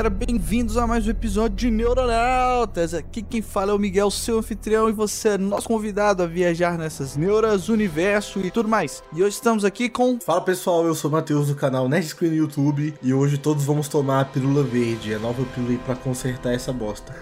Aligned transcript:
Galera, 0.00 0.08
bem-vindos 0.08 0.78
a 0.78 0.86
mais 0.86 1.06
um 1.06 1.10
episódio 1.10 1.56
de 1.58 1.70
Neuronautas. 1.70 2.94
Aqui 2.94 3.20
quem 3.20 3.42
fala 3.42 3.72
é 3.72 3.74
o 3.74 3.78
Miguel, 3.78 4.10
seu 4.10 4.38
anfitrião, 4.38 4.88
e 4.88 4.92
você 4.92 5.30
é 5.30 5.38
nosso 5.38 5.68
convidado 5.68 6.22
a 6.22 6.26
viajar 6.26 6.78
nessas 6.78 7.18
neuras, 7.18 7.68
universo 7.68 8.40
e 8.40 8.50
tudo 8.50 8.66
mais. 8.66 9.02
E 9.12 9.22
hoje 9.22 9.34
estamos 9.34 9.62
aqui 9.62 9.90
com. 9.90 10.18
Fala 10.18 10.40
pessoal, 10.40 10.86
eu 10.86 10.94
sou 10.94 11.10
o 11.10 11.12
Matheus 11.12 11.48
do 11.48 11.54
canal 11.54 11.86
Nerd 11.86 12.06
Screen 12.06 12.30
no 12.30 12.36
YouTube 12.38 12.94
e 13.02 13.12
hoje 13.12 13.36
todos 13.36 13.62
vamos 13.62 13.88
tomar 13.88 14.22
a 14.22 14.24
pílula 14.24 14.62
verde, 14.62 15.12
a 15.12 15.18
nova 15.18 15.44
pílula 15.54 15.72
aí 15.72 15.78
pra 15.78 15.94
consertar 15.94 16.54
essa 16.54 16.72
bosta. 16.72 17.14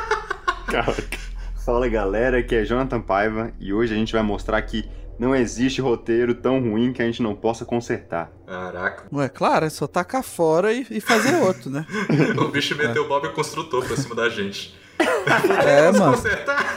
Caraca. 0.68 1.18
Fala 1.66 1.86
galera, 1.86 2.38
aqui 2.38 2.54
é 2.54 2.64
Jonathan 2.64 3.00
Paiva 3.02 3.52
e 3.60 3.74
hoje 3.74 3.92
a 3.92 3.96
gente 3.98 4.14
vai 4.14 4.22
mostrar 4.22 4.62
que 4.62 4.88
não 5.18 5.34
existe 5.34 5.80
roteiro 5.80 6.34
tão 6.34 6.60
ruim 6.60 6.92
que 6.92 7.02
a 7.02 7.06
gente 7.06 7.22
não 7.22 7.34
possa 7.34 7.64
consertar. 7.64 8.30
Caraca. 8.46 9.06
Ué, 9.12 9.28
claro, 9.28 9.64
é 9.66 9.70
só 9.70 9.86
tacar 9.86 10.22
fora 10.22 10.72
e, 10.72 10.86
e 10.90 11.00
fazer 11.00 11.36
outro, 11.42 11.70
né? 11.70 11.86
O 12.38 12.48
bicho 12.48 12.76
meteu 12.76 13.04
o 13.04 13.08
Bob 13.08 13.28
Construtor 13.30 13.84
pra 13.86 13.96
cima 13.96 14.14
da 14.14 14.28
gente. 14.28 14.74
É, 15.66 15.90
mano. 15.92 16.16
consertar? 16.16 16.76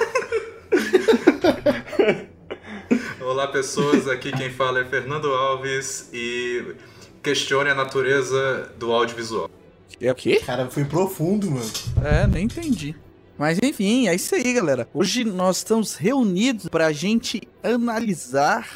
Olá, 3.21 3.47
pessoas. 3.47 4.07
Aqui 4.07 4.31
quem 4.31 4.49
fala 4.49 4.79
é 4.79 4.85
Fernando 4.85 5.27
Alves 5.33 6.09
e 6.13 6.75
questione 7.21 7.69
a 7.69 7.75
natureza 7.75 8.71
do 8.77 8.91
audiovisual. 8.91 9.49
É 10.01 10.11
o 10.11 10.15
quê? 10.15 10.41
Cara, 10.45 10.69
foi 10.69 10.85
profundo, 10.85 11.51
mano. 11.51 11.69
É, 12.03 12.25
nem 12.25 12.45
entendi. 12.45 12.95
Mas 13.39 13.57
enfim, 13.63 14.09
é 14.09 14.13
isso 14.13 14.35
aí, 14.35 14.51
galera. 14.51 14.85
Hoje 14.93 15.23
nós 15.23 15.57
estamos 15.57 15.95
reunidos 15.95 16.67
pra 16.67 16.91
gente 16.91 17.41
analisar, 17.63 18.67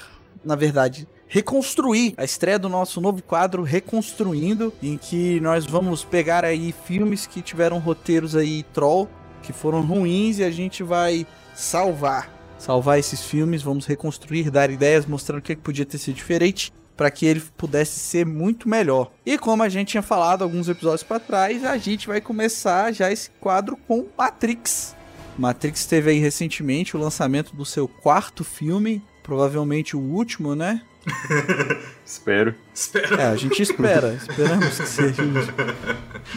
na 0.42 0.56
verdade, 0.56 1.06
reconstruir 1.28 2.14
a 2.16 2.24
estreia 2.24 2.58
do 2.58 2.70
nosso 2.70 3.02
novo 3.02 3.22
quadro 3.22 3.62
Reconstruindo, 3.62 4.72
em 4.82 4.98
que 4.98 5.38
nós 5.42 5.66
vamos 5.66 6.06
pegar 6.06 6.46
aí 6.46 6.74
filmes 6.88 7.28
que 7.28 7.42
tiveram 7.42 7.78
roteiros 7.78 8.38
aí 8.38 8.64
troll, 8.74 9.10
que 9.42 9.52
foram 9.52 9.82
ruins 9.82 10.40
e 10.40 10.46
a 10.46 10.50
gente 10.50 10.82
vai 10.82 11.28
salvar. 11.54 12.32
Salvar 12.58 12.98
esses 12.98 13.22
filmes, 13.22 13.62
vamos 13.62 13.86
reconstruir, 13.86 14.50
dar 14.50 14.70
ideias, 14.70 15.06
mostrando 15.06 15.40
o 15.40 15.42
que 15.42 15.58
que 15.58 15.62
podia 15.62 15.86
ter 15.86 15.98
sido 15.98 16.16
diferente 16.16 16.72
para 16.96 17.10
que 17.12 17.26
ele 17.26 17.42
pudesse 17.58 18.00
ser 18.00 18.26
muito 18.26 18.70
melhor. 18.70 19.12
E 19.26 19.38
como 19.38 19.64
a 19.64 19.70
gente 19.70 19.90
tinha 19.90 20.04
falado 20.04 20.44
alguns 20.44 20.70
episódios 20.70 21.04
para 21.04 21.20
trás, 21.20 21.64
a 21.64 21.78
gente 21.78 22.08
vai 22.08 22.22
começar 22.22 22.92
já 22.92 23.12
esse 23.12 23.30
quadro 23.40 23.78
com 23.88 24.08
Matrix. 24.18 24.96
Matrix 25.38 25.86
teve 25.86 26.12
aí 26.12 26.20
recentemente 26.20 26.96
o 26.96 27.00
lançamento 27.00 27.56
do 27.56 27.66
seu 27.66 27.88
quarto 27.88 28.44
filme, 28.44 29.02
provavelmente 29.24 29.96
o 29.96 30.00
último, 30.00 30.56
né? 30.56 30.82
Espero. 32.06 32.56
Espero. 32.74 33.16
É, 33.16 33.26
a 33.26 33.36
gente 33.36 33.62
espera, 33.62 34.14
esperamos 34.14 34.80
que 34.80 34.88
seja 34.88 35.22
o 35.22 35.26
último. 35.26 35.58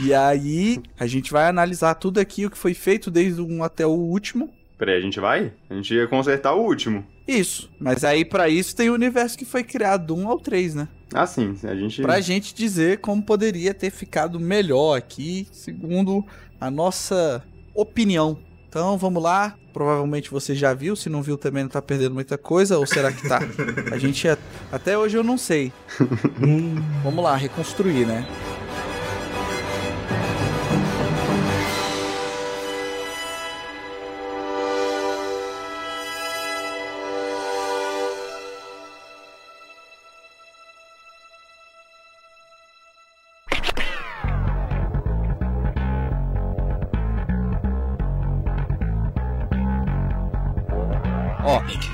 E 0.02 0.12
aí, 0.12 0.82
a 0.98 1.06
gente 1.06 1.30
vai 1.30 1.48
analisar 1.48 1.94
tudo 1.94 2.18
aqui 2.18 2.46
o 2.46 2.50
que 2.50 2.58
foi 2.58 2.74
feito 2.74 3.10
desde 3.10 3.40
o 3.40 3.46
1 3.46 3.62
até 3.62 3.86
o 3.86 3.90
último. 3.90 4.52
Peraí, 4.76 4.96
a 4.96 5.00
gente 5.00 5.20
vai? 5.20 5.52
A 5.70 5.74
gente 5.74 5.94
ia 5.94 6.06
consertar 6.06 6.54
o 6.54 6.62
último. 6.62 7.06
Isso, 7.26 7.68
mas 7.80 8.04
aí 8.04 8.24
pra 8.24 8.48
isso 8.48 8.74
tem 8.76 8.88
o 8.88 8.94
universo 8.94 9.36
que 9.36 9.44
foi 9.44 9.64
criado 9.64 10.06
do 10.06 10.16
1 10.16 10.28
ao 10.28 10.38
3, 10.38 10.74
né? 10.74 10.88
Ah, 11.12 11.26
sim, 11.26 11.56
a 11.64 11.74
gente. 11.74 12.02
Pra 12.02 12.20
gente 12.20 12.54
dizer 12.54 12.98
como 12.98 13.22
poderia 13.22 13.72
ter 13.74 13.90
ficado 13.90 14.38
melhor 14.38 14.96
aqui, 14.96 15.46
segundo 15.52 16.24
a 16.60 16.70
nossa 16.70 17.42
opinião. 17.74 18.38
Então 18.68 18.96
vamos 18.98 19.22
lá. 19.22 19.54
Provavelmente 19.72 20.30
você 20.30 20.54
já 20.54 20.72
viu, 20.72 20.96
se 20.96 21.10
não 21.10 21.20
viu 21.22 21.36
também 21.36 21.62
não 21.62 21.68
tá 21.70 21.82
perdendo 21.82 22.14
muita 22.14 22.38
coisa, 22.38 22.78
ou 22.78 22.86
será 22.86 23.12
que 23.12 23.28
tá? 23.28 23.40
A 23.92 23.98
gente 23.98 24.26
é- 24.26 24.38
até 24.72 24.96
hoje 24.96 25.16
eu 25.18 25.22
não 25.22 25.36
sei. 25.36 25.70
vamos 27.04 27.22
lá, 27.22 27.36
reconstruir, 27.36 28.06
né? 28.06 28.26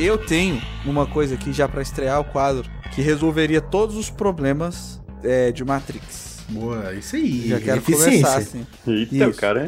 Eu 0.04 0.18
tenho 0.18 0.60
uma 0.84 1.06
coisa 1.06 1.34
aqui 1.34 1.52
já 1.52 1.68
pra 1.68 1.82
estrear 1.82 2.20
o 2.20 2.24
quadro 2.24 2.68
que 2.94 3.00
resolveria 3.02 3.60
todos 3.60 3.96
os 3.96 4.10
problemas 4.10 5.00
é, 5.22 5.50
de 5.52 5.64
Matrix. 5.64 6.44
Boa, 6.48 6.92
isso 6.94 7.16
aí. 7.16 7.48
Já 7.48 7.60
quero 7.60 7.78
eficiência. 7.78 8.10
começar 8.10 8.36
assim. 8.36 8.66
Eita, 8.86 9.14
Isso. 9.14 9.30
o 9.30 9.34
cara 9.34 9.66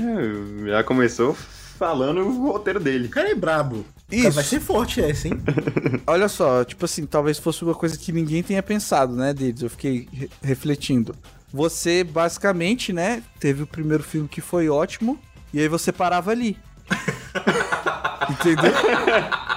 já 0.66 0.84
começou 0.84 1.34
falando 1.78 2.20
o 2.20 2.46
roteiro 2.52 2.78
dele. 2.78 3.06
O 3.06 3.10
cara 3.10 3.30
é 3.30 3.34
brabo. 3.34 3.84
Isso. 4.12 4.32
vai 4.32 4.44
ser 4.44 4.60
forte 4.60 5.00
essa, 5.00 5.28
hein? 5.28 5.40
Olha 6.06 6.28
só, 6.28 6.62
tipo 6.64 6.84
assim, 6.84 7.06
talvez 7.06 7.38
fosse 7.38 7.64
uma 7.64 7.74
coisa 7.74 7.96
que 7.96 8.12
ninguém 8.12 8.42
tenha 8.42 8.62
pensado, 8.62 9.14
né, 9.16 9.32
deles. 9.32 9.62
Eu 9.62 9.70
fiquei 9.70 10.06
re- 10.12 10.28
refletindo. 10.42 11.14
Você, 11.52 12.04
basicamente, 12.04 12.92
né, 12.92 13.22
teve 13.40 13.62
o 13.62 13.66
primeiro 13.66 14.02
filme 14.02 14.28
que 14.28 14.40
foi 14.42 14.68
ótimo, 14.68 15.18
e 15.52 15.60
aí 15.60 15.68
você 15.68 15.90
parava 15.90 16.32
ali. 16.32 16.58
Entendeu? 18.30 18.72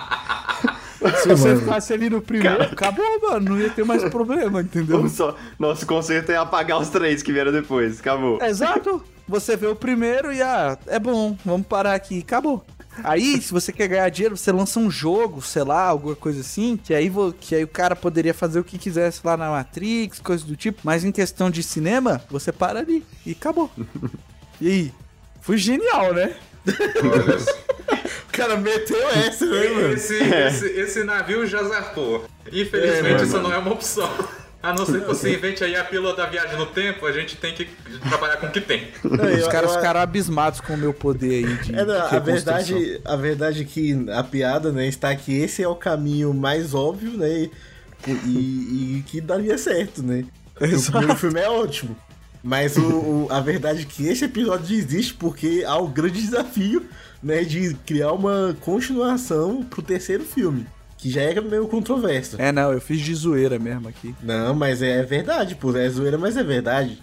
Se 1.16 1.28
você 1.30 1.48
Mano. 1.50 1.60
ficasse 1.62 1.94
ali 1.94 2.10
no 2.10 2.22
primeiro, 2.22 2.64
acabou, 2.64 3.06
mano. 3.22 3.52
Não 3.52 3.60
ia 3.60 3.70
ter 3.70 3.84
mais 3.86 4.04
problema, 4.10 4.62
entendeu? 4.62 4.98
Vamos 4.98 5.14
só. 5.14 5.36
Nosso 5.60 5.86
conserto 5.86 6.32
é 6.32 6.38
apagar 6.38 6.80
os 6.80 6.90
três 6.90 7.22
que 7.24 7.32
vieram 7.34 7.52
depois. 7.52 8.00
Acabou. 8.00 8.42
Exato. 8.42 9.04
Você 9.28 9.56
vê 9.58 9.68
o 9.68 9.76
primeiro 9.76 10.32
e, 10.32 10.42
ah, 10.42 10.78
é 10.88 10.98
bom, 11.00 11.38
vamos 11.46 11.68
parar 11.68 11.94
aqui, 11.96 12.20
acabou. 12.20 12.66
Aí, 13.04 13.40
se 13.42 13.52
você 13.52 13.72
quer 13.72 13.88
ganhar 13.88 14.10
dinheiro, 14.10 14.36
você 14.38 14.52
lança 14.52 14.80
um 14.80 14.90
jogo, 14.90 15.40
sei 15.42 15.64
lá, 15.64 15.84
alguma 15.84 16.16
coisa 16.16 16.40
assim, 16.42 16.80
que 16.82 16.94
aí, 16.94 17.10
vo- 17.10 17.32
que 17.38 17.54
aí 17.54 17.64
o 17.64 17.68
cara 17.68 17.96
poderia 17.96 18.34
fazer 18.34 18.60
o 18.60 18.64
que 18.64 18.78
quisesse 18.78 19.20
lá 19.24 19.38
na 19.38 19.52
Matrix, 19.52 20.20
coisa 20.20 20.44
do 20.46 20.56
tipo, 20.56 20.80
mas 20.84 21.04
em 21.04 21.12
questão 21.12 21.52
de 21.52 21.62
cinema, 21.62 22.22
você 22.30 22.52
para 22.52 22.80
ali 22.80 23.06
e 23.26 23.32
acabou. 23.34 23.70
E 24.60 24.68
aí? 24.68 24.94
Foi 25.42 25.56
genial, 25.58 26.12
né? 26.16 26.34
O 28.28 28.32
cara 28.32 28.58
meteu 28.58 29.10
essa, 29.10 29.46
né, 29.46 29.70
mano? 29.70 29.94
Esse, 29.94 30.16
esse, 30.16 30.66
esse 30.68 31.04
navio 31.04 31.46
já 31.48 31.64
zarpou. 31.64 32.26
Infelizmente, 32.52 33.22
É, 33.22 33.24
isso 33.24 33.34
mano. 33.34 33.50
não 33.50 33.54
é 33.56 33.58
uma 33.58 33.72
opção. 33.74 34.10
A 34.62 34.74
não 34.74 34.86
ser 34.86 35.02
que 35.02 35.08
você 35.08 35.34
invente 35.36 35.64
aí 35.64 35.76
a 35.76 35.84
pílula 35.84 36.16
da 36.16 36.26
viagem 36.26 36.58
no 36.58 36.66
tempo, 36.66 37.06
a 37.06 37.12
gente 37.12 37.36
tem 37.38 37.54
que 37.54 37.68
trabalhar 38.10 38.38
com 38.38 38.48
o 38.48 38.52
que 38.52 38.60
tem. 38.60 38.88
Não, 39.04 39.26
Os 39.26 39.42
eu- 39.44 39.50
caras 39.50 39.72
eu- 39.72 39.78
ficaram 39.78 40.00
abismados 40.02 40.60
com 40.62 40.74
o 40.74 40.78
meu 40.78 40.94
poder 40.94 41.46
aí 41.46 41.54
de 41.58 41.76
É, 41.76 41.86
não, 41.86 41.96
a 42.06 42.20
verdade, 42.20 43.02
a 43.06 43.16
verdade 43.16 43.62
é 43.62 43.66
que 43.66 44.06
a 44.12 44.24
piada, 44.24 44.72
né, 44.72 44.88
está 44.88 45.16
que 45.16 45.32
esse 45.40 45.64
é 45.64 45.68
o 45.68 45.76
caminho 45.76 46.34
mais 46.34 46.74
óbvio, 46.74 47.12
né, 47.12 47.50
e, 48.08 48.12
e- 48.12 48.98
e 48.98 49.04
que 49.08 49.22
daria 49.22 49.58
certo, 49.58 50.02
né. 50.04 50.26
O 50.60 50.92
primeiro 50.92 51.16
filme 51.16 51.40
é 51.40 51.50
ótimo. 51.50 51.96
Mas 52.44 52.78
o, 52.78 52.82
o- 52.82 53.28
a 53.30 53.40
verdade 53.40 53.84
é 53.84 53.86
que 53.86 54.08
esse 54.08 54.26
episódio 54.26 54.76
existe 54.76 55.14
porque 55.14 55.64
há 55.68 55.78
o 55.78 55.88
grande 55.88 56.20
desafio, 56.22 56.84
né, 57.22 57.44
de 57.44 57.74
criar 57.86 58.12
uma 58.14 58.56
continuação 58.62 59.64
pro 59.64 59.82
terceiro 59.82 60.24
filme. 60.24 60.66
Que 60.98 61.10
já 61.12 61.22
é 61.22 61.40
meio 61.40 61.68
controverso. 61.68 62.42
É, 62.42 62.52
não, 62.52 62.74
eu 62.74 62.82
fiz 62.82 63.00
de 63.02 63.14
zoeira 63.14 63.60
mesmo 63.60 63.88
aqui. 63.88 64.16
Não, 64.24 64.56
mas 64.56 64.82
é 64.82 65.04
verdade, 65.04 65.54
pô. 65.56 65.76
É 65.78 65.88
zoeira, 65.88 66.18
mas 66.18 66.36
é 66.36 66.44
verdade. 66.44 67.02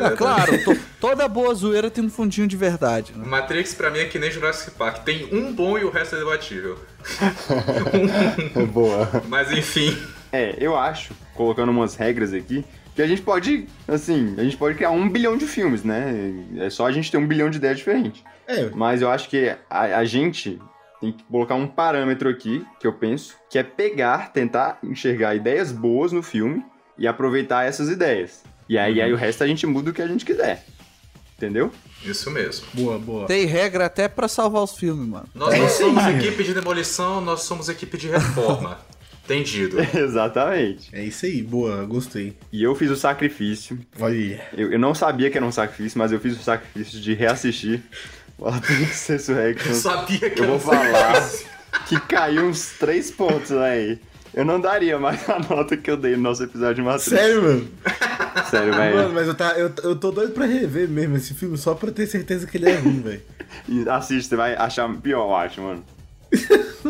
Ah, 0.00 0.10
claro, 0.16 0.62
to- 0.62 0.78
toda 1.00 1.26
boa 1.26 1.52
zoeira 1.52 1.90
tem 1.90 2.04
um 2.04 2.08
fundinho 2.08 2.46
de 2.46 2.56
verdade, 2.56 3.12
né? 3.16 3.24
Matrix 3.26 3.74
pra 3.74 3.90
mim 3.90 3.98
é 3.98 4.04
que 4.04 4.20
nem 4.20 4.30
Jurassic 4.30 4.70
Park. 4.76 4.98
Tem 5.02 5.28
um 5.34 5.52
bom 5.52 5.76
e 5.76 5.82
o 5.84 5.90
resto 5.90 6.14
é 6.14 6.18
debatível. 6.20 6.78
Boa. 8.72 9.08
Mas 9.28 9.50
enfim. 9.52 9.96
É, 10.32 10.54
eu 10.58 10.76
acho, 10.78 11.12
colocando 11.34 11.70
umas 11.70 11.96
regras 11.96 12.32
aqui, 12.32 12.64
que 12.94 13.02
a 13.02 13.06
gente 13.06 13.22
pode, 13.22 13.66
assim, 13.88 14.34
a 14.38 14.44
gente 14.44 14.56
pode 14.56 14.76
criar 14.76 14.90
um 14.90 15.08
bilhão 15.08 15.36
de 15.36 15.46
filmes, 15.46 15.82
né? 15.82 16.32
É 16.58 16.70
só 16.70 16.86
a 16.86 16.92
gente 16.92 17.10
ter 17.10 17.16
um 17.18 17.26
bilhão 17.26 17.50
de 17.50 17.56
ideias 17.58 17.78
diferentes. 17.78 18.22
É, 18.50 18.70
Mas 18.74 19.00
eu 19.00 19.10
acho 19.10 19.28
que 19.28 19.54
a, 19.68 19.98
a 19.98 20.04
gente 20.04 20.60
tem 21.00 21.12
que 21.12 21.22
colocar 21.24 21.54
um 21.54 21.66
parâmetro 21.66 22.28
aqui, 22.28 22.66
que 22.78 22.86
eu 22.86 22.92
penso, 22.92 23.36
que 23.48 23.58
é 23.58 23.62
pegar, 23.62 24.32
tentar 24.32 24.78
enxergar 24.82 25.34
ideias 25.34 25.72
boas 25.72 26.12
no 26.12 26.22
filme 26.22 26.64
e 26.98 27.06
aproveitar 27.06 27.64
essas 27.64 27.88
ideias. 27.88 28.42
E 28.68 28.76
aí, 28.76 29.00
aí 29.00 29.12
o 29.12 29.16
resto 29.16 29.42
a 29.42 29.46
gente 29.46 29.66
muda 29.66 29.90
o 29.90 29.92
que 29.94 30.02
a 30.02 30.06
gente 30.06 30.24
quiser. 30.24 30.64
Entendeu? 31.36 31.72
Isso 32.04 32.30
mesmo. 32.30 32.66
Boa, 32.74 32.98
boa. 32.98 33.26
Tem 33.26 33.46
regra 33.46 33.86
até 33.86 34.08
pra 34.08 34.28
salvar 34.28 34.62
os 34.62 34.76
filmes, 34.76 35.08
mano. 35.08 35.26
Nós 35.34 35.58
não 35.58 35.68
somos 35.68 36.06
equipe 36.06 36.44
de 36.44 36.52
demolição, 36.52 37.20
nós 37.22 37.42
somos 37.42 37.68
equipe 37.70 37.96
de 37.96 38.08
reforma. 38.08 38.78
Entendido. 39.24 39.76
Exatamente. 39.96 40.90
É 40.92 41.02
isso 41.02 41.24
aí, 41.24 41.40
boa, 41.40 41.84
gostei. 41.84 42.36
E 42.52 42.62
eu 42.62 42.74
fiz 42.74 42.90
o 42.90 42.96
sacrifício. 42.96 43.78
Olha. 43.98 44.42
Eu, 44.52 44.72
eu 44.72 44.78
não 44.78 44.94
sabia 44.94 45.30
que 45.30 45.38
era 45.38 45.46
um 45.46 45.52
sacrifício, 45.52 45.98
mas 45.98 46.10
eu 46.10 46.18
fiz 46.18 46.38
o 46.38 46.42
sacrifício 46.42 47.00
de 47.00 47.14
reassistir 47.14 47.82
Matrix 48.40 49.08
Eu 49.10 49.74
sabia 49.74 50.30
que 50.30 50.40
Eu 50.40 50.46
vou 50.46 50.58
falar 50.60 51.28
que 51.86 52.00
caiu 52.00 52.46
uns 52.46 52.70
três 52.78 53.10
pontos 53.10 53.52
aí. 53.52 53.98
Eu 54.32 54.44
não 54.44 54.60
daria 54.60 54.98
mais 54.98 55.28
a 55.28 55.38
nota 55.40 55.76
que 55.76 55.90
eu 55.90 55.96
dei 55.96 56.14
no 56.16 56.22
nosso 56.22 56.44
episódio 56.44 56.76
de 56.76 56.82
Matrix. 56.82 57.08
Sério, 57.10 57.42
mano? 57.42 57.68
Sério, 58.48 58.72
Mano, 58.74 58.96
velho. 58.96 59.12
mas 59.12 59.26
eu, 59.26 59.34
tá, 59.34 59.52
eu, 59.58 59.72
eu 59.82 59.96
tô 59.96 60.10
doido 60.12 60.32
pra 60.32 60.46
rever 60.46 60.88
mesmo 60.88 61.16
esse 61.16 61.34
filme, 61.34 61.58
só 61.58 61.74
pra 61.74 61.90
ter 61.90 62.06
certeza 62.06 62.46
que 62.46 62.56
ele 62.56 62.70
é 62.70 62.76
ruim, 62.76 63.00
velho. 63.00 63.22
Assiste, 63.90 64.28
você 64.28 64.36
vai 64.36 64.54
achar 64.54 64.88
pior, 64.98 65.26
eu 65.28 65.34
acho, 65.34 65.60
mano. 65.60 65.84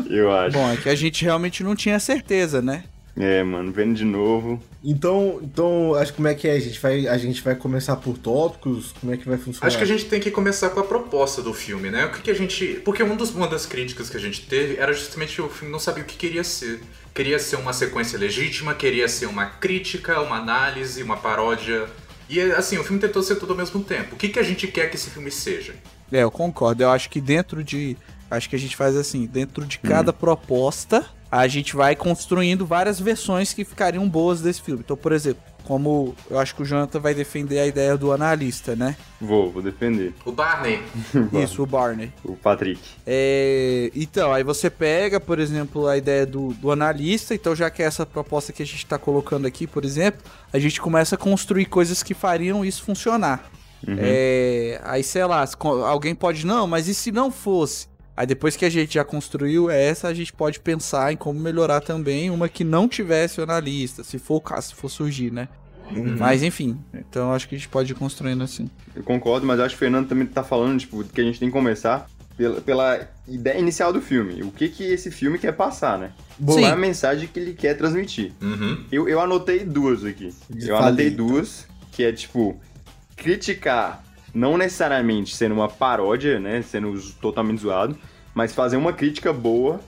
Eu 0.09 0.31
acho. 0.31 0.53
Bom, 0.57 0.71
é 0.71 0.77
que 0.77 0.89
a 0.89 0.95
gente 0.95 1.25
realmente 1.25 1.65
não 1.65 1.75
tinha 1.75 1.99
certeza, 1.99 2.61
né? 2.61 2.85
É, 3.17 3.43
mano, 3.43 3.73
vendo 3.73 3.95
de 3.95 4.05
novo. 4.05 4.63
Então, 4.83 5.41
então, 5.43 5.95
acho 5.95 6.13
que 6.13 6.17
como 6.17 6.29
é 6.29 6.35
que 6.35 6.49
é? 6.49 6.53
A 6.53 6.61
gente 6.61 6.81
vai, 6.81 7.07
a 7.07 7.19
gente 7.19 7.43
vai 7.43 7.55
começar 7.55 7.97
por 7.97 8.17
tópicos? 8.17 8.95
Como 9.01 9.13
é 9.13 9.17
que 9.17 9.29
vai 9.29 9.37
funcionar? 9.37 9.67
Acho 9.67 9.77
que 9.77 9.85
a 9.85 9.87
gente 9.87 10.07
tem 10.07 10.21
que 10.21 10.31
começar 10.31 10.71
com 10.71 10.81
a 10.81 10.85
proposta 10.85 11.43
do 11.43 11.53
filme, 11.53 11.91
né? 11.91 12.07
O 12.07 12.13
que, 12.13 12.23
que 12.23 12.31
a 12.31 12.35
gente. 12.35 12.81
Porque 12.85 13.03
um 13.03 13.17
dos, 13.17 13.31
uma 13.35 13.49
das 13.49 13.67
críticas 13.67 14.09
que 14.09 14.17
a 14.17 14.21
gente 14.21 14.47
teve 14.47 14.77
era 14.77 14.93
justamente 14.93 15.41
o 15.43 15.49
filme 15.49 15.73
não 15.73 15.79
sabia 15.79 16.03
o 16.03 16.07
que 16.07 16.17
queria 16.17 16.45
ser. 16.45 16.81
Queria 17.15 17.39
ser 17.39 17.57
uma 17.57 17.73
sequência 17.73 18.19
legítima, 18.19 18.75
queria 18.75 19.09
ser 19.09 19.27
uma 19.27 19.47
crítica, 19.47 20.21
uma 20.21 20.37
análise, 20.37 21.03
uma 21.03 21.17
paródia. 21.17 21.87
E 22.29 22.41
assim, 22.41 22.79
o 22.79 22.85
filme 22.85 23.01
tentou 23.01 23.23
ser 23.23 23.37
tudo 23.37 23.53
ao 23.53 23.59
mesmo 23.59 23.83
tempo. 23.83 24.15
O 24.15 24.17
que, 24.19 24.29
que 24.29 24.39
a 24.39 24.43
gente 24.43 24.69
quer 24.69 24.89
que 24.89 24.97
esse 24.97 25.11
filme 25.11 25.31
seja? 25.31 25.75
É, 26.13 26.23
eu 26.23 26.31
concordo. 26.31 26.83
Eu 26.83 26.91
acho 26.91 27.11
que 27.11 27.21
dentro 27.21 27.63
de. 27.63 27.97
Acho 28.31 28.49
que 28.49 28.55
a 28.55 28.59
gente 28.59 28.77
faz 28.77 28.97
assim, 28.97 29.27
dentro 29.27 29.65
de 29.67 29.79
cada 29.79 30.13
proposta, 30.13 31.05
a 31.31 31.47
gente 31.47 31.77
vai 31.77 31.95
construindo 31.95 32.67
várias 32.67 32.99
versões 32.99 33.53
que 33.53 33.65
ficariam 33.65 34.09
boas 34.09 34.41
desse 34.41 34.61
filme. 34.61 34.83
Então, 34.85 34.97
por 34.97 35.13
exemplo, 35.13 35.43
como 35.65 36.17
eu 36.29 36.39
acho 36.39 36.55
que 36.57 36.63
o 36.63 36.65
Jonathan 36.65 36.99
vai 36.99 37.15
defender 37.15 37.61
a 37.61 37.67
ideia 37.67 37.97
do 37.97 38.13
analista, 38.13 38.75
né? 38.75 38.97
Vou, 39.21 39.53
vou 39.53 39.63
defender. 39.63 40.13
O 40.25 40.33
Barney. 40.33 40.83
Isso, 41.45 41.63
o 41.63 41.67
Barney. 41.67 42.13
O 42.25 42.35
Patrick. 42.35 42.81
É, 43.07 43.91
então, 43.95 44.33
aí 44.33 44.43
você 44.43 44.69
pega, 44.69 45.21
por 45.21 45.39
exemplo, 45.39 45.87
a 45.87 45.97
ideia 45.97 46.27
do, 46.27 46.49
do 46.55 46.73
analista. 46.73 47.35
Então, 47.35 47.55
já 47.55 47.71
que 47.71 47.83
é 47.83 47.87
essa 47.87 48.05
proposta 48.05 48.53
que 48.53 48.63
a 48.63 48.67
gente 48.67 48.79
está 48.79 48.99
colocando 48.99 49.47
aqui, 49.47 49.67
por 49.67 49.85
exemplo, 49.85 50.23
a 50.53 50.59
gente 50.59 50.81
começa 50.81 51.15
a 51.15 51.19
construir 51.19 51.67
coisas 51.67 52.03
que 52.03 52.15
fariam 52.15 52.65
isso 52.65 52.83
funcionar. 52.83 53.49
É, 53.87 54.81
aí, 54.85 55.03
sei 55.03 55.25
lá, 55.25 55.49
alguém 55.87 56.15
pode, 56.15 56.45
não, 56.45 56.67
mas 56.67 56.89
e 56.89 56.95
se 56.95 57.11
não 57.11 57.31
fosse? 57.31 57.89
Aí 58.17 58.27
depois 58.27 58.57
que 58.57 58.65
a 58.65 58.71
gente 58.71 58.95
já 58.95 59.05
construiu 59.05 59.71
essa, 59.71 60.09
a 60.09 60.15
gente 60.15 60.33
pode 60.33 60.61
pensar 60.61 61.13
em 61.13 61.17
como 61.17 61.39
melhorar 61.41 61.81
também 61.81 62.31
uma 62.31 62.49
que 62.49 62.65
não 62.65 62.89
tivesse 62.89 63.41
o 63.41 63.43
analista, 63.43 64.05
se 64.05 64.19
for 64.19 64.37
o 64.37 64.41
caso, 64.41 64.69
se 64.69 64.75
for 64.75 64.89
surgir, 64.89 65.33
né? 65.33 65.49
Mas 66.19 66.43
enfim, 66.43 66.79
então 66.95 67.33
acho 67.33 67.49
que 67.49 67.55
a 67.55 67.59
gente 67.59 67.69
pode 67.69 67.93
ir 67.93 67.95
construindo 67.97 68.45
assim. 68.45 68.71
Eu 68.95 69.03
concordo, 69.03 69.47
mas 69.47 69.59
eu 69.59 69.65
acho 69.65 69.75
que 69.75 69.79
o 69.79 69.81
Fernando 69.81 70.09
também 70.09 70.27
tá 70.27 70.43
falando, 70.43 70.79
tipo, 70.79 71.03
que 71.03 71.21
a 71.21 71.25
gente 71.25 71.41
tem 71.41 71.49
que 71.49 71.53
começar 71.53 72.09
pela, 72.37 72.61
pela 72.61 73.09
ideia 73.29 73.59
inicial 73.59 73.93
do 73.93 74.01
filme. 74.01 74.43
O 74.43 74.51
que 74.51 74.69
que 74.69 74.85
esse 74.85 75.11
filme 75.11 75.39
quer 75.39 75.53
passar, 75.53 75.99
né? 75.99 76.13
Qual 76.43 76.59
é 76.59 76.71
a 76.71 76.77
mensagem 76.77 77.29
que 77.29 77.39
ele 77.39 77.55
quer 77.55 77.75
transmitir? 77.75 78.33
Uhum. 78.41 78.85
Eu, 78.91 79.09
eu 79.09 79.21
anotei 79.21 79.61
duas 79.61 80.05
aqui. 80.05 80.33
Eu 80.49 80.77
Falei, 80.77 80.89
anotei 80.89 81.09
então. 81.09 81.27
duas, 81.27 81.67
que 81.93 82.05
é 82.05 82.13
tipo, 82.13 82.59
criticar, 83.17 84.03
não 84.35 84.57
necessariamente 84.57 85.35
sendo 85.35 85.55
uma 85.55 85.69
paródia, 85.69 86.39
né? 86.41 86.63
Sendo 86.63 86.99
totalmente 87.21 87.61
zoado, 87.63 87.97
mas 88.35 88.55
fazer 88.55 88.77
uma 88.77 88.93
crítica 88.93 89.33
boa 89.33 89.81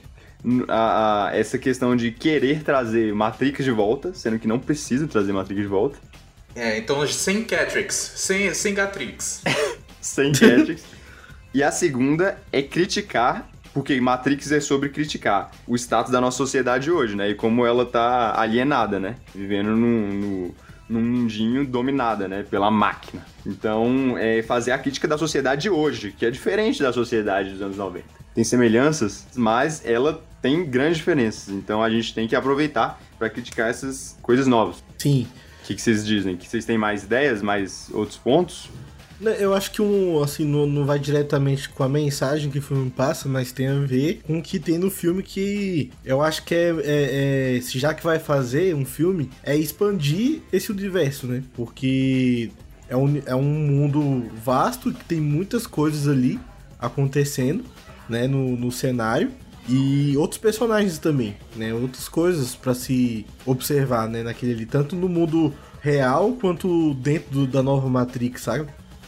a, 0.67 1.27
a 1.29 1.35
essa 1.37 1.57
questão 1.57 1.95
de 1.95 2.11
querer 2.11 2.63
trazer 2.63 3.13
Matrix 3.13 3.63
de 3.63 3.71
volta, 3.71 4.13
sendo 4.13 4.37
que 4.39 4.47
não 4.47 4.59
precisa 4.59 5.07
trazer 5.07 5.31
Matrix 5.33 5.61
de 5.61 5.67
volta, 5.67 5.97
É, 6.55 6.77
então 6.77 7.05
sem 7.07 7.43
Catrix, 7.43 7.95
sem, 8.15 8.53
sem 8.53 8.73
Gatrix. 8.73 9.41
sem 10.01 10.27
Matrix. 10.31 10.83
e 11.53 11.63
a 11.63 11.71
segunda 11.71 12.37
é 12.51 12.61
criticar. 12.61 13.49
Porque 13.73 13.99
Matrix 13.99 14.51
é 14.51 14.59
sobre 14.59 14.89
criticar 14.89 15.49
o 15.65 15.75
status 15.75 16.11
da 16.11 16.21
nossa 16.21 16.37
sociedade 16.37 16.91
hoje, 16.91 17.15
né? 17.15 17.31
E 17.31 17.33
como 17.33 17.65
ela 17.65 17.83
tá 17.83 18.39
alienada, 18.39 18.99
né? 18.99 19.15
Vivendo 19.33 19.71
num, 19.71 20.13
no- 20.13 20.55
num 20.93 21.01
mundinho 21.01 21.65
dominada, 21.65 22.27
né? 22.27 22.45
Pela 22.49 22.69
máquina. 22.69 23.25
Então, 23.45 24.15
é 24.17 24.41
fazer 24.43 24.71
a 24.71 24.77
crítica 24.77 25.07
da 25.07 25.17
sociedade 25.17 25.69
hoje, 25.69 26.13
que 26.17 26.25
é 26.25 26.31
diferente 26.31 26.81
da 26.81 26.93
sociedade 26.93 27.51
dos 27.51 27.61
anos 27.61 27.77
90. 27.77 28.05
Tem 28.35 28.43
semelhanças, 28.43 29.27
mas 29.35 29.83
ela 29.85 30.23
tem 30.41 30.65
grandes 30.65 30.97
diferenças. 30.97 31.49
Então, 31.49 31.81
a 31.81 31.89
gente 31.89 32.13
tem 32.13 32.27
que 32.27 32.35
aproveitar 32.35 33.01
para 33.17 33.29
criticar 33.29 33.69
essas 33.69 34.17
coisas 34.21 34.45
novas. 34.45 34.83
Sim. 34.97 35.27
O 35.61 35.65
que, 35.65 35.75
que 35.75 35.81
vocês 35.81 36.05
dizem? 36.05 36.35
Que 36.35 36.47
vocês 36.47 36.65
têm 36.65 36.77
mais 36.77 37.03
ideias, 37.03 37.41
mais 37.41 37.89
outros 37.93 38.17
pontos? 38.17 38.69
Né, 39.23 39.37
Eu 39.39 39.53
acho 39.53 39.71
que 39.71 39.81
um, 39.81 40.21
assim, 40.21 40.43
não, 40.43 40.65
não 40.67 40.85
vai 40.85 40.99
diretamente 40.99 41.69
com 41.69 41.81
a 41.83 41.87
mensagem 41.87 42.51
que 42.51 42.59
o 42.59 42.61
filme 42.61 42.89
passa, 42.89 43.29
mas 43.29 43.53
tem 43.53 43.67
a 43.67 43.79
ver 43.79 44.21
com 44.27 44.37
o 44.39 44.41
que 44.43 44.59
tem 44.59 44.77
no 44.77 44.91
filme 44.91 45.23
que 45.23 45.89
eu 46.03 46.21
acho 46.21 46.43
que 46.43 46.53
é, 46.53 46.69
é- 46.83 47.57
é- 47.57 47.61
já 47.61 47.93
que 47.93 48.03
vai 48.03 48.19
fazer 48.19 48.75
um 48.75 48.83
filme, 48.85 49.29
é 49.41 49.55
expandir 49.55 50.41
esse 50.51 50.71
universo, 50.73 51.25
né? 51.25 51.41
Porque 51.55 52.51
é 52.89 52.97
um, 52.97 53.21
é 53.25 53.33
um 53.33 53.43
mundo 53.43 54.25
vasto 54.43 54.91
que 54.91 55.05
tem 55.05 55.21
muitas 55.21 55.65
coisas 55.65 56.05
ali 56.07 56.37
acontecendo, 56.77 57.63
né, 58.09 58.27
no, 58.27 58.57
no 58.57 58.71
cenário. 58.71 59.31
E 59.69 60.13
outros 60.17 60.37
personagens 60.37 60.97
também, 60.97 61.37
né? 61.55 61.73
Outras 61.73 62.09
coisas 62.09 62.53
pra 62.53 62.73
se 62.73 63.25
observar, 63.45 64.09
né? 64.09 64.21
Naquele 64.21 64.51
ali, 64.51 64.65
tanto 64.65 64.93
no 64.93 65.07
mundo 65.07 65.53
real 65.79 66.33
quanto 66.33 66.93
dentro 66.95 67.29
do- 67.31 67.47
da 67.47 67.63
nova 67.63 67.87
Matrix, 67.87 68.41
sabe? 68.41 68.67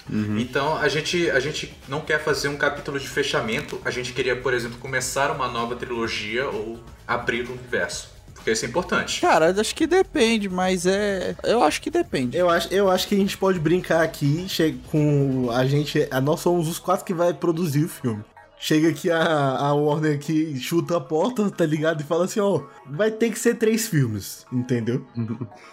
Então 0.10 0.78
a 0.78 0.88
gente, 0.88 1.30
a 1.31 1.40
gente 1.40 1.74
não 1.88 2.02
quer 2.02 2.24
fazer 2.24 2.48
um 2.48 2.57
capítulo 2.57 3.00
de 3.00 3.07
fechamento, 3.07 3.81
a 3.84 3.90
gente 3.92 4.13
queria, 4.13 4.36
por 4.36 4.54
exemplo, 4.54 4.78
começar 4.78 5.31
uma 5.31 5.48
nova 5.48 5.75
trilogia 5.75 6.48
ou 6.48 6.80
abrir 7.07 7.48
o 7.48 7.54
universo. 7.54 8.13
Porque 8.34 8.52
isso 8.52 8.63
é 8.66 8.68
importante. 8.68 9.21
Cara, 9.21 9.50
acho 9.59 9.74
que 9.74 9.88
depende, 9.88 10.47
mas 10.47 10.85
é. 10.85 11.35
Eu 11.44 11.64
acho 11.64 11.81
que 11.81 11.90
depende. 11.90 12.38
Eu 12.38 12.47
acho, 12.50 12.71
eu 12.71 12.92
acho 12.92 13.07
que 13.07 13.16
a 13.16 13.18
gente 13.18 13.35
pode 13.35 13.59
brincar 13.59 14.04
aqui 14.04 14.45
che- 14.47 14.78
com 14.92 15.50
a 15.52 15.66
gente. 15.66 16.07
A, 16.12 16.21
nós 16.21 16.42
somos 16.42 16.68
os 16.68 16.78
quatro 16.78 17.04
que 17.04 17.14
vai 17.14 17.33
produzir 17.33 17.85
o 17.85 17.90
filme. 17.90 18.24
Chega 18.59 18.90
aqui 18.90 19.09
a, 19.09 19.19
a 19.24 19.74
Warner 19.74 20.16
aqui, 20.16 20.59
chuta 20.59 20.97
a 20.97 21.02
porta, 21.02 21.50
tá 21.50 21.66
ligado? 21.66 22.02
E 22.02 22.04
fala 22.04 22.26
assim, 22.26 22.40
ó, 22.40 22.62
vai 22.88 23.09
ter 23.09 23.31
que 23.31 23.40
ser 23.40 23.56
três 23.56 23.88
filmes, 23.88 24.45
entendeu? 24.52 25.06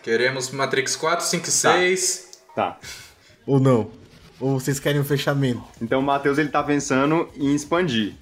Queremos 0.03 0.51
Matrix 0.51 0.97
4, 0.97 1.25
5 1.27 1.47
e 1.47 1.51
6. 1.51 2.29
Tá. 2.57 2.79
Ou 3.47 3.61
não? 3.61 3.91
Ou 4.43 4.59
vocês 4.59 4.81
querem 4.81 5.01
um 5.01 5.05
fechamento? 5.05 5.63
Então 5.81 6.01
o 6.01 6.03
Matheus 6.03 6.37
ele 6.37 6.49
tá 6.49 6.65
pensando 6.65 7.29
em 7.37 7.55
expandir. 7.55 8.15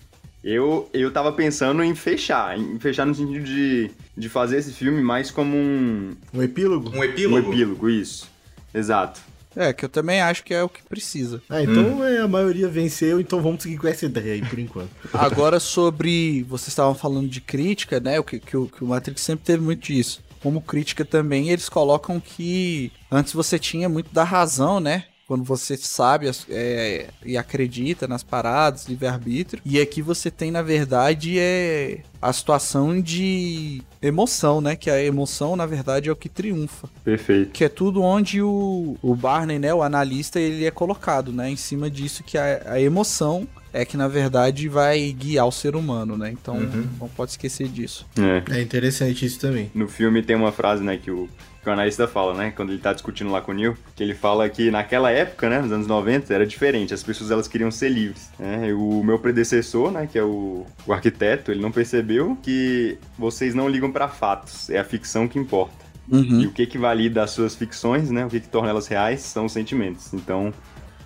Eu, 0.44 0.86
eu 0.92 1.10
tava 1.10 1.32
pensando 1.32 1.82
em 1.82 1.94
fechar, 1.94 2.58
em 2.58 2.78
fechar 2.78 3.06
no 3.06 3.14
sentido 3.14 3.42
de, 3.42 3.90
de 4.14 4.28
fazer 4.28 4.58
esse 4.58 4.70
filme 4.70 5.02
mais 5.02 5.30
como 5.30 5.56
um, 5.56 6.14
Um 6.34 6.42
epílogo? 6.42 6.90
Um 6.90 6.98
um 6.98 7.04
epílogo. 7.04 7.50
epílogo, 7.50 7.88
isso. 7.88 8.28
Exato. 8.74 9.18
É, 9.56 9.72
que 9.72 9.82
eu 9.82 9.88
também 9.88 10.20
acho 10.20 10.44
que 10.44 10.52
é 10.52 10.62
o 10.62 10.68
que 10.68 10.82
precisa. 10.82 11.42
Ah, 11.48 11.62
então 11.62 12.04
é, 12.04 12.18
a 12.18 12.28
maioria 12.28 12.68
venceu, 12.68 13.18
então 13.18 13.40
vamos 13.40 13.62
seguir 13.62 13.78
com 13.78 13.88
essa 13.88 14.04
ideia 14.04 14.34
aí 14.34 14.42
por 14.44 14.58
enquanto. 14.58 14.90
Agora 15.14 15.58
sobre. 15.58 16.42
Vocês 16.44 16.68
estavam 16.68 16.94
falando 16.94 17.28
de 17.28 17.40
crítica, 17.40 17.98
né? 17.98 18.20
O 18.20 18.24
que, 18.24 18.38
que, 18.38 18.56
o, 18.56 18.66
que 18.66 18.84
o 18.84 18.86
Matrix 18.86 19.22
sempre 19.22 19.46
teve 19.46 19.62
muito 19.62 19.82
disso. 19.86 20.22
Como 20.42 20.60
crítica 20.60 21.04
também, 21.04 21.50
eles 21.50 21.68
colocam 21.68 22.20
que 22.20 22.92
antes 23.10 23.32
você 23.32 23.58
tinha 23.58 23.88
muito 23.88 24.12
da 24.14 24.24
razão, 24.24 24.80
né? 24.80 25.04
Quando 25.30 25.44
você 25.44 25.76
sabe 25.76 26.26
as- 26.28 26.44
é, 26.50 27.06
e 27.24 27.36
acredita 27.36 28.08
nas 28.08 28.24
paradas, 28.24 28.88
livre-arbítrio. 28.88 29.62
E 29.64 29.80
aqui 29.80 30.02
você 30.02 30.28
tem, 30.28 30.50
na 30.50 30.60
verdade, 30.60 31.38
é 31.38 32.00
a 32.20 32.32
situação 32.32 33.00
de 33.00 33.80
emoção, 34.02 34.60
né? 34.60 34.74
Que 34.74 34.90
a 34.90 35.00
emoção, 35.00 35.54
na 35.54 35.66
verdade, 35.66 36.08
é 36.08 36.12
o 36.12 36.16
que 36.16 36.28
triunfa. 36.28 36.88
Perfeito. 37.04 37.52
Que 37.52 37.62
é 37.62 37.68
tudo 37.68 38.02
onde 38.02 38.42
o, 38.42 38.96
o 39.00 39.14
Barney, 39.14 39.60
né, 39.60 39.72
o 39.72 39.84
analista, 39.84 40.40
ele 40.40 40.64
é 40.64 40.70
colocado, 40.72 41.30
né? 41.32 41.48
Em 41.48 41.54
cima 41.56 41.88
disso 41.88 42.24
que 42.24 42.36
a, 42.36 42.62
a 42.66 42.80
emoção 42.80 43.46
é 43.72 43.84
que, 43.84 43.96
na 43.96 44.08
verdade, 44.08 44.68
vai 44.68 45.12
guiar 45.12 45.46
o 45.46 45.52
ser 45.52 45.76
humano, 45.76 46.16
né? 46.18 46.32
Então, 46.32 46.56
não 47.00 47.08
pode 47.08 47.30
esquecer 47.30 47.68
disso. 47.68 48.04
É. 48.18 48.58
É 48.58 48.60
interessante 48.62 49.24
isso 49.24 49.38
também. 49.38 49.70
No 49.72 49.86
filme 49.86 50.24
tem 50.24 50.34
uma 50.34 50.50
frase, 50.50 50.82
né, 50.82 50.96
que 50.96 51.08
o, 51.08 51.28
que 51.28 51.49
o 51.68 51.72
analista 51.72 52.08
fala, 52.08 52.34
né, 52.34 52.52
quando 52.54 52.70
ele 52.70 52.78
tá 52.78 52.92
discutindo 52.92 53.30
lá 53.30 53.40
com 53.40 53.52
o 53.52 53.54
Neil, 53.54 53.76
que 53.94 54.02
ele 54.02 54.14
fala 54.14 54.48
que 54.48 54.70
naquela 54.70 55.10
época, 55.10 55.50
né, 55.50 55.60
nos 55.60 55.70
anos 55.70 55.86
90, 55.86 56.32
era 56.32 56.46
diferente, 56.46 56.94
as 56.94 57.02
pessoas 57.02 57.30
elas 57.30 57.46
queriam 57.46 57.70
ser 57.70 57.90
livres, 57.90 58.30
né, 58.38 58.72
o 58.72 59.02
meu 59.04 59.18
predecessor, 59.18 59.90
né, 59.90 60.08
que 60.10 60.18
é 60.18 60.22
o, 60.22 60.64
o 60.86 60.92
arquiteto, 60.92 61.50
ele 61.50 61.60
não 61.60 61.70
percebeu 61.70 62.38
que 62.42 62.98
vocês 63.18 63.54
não 63.54 63.68
ligam 63.68 63.92
pra 63.92 64.08
fatos, 64.08 64.70
é 64.70 64.78
a 64.78 64.84
ficção 64.84 65.28
que 65.28 65.38
importa. 65.38 65.90
Uhum. 66.10 66.40
E 66.40 66.46
o 66.46 66.50
que 66.50 66.66
que 66.66 66.76
valida 66.76 67.22
as 67.22 67.30
suas 67.30 67.54
ficções, 67.54 68.10
né? 68.10 68.26
O 68.26 68.28
que 68.28 68.40
que 68.40 68.48
torna 68.48 68.70
elas 68.70 68.88
reais 68.88 69.20
são 69.20 69.46
os 69.46 69.52
sentimentos. 69.52 70.12
Então, 70.12 70.52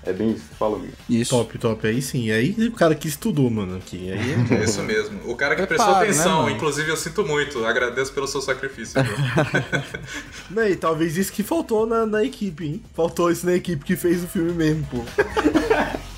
é 0.07 0.13
bem 0.13 0.33
isso 0.33 0.45
que 0.57 0.65
amigo. 0.65 0.93
Isso. 1.09 1.31
Top, 1.31 1.59
top. 1.59 1.87
Aí 1.87 2.01
sim. 2.03 2.31
Aí 2.31 2.55
o 2.69 2.73
cara 2.73 2.95
que 2.95 3.09
estudou, 3.09 3.49
mano, 3.51 3.77
aqui. 3.77 4.13
Aí 4.13 4.35
É 4.51 4.65
isso 4.65 4.83
mesmo. 4.83 5.21
O 5.31 5.37
cara 5.37 5.55
que 5.57 5.63
É 5.63 5.67
prestou 5.67 5.93
né, 5.93 6.03
atenção, 6.03 6.43
mano? 6.43 6.55
inclusive 6.55 6.91
eu 6.91 6.97
sinto 6.97 7.25
muito. 7.25 7.65
Agradeço 7.65 8.13
pelo 8.13 8.27
seu 8.27 8.41
sacrifício. 8.41 9.03
viu? 9.03 9.15
Né, 10.51 10.71
e 10.73 10.77
talvez 10.77 11.17
isso 11.17 11.33
que 11.33 11.43
faltou 11.43 11.87
na, 11.87 12.05
na 12.07 12.23
equipe, 12.25 12.65
hein? 12.67 12.83
Faltou 12.95 13.31
isso 13.31 13.47
na 13.47 13.55
equipe 13.55 13.85
que 13.85 13.97
fez 13.97 14.23
o 14.23 14.27
filme 14.29 14.53
mesmo, 14.53 14.87
pô. 14.91 14.99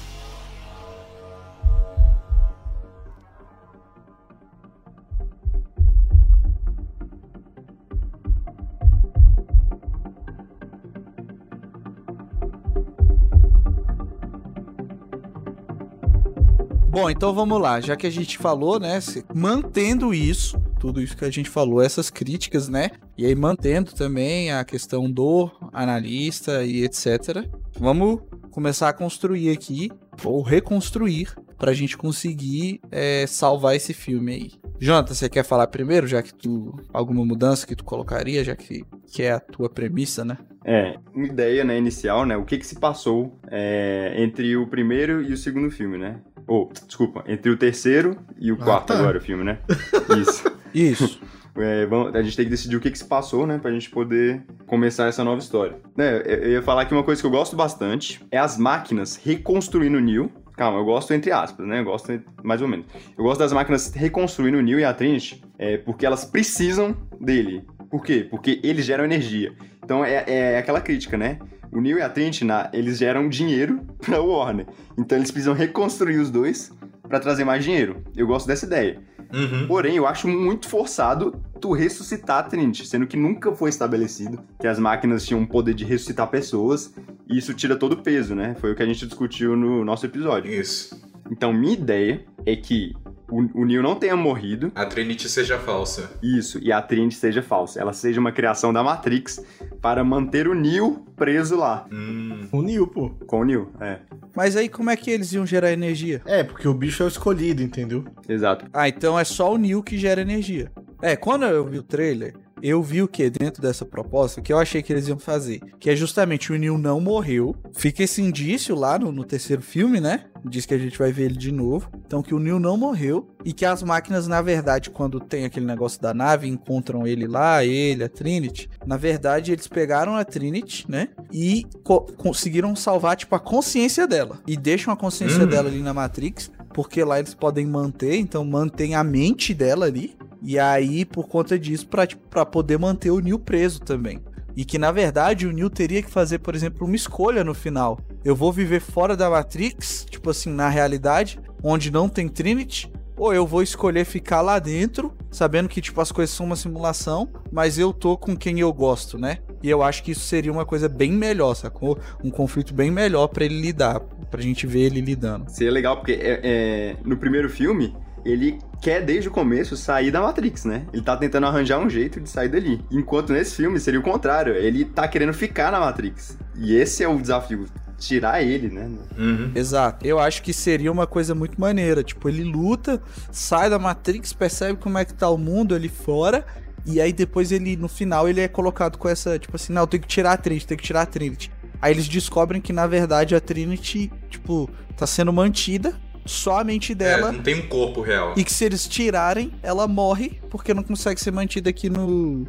Bom, 16.97 17.11
então 17.11 17.35
vamos 17.35 17.61
lá. 17.61 17.79
Já 17.79 17.95
que 17.95 18.07
a 18.07 18.11
gente 18.11 18.39
falou, 18.39 18.81
né? 18.81 18.99
Mantendo 19.35 20.15
isso, 20.15 20.59
tudo 20.81 20.99
isso 21.03 21.15
que 21.15 21.27
a 21.27 21.31
gente 21.31 21.51
falou, 21.51 21.83
essas 21.83 22.09
críticas, 22.09 22.71
né? 22.71 22.89
E 23.19 23.27
aí 23.27 23.35
mantendo 23.35 23.93
também 23.93 24.51
a 24.51 24.65
questão 24.65 25.11
do 25.11 25.51
analista 25.75 26.65
e 26.65 26.85
etc. 26.85 27.47
Vamos 27.79 28.21
começar 28.51 28.89
a 28.89 28.95
construir 28.95 29.51
aqui, 29.51 29.91
ou 30.25 30.41
reconstruir, 30.41 31.35
pra 31.59 31.75
gente 31.75 31.99
conseguir 31.99 32.81
é, 32.91 33.27
salvar 33.27 33.77
esse 33.77 33.93
filme 33.93 34.33
aí. 34.33 34.51
Jonathan, 34.81 35.13
você 35.13 35.29
quer 35.29 35.45
falar 35.45 35.67
primeiro, 35.67 36.07
já 36.07 36.23
que 36.23 36.33
tu. 36.33 36.75
Alguma 36.95 37.27
mudança 37.27 37.67
que 37.67 37.77
tu 37.77 37.85
colocaria, 37.85 38.43
já 38.43 38.57
que, 38.57 38.87
que 39.13 39.23
é 39.23 39.33
a 39.33 39.41
tua 39.41 39.69
premissa, 39.69 40.25
né? 40.25 40.39
É, 40.65 40.97
uma 41.15 41.27
ideia, 41.27 41.63
né, 41.63 41.77
inicial, 41.77 42.25
né? 42.25 42.39
O 42.39 42.45
que 42.47 42.57
que 42.57 42.67
se 42.67 42.81
passou 42.81 43.39
é, 43.51 44.15
entre 44.17 44.57
o 44.57 44.67
primeiro 44.67 45.23
e 45.23 45.35
o 45.35 45.37
segundo 45.37 45.71
filme, 45.71 45.99
né? 45.99 46.23
Ou, 46.47 46.71
desculpa, 46.87 47.25
entre 47.27 47.51
o 47.51 47.57
terceiro 47.57 48.17
e 48.39 48.53
o 48.53 48.59
Ah, 48.61 48.65
quarto 48.65 48.87
tá. 48.89 48.99
agora, 48.99 49.19
o 49.19 49.21
filme, 49.21 49.43
né? 49.45 49.59
Isso. 50.21 50.53
Isso. 50.75 51.21
É, 51.59 51.87
vamos- 51.87 52.15
a 52.15 52.21
gente 52.23 52.37
tem 52.37 52.45
que 52.45 52.51
decidir 52.51 52.77
o 52.77 52.81
que 52.81 52.91
que 52.91 52.99
se 52.99 53.05
passou, 53.07 53.47
né? 53.47 53.57
Pra 53.57 53.71
gente 53.73 53.89
poder 53.89 54.43
começar 54.67 55.07
essa 55.07 55.25
nova 55.25 55.39
história. 55.39 55.79
Né, 55.97 56.19
eu- 56.19 56.21
eu 56.43 56.51
ia 56.51 56.61
falar 56.63 56.85
que 56.85 56.93
uma 56.93 57.03
coisa 57.03 57.19
que 57.19 57.27
eu 57.27 57.31
gosto 57.31 57.57
bastante 57.57 58.21
é 58.31 58.37
as 58.37 58.59
máquinas 58.59 59.17
reconstruindo 59.17 59.97
o 59.97 60.01
Neo. 60.03 60.31
Calma, 60.55 60.79
eu 60.81 60.85
gosto 60.85 61.15
entre 61.15 61.33
aspas, 61.33 61.67
né? 61.67 61.81
Eu 61.81 61.85
gosto 61.87 62.13
mais 62.45 62.61
ou 62.61 62.69
menos. 62.69 62.85
Eu 63.17 63.25
gosto 63.25 63.39
das 63.39 63.55
máquinas 63.55 63.91
reconstruindo 63.95 64.59
o 64.59 64.61
Neo 64.61 64.79
e 64.79 64.85
a 64.85 64.93
Trinity 64.93 65.43
é, 65.59 65.79
porque 65.79 66.05
elas 66.05 66.27
precisam 66.27 66.95
dele. 67.19 67.65
Por 67.91 68.03
quê? 68.05 68.27
Porque 68.31 68.61
eles 68.63 68.85
geram 68.85 69.05
energia. 69.07 69.55
Então 69.83 70.05
é, 70.05 70.25
é 70.27 70.59
aquela 70.59 70.83
crítica, 70.83 71.17
né? 71.17 71.39
O 71.73 71.81
Neo 71.81 71.99
e 71.99 72.03
a 72.03 72.09
Trinity, 72.09 72.45
na- 72.45 72.71
eles 72.73 72.99
geram 72.99 73.29
dinheiro 73.29 73.81
pra 74.05 74.21
Warner. 74.21 74.67
Então 74.97 75.17
eles 75.19 75.31
precisam 75.31 75.55
reconstruir 75.55 76.19
os 76.19 76.31
dois 76.31 76.73
pra 77.09 77.21
trazer 77.21 77.45
mais 77.45 77.65
dinheiro. 77.65 78.03
Eu 78.17 78.27
gosto 78.27 78.47
dessa 78.47 78.67
ideia. 78.67 78.99
Uhum. 79.33 79.67
Porém, 79.67 79.97
eu 79.97 80.07
acho 80.07 80.29
muito 80.29 80.69
forçado 80.69 81.35
tu 81.61 81.73
ressuscitar 81.73 82.39
a 82.39 82.43
Trinity, 82.45 82.87
sendo 82.87 83.07
que 83.09 83.17
nunca 83.17 83.51
foi 83.53 83.71
estabelecido 83.71 84.39
que 84.61 84.67
as 84.69 84.79
máquinas 84.79 85.27
tinham 85.27 85.43
o 85.43 85.47
poder 85.47 85.75
de 85.75 85.85
ressuscitar 85.85 86.29
pessoas, 86.29 86.95
e 87.29 87.37
isso 87.37 87.53
tira 87.53 87.75
todo 87.75 87.95
o 87.95 88.03
peso, 88.03 88.35
né? 88.37 88.55
Foi 88.61 88.71
o 88.71 88.75
que 88.77 88.83
a 88.83 88.87
gente 88.87 89.05
discutiu 89.05 89.57
no 89.57 89.85
nosso 89.85 90.07
episódio. 90.07 90.53
Isso. 90.53 91.01
Então, 91.31 91.53
minha 91.53 91.75
ideia 91.75 92.25
é 92.45 92.55
que 92.57 92.95
o, 93.29 93.63
o 93.63 93.65
Neo 93.65 93.83
não 93.83 93.97
tenha 93.97 94.17
morrido, 94.17 94.71
A 94.75 94.87
Trinity 94.87 95.29
seja 95.29 95.59
falsa. 95.59 96.11
isso, 96.23 96.59
e 96.63 96.71
a 96.71 96.81
Trinity 96.81 97.17
seja 97.17 97.43
falsa. 97.43 97.81
Ela 97.81 97.93
seja 97.93 98.21
uma 98.21 98.31
criação 98.33 98.73
da 98.73 98.83
Matrix 98.83 99.45
para 99.81 100.05
manter 100.05 100.47
o 100.47 100.55
Neo 100.55 101.05
preso 101.17 101.57
lá. 101.57 101.87
Hum. 101.91 102.47
O 102.53 102.63
Neo, 102.63 102.87
pô. 102.87 103.11
Com 103.27 103.41
o 103.41 103.45
Neo, 103.45 103.73
é. 103.81 103.99
Mas 104.35 104.57
aí 104.57 104.69
como 104.69 104.91
é 104.91 104.97
que 104.97 105.11
eles 105.11 105.33
iam 105.33 105.45
gerar 105.47 105.73
energia? 105.73 106.23
É, 106.27 106.45
porque 106.45 106.69
o 106.69 106.75
bicho 106.75 107.03
é 107.03 107.07
o 107.07 107.09
escolhido, 107.09 107.63
entendeu? 107.63 108.05
Exato. 108.29 108.67
Ah, 108.73 108.89
então 108.89 109.19
é 109.19 109.25
só 109.25 109.53
o 109.53 109.59
Neo 109.59 109.83
que 109.83 109.99
gera 109.99 110.21
energia. 110.21 110.71
É, 111.03 111.17
quando 111.17 111.45
eu 111.45 111.67
vi 111.67 111.79
o 111.79 111.83
trailer, 111.83 112.35
eu 112.63 112.83
vi 112.83 113.03
o 113.03 113.09
que 113.09 113.29
dentro 113.31 113.61
dessa 113.63 113.85
proposta 113.85 114.41
que 114.41 114.53
eu 114.53 114.59
achei 114.59 114.83
que 114.83 114.93
eles 114.93 115.09
iam 115.09 115.19
fazer. 115.19 115.61
Que 115.79 115.91
é 115.91 115.97
justamente 115.97 116.53
o 116.53 116.57
Neo 116.59 116.79
não 116.79 117.01
morreu. 117.01 117.55
Fica 117.75 118.03
esse 118.03 118.23
indício 118.23 118.75
lá 118.75 118.99
no, 118.99 119.13
no 119.13 119.25
terceiro 119.25 119.63
filme, 119.63 120.01
né? 120.01 120.25
Diz 120.49 120.65
que 120.65 120.75
a 120.75 120.79
gente 120.79 120.99
vai 120.99 121.13
ver 121.13 121.25
ele 121.25 121.37
de 121.37 121.51
novo. 121.53 121.91
Então 122.07 122.23
que 122.23 122.35
o 122.35 122.39
Neo 122.39 122.59
não 122.59 122.77
morreu. 122.77 123.29
E 123.45 123.53
que 123.53 123.65
as 123.65 123.83
máquinas, 123.83 124.27
na 124.27 124.41
verdade, 124.43 124.91
quando 124.91 125.21
tem 125.21 125.45
aquele 125.45 125.67
negócio 125.67 126.01
da 126.01 126.15
nave, 126.15 126.49
encontram 126.49 127.07
ele 127.07 127.27
lá, 127.27 127.65
ele, 127.65 128.03
a 128.05 128.09
Trinity. 128.09 128.69
Na 128.87 128.97
verdade, 128.97 129.53
eles 129.53 129.67
pegaram 129.69 130.17
a 130.17 130.25
Trinity, 130.25 130.87
né? 130.89 131.09
E 131.33 131.65
co- 131.85 132.01
conseguiram 132.17 132.75
salvar, 132.75 133.17
tipo, 133.17 133.35
a 133.35 133.41
consciência 133.41 134.07
dela. 134.07 134.39
E 134.47 134.57
deixam 134.57 134.93
a 134.93 134.97
consciência 134.97 135.45
Hum. 135.45 135.49
dela 135.49 135.69
ali 135.69 135.83
na 135.83 135.93
Matrix. 135.95 136.51
Porque 136.73 137.03
lá 137.03 137.19
eles 137.19 137.33
podem 137.35 137.65
manter, 137.65 138.17
então 138.19 138.45
mantém 138.45 138.95
a 138.95 139.03
mente 139.03 139.55
dela 139.55 139.87
ali. 139.87 140.15
E 140.43 140.59
aí, 140.59 141.05
por 141.05 141.29
conta 141.29 141.59
disso, 141.59 141.89
pra, 141.89 142.07
tipo, 142.07 142.27
pra 142.29 142.45
poder 142.45 142.79
manter 142.79 143.11
o 143.11 143.21
Neo 143.21 143.39
preso 143.39 143.81
também. 143.81 144.21
E 144.57 144.65
que, 144.65 144.79
na 144.79 144.91
verdade, 144.91 145.47
o 145.47 145.53
Neo 145.53 145.69
teria 145.69 146.03
que 146.03 146.11
fazer, 146.11 146.39
por 146.39 146.55
exemplo, 146.55 146.87
uma 146.87 146.97
escolha 146.97 147.45
no 147.45 147.55
final. 147.55 147.99
Eu 148.25 148.35
vou 148.35 148.53
viver 148.53 148.81
fora 148.81 149.17
da 149.17 149.29
Matrix, 149.29 150.07
tipo 150.09 150.31
assim, 150.31 150.51
na 150.51 150.69
realidade, 150.69 151.39
onde 151.63 151.91
não 151.91 152.09
tem 152.09 152.29
Trinity, 152.29 152.91
ou 153.17 153.33
eu 153.33 153.47
vou 153.47 153.63
escolher 153.63 154.05
ficar 154.05 154.43
lá 154.43 154.59
dentro, 154.59 155.13
sabendo 155.31 155.69
que, 155.69 155.81
tipo, 155.81 156.01
as 156.01 156.13
coisas 156.13 156.35
são 156.35 156.45
uma 156.45 156.57
simulação, 156.57 157.29
mas 157.51 157.79
eu 157.79 157.93
tô 157.93 158.17
com 158.17 158.37
quem 158.37 158.61
eu 158.61 158.73
gosto, 158.73 159.19
né? 159.19 159.39
E 159.63 159.71
eu 159.71 159.83
acho 159.83 160.03
que 160.03 160.13
isso 160.13 160.21
seria 160.21 160.53
uma 160.53 160.67
coisa 160.67 160.89
bem 160.89 161.13
melhor, 161.13 161.55
sacou? 161.55 161.99
Um 162.23 162.31
conflito 162.31 162.75
bem 162.75 162.91
melhor 162.91 163.29
pra 163.29 163.45
ele 163.45 163.59
lidar, 163.61 164.01
pra 164.31 164.41
gente 164.41 164.67
ver 164.67 164.81
ele 164.81 165.01
lidando. 165.01 165.51
Seria 165.51 165.73
legal 165.73 165.97
porque 165.97 166.13
é, 166.13 166.41
é, 166.43 166.97
no 167.05 167.17
primeiro 167.17 167.49
filme 167.49 167.95
ele 168.31 168.59
quer 168.83 169.03
desde 169.05 169.29
o 169.29 169.31
começo 169.31 169.77
sair 169.77 170.11
da 170.11 170.21
Matrix, 170.21 170.65
né? 170.65 170.87
Ele 170.93 171.03
tá 171.03 171.17
tentando 171.17 171.47
arranjar 171.47 171.79
um 171.79 171.89
jeito 171.89 172.21
de 172.21 172.29
sair 172.29 172.49
dali. 172.49 172.85
Enquanto 172.91 173.33
nesse 173.33 173.55
filme 173.55 173.79
seria 173.79 174.01
o 174.01 174.03
contrário, 174.03 174.55
ele 174.55 174.85
tá 174.85 175.07
querendo 175.09 175.33
ficar 175.33 175.73
na 175.73 175.81
Matrix. 175.81 176.37
E 176.57 176.75
esse 176.75 177.03
é 177.03 177.09
o 177.09 177.19
desafio, 177.21 177.67
tirar 177.99 178.43
ele, 178.43 178.69
né? 178.69 178.91
Uhum. 179.17 179.53
Exato. 179.55 180.07
Eu 180.07 180.19
acho 180.19 180.43
que 180.43 180.53
seria 180.53 180.91
uma 180.93 181.07
coisa 181.07 181.35
muito 181.35 181.61
maneira. 181.61 182.03
Tipo, 182.03 182.29
ele 182.29 182.45
luta, 182.45 183.01
sai 183.31 183.71
da 183.71 183.79
Matrix, 183.79 184.33
percebe 184.33 184.79
como 184.79 184.99
é 184.99 185.05
que 185.05 185.15
tá 185.15 185.29
o 185.31 185.39
mundo 185.39 185.75
ali 185.75 185.89
fora. 185.89 186.45
E 186.85 187.01
aí 187.01 187.13
depois 187.13 187.51
ele, 187.51 187.77
no 187.77 187.89
final, 187.89 188.29
ele 188.29 188.41
é 188.41 188.49
colocado 188.49 188.97
com 188.97 189.09
essa, 189.09 189.39
tipo 189.39 189.57
assim, 189.57 189.73
não, 189.73 189.87
tem 189.87 190.01
que 190.01 190.07
tirar 190.07 190.33
a 190.33 190.37
Trinity, 190.37 190.67
tem 190.67 190.77
que 190.77 190.85
tirar 190.85 191.03
a 191.03 191.07
Trinity. 191.07 191.51
Aí 191.83 191.93
eles 191.93 192.07
descobrem 192.09 192.61
que, 192.61 192.73
na 192.73 192.87
verdade, 192.87 193.35
a 193.35 193.41
Trinity, 193.41 194.11
tipo, 194.31 194.71
tá 194.97 195.07
sendo 195.07 195.33
mantida, 195.33 195.95
só 196.27 196.61
a 196.61 196.65
mente 196.65 196.93
É, 196.93 196.95
dela. 196.95 197.33
não 197.33 197.43
tem 197.43 197.55
um 197.55 197.67
corpo 197.69 198.01
real. 198.01 198.35
E 198.37 198.45
que 198.45 198.53
se 198.53 198.65
eles 198.65 198.87
tirarem, 198.87 199.53
ela 199.63 199.87
morre, 199.89 200.41
porque 200.51 200.73
não 200.75 200.83
consegue 200.83 201.21
ser 201.21 201.31
mantida 201.31 201.71
aqui 201.71 201.89
no, 201.89 202.47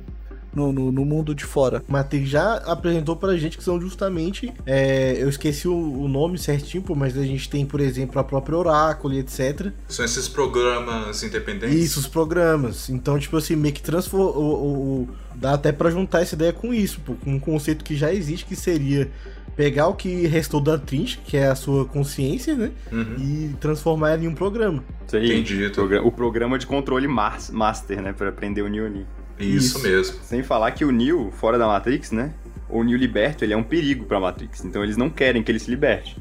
no, 0.53 0.72
no, 0.72 0.91
no 0.91 1.05
mundo 1.05 1.36
de 1.36 1.43
fora. 1.46 1.84
Matrix 1.88 2.29
já 2.29 2.55
apresentou 2.65 3.15
pra 3.15 3.36
gente 3.38 3.57
que 3.57 3.63
são 3.63 3.79
justamente. 3.79 4.51
é, 4.65 5.15
eu 5.19 5.29
esqueci 5.29 5.67
o, 5.67 5.74
o 5.75 6.07
nome 6.07 6.38
certinho, 6.38 6.81
pô, 6.84 6.96
mas 6.96 7.17
a 7.17 7.24
gente 7.24 7.50
tem, 7.50 7.65
por 7.65 7.79
exemplo, 7.79 8.19
a 8.19 8.24
própria 8.24 8.57
Oráculo 8.57 9.13
e 9.13 9.19
etc. 9.19 9.72
São 9.88 10.03
esses 10.03 10.27
programas 10.27 11.22
independentes. 11.24 11.75
Isso, 11.75 12.00
os 12.00 12.07
programas. 12.07 12.89
Então, 12.89 13.19
tipo 13.19 13.38
assim, 13.38 13.55
meio 13.55 13.74
que 13.74 13.81
transforma. 13.81 15.07
Dá 15.36 15.53
até 15.53 15.72
pra 15.72 15.91
juntar 15.91 16.22
essa 16.22 16.34
ideia 16.34 16.51
com 16.51 16.74
isso, 16.74 17.00
pô, 17.01 17.13
com 17.13 17.31
um 17.36 17.39
conceito 17.39 17.86
que 17.86 17.96
já 17.96 18.12
existe, 18.12 18.43
que 18.46 18.55
seria 18.55 19.12
pegar 19.58 19.88
o 19.88 19.96
que 19.96 20.28
restou 20.28 20.62
da 20.62 20.78
Trinch, 20.78 21.18
que 21.26 21.36
é 21.36 21.48
a 21.48 21.56
sua 21.56 21.84
consciência, 21.84 22.56
né? 22.56 22.72
Uhum. 22.92 23.16
E 23.18 23.56
transformar 23.60 24.12
ela 24.12 24.24
em 24.24 24.28
um 24.28 24.36
programa. 24.36 24.82
Isso 25.06 25.18
aí, 25.18 25.32
Entendi, 25.32 25.66
o, 25.66 25.72
progra- 25.72 26.04
o 26.04 26.12
programa 26.12 26.58
de 26.60 26.66
controle 26.68 27.08
mas- 27.08 27.50
master, 27.50 28.02
né? 28.02 28.14
Pra 28.14 28.32
prender 28.32 28.64
o 28.64 28.70
Neo 28.70 28.86
ali. 28.86 29.06
Isso, 29.40 29.78
Isso. 29.78 29.80
mesmo. 29.88 30.16
Sem 30.24 30.44
falar 30.44 30.72
que 30.72 30.86
o 30.86 30.92
Neo, 30.92 31.32
fora 31.32 31.58
da 31.58 31.68
Matrix, 31.68 32.12
né? 32.12 32.34
O 32.70 32.84
Neo 32.84 32.98
liberto, 32.98 33.44
ele 33.44 33.54
é 33.54 33.58
um 33.58 33.64
perigo 33.64 34.06
pra 34.06 34.20
Matrix. 34.20 34.64
Então 34.64 34.84
eles 34.84 34.96
não 34.98 35.10
querem 35.10 35.42
que 35.44 35.52
ele 35.52 35.60
se 35.60 35.70
liberte. 35.70 36.18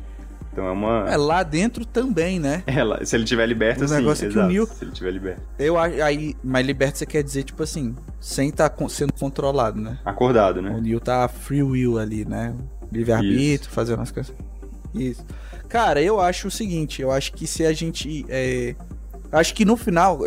Então 0.53 0.67
é 0.67 0.71
uma... 0.71 1.05
É, 1.07 1.17
lá 1.19 1.43
dentro 1.43 1.85
também, 1.85 2.39
né? 2.41 2.63
Ela, 2.67 3.05
se 3.05 3.15
ele 3.15 3.25
tiver 3.25 3.45
liberto, 3.45 3.85
O 3.85 3.89
sim, 3.89 3.95
negócio 3.97 4.25
é 4.27 4.31
que 4.31 4.35
o 4.35 4.39
exato, 4.41 4.53
Neo- 4.53 4.67
Se 4.67 4.85
ele 4.85 4.91
tiver 4.93 5.11
liberto. 5.11 5.43
Eu 5.59 5.77
acho. 5.77 6.03
Aí, 6.03 6.35
mas 6.43 6.65
liberto 6.67 6.97
você 6.97 7.05
quer 7.05 7.23
dizer, 7.23 7.43
tipo 7.43 7.63
assim, 7.63 7.95
sem 8.19 8.49
estar 8.49 8.73
sendo 8.89 9.13
controlado, 9.13 9.79
né? 9.79 9.99
Acordado, 10.03 10.59
O 10.61 10.63
né? 10.63 10.79
Neil 10.81 10.99
tá 10.99 11.29
free 11.29 11.63
will 11.63 11.99
ali, 11.99 12.25
né? 12.25 12.55
Livre-arbítrio, 12.93 13.71
fazendo 13.71 14.03
as 14.03 14.11
coisas. 14.11 14.35
Isso. 14.95 15.25
Cara, 15.69 16.01
eu 16.03 16.21
acho 16.21 16.49
o 16.49 16.51
seguinte, 16.51 17.03
eu 17.03 17.11
acho 17.11 17.33
que 17.33 17.47
se 17.47 17.65
a 17.67 17.73
gente. 17.73 18.25
É... 18.29 18.75
Acho 19.33 19.55
que 19.55 19.65
no 19.65 19.77
final, 19.77 20.21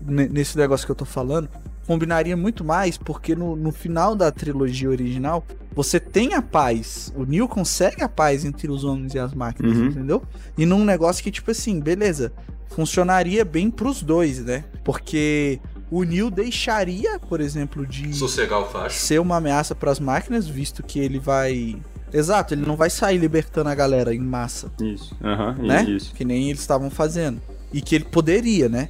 ne- 0.00 0.28
nesse 0.28 0.56
negócio 0.56 0.86
que 0.86 0.90
eu 0.90 0.96
tô 0.96 1.04
falando, 1.04 1.48
combinaria 1.86 2.36
muito 2.36 2.64
mais, 2.64 2.96
porque 2.96 3.34
no, 3.36 3.54
no 3.54 3.70
final 3.70 4.16
da 4.16 4.30
trilogia 4.32 4.88
original, 4.88 5.44
você 5.74 6.00
tem 6.00 6.32
a 6.34 6.40
paz. 6.42 7.12
O 7.14 7.24
Neo 7.24 7.46
consegue 7.46 8.02
a 8.02 8.08
paz 8.08 8.44
entre 8.44 8.70
os 8.70 8.82
homens 8.82 9.14
e 9.14 9.18
as 9.18 9.34
máquinas, 9.34 9.76
Uhum. 9.76 9.86
entendeu? 9.86 10.22
E 10.56 10.64
num 10.64 10.84
negócio 10.84 11.22
que, 11.22 11.30
tipo 11.30 11.50
assim, 11.50 11.78
beleza, 11.78 12.32
funcionaria 12.70 13.44
bem 13.44 13.70
pros 13.70 14.02
dois, 14.02 14.42
né? 14.44 14.64
Porque 14.82 15.60
o 15.90 16.02
Neo 16.04 16.30
deixaria, 16.30 17.18
por 17.18 17.40
exemplo, 17.40 17.86
de 17.86 18.14
Sossegar 18.14 18.60
o 18.60 18.66
facho. 18.66 18.98
ser 18.98 19.20
uma 19.20 19.36
ameaça 19.36 19.74
para 19.74 19.90
as 19.90 19.98
máquinas, 20.00 20.46
visto 20.46 20.82
que 20.82 20.98
ele 20.98 21.18
vai. 21.18 21.76
Exato, 22.12 22.54
ele 22.54 22.66
não 22.66 22.76
vai 22.76 22.90
sair 22.90 23.18
libertando 23.18 23.68
a 23.68 23.74
galera 23.74 24.14
em 24.14 24.18
massa, 24.18 24.70
Isso. 24.80 25.16
Aham, 25.22 25.54
né? 25.62 25.84
isso. 25.84 26.12
Que 26.14 26.24
nem 26.24 26.48
eles 26.50 26.60
estavam 26.60 26.90
fazendo. 26.90 27.40
E 27.72 27.80
que 27.80 27.94
ele 27.94 28.04
poderia, 28.04 28.68
né? 28.68 28.88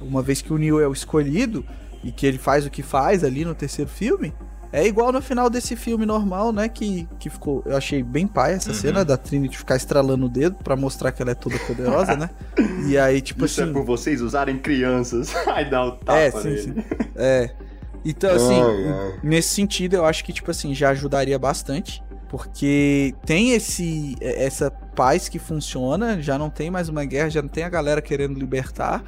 Uma 0.00 0.22
vez 0.22 0.40
que 0.40 0.52
o 0.52 0.58
Neo 0.58 0.78
é 0.80 0.86
o 0.86 0.92
escolhido 0.92 1.64
e 2.04 2.12
que 2.12 2.24
ele 2.24 2.38
faz 2.38 2.64
o 2.64 2.70
que 2.70 2.82
faz 2.82 3.24
ali 3.24 3.44
no 3.44 3.54
terceiro 3.56 3.90
filme, 3.90 4.32
é 4.72 4.86
igual 4.86 5.10
no 5.12 5.20
final 5.20 5.50
desse 5.50 5.74
filme 5.76 6.06
normal, 6.06 6.52
né? 6.52 6.68
Que, 6.68 7.08
que 7.18 7.28
ficou. 7.30 7.62
Eu 7.66 7.76
achei 7.76 8.02
bem 8.02 8.26
pai 8.26 8.54
essa 8.54 8.70
Uhum. 8.70 8.74
cena 8.74 9.04
da 9.04 9.16
Trinity 9.16 9.58
ficar 9.58 9.76
estralando 9.76 10.26
o 10.26 10.28
dedo 10.28 10.56
pra 10.62 10.76
mostrar 10.76 11.10
que 11.12 11.20
ela 11.22 11.32
é 11.32 11.34
toda 11.34 11.58
poderosa, 11.60 12.16
né? 12.16 12.30
E 12.88 12.96
aí, 12.98 13.20
tipo 13.20 13.44
Isso 13.44 13.60
assim. 13.60 13.70
é 13.70 13.72
por 13.72 13.84
vocês 13.84 14.20
usarem 14.20 14.58
crianças. 14.58 15.34
Aí 15.48 15.68
dá 15.68 15.84
o 15.84 15.92
tapa 15.92 16.18
É, 16.18 16.30
sim, 16.30 16.48
nele. 16.48 16.62
sim. 16.62 16.74
É. 17.16 17.50
Então, 18.04 18.34
assim, 18.34 18.60
Ai, 18.60 18.88
ai. 18.88 19.20
nesse 19.22 19.50
sentido, 19.50 19.94
eu 19.94 20.04
acho 20.06 20.24
que, 20.24 20.32
tipo 20.32 20.50
assim, 20.50 20.74
já 20.74 20.90
ajudaria 20.90 21.38
bastante. 21.38 22.02
Porque 22.28 23.12
tem 23.26 23.50
esse 23.52 24.16
essa 24.20 24.70
paz 24.70 25.28
que 25.28 25.38
funciona, 25.38 26.22
já 26.22 26.38
não 26.38 26.48
tem 26.48 26.70
mais 26.70 26.88
uma 26.88 27.04
guerra, 27.04 27.28
já 27.28 27.42
não 27.42 27.48
tem 27.48 27.64
a 27.64 27.68
galera 27.68 28.00
querendo 28.00 28.38
libertar. 28.38 29.02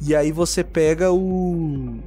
E 0.00 0.14
aí 0.14 0.30
você 0.32 0.62
pega 0.64 1.12
o. 1.12 1.98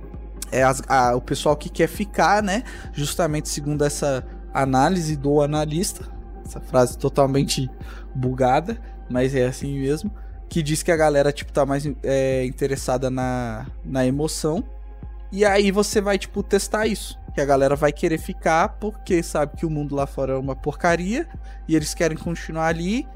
É, 0.53 0.63
as- 0.63 0.81
a- 0.87 1.15
o 1.15 1.21
pessoal 1.21 1.55
que 1.55 1.69
quer 1.69 1.87
ficar, 1.87 2.41
né? 2.43 2.63
Justamente 2.93 3.49
segundo 3.49 3.83
essa 3.83 4.23
análise 4.53 5.15
do 5.15 5.41
analista. 5.41 6.05
Essa 6.45 6.59
frase 6.61 6.97
totalmente 6.97 7.69
bugada, 8.13 8.77
mas 9.09 9.33
é 9.35 9.45
assim 9.47 9.79
mesmo. 9.79 10.11
Que 10.49 10.61
diz 10.61 10.83
que 10.83 10.91
a 10.91 10.97
galera, 10.97 11.31
tipo, 11.31 11.51
tá 11.51 11.65
mais 11.65 11.83
é, 12.03 12.45
interessada 12.45 13.09
na, 13.09 13.65
na 13.83 14.05
emoção. 14.05 14.63
E 15.31 15.43
aí 15.43 15.71
você 15.71 15.99
vai, 15.99 16.17
tipo, 16.17 16.43
testar 16.43 16.85
isso. 16.85 17.17
Que 17.33 17.41
a 17.41 17.45
galera 17.45 17.75
vai 17.75 17.91
querer 17.91 18.19
ficar 18.19 18.69
porque 18.79 19.23
sabe 19.23 19.57
que 19.57 19.65
o 19.65 19.69
mundo 19.69 19.95
lá 19.95 20.05
fora 20.05 20.33
é 20.33 20.37
uma 20.37 20.55
porcaria. 20.55 21.27
E 21.67 21.75
eles 21.75 21.93
querem 21.95 22.17
continuar 22.17 22.67
ali. 22.67 23.07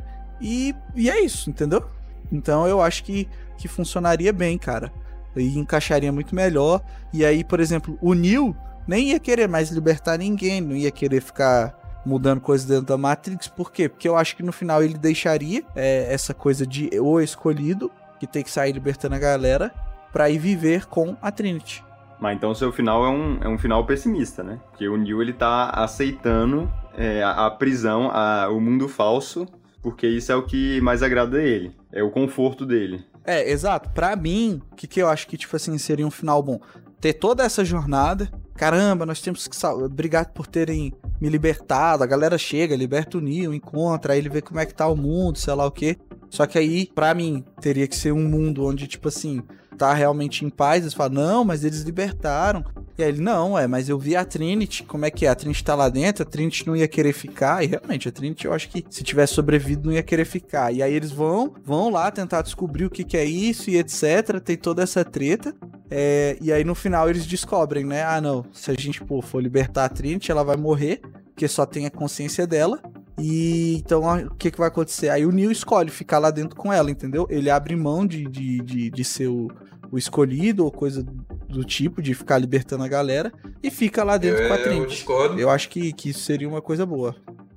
E, 0.42 0.74
e 0.96 1.10
é 1.10 1.22
isso, 1.24 1.50
entendeu? 1.50 1.86
Então 2.32 2.68
eu 2.68 2.82
acho 2.82 3.04
que, 3.04 3.28
que 3.58 3.68
funcionaria 3.68 4.34
bem, 4.34 4.58
cara. 4.58 4.92
E 5.36 5.58
encaixaria 5.58 6.12
muito 6.12 6.34
melhor. 6.34 6.82
E 7.14 7.24
aí, 7.26 7.44
por 7.44 7.60
exemplo, 7.60 7.98
o 8.02 8.14
Neil 8.14 8.56
nem 8.88 9.10
ia 9.10 9.20
querer 9.20 9.48
mais 9.48 9.70
libertar 9.70 10.18
ninguém. 10.18 10.62
Não 10.62 10.76
ia 10.76 10.92
querer 10.92 11.22
ficar 11.22 11.76
mudando 12.06 12.40
coisas 12.42 12.66
dentro 12.66 12.86
da 12.86 12.98
Matrix. 12.98 13.48
Por 13.48 13.72
quê? 13.72 13.90
Porque 13.90 14.08
eu 14.08 14.16
acho 14.16 14.36
que 14.36 14.44
no 14.44 14.52
final 14.54 14.82
ele 14.82 14.94
deixaria 14.96 15.64
é, 15.76 16.12
essa 16.14 16.34
coisa 16.34 16.66
de 16.66 16.90
o 17.00 17.20
escolhido, 17.20 17.92
que 18.20 18.26
tem 18.26 18.44
que 18.44 18.50
sair 18.50 18.72
libertando 18.72 19.16
a 19.16 19.20
galera, 19.20 19.72
pra 20.12 20.30
ir 20.30 20.38
viver 20.40 20.86
com 20.86 21.16
a 21.22 21.30
Trinity. 21.32 21.84
Mas 22.20 22.36
então 22.36 22.56
seu 22.56 22.72
final 22.72 23.06
é 23.06 23.10
um, 23.10 23.38
é 23.42 23.48
um 23.48 23.58
final 23.60 23.86
pessimista, 23.86 24.42
né? 24.44 24.58
Porque 24.72 24.88
o 24.88 24.98
Neo 24.98 25.22
ele 25.22 25.34
tá 25.34 25.70
aceitando 25.70 26.72
é, 26.98 27.22
a, 27.22 27.46
a 27.46 27.52
prisão, 27.52 28.10
a- 28.12 28.50
o 28.50 28.60
mundo 28.60 28.88
falso, 28.88 29.46
porque 29.84 30.08
isso 30.08 30.32
é 30.32 30.36
o 30.36 30.42
que 30.44 30.82
mais 30.82 31.04
agrada 31.04 31.38
a 31.38 31.44
ele. 31.44 31.76
É 31.92 32.02
o 32.02 32.10
conforto 32.10 32.66
dele. 32.66 33.06
É, 33.28 33.52
exato. 33.52 33.90
Pra 33.90 34.16
mim, 34.16 34.62
o 34.72 34.76
que, 34.76 34.88
que 34.88 35.02
eu 35.02 35.10
acho 35.10 35.28
que, 35.28 35.36
tipo 35.36 35.54
assim, 35.54 35.78
seria 35.78 36.08
um 36.08 36.12
final 36.12 36.42
bom? 36.42 36.62
Ter 37.02 37.12
toda 37.12 37.44
essa 37.44 37.66
jornada. 37.66 38.32
Caramba, 38.56 39.06
nós 39.06 39.22
temos 39.22 39.48
que. 39.48 39.66
Obrigado 39.68 40.32
por 40.32 40.48
terem 40.48 40.94
me 41.20 41.28
libertado. 41.28 42.04
A 42.04 42.08
galera 42.08 42.38
chega, 42.38 42.74
liberta 42.74 43.18
o 43.18 43.22
Neo, 43.22 43.54
encontra, 43.54 44.14
aí 44.14 44.20
ele 44.20 44.30
vê 44.30 44.42
como 44.42 44.62
é 44.62 44.66
que 44.66 44.74
tá 44.74 44.88
o 44.88 44.96
mundo, 44.96 45.38
sei 45.38 45.54
lá 45.54 45.66
o 45.66 45.72
quê. 45.72 45.98
Só 46.30 46.46
que 46.48 46.58
aí, 46.58 46.88
pra 46.96 47.14
mim, 47.14 47.44
teria 47.60 47.86
que 47.86 47.98
ser 47.98 48.14
um 48.14 48.28
mundo 48.28 48.66
onde, 48.66 48.88
tipo 48.88 49.10
assim, 49.10 49.44
tá 49.78 49.94
realmente 49.94 50.44
em 50.44 50.50
paz. 50.50 50.84
Eles 50.84 50.94
falam, 50.94 51.14
não, 51.14 51.46
mas 51.46 51.64
eles 51.64 51.82
libertaram. 51.82 52.66
E 52.98 53.04
aí 53.04 53.10
ele, 53.10 53.22
não, 53.22 53.58
é, 53.58 53.68
mas 53.68 53.88
eu 53.88 54.00
vi 54.00 54.16
a 54.16 54.26
Trinity, 54.26 54.84
como 54.84 55.06
é 55.06 55.12
que 55.12 55.26
é? 55.26 55.30
A 55.30 55.36
Trinity 55.36 55.64
tá 55.64 55.76
lá 55.76 55.88
dentro, 55.88 56.24
a 56.24 56.26
Trinity 56.26 56.66
não 56.66 56.76
ia 56.76 56.88
querer 56.88 57.14
ficar. 57.14 57.64
E 57.64 57.68
realmente, 57.68 58.10
a 58.10 58.12
Trinity, 58.12 58.46
eu 58.46 58.54
acho 58.54 58.70
que 58.70 58.84
se 58.90 59.04
tivesse 59.04 59.36
sobrevivido, 59.36 59.88
não 59.88 59.94
ia 59.94 60.02
querer 60.02 60.26
ficar. 60.26 60.74
E 60.74 60.82
aí 60.82 60.94
eles 60.94 61.12
vão, 61.12 61.54
vão 61.64 61.90
lá 61.92 62.10
tentar 62.10 62.42
descobrir 62.42 62.86
o 62.86 62.90
que, 62.90 63.04
que 63.04 63.16
é 63.16 63.24
isso 63.24 63.70
e 63.70 63.78
etc. 63.78 64.40
Tem 64.44 64.58
toda 64.58 64.82
essa 64.82 65.06
treta. 65.06 65.54
É, 65.90 66.38
e 66.42 66.52
aí 66.52 66.64
no 66.64 66.74
final 66.74 67.10
eles 67.10 67.26
descobrem, 67.26 67.86
né? 67.86 68.04
Ah, 68.04 68.20
não, 68.20 68.44
se 68.52 68.72
a 68.72 68.74
gente 68.74 69.04
pô, 69.04 69.22
for 69.22 69.42
libertar 69.42 69.86
a 69.86 69.90
Trinity, 69.90 70.32
ela 70.32 70.44
vai 70.44 70.58
morrer, 70.58 71.02
porque 71.28 71.48
só 71.48 71.66
tem 71.66 71.86
a 71.86 71.92
consciência 71.92 72.48
dela. 72.48 72.82
E 73.20 73.76
então 73.78 74.04
o 74.04 74.36
que, 74.36 74.52
que 74.52 74.58
vai 74.58 74.68
acontecer? 74.68 75.10
Aí 75.10 75.26
o 75.26 75.32
Neil 75.32 75.52
escolhe 75.52 75.90
ficar 75.90 76.20
lá 76.20 76.30
dentro 76.30 76.56
com 76.56 76.72
ela, 76.72 76.92
entendeu? 76.92 77.26
Ele 77.30 77.50
abre 77.50 77.76
mão 77.76 78.06
de, 78.06 78.26
de, 78.26 78.60
de, 78.60 78.90
de 78.92 79.04
ser 79.04 79.28
o, 79.28 79.48
o 79.92 79.98
escolhido 79.98 80.64
ou 80.64 80.72
coisa 80.72 81.04
do 81.48 81.64
tipo, 81.64 82.02
de 82.02 82.14
ficar 82.14 82.38
libertando 82.38 82.84
a 82.84 82.88
galera, 82.88 83.32
e 83.64 83.72
fica 83.72 84.04
lá 84.04 84.18
dentro 84.18 84.44
eu, 84.44 84.48
com 84.48 84.54
a 84.54 84.58
eu 84.58 84.64
Trinity. 84.64 84.92
discordo. 84.92 85.40
Eu 85.40 85.50
acho 85.50 85.70
que, 85.70 85.92
que 85.94 86.10
isso 86.10 86.20
seria 86.20 86.48
uma 86.48 86.62
coisa 86.62 86.86
boa. 86.86 87.16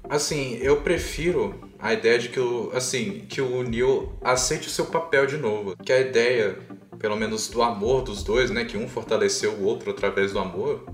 Assim, 0.08 0.56
eu 0.60 0.80
prefiro 0.80 1.54
a 1.78 1.92
ideia 1.92 2.18
de 2.18 2.28
que 2.28 2.40
o, 2.40 2.70
assim, 2.74 3.24
que 3.28 3.40
o 3.40 3.62
Neil 3.62 4.12
aceite 4.22 4.68
o 4.68 4.70
seu 4.70 4.86
papel 4.86 5.26
de 5.26 5.36
novo. 5.36 5.76
Que 5.84 5.92
a 5.92 6.00
ideia, 6.00 6.58
pelo 6.98 7.16
menos 7.16 7.48
do 7.48 7.62
amor 7.62 8.02
dos 8.02 8.22
dois, 8.22 8.50
né, 8.50 8.64
que 8.64 8.76
um 8.76 8.88
fortaleceu 8.88 9.52
o 9.52 9.64
outro 9.64 9.90
através 9.90 10.32
do 10.32 10.38
amor, 10.38 10.84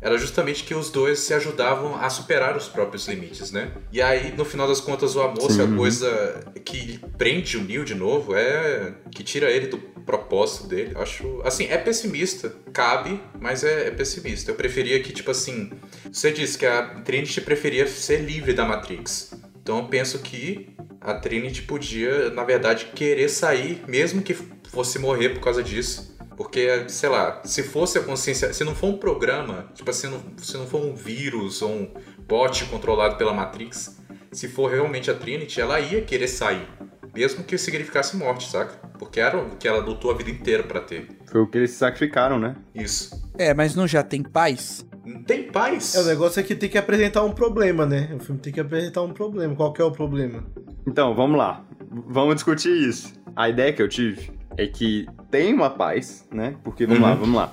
era 0.00 0.16
justamente 0.16 0.64
que 0.64 0.74
os 0.74 0.90
dois 0.90 1.20
se 1.20 1.34
ajudavam 1.34 1.96
a 1.96 2.08
superar 2.08 2.56
os 2.56 2.68
próprios 2.68 3.06
limites, 3.06 3.52
né? 3.52 3.72
E 3.92 4.00
aí, 4.00 4.32
no 4.36 4.44
final 4.44 4.66
das 4.66 4.80
contas, 4.80 5.14
o 5.14 5.20
amor, 5.20 5.50
se 5.50 5.60
a 5.60 5.66
coisa 5.66 6.40
que 6.64 6.98
prende 7.18 7.58
o 7.58 7.62
Neil 7.62 7.84
de 7.84 7.94
novo, 7.94 8.34
é 8.34 8.94
que 9.10 9.22
tira 9.22 9.50
ele 9.50 9.66
do 9.66 9.78
propósito 9.78 10.66
dele. 10.66 10.92
Acho, 10.96 11.40
assim, 11.44 11.66
é 11.66 11.76
pessimista, 11.76 12.54
cabe, 12.72 13.20
mas 13.38 13.62
é, 13.62 13.88
é 13.88 13.90
pessimista. 13.90 14.50
Eu 14.50 14.54
preferia 14.54 15.00
que, 15.02 15.12
tipo 15.12 15.30
assim, 15.30 15.70
você 16.10 16.32
disse 16.32 16.56
que 16.56 16.66
a 16.66 16.82
Trinity 17.04 17.40
preferia 17.42 17.86
ser 17.86 18.18
livre 18.18 18.52
da 18.54 18.64
Matrix. 18.64 19.34
Então 19.62 19.78
eu 19.78 19.84
penso 19.84 20.18
que 20.20 20.74
a 21.00 21.14
Trinity 21.14 21.62
podia, 21.62 22.30
na 22.30 22.42
verdade, 22.42 22.86
querer 22.94 23.28
sair, 23.28 23.82
mesmo 23.86 24.22
que 24.22 24.34
fosse 24.68 24.98
morrer 24.98 25.30
por 25.30 25.40
causa 25.40 25.62
disso. 25.62 26.09
Porque, 26.40 26.88
sei 26.88 27.10
lá, 27.10 27.42
se 27.44 27.62
fosse 27.62 27.98
a 27.98 28.02
consciência. 28.02 28.50
Se 28.54 28.64
não 28.64 28.74
for 28.74 28.86
um 28.86 28.96
programa, 28.96 29.66
tipo 29.74 29.90
assim, 29.90 30.08
não- 30.08 30.22
se 30.38 30.56
não 30.56 30.66
for 30.66 30.82
um 30.82 30.94
vírus 30.94 31.60
ou 31.60 31.70
um 31.70 31.90
bot 32.26 32.64
controlado 32.64 33.16
pela 33.16 33.34
Matrix, 33.34 34.00
se 34.32 34.48
for 34.48 34.70
realmente 34.70 35.10
a 35.10 35.14
Trinity, 35.14 35.60
ela 35.60 35.78
ia 35.78 36.00
querer 36.00 36.28
sair. 36.28 36.66
Mesmo 37.14 37.44
que 37.44 37.58
significasse 37.58 38.16
morte, 38.16 38.48
saca? 38.50 38.72
Porque 38.98 39.20
era 39.20 39.36
o 39.36 39.54
que 39.56 39.68
ela 39.68 39.80
lutou 39.84 40.10
a 40.10 40.14
vida 40.14 40.30
inteira 40.30 40.62
pra 40.62 40.80
ter. 40.80 41.08
Foi 41.30 41.42
o 41.42 41.46
que 41.46 41.58
eles 41.58 41.72
se 41.72 41.76
sacrificaram, 41.76 42.38
né? 42.38 42.56
Isso. 42.74 43.22
É, 43.36 43.52
mas 43.52 43.74
não 43.74 43.86
já 43.86 44.02
tem 44.02 44.22
paz? 44.22 44.86
Não 45.04 45.22
tem 45.22 45.42
paz. 45.52 45.94
É, 45.94 46.00
o 46.00 46.04
negócio 46.06 46.40
é 46.40 46.42
que 46.42 46.54
tem 46.54 46.70
que 46.70 46.78
apresentar 46.78 47.22
um 47.22 47.32
problema, 47.32 47.84
né? 47.84 48.16
O 48.18 48.18
filme 48.24 48.40
tem 48.40 48.50
que 48.50 48.60
apresentar 48.60 49.02
um 49.02 49.12
problema. 49.12 49.54
Qual 49.54 49.74
que 49.74 49.82
é 49.82 49.84
o 49.84 49.92
problema? 49.92 50.42
Então, 50.86 51.14
vamos 51.14 51.36
lá. 51.36 51.66
Vamos 52.08 52.36
discutir 52.36 52.72
isso. 52.88 53.12
A 53.36 53.46
ideia 53.50 53.74
que 53.74 53.82
eu 53.82 53.88
tive 53.90 54.39
é 54.56 54.66
que 54.66 55.06
tem 55.30 55.52
uma 55.54 55.70
paz, 55.70 56.26
né? 56.32 56.54
Porque, 56.64 56.86
vamos 56.86 57.02
Uhum. 57.02 57.08
lá, 57.08 57.14
vamos 57.14 57.36
lá. 57.36 57.52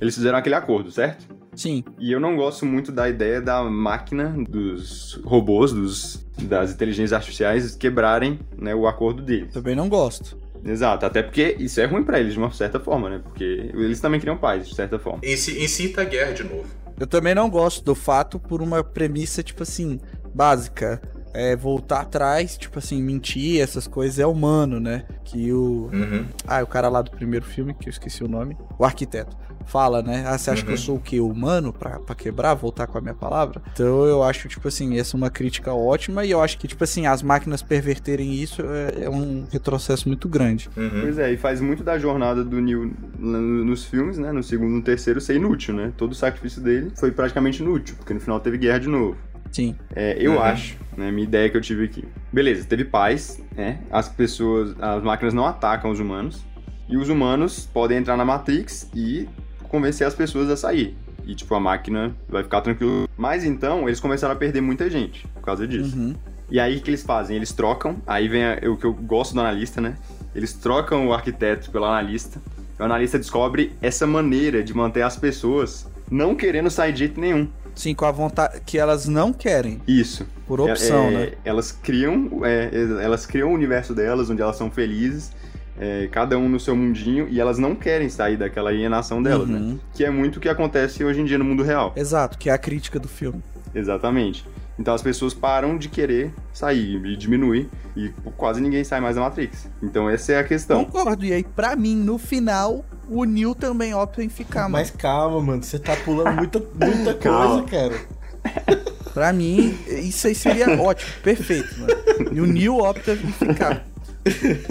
Eles 0.00 0.14
fizeram 0.14 0.38
aquele 0.38 0.54
acordo, 0.54 0.90
certo? 0.90 1.26
Sim. 1.54 1.84
E 1.98 2.10
eu 2.10 2.18
não 2.18 2.36
gosto 2.36 2.66
muito 2.66 2.90
da 2.90 3.08
ideia 3.08 3.40
da 3.40 3.62
máquina, 3.62 4.34
dos 4.48 5.20
robôs, 5.24 5.72
dos, 5.72 6.26
das 6.42 6.72
inteligências 6.72 7.12
artificiais 7.12 7.74
quebrarem 7.76 8.40
né, 8.58 8.74
o 8.74 8.86
acordo 8.88 9.22
deles. 9.22 9.52
Também 9.52 9.76
não 9.76 9.88
gosto. 9.88 10.36
Exato, 10.64 11.04
até 11.06 11.22
porque 11.22 11.56
isso 11.60 11.80
é 11.80 11.84
ruim 11.84 12.02
pra 12.02 12.18
eles 12.18 12.32
de 12.32 12.38
uma 12.38 12.50
certa 12.50 12.80
forma, 12.80 13.08
né? 13.10 13.20
Porque 13.22 13.70
eles 13.74 14.00
também 14.00 14.18
criam 14.18 14.36
paz, 14.36 14.66
de 14.68 14.74
certa 14.74 14.98
forma. 14.98 15.20
Inci- 15.22 15.62
Incita 15.62 16.00
a 16.02 16.04
guerra 16.04 16.32
de 16.32 16.42
novo. 16.42 16.64
Eu 16.98 17.06
também 17.06 17.34
não 17.34 17.50
gosto 17.50 17.84
do 17.84 17.94
fato 17.94 18.38
por 18.38 18.62
uma 18.62 18.82
premissa, 18.82 19.42
tipo 19.42 19.62
assim, 19.62 20.00
básica. 20.34 21.00
É 21.34 21.56
voltar 21.56 22.02
atrás, 22.02 22.56
tipo 22.56 22.78
assim, 22.78 23.02
mentir, 23.02 23.60
essas 23.60 23.88
coisas 23.88 24.18
é 24.20 24.26
humano, 24.26 24.78
né? 24.78 25.02
Que 25.24 25.52
o. 25.52 25.90
Uhum. 25.92 26.26
Ah, 26.46 26.62
o 26.62 26.66
cara 26.66 26.88
lá 26.88 27.02
do 27.02 27.10
primeiro 27.10 27.44
filme, 27.44 27.74
que 27.74 27.88
eu 27.88 27.90
esqueci 27.90 28.22
o 28.22 28.28
nome. 28.28 28.56
O 28.78 28.84
arquiteto. 28.84 29.36
Fala, 29.66 30.02
né? 30.02 30.24
Ah, 30.26 30.36
você 30.36 30.50
acha 30.50 30.62
que 30.62 30.68
eu 30.68 30.72
Uhum. 30.74 30.78
sou 30.80 30.96
o 30.96 31.00
quê? 31.00 31.18
Humano 31.20 31.72
pra, 31.72 31.98
pra 31.98 32.14
quebrar, 32.14 32.52
voltar 32.54 32.86
com 32.86 32.98
a 32.98 33.00
minha 33.00 33.14
palavra? 33.14 33.62
Então 33.72 34.04
eu 34.04 34.22
acho, 34.22 34.46
tipo 34.46 34.68
assim, 34.68 34.98
essa 34.98 35.16
é 35.16 35.18
uma 35.18 35.30
crítica 35.30 35.72
ótima. 35.72 36.22
E 36.24 36.30
eu 36.30 36.40
acho 36.42 36.58
que, 36.58 36.68
tipo 36.68 36.84
assim, 36.84 37.06
as 37.06 37.22
máquinas 37.22 37.62
perverterem 37.62 38.34
isso 38.34 38.60
é, 38.62 39.04
é 39.04 39.10
um 39.10 39.46
retrocesso 39.50 40.06
muito 40.06 40.28
grande. 40.28 40.68
Uhum. 40.76 41.00
Pois 41.00 41.18
é, 41.18 41.32
e 41.32 41.36
faz 41.38 41.60
muito 41.62 41.82
da 41.82 41.98
jornada 41.98 42.44
do 42.44 42.60
Neil 42.60 42.92
no- 43.18 43.64
nos 43.64 43.84
filmes, 43.86 44.18
né? 44.18 44.30
No 44.32 44.42
segundo 44.42 44.70
e 44.72 44.74
no 44.76 44.82
terceiro 44.82 45.18
ser 45.20 45.36
inútil, 45.36 45.74
né? 45.74 45.92
Todo 45.96 46.12
o 46.12 46.14
sacrifício 46.14 46.60
dele 46.60 46.92
foi 46.94 47.10
praticamente 47.10 47.62
inútil, 47.62 47.96
porque 47.96 48.12
no 48.12 48.20
final 48.20 48.38
teve 48.40 48.58
guerra 48.58 48.78
de 48.80 48.88
novo. 48.88 49.16
Sim. 49.54 49.74
É, 49.94 50.16
eu 50.18 50.32
Uhum. 50.32 50.42
acho, 50.42 50.76
né, 50.96 51.10
minha 51.12 51.22
ideia 51.26 51.48
que 51.48 51.56
eu 51.56 51.60
tive 51.60 51.84
aqui. 51.84 52.04
Beleza, 52.32 52.64
teve 52.66 52.84
paz, 52.84 53.40
né? 53.56 53.78
As 53.90 54.08
pessoas, 54.08 54.74
as 54.80 55.02
máquinas 55.02 55.32
não 55.32 55.46
atacam 55.46 55.90
os 55.92 56.00
humanos. 56.00 56.44
E 56.88 56.96
os 56.96 57.08
humanos 57.08 57.68
podem 57.72 57.98
entrar 57.98 58.16
na 58.16 58.24
Matrix 58.24 58.90
e 58.94 59.28
convencer 59.68 60.06
as 60.06 60.14
pessoas 60.14 60.50
a 60.50 60.56
sair. 60.56 60.96
E, 61.24 61.34
tipo, 61.34 61.54
a 61.54 61.60
máquina 61.60 62.14
vai 62.28 62.42
ficar 62.42 62.60
tranquila. 62.62 63.08
Mas 63.16 63.44
então, 63.44 63.88
eles 63.88 64.00
começaram 64.00 64.34
a 64.34 64.36
perder 64.36 64.60
muita 64.60 64.90
gente 64.90 65.26
por 65.28 65.40
causa 65.42 65.66
disso. 65.66 65.96
Uhum. 65.96 66.14
E 66.50 66.58
aí, 66.60 66.76
o 66.76 66.80
que 66.82 66.90
eles 66.90 67.02
fazem? 67.02 67.36
Eles 67.36 67.52
trocam. 67.52 67.96
Aí 68.06 68.28
vem 68.28 68.44
a- 68.44 68.58
o 68.70 68.76
que 68.76 68.84
eu 68.84 68.92
gosto 68.92 69.32
do 69.34 69.40
analista, 69.40 69.80
né? 69.80 69.94
Eles 70.34 70.52
trocam 70.52 71.06
o 71.08 71.14
arquiteto 71.14 71.70
pelo 71.70 71.84
analista. 71.84 72.40
o 72.76 72.82
analista 72.82 73.16
descobre 73.20 73.72
essa 73.80 74.04
maneira 74.04 74.60
de 74.62 74.74
manter 74.74 75.02
as 75.02 75.16
pessoas 75.16 75.88
não 76.10 76.34
querendo 76.34 76.68
sair 76.68 76.92
de 76.92 76.98
jeito 76.98 77.20
nenhum. 77.20 77.48
Sim, 77.74 77.94
com 77.94 78.04
a 78.04 78.10
vontade 78.10 78.60
que 78.64 78.78
elas 78.78 79.06
não 79.06 79.32
querem, 79.32 79.80
Isso. 79.86 80.26
por 80.46 80.60
opção, 80.60 81.04
É, 81.04 81.06
é, 81.06 81.10
né? 81.10 81.32
Elas 81.44 81.72
criam, 81.72 82.30
é, 82.44 82.70
elas 83.02 83.26
criam 83.26 83.50
o 83.50 83.54
universo 83.54 83.94
delas, 83.94 84.30
onde 84.30 84.40
elas 84.40 84.56
são 84.56 84.70
felizes, 84.70 85.32
é, 85.78 86.08
cada 86.10 86.38
um 86.38 86.48
no 86.48 86.60
seu 86.60 86.76
mundinho, 86.76 87.26
e 87.28 87.40
elas 87.40 87.58
não 87.58 87.74
querem 87.74 88.08
sair 88.08 88.36
daquela 88.36 88.70
alienação 88.70 89.22
delas, 89.22 89.48
né? 89.48 89.58
Uhum. 89.58 89.78
Que 89.92 90.04
é 90.04 90.10
muito 90.10 90.36
o 90.36 90.40
que 90.40 90.48
acontece 90.48 91.04
hoje 91.04 91.20
em 91.20 91.24
dia 91.24 91.38
no 91.38 91.44
mundo 91.44 91.62
real. 91.62 91.92
Exato, 91.96 92.38
que 92.38 92.48
é 92.48 92.52
a 92.52 92.58
crítica 92.58 92.98
do 92.98 93.08
filme. 93.08 93.42
Exatamente. 93.74 94.46
Então 94.78 94.92
as 94.94 95.02
pessoas 95.02 95.32
param 95.32 95.78
de 95.78 95.88
querer 95.88 96.32
sair 96.52 96.96
e 97.04 97.16
diminuir, 97.16 97.68
e 97.96 98.08
quase 98.36 98.60
ninguém 98.60 98.82
sai 98.82 99.00
mais 99.00 99.14
da 99.14 99.22
Matrix. 99.22 99.68
Então 99.82 100.10
essa 100.10 100.32
é 100.32 100.38
a 100.38 100.44
questão. 100.44 100.84
Concordo. 100.84 101.24
E 101.24 101.32
aí, 101.32 101.44
pra 101.44 101.76
mim, 101.76 101.94
no 101.94 102.18
final, 102.18 102.84
o 103.08 103.24
Neil 103.24 103.54
também 103.54 103.94
opta 103.94 104.22
em 104.22 104.28
ficar, 104.28 104.68
Mas 104.68 104.90
calma, 104.90 105.40
mano, 105.40 105.62
você 105.62 105.78
tá 105.78 105.94
pulando 105.96 106.34
muita, 106.36 106.58
muita 106.58 107.14
coisa, 107.18 107.62
cara. 107.62 108.00
Pra 109.14 109.32
mim, 109.32 109.78
isso 109.86 110.26
aí 110.26 110.34
seria 110.34 110.68
ótimo, 110.80 111.08
perfeito, 111.22 111.68
mano. 111.78 111.94
E 112.32 112.40
o 112.40 112.46
Neil 112.46 112.76
opta 112.78 113.12
em 113.12 113.32
ficar. 113.32 113.86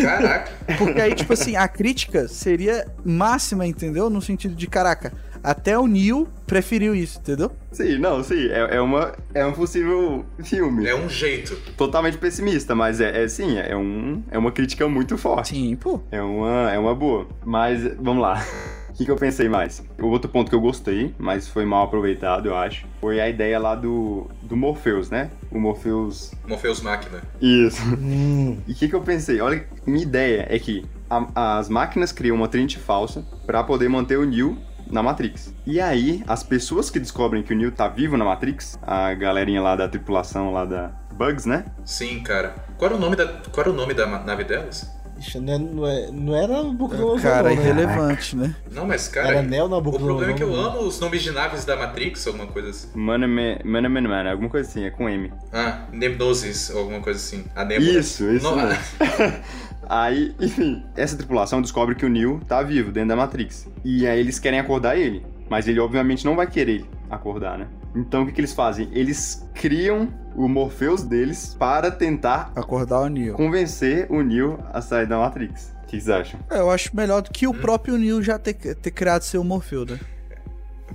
Caraca. 0.01 0.51
Porque 0.77 0.99
aí, 0.99 1.15
tipo 1.15 1.31
assim, 1.31 1.55
a 1.55 1.65
crítica 1.65 2.27
seria 2.27 2.85
máxima, 3.05 3.65
entendeu? 3.65 4.09
No 4.09 4.21
sentido 4.21 4.53
de, 4.53 4.67
caraca, 4.67 5.13
até 5.43 5.77
o 5.77 5.85
Neil 5.87 6.27
preferiu 6.47 6.95
isso, 6.95 7.19
entendeu? 7.19 7.51
Sim, 7.71 7.97
não, 7.99 8.23
sim, 8.23 8.47
é, 8.49 8.75
é 8.77 8.81
uma, 8.81 9.13
é 9.33 9.45
um 9.45 9.53
possível 9.53 10.23
filme. 10.43 10.87
É 10.87 10.95
um 10.95 11.09
jeito. 11.09 11.55
Totalmente 11.75 12.17
pessimista, 12.17 12.73
mas 12.75 13.01
é, 13.01 13.23
é 13.23 13.27
sim, 13.27 13.57
é, 13.57 13.75
um, 13.75 14.23
é 14.31 14.37
uma 14.37 14.51
crítica 14.51 14.87
muito 14.87 15.17
forte. 15.17 15.49
Sim, 15.49 15.75
pô. 15.75 15.99
É 16.11 16.21
uma, 16.21 16.71
é 16.71 16.79
uma 16.79 16.93
boa. 16.95 17.27
Mas, 17.43 17.83
vamos 17.99 18.21
lá. 18.21 18.43
O 18.89 18.93
que, 18.93 19.05
que 19.05 19.11
eu 19.11 19.15
pensei 19.15 19.49
mais? 19.49 19.83
O 19.99 20.05
outro 20.07 20.29
ponto 20.29 20.49
que 20.49 20.55
eu 20.55 20.61
gostei, 20.61 21.15
mas 21.17 21.47
foi 21.47 21.65
mal 21.65 21.85
aproveitado, 21.85 22.45
eu 22.47 22.55
acho, 22.55 22.85
foi 23.01 23.19
a 23.19 23.27
ideia 23.27 23.57
lá 23.57 23.73
do, 23.73 24.29
do 24.43 24.55
Morpheus, 24.55 25.09
né? 25.09 25.31
O 25.51 25.59
Morpheus. 25.59 26.31
Morpheus 26.47 26.79
Máquina. 26.81 27.21
Isso. 27.41 27.81
Hum, 27.99 28.57
E 28.67 28.71
o 28.73 28.75
que, 28.75 28.87
que 28.87 28.95
eu 28.95 29.01
pensei? 29.01 29.41
Olha, 29.41 29.65
minha 29.87 30.03
ideia 30.03 30.45
é 30.49 30.59
que 30.59 30.85
a- 31.09 31.57
as 31.57 31.69
máquinas 31.69 32.11
criam 32.11 32.35
uma 32.35 32.47
Trinity 32.47 32.77
falsa 32.77 33.25
pra 33.45 33.63
poder 33.63 33.89
manter 33.89 34.17
o 34.19 34.25
Neo 34.25 34.57
na 34.91 35.01
Matrix. 35.03 35.53
E 35.65 35.79
aí, 35.81 36.23
as 36.27 36.43
pessoas 36.43 36.89
que 36.89 36.99
descobrem 36.99 37.43
que 37.43 37.53
o 37.53 37.57
Neo 37.57 37.71
tá 37.71 37.87
vivo 37.87 38.17
na 38.17 38.25
Matrix, 38.25 38.77
a 38.81 39.13
galerinha 39.13 39.61
lá 39.61 39.75
da 39.75 39.87
tripulação 39.87 40.51
lá 40.51 40.65
da 40.65 40.91
Bugs, 41.13 41.45
né? 41.45 41.65
Sim, 41.85 42.21
cara. 42.21 42.55
Qual 42.77 42.89
era 42.89 42.97
o 42.97 42.99
nome 42.99 43.15
da, 43.15 43.27
qual 43.27 43.61
era 43.65 43.69
o 43.69 43.73
nome 43.73 43.93
da 43.93 44.05
nave 44.05 44.43
delas? 44.43 44.91
Ixi, 45.19 45.39
não, 45.39 45.53
é- 45.53 45.57
não, 45.59 45.87
é- 45.87 46.11
não 46.11 46.35
era 46.35 46.63
Nabucodonosor, 46.63 47.21
Cara, 47.21 47.49
não, 47.49 47.55
né? 47.55 47.61
irrelevante, 47.61 48.35
né? 48.35 48.55
Não, 48.71 48.85
mas 48.85 49.07
cara. 49.07 49.27
Era 49.29 49.41
Neo 49.43 49.65
o 49.65 49.81
problema 49.99 50.31
é 50.31 50.35
que 50.35 50.43
eu 50.43 50.47
não. 50.49 50.55
amo 50.55 50.79
os 50.79 50.99
nomes 50.99 51.21
de 51.21 51.31
naves 51.31 51.63
da 51.63 51.75
Matrix, 51.77 52.25
alguma 52.27 52.47
coisa 52.47 52.71
assim. 52.71 52.87
Manaman, 52.95 53.59
Manaman, 53.63 54.01
Man, 54.07 54.29
alguma 54.29 54.49
coisa 54.49 54.67
assim, 54.67 54.83
é 54.83 54.89
com 54.89 55.07
M. 55.07 55.31
Ah, 55.53 55.85
Nebnosis, 55.93 56.71
ou 56.71 56.79
alguma 56.79 56.99
coisa 56.99 57.19
assim. 57.19 57.45
A 57.55 57.63
Nebula. 57.63 57.99
Isso, 57.99 58.29
isso 58.31 58.43
No- 58.49 58.55
mesmo. 58.57 58.77
aí, 59.89 60.33
enfim, 60.39 60.83
essa 60.95 61.15
tripulação 61.17 61.61
descobre 61.61 61.95
que 61.95 62.05
o 62.05 62.09
Neo 62.09 62.39
tá 62.47 62.61
vivo 62.61 62.91
dentro 62.91 63.09
da 63.09 63.15
Matrix. 63.15 63.67
E 63.83 64.07
aí 64.07 64.19
eles 64.19 64.39
querem 64.39 64.59
acordar 64.59 64.97
ele. 64.97 65.25
Mas 65.49 65.67
ele 65.67 65.79
obviamente 65.79 66.25
não 66.25 66.35
vai 66.35 66.47
querer 66.47 66.85
acordar, 67.09 67.57
né? 67.57 67.67
Então 67.95 68.23
o 68.23 68.25
que, 68.25 68.31
que 68.31 68.41
eles 68.41 68.53
fazem? 68.53 68.89
Eles 68.91 69.47
criam 69.53 70.07
o 70.35 70.47
Morpheus 70.47 71.03
deles 71.03 71.55
para 71.59 71.91
tentar 71.91 72.51
Acordar 72.55 73.01
o 73.01 73.07
Neil. 73.07 73.35
convencer 73.35 74.07
o 74.09 74.21
Neo 74.23 74.57
a 74.73 74.81
sair 74.81 75.05
da 75.05 75.17
Matrix. 75.19 75.71
O 75.83 75.85
que 75.87 76.01
vocês 76.01 76.09
acham? 76.09 76.39
É, 76.49 76.59
Eu 76.59 76.71
acho 76.71 76.95
melhor 76.95 77.21
do 77.21 77.29
que 77.29 77.45
o 77.45 77.53
próprio 77.53 77.97
Neil 77.97 78.21
já 78.23 78.39
ter, 78.39 78.53
ter 78.55 78.89
criado 78.91 79.21
seu 79.21 79.43
Morfeu, 79.43 79.85
né? 79.85 79.99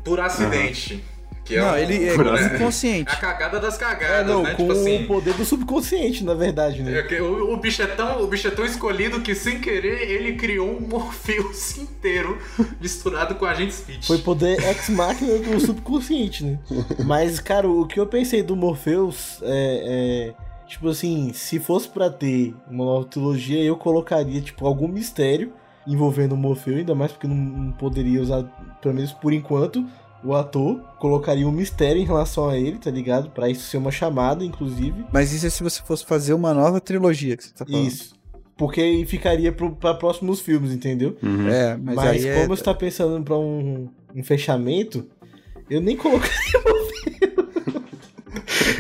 Por 0.03 0.19
acidente. 0.19 1.05
Que 1.49 1.57
é 1.57 1.61
não, 1.63 1.73
um- 1.73 1.77
ele 1.77 2.09
é 2.09 2.17
né? 2.17 2.57
inconsciente. 2.57 3.11
A 3.11 3.17
cagada 3.17 3.59
das 3.59 3.77
É, 3.77 3.79
cagadas, 3.79 4.27
não, 4.27 4.43
né? 4.43 4.55
com 4.55 4.63
Tipo 4.69 4.73
assim. 4.73 5.03
o 5.05 5.07
poder 5.07 5.35
do 5.35 5.45
subconsciente, 5.45 6.23
na 6.23 6.35
verdade, 6.35 6.83
né? 6.83 7.07
é 7.11 7.23
O, 7.23 7.55
o 7.55 7.57
bicho 7.57 7.81
é 7.83 7.87
tão, 7.87 8.23
o 8.23 8.27
bicho 8.27 8.47
é 8.47 8.51
tão 8.51 8.67
escolhido 8.67 9.21
que, 9.23 9.35
sem 9.35 9.59
querer, 9.61 10.11
ele 10.11 10.35
criou 10.35 10.69
um 10.71 10.81
Morpheus 10.87 11.79
inteiro 11.79 12.39
misturado 12.81 13.35
com 13.37 13.47
a 13.47 13.55
gente 13.55 13.71
Smith. 13.71 14.05
Foi 14.07 14.19
poder 14.19 14.63
ex-máquina 14.63 15.39
do 15.39 15.59
subconsciente, 15.59 16.45
né? 16.45 16.59
Mas, 17.05 17.41
cara, 17.41 17.69
o 17.69 17.87
que 17.87 17.99
eu 17.99 18.07
pensei 18.07 18.43
do 18.43 18.55
Morpheus 18.55 19.39
é, 19.43 20.35
é, 20.39 20.49
Tipo 20.69 20.89
assim, 20.91 21.33
se 21.33 21.59
fosse 21.59 21.89
pra 21.89 22.11
ter 22.11 22.55
uma 22.71 22.85
nova 22.85 23.07
trilogia, 23.07 23.59
eu 23.65 23.75
colocaria, 23.75 24.39
tipo, 24.43 24.67
algum 24.67 24.87
mistério 24.87 25.51
envolvendo 25.87 26.33
o 26.33 26.37
Morpheus, 26.37 26.77
ainda 26.77 26.95
mais 26.95 27.11
porque 27.11 27.27
não, 27.27 27.35
não 27.35 27.73
poderia 27.73 28.21
usar, 28.21 28.43
pelo 28.83 28.95
menos 28.95 29.11
por 29.15 29.33
enquanto, 29.33 29.87
o 30.23 30.35
ator. 30.35 30.81
Colocaria 30.99 31.47
um 31.47 31.53
mistério 31.53 32.01
em 32.01 32.05
relação 32.05 32.49
a 32.49 32.57
ele, 32.59 32.79
tá 32.79 32.91
ligado? 32.91 33.31
Pra 33.31 33.49
isso 33.49 33.63
ser 33.63 33.77
uma 33.77 33.91
chamada, 33.91 34.45
inclusive. 34.45 35.05
Mas 35.13 35.33
isso 35.33 35.47
é 35.47 35.51
se 35.51 35.63
você 35.63 35.81
fosse 35.83 36.05
fazer 36.05 36.35
uma 36.35 36.53
nova 36.53 36.81
trilogia 36.81 37.37
que 37.37 37.45
você 37.45 37.55
tá 37.55 37.65
falando. 37.65 37.87
Isso. 37.87 38.19
Porque 38.57 38.81
aí 38.81 39.07
ficaria 39.07 39.53
pro, 39.53 39.75
pra 39.77 39.95
próximos 39.95 40.41
filmes, 40.41 40.73
entendeu? 40.73 41.17
É, 41.49 41.77
mas, 41.77 41.95
Mas, 41.95 42.09
aí 42.09 42.35
como 42.35 42.45
é... 42.45 42.49
você 42.49 42.65
tá 42.65 42.75
pensando 42.75 43.25
pra 43.25 43.39
um, 43.39 43.89
um 44.15 44.25
fechamento, 44.25 45.07
eu 45.71 45.81
nem 45.81 45.97
colocaria. 45.97 46.33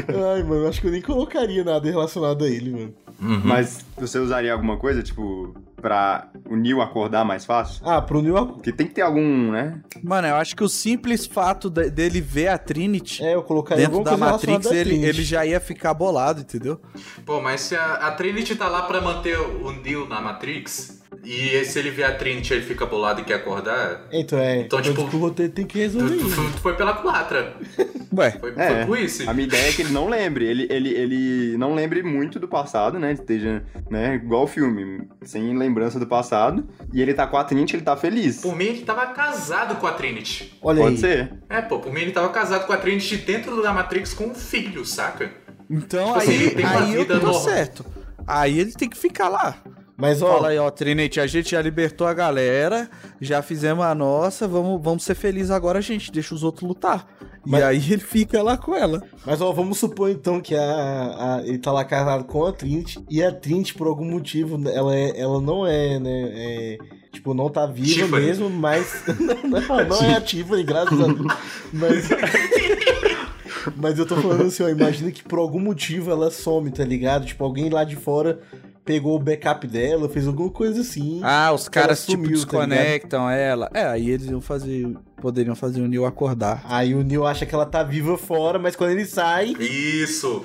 Ai, 0.34 0.42
mano, 0.42 0.66
acho 0.66 0.80
que 0.80 0.88
eu 0.88 0.90
nem 0.90 1.02
colocaria 1.02 1.62
nada 1.62 1.88
relacionado 1.88 2.44
a 2.44 2.48
ele, 2.48 2.70
mano. 2.70 2.94
Uhum. 3.20 3.40
Mas 3.44 3.84
você 3.96 4.18
usaria 4.18 4.52
alguma 4.52 4.76
coisa, 4.76 5.02
tipo, 5.02 5.54
pra 5.80 6.28
o 6.48 6.56
Neo 6.56 6.80
acordar 6.80 7.24
mais 7.24 7.44
fácil? 7.44 7.80
Ah, 7.84 8.00
pro 8.02 8.20
New 8.20 8.34
Porque 8.46 8.72
tem 8.72 8.86
que 8.86 8.94
ter 8.94 9.02
algum, 9.02 9.50
né? 9.52 9.80
Mano, 10.02 10.28
eu 10.28 10.36
acho 10.36 10.54
que 10.56 10.62
o 10.64 10.68
simples 10.68 11.26
fato 11.26 11.70
de- 11.70 11.90
dele 11.90 12.20
ver 12.20 12.48
a 12.48 12.58
Trinity 12.58 13.24
É, 13.24 13.34
eu 13.34 13.42
colocaria 13.42 13.86
dentro 13.88 14.02
da 14.04 14.16
Matrix, 14.16 14.66
ele, 14.70 14.84
Trinity. 14.90 15.06
ele 15.06 15.22
já 15.24 15.46
ia 15.46 15.60
ficar 15.60 15.94
bolado, 15.94 16.40
entendeu? 16.40 16.80
Pô, 17.24 17.40
mas 17.40 17.60
se 17.62 17.76
a, 17.76 17.94
a 17.94 18.10
Trinity 18.12 18.54
tá 18.56 18.68
lá 18.68 18.82
pra 18.82 19.00
manter 19.00 19.38
o 19.38 19.70
Neo 19.72 20.08
na 20.08 20.20
Matrix, 20.20 21.02
e 21.30 21.64
se 21.64 21.78
ele 21.78 21.90
vê 21.90 22.04
a 22.04 22.14
Trinity 22.14 22.54
ele 22.54 22.62
fica 22.62 22.86
bolado 22.86 23.20
e 23.20 23.24
quer 23.24 23.34
acordar, 23.34 24.06
Então 24.12 24.38
é, 24.38 24.60
Então, 24.60 24.78
então, 24.78 24.82
tipo, 24.82 25.04
tipo, 25.04 25.16
o 25.16 25.20
roteiro 25.20 25.52
tem 25.52 25.66
que 25.66 25.74
tu, 25.74 25.78
resolver 25.78 26.16
tu- 26.16 26.26
isso. 26.26 26.36
tu 26.52 26.60
foi 26.60 26.74
pela 26.74 26.94
culatra. 26.94 27.54
Ué, 28.16 28.30
Foi, 28.32 28.52
É. 28.56 28.68
foi 28.68 28.86
por 28.86 28.98
isso. 28.98 29.28
A 29.28 29.34
minha 29.34 29.46
ideia 29.46 29.68
é 29.68 29.72
que 29.72 29.82
ele 29.82 29.92
não 29.92 30.08
lembre. 30.08 30.46
Ele, 30.46 30.66
ele, 30.70 30.88
ele 30.94 31.56
não 31.58 31.74
lembre 31.74 32.02
muito 32.02 32.40
do 32.40 32.48
passado, 32.48 32.98
né? 32.98 33.12
Esteja, 33.12 33.62
né? 33.90 34.14
Igual 34.14 34.44
o 34.44 34.46
filme, 34.46 35.06
sem 35.22 35.56
lembrança 35.56 35.98
do 36.00 36.06
passado. 36.06 36.66
E 36.92 37.02
ele 37.02 37.12
tá 37.12 37.26
com 37.26 37.36
a 37.36 37.44
Trinity, 37.44 37.76
ele 37.76 37.82
tá 37.84 37.96
feliz. 37.96 38.40
Por 38.40 38.56
mim, 38.56 38.64
ele 38.64 38.82
tava 38.82 39.06
casado 39.08 39.76
com 39.76 39.86
a 39.86 39.92
Trinity. 39.92 40.56
Olha 40.62 40.80
Pode 40.82 40.94
aí. 40.94 41.00
ser. 41.00 41.32
É, 41.50 41.60
pô, 41.60 41.78
por 41.78 41.92
mim 41.92 42.00
ele 42.00 42.12
tava 42.12 42.30
casado 42.30 42.66
com 42.66 42.72
a 42.72 42.76
Trinity 42.78 43.18
dentro 43.18 43.62
da 43.62 43.72
Matrix 43.72 44.14
com 44.14 44.24
um 44.28 44.34
filho, 44.34 44.84
saca? 44.84 45.30
então 45.70 46.06
Tipo 46.06 46.18
assim, 46.18 46.30
aí, 46.32 46.50
tem 46.54 46.64
uma 46.64 46.80
aí 46.80 46.94
eu 46.94 47.00
vida 47.02 47.20
tô 47.20 47.26
normal. 47.26 47.42
certo. 47.42 47.84
Aí 48.26 48.58
ele 48.58 48.72
tem 48.72 48.88
que 48.88 48.96
ficar 48.96 49.28
lá. 49.28 49.56
Mas, 50.00 50.22
ó, 50.22 50.34
Fala 50.34 50.48
aí, 50.50 50.58
ó, 50.58 50.70
Trinity, 50.70 51.18
a 51.18 51.26
gente 51.26 51.50
já 51.50 51.60
libertou 51.60 52.06
a 52.06 52.14
galera, 52.14 52.88
já 53.20 53.42
fizemos 53.42 53.84
a 53.84 53.92
nossa, 53.96 54.46
vamos, 54.46 54.80
vamos 54.80 55.02
ser 55.02 55.16
felizes 55.16 55.50
agora, 55.50 55.82
gente, 55.82 56.12
deixa 56.12 56.32
os 56.36 56.44
outros 56.44 56.68
lutar. 56.68 57.04
Mas- 57.44 57.60
E 57.60 57.64
aí 57.64 57.92
ele 57.94 58.02
fica 58.02 58.40
lá 58.40 58.56
com 58.56 58.76
ela. 58.76 59.02
mas 59.26 59.40
ó, 59.40 59.50
vamos 59.52 59.76
supor 59.78 60.08
então 60.08 60.40
que 60.40 60.54
a, 60.54 60.60
a- 60.62 61.42
ele 61.44 61.58
tá 61.58 61.72
lá 61.72 61.84
casado 61.84 62.22
com 62.24 62.46
a 62.46 62.52
Trinity 62.52 63.04
e 63.10 63.20
a 63.24 63.32
Trinity, 63.32 63.74
por 63.74 63.88
algum 63.88 64.04
motivo, 64.04 64.56
ela, 64.68 64.94
é, 64.94 65.18
ela 65.20 65.40
não 65.40 65.66
é, 65.66 65.98
né? 65.98 66.30
é, 66.32 66.78
tipo, 67.10 67.34
não 67.34 67.48
tá 67.50 67.66
viva 67.66 68.04
Tiffany. 68.04 68.24
mesmo, 68.24 68.48
mas. 68.48 69.02
não, 69.44 69.84
não 69.86 70.02
é 70.04 70.14
a 70.16 70.20
Tiffany, 70.20 70.62
graças 70.62 71.00
a 71.00 71.06
Deus. 71.06 71.26
Mas. 71.72 72.08
Mas 73.76 73.98
eu 73.98 74.06
tô 74.06 74.16
falando 74.16 74.44
assim, 74.44 74.62
ó, 74.62 74.68
imagina 74.68 75.10
que 75.10 75.22
por 75.22 75.38
algum 75.38 75.60
motivo 75.60 76.10
ela 76.10 76.30
some, 76.30 76.70
tá 76.70 76.84
ligado? 76.84 77.26
Tipo, 77.26 77.44
alguém 77.44 77.68
lá 77.68 77.84
de 77.84 77.96
fora 77.96 78.40
pegou 78.88 79.16
o 79.16 79.18
backup 79.18 79.66
dela, 79.66 80.08
fez 80.08 80.26
alguma 80.26 80.48
coisa 80.48 80.80
assim. 80.80 81.20
Ah, 81.22 81.52
os 81.52 81.68
caras, 81.68 82.00
tipo, 82.06 82.12
sumiu, 82.12 82.30
tá 82.30 82.34
desconectam 82.36 83.28
ela. 83.28 83.68
É, 83.74 83.84
aí 83.84 84.08
eles 84.08 84.28
iam 84.28 84.40
fazer. 84.40 84.96
Poderiam 85.20 85.54
fazer 85.54 85.82
o 85.82 85.86
Neil 85.88 86.06
acordar. 86.06 86.64
Aí 86.64 86.94
o 86.94 87.02
Neil 87.04 87.26
acha 87.26 87.44
que 87.44 87.54
ela 87.54 87.66
tá 87.66 87.82
viva 87.82 88.16
fora, 88.16 88.58
mas 88.58 88.74
quando 88.74 88.92
ele 88.92 89.04
sai, 89.04 89.48
Isso! 89.60 90.42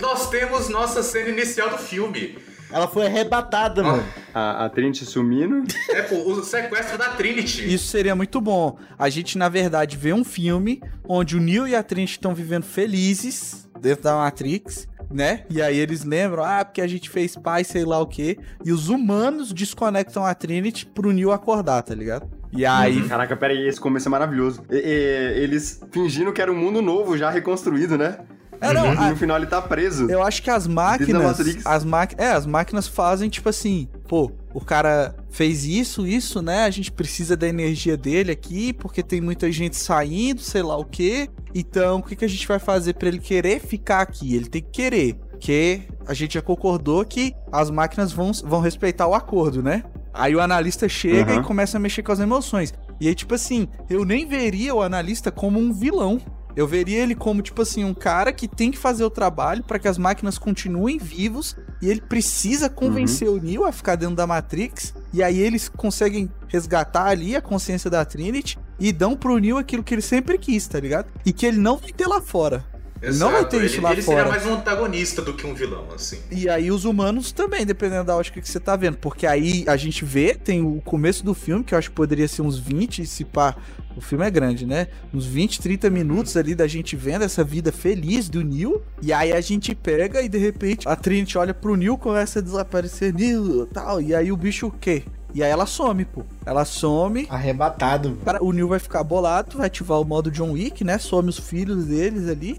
Nós 0.00 0.28
temos 0.28 0.68
nossa 0.68 1.04
cena 1.04 1.28
inicial 1.28 1.70
do 1.70 1.78
filme. 1.78 2.36
ela 2.72 2.88
foi 2.88 3.06
arrebatada, 3.06 3.82
Ah. 3.82 3.84
mano. 3.84 4.04
A, 4.34 4.64
a 4.64 4.68
Trinity 4.70 5.04
sumindo. 5.06 5.62
É, 5.90 6.02
pô, 6.02 6.16
o 6.32 6.42
sequestro 6.42 6.98
da 6.98 7.10
Trinity. 7.10 7.72
Isso 7.72 7.86
seria 7.86 8.16
muito 8.16 8.40
bom. 8.40 8.76
A 8.98 9.08
gente, 9.08 9.38
na 9.38 9.48
verdade, 9.48 9.96
vê 9.96 10.12
um 10.12 10.24
filme 10.24 10.82
onde 11.08 11.36
o 11.36 11.40
Neo 11.40 11.68
e 11.68 11.76
a 11.76 11.82
Trinity 11.84 12.14
estão 12.14 12.34
vivendo 12.34 12.64
felizes 12.64 13.68
dentro 13.80 14.02
da 14.02 14.16
Matrix, 14.16 14.88
né? 15.14 15.44
E 15.48 15.62
aí 15.62 15.78
eles 15.78 16.04
lembram, 16.04 16.42
ah, 16.44 16.64
porque 16.64 16.80
a 16.80 16.86
gente 16.86 17.08
fez 17.08 17.36
pai, 17.36 17.62
sei 17.64 17.84
lá 17.84 18.00
o 18.00 18.06
quê. 18.06 18.36
E 18.64 18.72
os 18.72 18.88
humanos 18.88 19.52
desconectam 19.52 20.26
a 20.26 20.34
Trinity 20.34 20.84
pro 20.86 21.12
Neo 21.12 21.30
acordar, 21.30 21.82
tá 21.82 21.94
ligado? 21.94 22.28
E 22.52 22.66
aí. 22.66 23.02
Caraca, 23.08 23.36
pera 23.36 23.52
aí, 23.52 23.66
esse 23.68 23.80
começo 23.80 24.08
é 24.08 24.10
maravilhoso. 24.10 24.62
E- 24.70 24.74
e- 24.76 25.42
eles 25.42 25.80
fingindo 25.92 26.32
que 26.32 26.42
era 26.42 26.52
um 26.52 26.56
mundo 26.56 26.82
novo, 26.82 27.16
já 27.16 27.30
reconstruído, 27.30 27.96
né? 27.96 28.18
É, 28.60 28.72
não, 28.72 28.94
e 28.94 28.96
a- 28.96 29.10
no 29.10 29.16
final 29.16 29.36
ele 29.36 29.46
tá 29.46 29.60
preso. 29.60 30.08
Eu 30.08 30.22
acho 30.22 30.40
que 30.42 30.48
as 30.48 30.66
máquinas. 30.66 31.38
As 31.64 31.84
máquinas. 31.84 32.24
É, 32.24 32.30
as 32.32 32.46
máquinas 32.46 32.86
fazem, 32.88 33.28
tipo 33.28 33.48
assim, 33.48 33.88
pô, 34.08 34.30
o 34.54 34.60
cara 34.60 35.14
fez 35.30 35.64
isso, 35.64 36.06
isso, 36.06 36.40
né? 36.40 36.64
A 36.64 36.70
gente 36.70 36.90
precisa 36.90 37.36
da 37.36 37.46
energia 37.48 37.96
dele 37.96 38.30
aqui, 38.30 38.72
porque 38.72 39.02
tem 39.02 39.20
muita 39.20 39.50
gente 39.52 39.76
saindo, 39.76 40.40
sei 40.40 40.62
lá 40.62 40.76
o 40.78 40.84
quê. 40.84 41.28
Então, 41.54 41.98
o 41.98 42.02
que, 42.02 42.16
que 42.16 42.24
a 42.24 42.28
gente 42.28 42.46
vai 42.48 42.58
fazer 42.58 42.94
para 42.94 43.08
ele 43.08 43.18
querer 43.20 43.60
ficar 43.60 44.00
aqui? 44.00 44.34
Ele 44.34 44.46
tem 44.48 44.60
que 44.62 44.70
querer. 44.70 45.14
Porque 45.30 45.82
a 46.06 46.12
gente 46.14 46.34
já 46.34 46.42
concordou 46.42 47.04
que 47.04 47.34
as 47.52 47.70
máquinas 47.70 48.12
vão, 48.12 48.32
vão 48.44 48.60
respeitar 48.60 49.06
o 49.06 49.14
acordo, 49.14 49.62
né? 49.62 49.84
Aí 50.12 50.34
o 50.34 50.40
analista 50.40 50.88
chega 50.88 51.34
Uhum. 51.34 51.40
e 51.40 51.44
começa 51.44 51.76
a 51.76 51.80
mexer 51.80 52.02
com 52.02 52.12
as 52.12 52.20
emoções. 52.20 52.72
E 53.00 53.08
aí, 53.08 53.14
tipo 53.14 53.34
assim, 53.34 53.68
eu 53.90 54.04
nem 54.04 54.26
veria 54.26 54.74
o 54.74 54.80
analista 54.82 55.30
como 55.30 55.58
um 55.58 55.72
vilão. 55.72 56.20
Eu 56.56 56.66
veria 56.66 57.02
ele 57.02 57.14
como, 57.14 57.42
tipo 57.42 57.62
assim, 57.62 57.84
um 57.84 57.94
cara 57.94 58.32
que 58.32 58.46
tem 58.46 58.70
que 58.70 58.78
fazer 58.78 59.04
o 59.04 59.10
trabalho 59.10 59.62
para 59.64 59.78
que 59.78 59.88
as 59.88 59.98
máquinas 59.98 60.38
continuem 60.38 60.98
vivos 60.98 61.56
e 61.82 61.88
ele 61.90 62.00
precisa 62.00 62.68
convencer 62.68 63.28
o 63.28 63.40
Neo 63.40 63.64
a 63.64 63.72
ficar 63.72 63.96
dentro 63.96 64.14
da 64.14 64.26
Matrix. 64.26 64.94
E 65.12 65.22
aí 65.22 65.38
eles 65.38 65.68
conseguem 65.68 66.30
resgatar 66.48 67.06
ali 67.06 67.34
a 67.34 67.42
consciência 67.42 67.90
da 67.90 68.04
Trinity 68.04 68.58
e 68.78 68.92
dão 68.92 69.16
pro 69.16 69.38
Neo 69.38 69.58
aquilo 69.58 69.82
que 69.82 69.94
ele 69.94 70.02
sempre 70.02 70.38
quis, 70.38 70.66
tá 70.66 70.78
ligado? 70.78 71.06
E 71.26 71.32
que 71.32 71.44
ele 71.44 71.58
não 71.58 71.76
vai 71.76 71.92
ter 71.92 72.06
lá 72.06 72.20
fora. 72.20 72.64
Ele 73.04 73.18
não 73.18 73.30
vai 73.30 73.46
ter 73.46 73.62
isso 73.62 73.76
ele, 73.76 73.82
lá 73.82 73.92
ele 73.92 74.02
fora. 74.02 74.18
seria 74.18 74.32
mais 74.32 74.46
um 74.46 74.54
antagonista 74.54 75.20
do 75.20 75.34
que 75.34 75.46
um 75.46 75.54
vilão, 75.54 75.88
assim. 75.94 76.20
E 76.30 76.48
aí 76.48 76.70
os 76.70 76.86
humanos 76.86 77.32
também, 77.32 77.66
dependendo 77.66 78.04
da 78.04 78.16
ótica 78.16 78.40
que 78.40 78.48
você 78.48 78.58
tá 78.58 78.76
vendo. 78.76 78.96
Porque 78.96 79.26
aí 79.26 79.64
a 79.68 79.76
gente 79.76 80.04
vê, 80.04 80.34
tem 80.34 80.64
o 80.64 80.80
começo 80.80 81.22
do 81.24 81.34
filme, 81.34 81.62
que 81.62 81.74
eu 81.74 81.78
acho 81.78 81.90
que 81.90 81.96
poderia 81.96 82.26
ser 82.26 82.42
uns 82.42 82.58
20, 82.58 83.04
se 83.04 83.24
pá. 83.24 83.56
O 83.96 84.00
filme 84.00 84.26
é 84.26 84.30
grande, 84.30 84.66
né? 84.66 84.88
Uns 85.12 85.26
20, 85.26 85.60
30 85.60 85.90
minutos 85.90 86.36
ali 86.36 86.54
da 86.54 86.66
gente 86.66 86.96
vendo 86.96 87.22
essa 87.22 87.44
vida 87.44 87.70
feliz 87.70 88.28
do 88.28 88.42
Neil. 88.42 88.82
E 89.00 89.12
aí 89.12 89.32
a 89.32 89.40
gente 89.40 89.74
pega 89.74 90.20
e 90.22 90.28
de 90.28 90.38
repente 90.38 90.88
a 90.88 90.96
Trinity 90.96 91.38
olha 91.38 91.54
pro 91.54 91.76
Neil, 91.76 91.96
começa 91.96 92.38
a 92.40 92.42
desaparecer 92.42 93.12
Neil 93.14 93.66
tal. 93.72 94.00
E 94.00 94.14
aí 94.14 94.32
o 94.32 94.36
bicho 94.36 94.66
o 94.66 94.70
quê? 94.70 95.04
E 95.34 95.42
aí 95.42 95.50
ela 95.50 95.66
some, 95.66 96.04
pô. 96.04 96.22
Ela 96.46 96.64
some. 96.64 97.26
Arrebatado. 97.28 98.16
Cara, 98.24 98.42
o 98.42 98.52
Neil 98.52 98.68
vai 98.68 98.78
ficar 98.78 99.02
bolado, 99.02 99.58
vai 99.58 99.66
ativar 99.66 100.00
o 100.00 100.04
modo 100.04 100.30
John 100.30 100.52
Wick, 100.52 100.84
né? 100.84 100.96
Some 100.96 101.28
os 101.28 101.40
filhos 101.40 101.86
deles 101.86 102.28
ali. 102.28 102.56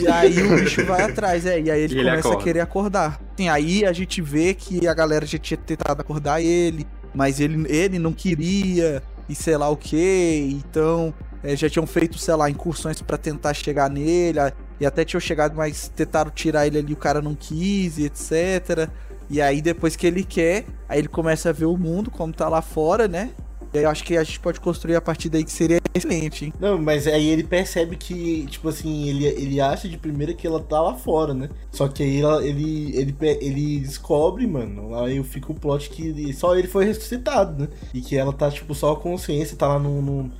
e 0.00 0.08
aí 0.08 0.42
o 0.42 0.56
bicho 0.56 0.86
vai 0.86 1.02
atrás, 1.02 1.44
é. 1.44 1.60
E 1.60 1.70
aí 1.70 1.82
ele 1.82 1.94
E 1.94 1.98
ele 1.98 2.08
começa 2.08 2.28
a 2.28 2.30
acorda. 2.30 2.44
querer 2.44 2.60
acordar. 2.60 3.20
Sim, 3.36 3.50
aí 3.50 3.84
a 3.84 3.92
gente 3.92 4.22
vê 4.22 4.54
que 4.54 4.88
a 4.88 4.94
galera 4.94 5.26
já 5.26 5.36
tinha 5.36 5.58
tentado 5.58 6.00
acordar 6.00 6.40
ele, 6.40 6.86
mas 7.14 7.40
ele, 7.40 7.66
ele 7.70 7.98
não 7.98 8.14
queria, 8.14 9.02
e 9.28 9.34
sei 9.34 9.56
lá 9.56 9.68
o 9.68 9.76
que. 9.76 10.48
Então, 10.52 11.12
é, 11.42 11.54
já 11.56 11.68
tinham 11.68 11.86
feito, 11.86 12.18
sei 12.18 12.34
lá, 12.34 12.48
incursões 12.50 13.00
pra 13.02 13.16
tentar 13.16 13.54
chegar 13.54 13.90
nele. 13.90 14.38
E 14.80 14.86
até 14.86 15.04
tinham 15.04 15.20
chegado, 15.20 15.56
mas 15.56 15.90
tentaram 15.94 16.30
tirar 16.30 16.66
ele 16.66 16.78
ali, 16.78 16.92
o 16.92 16.96
cara 16.96 17.20
não 17.20 17.34
quis, 17.34 17.98
e 17.98 18.04
etc. 18.04 18.88
E 19.30 19.40
aí, 19.40 19.60
depois 19.60 19.96
que 19.96 20.06
ele 20.06 20.24
quer, 20.24 20.64
aí 20.88 21.00
ele 21.00 21.08
começa 21.08 21.50
a 21.50 21.52
ver 21.52 21.66
o 21.66 21.76
mundo 21.76 22.10
como 22.10 22.32
tá 22.32 22.48
lá 22.48 22.62
fora, 22.62 23.06
né? 23.08 23.30
E 23.72 23.78
aí 23.78 23.84
eu 23.84 23.90
acho 23.90 24.02
que 24.04 24.16
a 24.16 24.24
gente 24.24 24.40
pode 24.40 24.60
construir 24.60 24.96
a 24.96 25.00
partir 25.00 25.28
daí 25.28 25.44
que 25.44 25.52
seria 25.52 25.78
excelente, 25.94 26.46
hein? 26.46 26.52
Não, 26.58 26.78
mas 26.78 27.06
aí 27.06 27.28
ele 27.28 27.42
percebe 27.44 27.96
que, 27.96 28.46
tipo 28.46 28.68
assim, 28.68 29.08
ele, 29.08 29.26
ele 29.26 29.60
acha 29.60 29.88
de 29.88 29.98
primeira 29.98 30.32
que 30.32 30.46
ela 30.46 30.60
tá 30.60 30.80
lá 30.80 30.94
fora, 30.94 31.34
né? 31.34 31.48
Só 31.70 31.86
que 31.88 32.02
aí 32.02 32.20
ela- 32.20 32.44
ele, 32.44 32.96
ele, 32.96 33.14
ele 33.40 33.80
descobre, 33.80 34.46
mano, 34.46 34.94
aí 34.94 35.22
fica 35.22 35.52
o 35.52 35.54
plot 35.54 35.90
que 35.90 36.32
só 36.32 36.56
ele 36.56 36.68
foi 36.68 36.84
ressuscitado, 36.86 37.62
né? 37.64 37.68
E 37.92 38.00
que 38.00 38.16
ela 38.16 38.32
tá, 38.32 38.50
tipo, 38.50 38.74
só 38.74 38.92
a 38.92 38.96
consciência, 38.96 39.56
tá 39.56 39.68
lá 39.68 39.78
no. 39.78 40.00
no- 40.02 40.32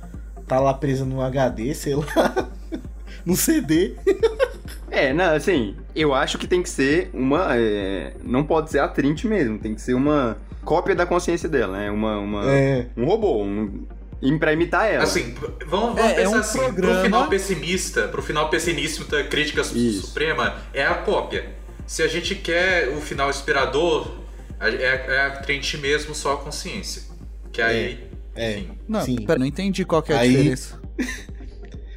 tá 0.47 0.59
lá 0.59 0.73
presa 0.73 1.05
no 1.05 1.21
HD, 1.21 1.73
sei 1.75 1.93
lá. 1.95 2.49
no 3.25 3.35
CD. 3.35 3.93
É, 4.89 5.13
não, 5.13 5.35
assim, 5.35 5.75
eu 5.95 6.13
acho 6.15 6.39
que 6.39 6.47
tem 6.47 6.63
que 6.63 6.69
ser 6.69 7.11
uma. 7.13 7.55
é, 7.55 8.13
não 8.23 8.43
pode 8.43 8.71
ser 8.71 8.79
a 8.79 8.87
Trinity 8.87 9.27
mesmo, 9.27 9.59
tem 9.59 9.75
que 9.75 9.81
ser 9.81 9.93
uma 9.93 10.37
cópia 10.69 10.93
da 10.95 11.05
consciência 11.05 11.49
dela, 11.49 11.77
né? 11.79 11.89
Uma, 11.89 12.19
uma, 12.19 12.51
É. 12.51 12.85
um 12.95 13.05
robô, 13.05 13.41
um, 13.43 13.87
e 14.21 14.37
pra 14.37 14.53
imitar 14.53 14.85
ela. 14.91 15.03
Assim, 15.03 15.33
vamos, 15.65 15.95
vamos 15.95 15.99
É, 15.99 16.11
é 16.11 16.13
pensar 16.15 16.35
um 16.37 16.39
assim, 16.39 16.59
programa- 16.59 16.93
pro 16.93 17.03
final 17.05 17.27
pessimista, 17.27 18.07
pro 18.07 18.21
final 18.21 18.49
pessimista 18.49 19.03
da 19.05 19.23
crítica 19.23 19.63
su- 19.63 19.75
Isso. 19.77 20.07
suprema, 20.07 20.57
é 20.73 20.85
a 20.85 20.93
cópia. 20.93 21.49
Se 21.87 22.03
a 22.03 22.07
gente 22.07 22.35
quer 22.35 22.89
o 22.89 23.01
final 23.01 23.29
inspirador, 23.31 24.11
é, 24.59 25.15
é 25.15 25.21
a 25.21 25.31
Trinity 25.31 25.77
mesmo, 25.77 26.13
só 26.13 26.33
a 26.33 26.37
consciência. 26.37 27.01
Que 27.51 27.61
aí, 27.63 28.07
É. 28.35 28.57
enfim. 28.59 28.69
Não, 28.87 29.01
Sim. 29.01 29.15
pera, 29.25 29.39
não 29.39 29.45
entendi 29.47 29.83
qual 29.85 30.03
que 30.03 30.11
é 30.13 30.15
a 30.17 30.19
Aí- 30.19 30.29
diferença. 30.35 30.79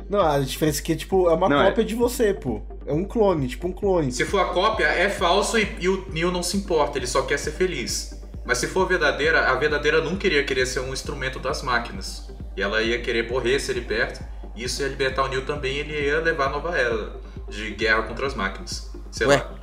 Não, 0.09 0.21
a 0.21 0.39
diferença 0.41 0.81
é 0.81 0.83
que, 0.83 0.95
tipo, 0.97 1.29
é 1.31 1.35
uma 1.35 1.49
Não, 1.49 1.63
é. 1.63 1.67
cópia 1.69 1.85
de 1.85 1.95
você, 1.95 2.35
pô. 2.35 2.61
É 2.87 2.93
um 2.93 3.05
clone, 3.05 3.49
tipo 3.49 3.67
um 3.67 3.73
clone. 3.73 4.13
Se 4.13 4.25
for 4.27 4.41
a 4.41 4.47
cópia, 4.47 4.85
é 4.87 5.09
falso 5.09 5.57
e, 5.59 5.67
e 5.81 5.89
o 5.89 6.05
Neo 6.13 6.31
não 6.31 6.43
se 6.43 6.57
importa, 6.57 6.99
ele 6.99 7.07
só 7.07 7.23
quer 7.23 7.39
ser 7.39 7.53
feliz. 7.53 8.21
Mas 8.45 8.59
se 8.59 8.67
for 8.67 8.87
verdadeira, 8.89 9.49
a 9.51 9.55
verdadeira 9.55 10.01
nunca 10.01 10.27
iria 10.27 10.43
querer 10.45 10.67
ser 10.67 10.81
um 10.81 10.93
instrumento 10.93 11.39
das 11.39 11.63
máquinas. 11.63 12.29
E 12.57 12.63
ela 12.63 12.83
ia 12.83 13.01
querer 13.01 13.31
morrer 13.31 13.59
se 13.61 13.73
liberta. 13.73 14.29
E 14.57 14.65
isso 14.65 14.83
ia 14.83 14.89
libertar 14.89 15.23
o 15.25 15.29
Neo 15.29 15.43
também, 15.43 15.79
ele 15.79 15.93
ia 16.07 16.21
levar 16.21 16.47
a 16.47 16.51
nova 16.51 16.77
era 16.77 17.13
de 17.49 17.71
guerra 17.71 18.03
contra 18.03 18.27
as 18.27 18.35
máquinas. 18.35 18.91
Sei 19.11 19.27
Ué, 19.27 19.37
lá. 19.37 19.55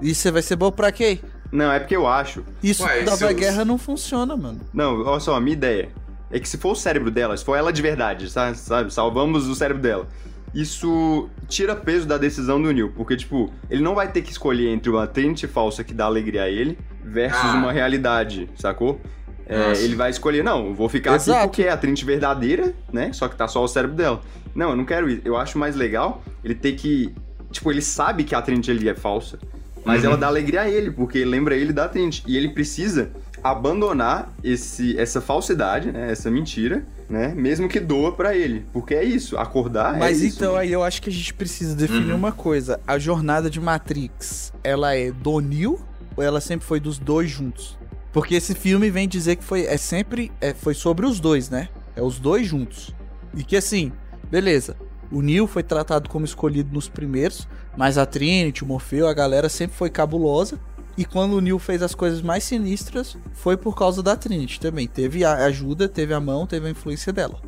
Isso 0.00 0.22
você 0.22 0.30
vai 0.30 0.42
ser 0.42 0.56
bom 0.56 0.72
pra 0.72 0.90
quê? 0.90 1.20
Não, 1.52 1.70
é 1.70 1.78
porque 1.78 1.94
eu 1.96 2.06
acho. 2.06 2.44
Isso 2.62 2.82
Ué, 2.84 3.02
da 3.02 3.16
seus- 3.16 3.32
guerra 3.34 3.64
não 3.64 3.76
funciona, 3.76 4.36
mano. 4.36 4.60
Não, 4.72 5.02
olha 5.04 5.20
só, 5.20 5.34
a 5.36 5.40
minha 5.40 5.52
ideia 5.52 5.90
é 6.30 6.40
que 6.40 6.48
se 6.48 6.56
for 6.56 6.72
o 6.72 6.76
cérebro 6.76 7.10
dela, 7.10 7.36
se 7.36 7.44
for 7.44 7.56
ela 7.56 7.72
de 7.72 7.82
verdade, 7.82 8.30
sa- 8.30 8.54
sabe? 8.54 8.92
Salvamos 8.92 9.46
o 9.46 9.54
cérebro 9.54 9.82
dela. 9.82 10.08
Isso 10.54 11.28
tira 11.48 11.76
peso 11.76 12.06
da 12.08 12.16
decisão 12.18 12.60
do 12.60 12.72
Neil, 12.72 12.92
porque, 12.96 13.16
tipo, 13.16 13.52
ele 13.68 13.82
não 13.82 13.94
vai 13.94 14.10
ter 14.10 14.22
que 14.22 14.32
escolher 14.32 14.68
entre 14.70 14.90
uma 14.90 15.06
Trinity 15.06 15.46
falsa 15.46 15.84
que 15.84 15.94
dá 15.94 16.06
alegria 16.06 16.42
a 16.44 16.48
ele 16.48 16.76
versus 17.04 17.40
Ah. 17.42 17.54
uma 17.54 17.72
realidade, 17.72 18.48
sacou? 18.56 19.00
É, 19.46 19.72
ele 19.82 19.96
vai 19.96 20.10
escolher, 20.10 20.44
não, 20.44 20.74
vou 20.74 20.88
ficar 20.88 21.10
aqui 21.14 21.24
Exato. 21.24 21.48
porque 21.48 21.62
é 21.64 21.70
a 21.70 21.76
Trinity 21.76 22.04
verdadeira, 22.04 22.72
né? 22.92 23.12
Só 23.12 23.26
que 23.26 23.34
tá 23.34 23.48
só 23.48 23.64
o 23.64 23.68
cérebro 23.68 23.96
dela. 23.96 24.20
Não, 24.54 24.70
eu 24.70 24.76
não 24.76 24.84
quero 24.84 25.08
isso. 25.10 25.22
Eu 25.24 25.36
acho 25.36 25.58
mais 25.58 25.74
legal 25.74 26.22
ele 26.44 26.54
ter 26.54 26.72
que. 26.72 27.12
Tipo, 27.50 27.72
ele 27.72 27.82
sabe 27.82 28.22
que 28.22 28.32
a 28.34 28.40
Trinity 28.40 28.70
ali 28.70 28.88
é 28.88 28.94
falsa, 28.94 29.40
mas 29.84 30.02
Uhum. 30.04 30.10
ela 30.10 30.16
dá 30.16 30.28
alegria 30.28 30.60
a 30.62 30.70
ele, 30.70 30.90
porque 30.92 31.24
lembra 31.24 31.56
ele 31.56 31.72
da 31.72 31.88
Trinity. 31.88 32.22
E 32.28 32.36
ele 32.36 32.50
precisa 32.50 33.10
abandonar 33.42 34.32
esse, 34.44 34.96
essa 34.98 35.20
falsidade, 35.20 35.90
né? 35.90 36.12
Essa 36.12 36.30
mentira, 36.30 36.84
né? 37.08 37.32
Mesmo 37.34 37.68
que 37.68 37.80
doa 37.80 38.12
pra 38.12 38.36
ele. 38.36 38.64
Porque 38.72 38.94
é 38.94 39.02
isso, 39.02 39.36
acordar 39.36 39.98
Mas 39.98 40.22
é 40.22 40.26
isso. 40.26 40.36
então 40.36 40.54
aí 40.56 40.70
eu 40.70 40.84
acho 40.84 41.02
que 41.02 41.10
a 41.10 41.12
gente 41.12 41.34
precisa 41.34 41.74
definir 41.74 42.10
Uhum. 42.12 42.16
uma 42.18 42.30
coisa. 42.32 42.78
A 42.86 42.98
jornada 42.98 43.50
de 43.50 43.58
Matrix, 43.60 44.52
ela 44.62 44.94
é 44.94 45.10
do 45.10 45.40
Neo 45.40 45.80
ela 46.22 46.40
sempre 46.40 46.66
foi 46.66 46.80
dos 46.80 46.98
dois 46.98 47.30
juntos? 47.30 47.78
Porque 48.12 48.34
esse 48.34 48.54
filme 48.54 48.90
vem 48.90 49.06
dizer 49.06 49.36
que 49.36 49.44
foi 49.44 49.64
é 49.66 49.76
sempre 49.76 50.32
é, 50.40 50.52
foi 50.52 50.74
sobre 50.74 51.06
os 51.06 51.20
dois, 51.20 51.48
né? 51.48 51.68
É 51.94 52.02
os 52.02 52.18
dois 52.18 52.46
juntos. 52.46 52.94
E 53.34 53.44
que 53.44 53.56
assim, 53.56 53.92
beleza. 54.30 54.76
O 55.12 55.22
Neo 55.22 55.46
foi 55.46 55.62
tratado 55.62 56.08
como 56.08 56.24
escolhido 56.24 56.72
nos 56.72 56.88
primeiros, 56.88 57.48
mas 57.76 57.98
a 57.98 58.06
Trinity, 58.06 58.62
o 58.62 58.66
Morfeu, 58.66 59.08
a 59.08 59.14
galera 59.14 59.48
sempre 59.48 59.76
foi 59.76 59.90
cabulosa. 59.90 60.58
E 60.96 61.04
quando 61.04 61.32
o 61.32 61.40
Neo 61.40 61.58
fez 61.58 61.82
as 61.82 61.94
coisas 61.94 62.22
mais 62.22 62.44
sinistras, 62.44 63.16
foi 63.32 63.56
por 63.56 63.76
causa 63.76 64.02
da 64.02 64.16
Trinity 64.16 64.60
também. 64.60 64.86
Teve 64.86 65.24
a 65.24 65.34
ajuda, 65.46 65.88
teve 65.88 66.14
a 66.14 66.20
mão, 66.20 66.46
teve 66.46 66.66
a 66.66 66.70
influência 66.70 67.12
dela. 67.12 67.40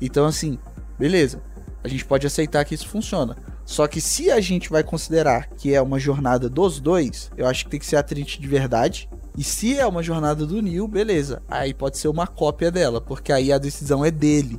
Então, 0.00 0.24
assim, 0.24 0.58
beleza. 0.98 1.42
A 1.82 1.88
gente 1.88 2.04
pode 2.04 2.26
aceitar 2.26 2.64
que 2.64 2.74
isso 2.74 2.88
funciona. 2.88 3.36
Só 3.70 3.86
que 3.86 4.00
se 4.00 4.32
a 4.32 4.40
gente 4.40 4.68
vai 4.68 4.82
considerar 4.82 5.48
que 5.50 5.72
é 5.72 5.80
uma 5.80 5.96
jornada 5.96 6.50
dos 6.50 6.80
dois, 6.80 7.30
eu 7.36 7.46
acho 7.46 7.64
que 7.64 7.70
tem 7.70 7.78
que 7.78 7.86
ser 7.86 7.94
a 7.94 8.02
Trinity 8.02 8.40
de 8.40 8.48
verdade. 8.48 9.08
E 9.38 9.44
se 9.44 9.78
é 9.78 9.86
uma 9.86 10.02
jornada 10.02 10.44
do 10.44 10.60
Neil, 10.60 10.88
beleza. 10.88 11.40
Aí 11.48 11.72
pode 11.72 11.96
ser 11.96 12.08
uma 12.08 12.26
cópia 12.26 12.68
dela, 12.68 13.00
porque 13.00 13.32
aí 13.32 13.52
a 13.52 13.58
decisão 13.58 14.04
é 14.04 14.10
dele, 14.10 14.58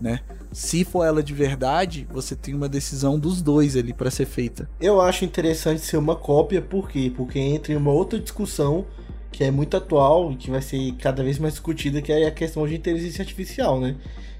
né? 0.00 0.20
Se 0.50 0.86
for 0.86 1.04
ela 1.04 1.22
de 1.22 1.34
verdade, 1.34 2.08
você 2.10 2.34
tem 2.34 2.54
uma 2.54 2.66
decisão 2.66 3.18
dos 3.18 3.42
dois 3.42 3.76
ali 3.76 3.92
pra 3.92 4.10
ser 4.10 4.24
feita. 4.24 4.66
Eu 4.80 5.02
acho 5.02 5.26
interessante 5.26 5.82
ser 5.82 5.98
uma 5.98 6.16
cópia, 6.16 6.62
por 6.62 6.88
quê? 6.88 7.12
Porque 7.14 7.38
entra 7.38 7.74
em 7.74 7.76
uma 7.76 7.92
outra 7.92 8.18
discussão 8.18 8.86
que 9.30 9.44
é 9.44 9.50
muito 9.50 9.76
atual 9.76 10.32
e 10.32 10.36
que 10.36 10.50
vai 10.50 10.62
ser 10.62 10.92
cada 10.92 11.22
vez 11.22 11.38
mais 11.38 11.52
discutida, 11.52 12.00
que 12.00 12.10
é 12.10 12.26
a 12.26 12.30
questão 12.30 12.66
de 12.66 12.74
inteligência 12.74 13.20
artificial, 13.20 13.78
né? 13.78 13.96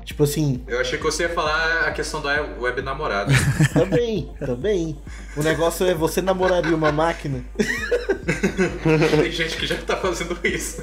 Tipo 0.06 0.22
assim, 0.22 0.62
Eu 0.68 0.80
achei 0.80 0.96
que 0.96 1.04
você 1.04 1.24
ia 1.24 1.28
falar 1.28 1.80
a 1.80 1.90
questão 1.90 2.22
da 2.22 2.40
web 2.60 2.80
namorada. 2.80 3.32
também, 3.74 4.30
também. 4.38 4.96
O 5.36 5.42
negócio 5.42 5.84
é 5.84 5.94
você 5.94 6.22
namoraria 6.22 6.76
uma 6.76 6.92
máquina? 6.92 7.44
Tem 9.20 9.32
gente 9.32 9.56
que 9.56 9.66
já 9.66 9.76
tá 9.78 9.96
fazendo 9.96 10.38
isso. 10.44 10.80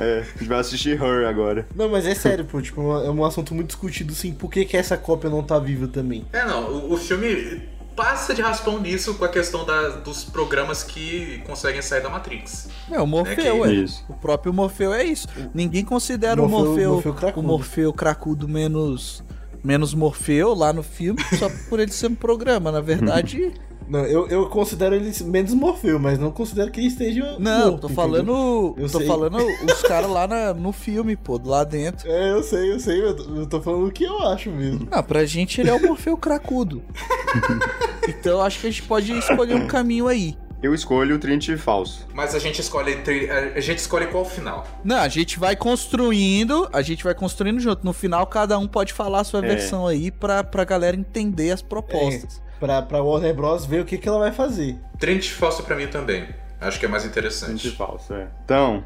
É, 0.00 0.18
a 0.18 0.38
gente 0.38 0.48
vai 0.48 0.58
assistir 0.58 1.00
Her 1.00 1.28
agora. 1.28 1.68
Não, 1.72 1.88
mas 1.88 2.04
é 2.04 2.16
sério, 2.16 2.44
pô, 2.44 2.60
tipo, 2.60 2.80
é 2.98 3.08
um 3.08 3.24
assunto 3.24 3.54
muito 3.54 3.68
discutido, 3.68 4.12
assim, 4.12 4.34
por 4.34 4.50
que, 4.50 4.64
que 4.64 4.76
essa 4.76 4.96
cópia 4.96 5.30
não 5.30 5.42
tá 5.42 5.56
viva 5.60 5.86
também? 5.86 6.26
É, 6.32 6.44
não, 6.44 6.68
o, 6.68 6.94
o 6.94 6.96
filme 6.96 7.62
passa 7.98 8.32
de 8.32 8.40
raspão 8.40 8.80
nisso 8.80 9.14
com 9.14 9.24
a 9.24 9.28
questão 9.28 9.64
da- 9.66 9.88
dos 9.88 10.22
programas 10.22 10.84
que 10.84 11.42
conseguem 11.44 11.82
sair 11.82 12.00
da 12.00 12.08
Matrix. 12.08 12.68
É, 12.90 13.00
o 13.00 13.06
Morfeu, 13.06 13.32
É 13.32 13.36
que- 13.36 13.50
ué. 13.50 13.72
Isso. 13.72 14.04
O 14.08 14.14
próprio 14.14 14.52
Morfeu 14.52 14.94
é 14.94 15.02
isso. 15.02 15.26
Ninguém 15.52 15.84
considera 15.84 16.36
Morfeu- 16.36 16.58
o 16.58 16.64
Morfeu, 16.68 16.92
Morfeu 16.92 17.12
o 17.12 17.14
cracudo. 17.14 17.46
Morfeu 17.48 17.92
cracudo 17.92 18.48
menos 18.48 19.22
menos 19.64 19.92
Morfeu 19.92 20.54
lá 20.54 20.72
no 20.72 20.84
filme 20.84 21.20
só 21.36 21.50
por 21.68 21.80
ele 21.80 21.90
ser 21.90 22.06
um 22.06 22.14
programa. 22.14 22.70
Na 22.70 22.80
verdade, 22.80 23.52
Não, 23.88 24.00
eu, 24.04 24.28
eu 24.28 24.46
considero 24.48 24.94
ele 24.94 25.10
menos 25.24 25.54
Morfeu, 25.54 25.98
mas 25.98 26.18
não 26.18 26.30
considero 26.30 26.70
que 26.70 26.78
ele 26.80 26.88
esteja. 26.88 27.36
Não, 27.38 27.70
morto, 27.72 27.88
tô 27.88 27.88
falando. 27.88 28.74
Eu 28.76 28.88
tô 28.90 28.98
sei. 28.98 29.06
falando 29.06 29.38
os 29.38 29.82
caras 29.82 30.10
lá 30.10 30.26
na- 30.26 30.52
no 30.54 30.72
filme, 30.72 31.16
pô, 31.16 31.40
lá 31.42 31.64
dentro. 31.64 32.08
É, 32.10 32.30
eu 32.32 32.42
sei, 32.42 32.72
eu 32.72 32.78
sei, 32.80 33.02
eu 33.02 33.16
tô, 33.16 33.34
eu 33.34 33.46
tô 33.46 33.60
falando 33.62 33.86
o 33.86 33.90
que 33.90 34.04
eu 34.04 34.18
acho 34.28 34.50
mesmo. 34.50 34.86
Ah, 34.90 35.02
pra 35.02 35.24
gente 35.24 35.60
ele 35.60 35.70
é 35.70 35.74
o 35.74 35.80
Morfeu 35.82 36.16
cracudo. 36.16 36.82
então 38.08 38.40
acho 38.42 38.60
que 38.60 38.66
a 38.66 38.70
gente 38.70 38.82
pode 38.82 39.12
escolher 39.12 39.54
um 39.54 39.66
caminho 39.66 40.06
aí. 40.08 40.36
Eu 40.60 40.74
escolho 40.74 41.14
o 41.14 41.18
Trinity 41.20 41.56
falso. 41.56 42.04
Mas 42.12 42.34
a 42.34 42.38
gente 42.40 42.60
escolhe 42.60 42.92
entre. 42.92 43.30
A 43.30 43.60
gente 43.60 43.78
escolhe 43.78 44.08
qual 44.08 44.24
final. 44.24 44.66
Não, 44.82 44.96
a 44.96 45.08
gente 45.08 45.38
vai 45.38 45.54
construindo, 45.54 46.68
a 46.72 46.82
gente 46.82 47.04
vai 47.04 47.14
construindo 47.14 47.60
junto. 47.60 47.84
No 47.84 47.92
final, 47.92 48.26
cada 48.26 48.58
um 48.58 48.66
pode 48.66 48.92
falar 48.92 49.20
a 49.20 49.24
sua 49.24 49.38
É. 49.38 49.48
versão 49.48 49.86
aí 49.86 50.10
pra, 50.10 50.42
pra 50.42 50.64
galera 50.64 50.96
entender 50.96 51.52
as 51.52 51.62
propostas. 51.62 52.42
Pra, 52.58 52.82
pra 52.82 53.02
Warner 53.02 53.34
Bros. 53.34 53.64
ver 53.64 53.80
o 53.80 53.84
que, 53.84 53.96
que 53.98 54.08
ela 54.08 54.18
vai 54.18 54.32
fazer. 54.32 54.76
Trinity 54.98 55.30
falso 55.30 55.62
pra 55.62 55.76
mim 55.76 55.86
também. 55.86 56.28
Acho 56.60 56.78
que 56.80 56.86
é 56.86 56.88
mais 56.88 57.04
interessante. 57.04 57.70
falso, 57.70 58.12
é. 58.14 58.26
Então, 58.44 58.82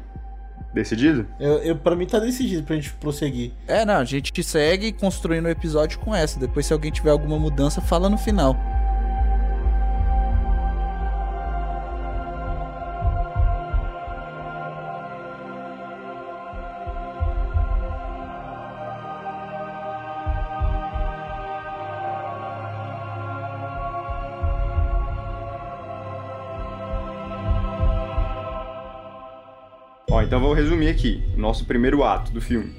decidido? 0.73 1.25
Eu, 1.39 1.53
eu, 1.59 1.75
pra 1.75 1.95
mim 1.95 2.05
tá 2.05 2.19
decidido 2.19 2.63
pra 2.63 2.75
gente 2.75 2.93
prosseguir. 2.93 3.51
É, 3.67 3.83
não, 3.83 3.95
a 3.95 4.05
gente 4.05 4.43
segue 4.43 4.91
construindo 4.91 5.45
o 5.45 5.49
episódio 5.49 5.99
com 5.99 6.13
essa. 6.13 6.39
Depois, 6.39 6.65
se 6.65 6.73
alguém 6.73 6.91
tiver 6.91 7.09
alguma 7.09 7.39
mudança, 7.39 7.81
fala 7.81 8.09
no 8.09 8.17
final. 8.17 8.55
Então 30.33 30.41
vou 30.41 30.53
resumir 30.53 30.87
aqui. 30.87 31.21
Nosso 31.37 31.63
primeiro 31.63 32.03
ato 32.03 32.31
do 32.31 32.41
filme. 32.41 32.73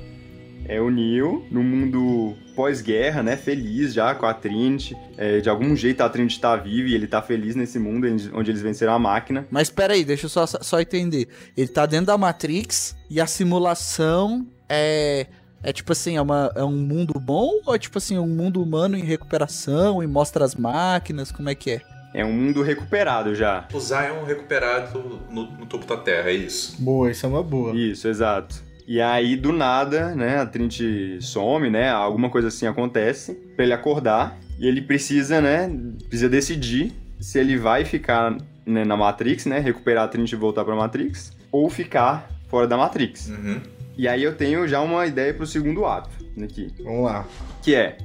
É 0.66 0.80
o 0.80 0.90
Neo 0.90 1.46
no 1.52 1.62
mundo 1.62 2.34
pós-guerra, 2.56 3.22
né? 3.22 3.36
Feliz 3.36 3.94
já 3.94 4.12
com 4.12 4.26
a 4.26 4.34
Trinity. 4.34 4.96
É, 5.16 5.38
de 5.38 5.48
algum 5.48 5.76
jeito 5.76 6.00
a 6.00 6.08
Trinity 6.08 6.40
tá 6.40 6.56
viva 6.56 6.88
e 6.88 6.94
ele 6.96 7.06
tá 7.06 7.22
feliz 7.22 7.54
nesse 7.54 7.78
mundo 7.78 8.08
onde 8.32 8.50
eles 8.50 8.60
venceram 8.60 8.92
a 8.92 8.98
máquina. 8.98 9.46
Mas 9.52 9.70
peraí, 9.70 10.04
deixa 10.04 10.26
eu 10.26 10.30
só, 10.30 10.44
só 10.46 10.80
entender. 10.80 11.28
Ele 11.56 11.68
tá 11.68 11.86
dentro 11.86 12.06
da 12.06 12.18
Matrix 12.18 12.96
e 13.08 13.20
a 13.20 13.26
simulação 13.28 14.44
é. 14.68 15.28
É 15.62 15.72
tipo 15.72 15.92
assim, 15.92 16.16
é, 16.16 16.20
uma, 16.20 16.52
é 16.56 16.64
um 16.64 16.76
mundo 16.76 17.20
bom 17.20 17.60
ou 17.64 17.72
é 17.74 17.78
tipo 17.78 17.98
assim, 17.98 18.18
um 18.18 18.26
mundo 18.26 18.60
humano 18.60 18.98
em 18.98 19.02
recuperação 19.04 20.02
e 20.02 20.08
mostra 20.08 20.44
as 20.44 20.56
máquinas? 20.56 21.30
Como 21.30 21.48
é 21.48 21.54
que 21.54 21.70
é? 21.70 21.93
É 22.14 22.24
um 22.24 22.32
mundo 22.32 22.62
recuperado 22.62 23.34
já. 23.34 23.66
O 23.72 23.80
Zion 23.80 24.24
recuperado 24.24 25.20
no, 25.28 25.50
no 25.50 25.66
topo 25.66 25.84
da 25.84 25.96
Terra, 25.96 26.30
é 26.30 26.34
isso. 26.34 26.80
Boa, 26.80 27.10
isso 27.10 27.26
é 27.26 27.28
uma 27.28 27.42
boa. 27.42 27.74
Isso, 27.74 28.06
exato. 28.06 28.62
E 28.86 29.00
aí, 29.00 29.34
do 29.34 29.52
nada, 29.52 30.14
né, 30.14 30.38
a 30.38 30.46
Trinity 30.46 31.18
some, 31.20 31.68
né, 31.68 31.90
alguma 31.90 32.30
coisa 32.30 32.48
assim 32.48 32.66
acontece, 32.66 33.34
pra 33.56 33.64
ele 33.64 33.72
acordar, 33.72 34.38
e 34.60 34.68
ele 34.68 34.80
precisa, 34.80 35.40
né, 35.40 35.68
precisa 36.08 36.28
decidir 36.28 36.92
se 37.18 37.38
ele 37.38 37.56
vai 37.56 37.84
ficar 37.84 38.36
né, 38.64 38.84
na 38.84 38.96
Matrix, 38.96 39.46
né, 39.46 39.58
recuperar 39.58 40.04
a 40.04 40.08
Trinity 40.08 40.34
e 40.34 40.38
voltar 40.38 40.64
pra 40.64 40.76
Matrix, 40.76 41.32
ou 41.50 41.68
ficar 41.68 42.28
fora 42.48 42.68
da 42.68 42.76
Matrix. 42.76 43.28
Uhum. 43.28 43.60
E 43.96 44.06
aí 44.06 44.22
eu 44.22 44.36
tenho 44.36 44.68
já 44.68 44.80
uma 44.80 45.06
ideia 45.06 45.34
pro 45.34 45.46
segundo 45.46 45.84
ato, 45.84 46.10
aqui, 46.42 46.70
Vamos 46.84 47.04
lá. 47.06 47.26
que 47.62 47.74
é, 47.74 47.96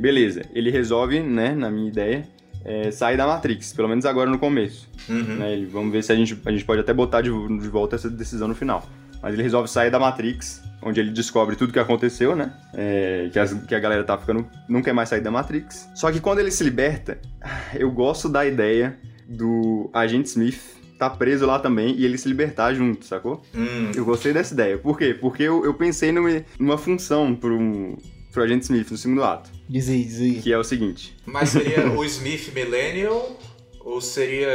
beleza, 0.00 0.42
ele 0.54 0.70
resolve, 0.70 1.20
né, 1.20 1.52
na 1.54 1.70
minha 1.70 1.88
ideia, 1.88 2.24
é, 2.64 2.90
sair 2.90 3.16
da 3.16 3.26
Matrix, 3.26 3.72
pelo 3.72 3.88
menos 3.88 4.04
agora 4.06 4.28
no 4.30 4.38
começo. 4.38 4.88
Uhum. 5.08 5.36
né? 5.36 5.52
Ele- 5.52 5.66
vamos 5.66 5.92
ver 5.92 6.02
se 6.02 6.12
a 6.12 6.16
gente, 6.16 6.38
a 6.44 6.50
gente 6.50 6.64
pode 6.64 6.80
até 6.80 6.92
botar 6.92 7.20
de, 7.22 7.30
de 7.30 7.68
volta 7.68 7.96
essa 7.96 8.08
decisão 8.10 8.48
no 8.48 8.54
final. 8.54 8.86
Mas 9.22 9.34
ele 9.34 9.42
resolve 9.42 9.68
sair 9.68 9.90
da 9.90 9.98
Matrix, 9.98 10.62
onde 10.80 11.00
ele 11.00 11.10
descobre 11.10 11.56
tudo 11.56 11.72
que 11.72 11.78
aconteceu, 11.80 12.36
né? 12.36 12.52
É, 12.72 13.28
que, 13.32 13.38
as- 13.38 13.52
que 13.52 13.74
a 13.74 13.80
galera 13.80 14.04
tá 14.04 14.16
ficando. 14.16 14.46
não 14.68 14.80
quer 14.80 14.92
mais 14.92 15.08
sair 15.08 15.20
da 15.20 15.30
Matrix. 15.30 15.88
Só 15.94 16.12
que 16.12 16.20
quando 16.20 16.38
ele 16.38 16.50
se 16.52 16.62
liberta, 16.62 17.18
eu 17.74 17.90
gosto 17.90 18.28
da 18.28 18.46
ideia 18.46 18.96
do 19.28 19.90
agente 19.92 20.28
Smith 20.28 20.78
tá 20.98 21.08
preso 21.08 21.46
lá 21.46 21.58
também 21.60 21.94
e 21.96 22.04
ele 22.04 22.18
se 22.18 22.26
libertar 22.28 22.74
junto, 22.74 23.04
sacou? 23.04 23.40
Hum, 23.54 23.92
Eu 23.94 24.04
gostei 24.04 24.32
dessa 24.32 24.52
ideia. 24.54 24.76
Por 24.78 24.98
quê? 24.98 25.14
Porque 25.14 25.44
eu, 25.44 25.64
eu 25.64 25.72
pensei 25.74 26.10
numa, 26.10 26.42
numa 26.58 26.76
função 26.78 27.34
pro, 27.36 27.96
pro 28.38 28.44
agente 28.44 28.62
Smith 28.64 28.88
no 28.90 28.96
segundo 28.96 29.24
ato, 29.24 29.50
Diz 29.68 29.88
aí, 29.88 30.04
diz 30.04 30.20
aí. 30.20 30.34
que 30.40 30.52
é 30.52 30.56
o 30.58 30.62
seguinte. 30.62 31.16
Mas 31.26 31.48
seria 31.50 31.90
o 31.90 32.04
Smith 32.04 32.52
Millennial 32.54 33.36
ou 33.80 34.00
seria 34.00 34.48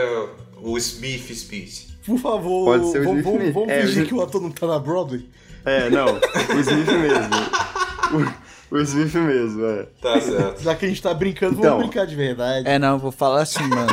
o 0.61 0.77
Smith 0.77 1.29
Smith? 1.31 1.87
Por 2.05 2.17
favor, 2.17 2.65
Pode 2.65 2.91
ser 2.91 3.01
o 3.01 3.03
vamos, 3.03 3.25
Smith 3.25 3.53
vamos, 3.53 3.69
É, 3.69 3.81
fingir 3.85 4.07
que 4.07 4.13
o 4.13 4.21
ator 4.21 4.41
não 4.41 4.49
tá 4.51 4.67
na 4.67 4.79
Broadway? 4.79 5.27
É, 5.65 5.89
não, 5.89 6.15
o 6.15 6.59
Smith 6.59 6.87
mesmo. 6.87 8.33
O, 8.71 8.75
o 8.75 8.81
Smith 8.81 9.13
mesmo, 9.15 9.65
é. 9.65 9.83
Tá 10.01 10.19
certo. 10.21 10.61
Já 10.63 10.75
que 10.75 10.85
a 10.85 10.87
gente 10.89 11.01
tá 11.01 11.13
brincando, 11.13 11.55
Então. 11.59 11.71
vamos 11.71 11.87
brincar 11.87 12.05
de 12.07 12.15
verdade. 12.15 12.67
É, 12.67 12.79
não, 12.79 12.97
vou 12.97 13.11
falar 13.11 13.41
assim, 13.41 13.63
mano. 13.67 13.87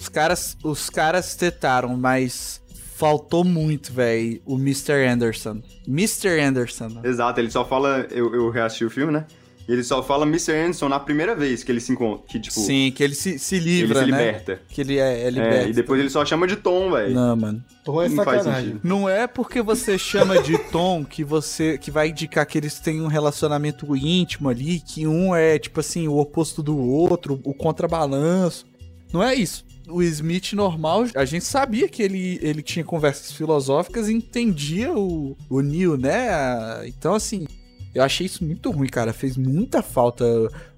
os 0.00 0.08
caras, 0.08 0.56
os 0.64 0.88
caras 0.90 1.34
tetaram, 1.36 1.96
mas 1.96 2.60
faltou 2.96 3.44
muito, 3.44 3.92
velho, 3.92 4.40
o 4.44 4.56
Mr. 4.56 5.06
Anderson. 5.06 5.60
Mr. 5.86 6.40
Anderson. 6.40 7.00
Exato, 7.02 7.40
ele 7.40 7.50
só 7.50 7.64
fala. 7.64 8.06
Eu, 8.10 8.34
eu 8.34 8.50
reassisti 8.50 8.84
o 8.84 8.90
filme, 8.90 9.12
né? 9.12 9.26
E 9.66 9.72
ele 9.72 9.82
só 9.82 10.02
fala 10.02 10.26
Mr. 10.26 10.52
Anderson 10.52 10.90
na 10.90 11.00
primeira 11.00 11.34
vez 11.34 11.64
que 11.64 11.72
ele 11.72 11.80
se 11.80 11.90
encontra. 11.90 12.26
Que, 12.28 12.38
tipo, 12.38 12.60
Sim, 12.60 12.92
que 12.94 13.02
ele 13.02 13.14
se, 13.14 13.38
se 13.38 13.58
livra, 13.58 14.00
ele 14.00 14.06
se 14.06 14.10
né? 14.10 14.26
liberta. 14.26 14.60
Que 14.68 14.80
ele 14.82 14.98
é, 14.98 15.22
é 15.22 15.30
liberto. 15.30 15.66
É, 15.66 15.68
e 15.70 15.72
depois 15.72 15.98
ele 15.98 16.10
só 16.10 16.24
chama 16.24 16.46
de 16.46 16.56
Tom, 16.56 16.90
velho. 16.90 17.14
Não, 17.14 17.34
mano. 17.34 17.64
Então 17.80 18.00
é 18.00 18.08
Não 18.08 18.16
sacanagem. 18.16 18.80
Não 18.84 19.08
é 19.08 19.26
porque 19.26 19.62
você 19.62 19.96
chama 19.96 20.42
de 20.42 20.58
Tom 20.70 21.02
que 21.02 21.24
você 21.24 21.78
que 21.78 21.90
vai 21.90 22.10
indicar 22.10 22.46
que 22.46 22.58
eles 22.58 22.78
têm 22.78 23.00
um 23.00 23.06
relacionamento 23.06 23.96
íntimo 23.96 24.50
ali, 24.50 24.80
que 24.80 25.06
um 25.06 25.34
é 25.34 25.58
tipo 25.58 25.80
assim 25.80 26.06
o 26.08 26.18
oposto 26.18 26.62
do 26.62 26.78
outro, 26.78 27.40
o 27.42 27.54
contrabalanço. 27.54 28.66
Não 29.12 29.22
é 29.22 29.34
isso. 29.34 29.64
O 29.88 30.02
Smith 30.02 30.52
normal, 30.54 31.04
a 31.14 31.24
gente 31.24 31.44
sabia 31.44 31.88
que 31.88 32.02
ele, 32.02 32.38
ele 32.42 32.62
tinha 32.62 32.84
conversas 32.84 33.32
filosóficas 33.32 34.08
e 34.08 34.14
entendia 34.14 34.92
o, 34.92 35.36
o 35.50 35.60
Neo, 35.60 35.96
né? 35.96 36.86
Então, 36.86 37.14
assim, 37.14 37.46
eu 37.94 38.02
achei 38.02 38.26
isso 38.26 38.44
muito 38.44 38.70
ruim, 38.70 38.88
cara. 38.88 39.12
Fez 39.12 39.36
muita 39.36 39.82
falta 39.82 40.24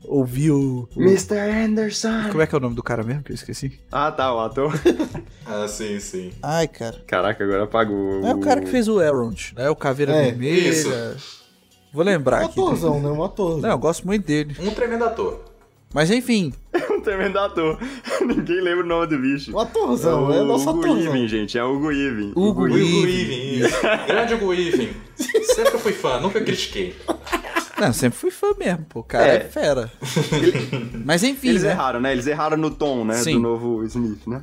ouvir 0.05 0.51
o. 0.51 0.89
o- 0.97 1.03
Mr. 1.03 1.37
Anderson! 1.39 2.29
Como 2.31 2.43
é 2.43 2.47
que 2.47 2.55
é 2.55 2.59
o 2.59 2.61
nome 2.61 2.75
do 2.75 2.83
cara 2.83 3.03
mesmo 3.05 3.23
que 3.23 3.31
eu 3.33 3.35
esqueci? 3.35 3.79
Ah, 3.93 4.11
tá, 4.11 4.35
o 4.35 4.41
ator. 4.41 4.73
Ah, 5.49 5.69
sim, 5.69 6.01
sim. 6.01 6.33
Ai, 6.43 6.67
cara. 6.67 7.01
Caraca, 7.07 7.45
agora 7.45 7.63
apagou. 7.63 8.27
É 8.27 8.35
o 8.35 8.41
cara 8.41 8.61
que 8.61 8.67
fez 8.67 8.89
o 8.89 9.01
Elrond, 9.01 9.53
né? 9.55 9.71
O 9.71 9.77
Caveira 9.77 10.13
É, 10.13 10.25
Vermelha. 10.33 10.69
isso. 10.71 10.91
Vou 11.93 12.03
lembrar 12.05 12.43
Um 12.43 12.47
aqui. 12.47 12.61
atorzão, 12.61 13.01
né? 13.01 13.09
Um 13.09 13.23
atorzão. 13.23 13.61
Não, 13.61 13.71
eu 13.71 13.79
gosto 13.79 14.05
muito 14.05 14.27
dele. 14.27 14.57
Um 14.59 14.73
tremendo 14.75 15.05
ator. 15.05 15.45
Mas 15.97 16.11
enfim, 16.11 16.53
um 16.93 17.01
tremendo 17.01 17.39
ator. 17.39 17.79
Ninguém 18.21 18.61
lembra 18.61 18.85
o 18.85 18.87
nome 18.87 19.07
do 19.07 19.19
bicho. 19.19 19.51
Um 19.51 19.59
atorzão, 19.59 20.31
é, 20.31 20.43
o 20.43 20.45
nosso 20.45 20.69
Hugo 20.69 20.81
atorzão. 20.85 21.17
Even, 21.17 21.27
gente. 21.27 21.57
É 21.57 21.65
o 21.65 21.75
Hugo 21.75 21.91
Even. 21.91 22.33
Hugo 22.37 22.65
O 22.65 22.79
isso. 22.79 23.81
Grande 24.07 24.35
Hugo 24.35 24.49
Weaving. 24.49 24.91
Sempre 25.17 25.79
fui 25.79 25.93
fã, 25.95 26.21
nunca 26.21 26.39
critiquei. 26.43 26.95
não, 27.81 27.95
sempre 27.95 28.19
fui 28.19 28.31
fã 28.31 28.49
mesmo, 28.59 28.85
pô. 28.91 29.01
O 29.01 29.05
cara 29.05 29.27
é, 29.27 29.37
É. 29.37 29.41
fera. 29.41 29.91
Mas 31.03 31.23
enfim, 31.23 31.49
Eles 31.49 31.63
né? 31.63 31.71
erraram, 31.71 31.99
né? 31.99 32.13
Eles 32.13 32.27
erraram 32.27 32.59
no 32.59 32.71
tom, 32.71 33.03
né? 33.03 33.15
Sim. 33.15 33.33
Do 33.37 33.41
novo 33.41 33.83
Smith, 33.85 34.27
né? 34.27 34.43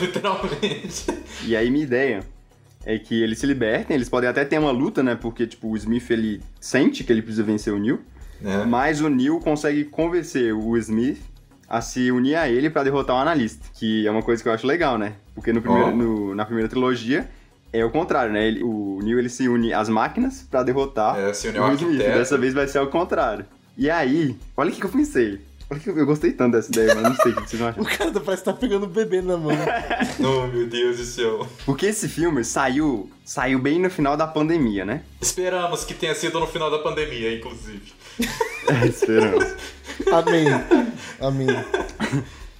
Literalmente. 0.00 1.06
E 1.44 1.54
aí 1.54 1.70
minha 1.70 1.84
ideia 1.84 2.26
é 2.84 2.98
que 2.98 3.22
eles 3.22 3.38
se 3.38 3.46
libertem, 3.46 3.94
eles 3.94 4.08
podem 4.08 4.28
até 4.28 4.44
ter 4.44 4.58
uma 4.58 4.72
luta, 4.72 5.00
né? 5.00 5.14
Porque, 5.14 5.46
tipo, 5.46 5.68
o 5.70 5.76
Smith, 5.76 6.10
ele 6.10 6.40
sente 6.60 7.04
que 7.04 7.12
ele 7.12 7.22
precisa 7.22 7.44
vencer 7.44 7.72
o 7.72 7.78
Neil, 7.78 8.00
Né? 8.40 8.64
mas 8.66 9.00
o 9.00 9.08
Neil 9.08 9.38
consegue 9.40 9.84
convencer 9.84 10.52
o 10.54 10.76
Smith 10.76 11.18
a 11.68 11.80
se 11.80 12.10
unir 12.12 12.36
a 12.36 12.48
ele 12.48 12.70
pra 12.70 12.84
derrotar 12.84 13.16
o 13.16 13.18
analista, 13.18 13.66
que 13.74 14.06
é 14.06 14.10
uma 14.10 14.22
coisa 14.22 14.42
que 14.42 14.48
eu 14.48 14.52
acho 14.52 14.66
legal, 14.66 14.96
né? 14.98 15.14
Porque 15.34 15.52
no 15.52 15.60
primeiro, 15.60 15.88
Ó. 15.88 15.90
no- 15.90 16.34
na 16.34 16.44
primeira 16.44 16.68
trilogia 16.68 17.28
é 17.72 17.84
o 17.84 17.90
contrário, 17.90 18.32
né? 18.32 18.46
Ele- 18.46 18.62
o 18.62 19.00
Neil, 19.02 19.18
ele 19.18 19.28
se 19.28 19.48
une 19.48 19.72
às 19.72 19.88
máquinas 19.88 20.46
pra 20.50 20.62
derrotar 20.62 21.18
É, 21.18 21.32
se 21.32 21.48
ao 21.48 21.70
o 21.70 21.74
Smith. 21.74 21.88
arquiteto. 21.90 22.18
Dessa 22.18 22.38
vez 22.38 22.54
vai 22.54 22.68
ser 22.68 22.78
ao 22.78 22.86
contrário. 22.86 23.44
E 23.76 23.90
aí, 23.90 24.36
olha 24.56 24.70
o 24.70 24.72
que 24.72 24.80
que 24.80 24.86
eu 24.86 24.90
pensei. 24.90 25.40
Olha 25.68 25.80
que 25.80 25.90
eu, 25.90 26.06
gostei 26.06 26.30
tanto 26.30 26.52
dessa 26.52 26.70
ideia, 26.70 26.94
mas 26.94 27.02
não 27.02 27.16
sei 27.16 27.32
o 27.32 27.34
que 27.42 27.48
vocês 27.50 27.58
vão 27.60 27.68
achar. 27.70 27.80
O 27.82 27.84
cara 27.84 28.12
parece 28.20 28.44
que 28.44 28.50
tá 28.50 28.52
pegando 28.52 28.84
o 28.84 28.88
bebê 28.88 29.20
na 29.20 29.36
mão. 29.36 29.50
Oh, 30.20 30.46
meu 30.46 30.68
Deus 30.68 30.96
do 30.98 31.04
céu. 31.04 31.46
Porque 31.66 31.86
esse 31.86 32.08
filme 32.08 32.44
saiu, 32.44 33.10
saiu 33.24 33.58
bem 33.58 33.80
no 33.80 33.90
final 33.90 34.16
da 34.16 34.28
pandemia, 34.28 34.84
né? 34.84 35.02
Esperamos 35.20 35.82
que 35.84 35.92
tenha 35.92 36.14
sido 36.14 36.38
no 36.38 36.46
final 36.46 36.70
da 36.70 36.78
pandemia, 36.78 37.34
inclusive. 37.36 37.82
É, 38.68 38.86
esperamos. 38.88 39.44
Amém. 40.10 40.46
Amém. 41.20 41.46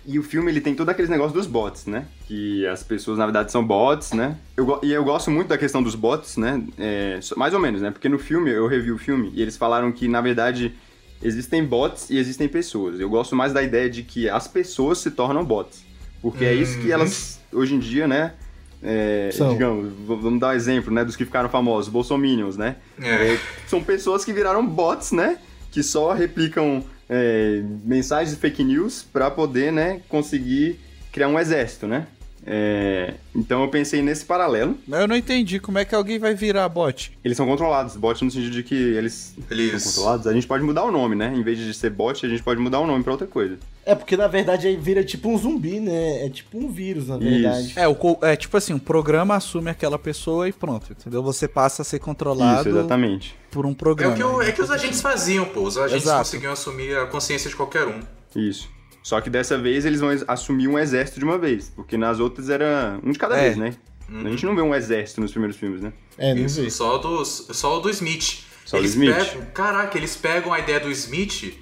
E 0.06 0.20
o 0.20 0.22
filme, 0.22 0.52
ele 0.52 0.60
tem 0.60 0.72
todo 0.72 0.88
aqueles 0.88 1.10
negócios 1.10 1.32
dos 1.32 1.48
bots, 1.48 1.86
né? 1.86 2.06
Que 2.28 2.64
as 2.68 2.84
pessoas, 2.84 3.18
na 3.18 3.26
verdade, 3.26 3.50
são 3.50 3.66
bots, 3.66 4.12
né? 4.12 4.36
Eu, 4.56 4.78
e 4.84 4.92
eu 4.92 5.02
gosto 5.02 5.32
muito 5.32 5.48
da 5.48 5.58
questão 5.58 5.82
dos 5.82 5.96
bots, 5.96 6.36
né? 6.36 6.62
É, 6.78 7.18
mais 7.36 7.52
ou 7.54 7.58
menos, 7.58 7.82
né? 7.82 7.90
Porque 7.90 8.08
no 8.08 8.20
filme, 8.20 8.50
eu 8.50 8.68
revi 8.68 8.92
o 8.92 8.98
filme, 8.98 9.32
e 9.34 9.42
eles 9.42 9.56
falaram 9.56 9.90
que, 9.90 10.06
na 10.06 10.20
verdade, 10.20 10.72
existem 11.20 11.64
bots 11.64 12.08
e 12.08 12.18
existem 12.18 12.46
pessoas. 12.46 13.00
Eu 13.00 13.10
gosto 13.10 13.34
mais 13.34 13.52
da 13.52 13.60
ideia 13.60 13.90
de 13.90 14.04
que 14.04 14.28
as 14.30 14.46
pessoas 14.46 14.98
se 14.98 15.10
tornam 15.10 15.44
bots. 15.44 15.84
Porque 16.22 16.44
é 16.44 16.54
isso 16.54 16.78
que 16.78 16.86
Uhum. 16.86 16.92
elas, 16.92 17.40
hoje 17.52 17.74
em 17.74 17.80
dia, 17.80 18.06
né? 18.06 18.34
é, 18.82 19.30
digamos, 19.50 19.92
vamos 20.06 20.38
dar 20.38 20.48
um 20.48 20.52
exemplo, 20.52 20.92
né? 20.92 21.04
Dos 21.04 21.16
que 21.16 21.24
ficaram 21.24 21.48
famosos, 21.48 21.90
bolsominions, 21.90 22.56
né? 22.56 22.76
É. 23.02 23.32
É, 23.34 23.40
são 23.66 23.82
pessoas 23.82 24.24
que 24.24 24.32
viraram 24.32 24.64
bots, 24.64 25.10
né? 25.10 25.38
Que 25.76 25.82
só 25.82 26.14
replicam 26.14 26.82
é, 27.06 27.62
mensagens 27.84 28.30
de 28.30 28.40
fake 28.40 28.64
news 28.64 29.02
pra 29.12 29.30
poder, 29.30 29.70
né? 29.70 30.00
Conseguir 30.08 30.80
criar 31.12 31.28
um 31.28 31.38
exército, 31.38 31.86
né? 31.86 32.06
É, 32.48 33.14
então 33.34 33.62
eu 33.62 33.68
pensei 33.68 34.00
nesse 34.02 34.24
paralelo. 34.24 34.78
Mas 34.86 35.00
eu 35.00 35.08
não 35.08 35.16
entendi 35.16 35.58
como 35.58 35.78
é 35.78 35.84
que 35.84 35.94
alguém 35.94 36.16
vai 36.18 36.32
virar 36.34 36.68
bot. 36.68 37.10
Eles 37.24 37.36
são 37.36 37.44
controlados, 37.46 37.96
bot 37.96 38.24
no 38.24 38.30
sentido 38.30 38.52
de 38.52 38.62
que 38.62 38.74
eles 38.74 39.34
Eles- 39.50 39.82
são 39.82 39.92
controlados. 39.92 40.26
A 40.28 40.32
gente 40.32 40.46
pode 40.46 40.62
mudar 40.62 40.84
o 40.84 40.92
nome, 40.92 41.16
né? 41.16 41.32
Em 41.34 41.42
vez 41.42 41.58
de 41.58 41.74
ser 41.74 41.90
bot, 41.90 42.24
a 42.24 42.28
gente 42.28 42.42
pode 42.44 42.60
mudar 42.60 42.78
o 42.78 42.86
nome 42.86 43.02
pra 43.02 43.12
outra 43.12 43.26
coisa. 43.26 43.58
É 43.84 43.94
porque 43.94 44.16
na 44.16 44.26
verdade 44.28 44.66
aí 44.68 44.76
vira 44.76 45.02
tipo 45.04 45.28
um 45.28 45.36
zumbi, 45.36 45.80
né? 45.80 46.24
É 46.26 46.28
tipo 46.30 46.56
um 46.58 46.68
vírus, 46.68 47.08
na 47.08 47.16
verdade. 47.18 47.72
É, 47.76 47.86
o, 47.88 47.96
é 48.22 48.36
tipo 48.36 48.56
assim, 48.56 48.74
o 48.74 48.80
programa 48.80 49.34
assume 49.34 49.70
aquela 49.70 49.98
pessoa 49.98 50.48
e 50.48 50.52
pronto, 50.52 50.92
entendeu? 50.92 51.22
Você 51.24 51.46
passa 51.48 51.82
a 51.82 51.84
ser 51.84 51.98
controlado 51.98 52.68
Isso, 52.68 52.78
exatamente. 52.78 53.34
por 53.50 53.66
um 53.66 53.72
É 53.72 53.74
programa. 53.74 54.12
o, 54.14 54.16
que 54.16 54.22
o- 54.24 54.42
é 54.42 54.52
que 54.52 54.62
os 54.62 54.70
agentes 54.70 55.00
faziam, 55.00 55.44
pô. 55.46 55.62
Os 55.62 55.76
agentes 55.78 56.04
Exato. 56.04 56.18
conseguiam 56.18 56.52
assumir 56.52 56.96
a 56.96 57.06
consciência 57.06 57.48
de 57.50 57.56
qualquer 57.56 57.86
um. 57.88 58.00
Isso. 58.34 58.68
Só 59.06 59.20
que 59.20 59.30
dessa 59.30 59.56
vez 59.56 59.84
eles 59.86 60.00
vão 60.00 60.10
assumir 60.26 60.66
um 60.66 60.76
exército 60.76 61.20
de 61.20 61.24
uma 61.24 61.38
vez. 61.38 61.70
Porque 61.76 61.96
nas 61.96 62.18
outras 62.18 62.50
era 62.50 62.98
um 63.04 63.12
de 63.12 63.18
cada 63.20 63.38
É. 63.38 63.42
vez, 63.44 63.56
né? 63.56 63.72
A 64.10 64.28
gente 64.30 64.44
não 64.44 64.56
vê 64.56 64.62
um 64.62 64.74
exército 64.74 65.20
nos 65.20 65.30
primeiros 65.30 65.56
filmes, 65.56 65.80
né? 65.80 65.92
É, 66.18 66.34
não 66.34 66.44
Isso, 66.44 66.60
vê. 66.60 66.68
só, 66.68 66.98
dos, 66.98 67.46
só 67.52 67.78
o 67.78 67.80
do 67.80 67.88
Smith. 67.88 68.40
Só 68.64 68.78
o 68.78 68.80
eles 68.80 68.94
Smith. 68.94 69.14
Pegam, 69.14 69.46
caraca, 69.54 69.96
eles 69.96 70.16
pegam 70.16 70.52
a 70.52 70.58
ideia 70.58 70.80
do 70.80 70.90
Smith. 70.90 71.54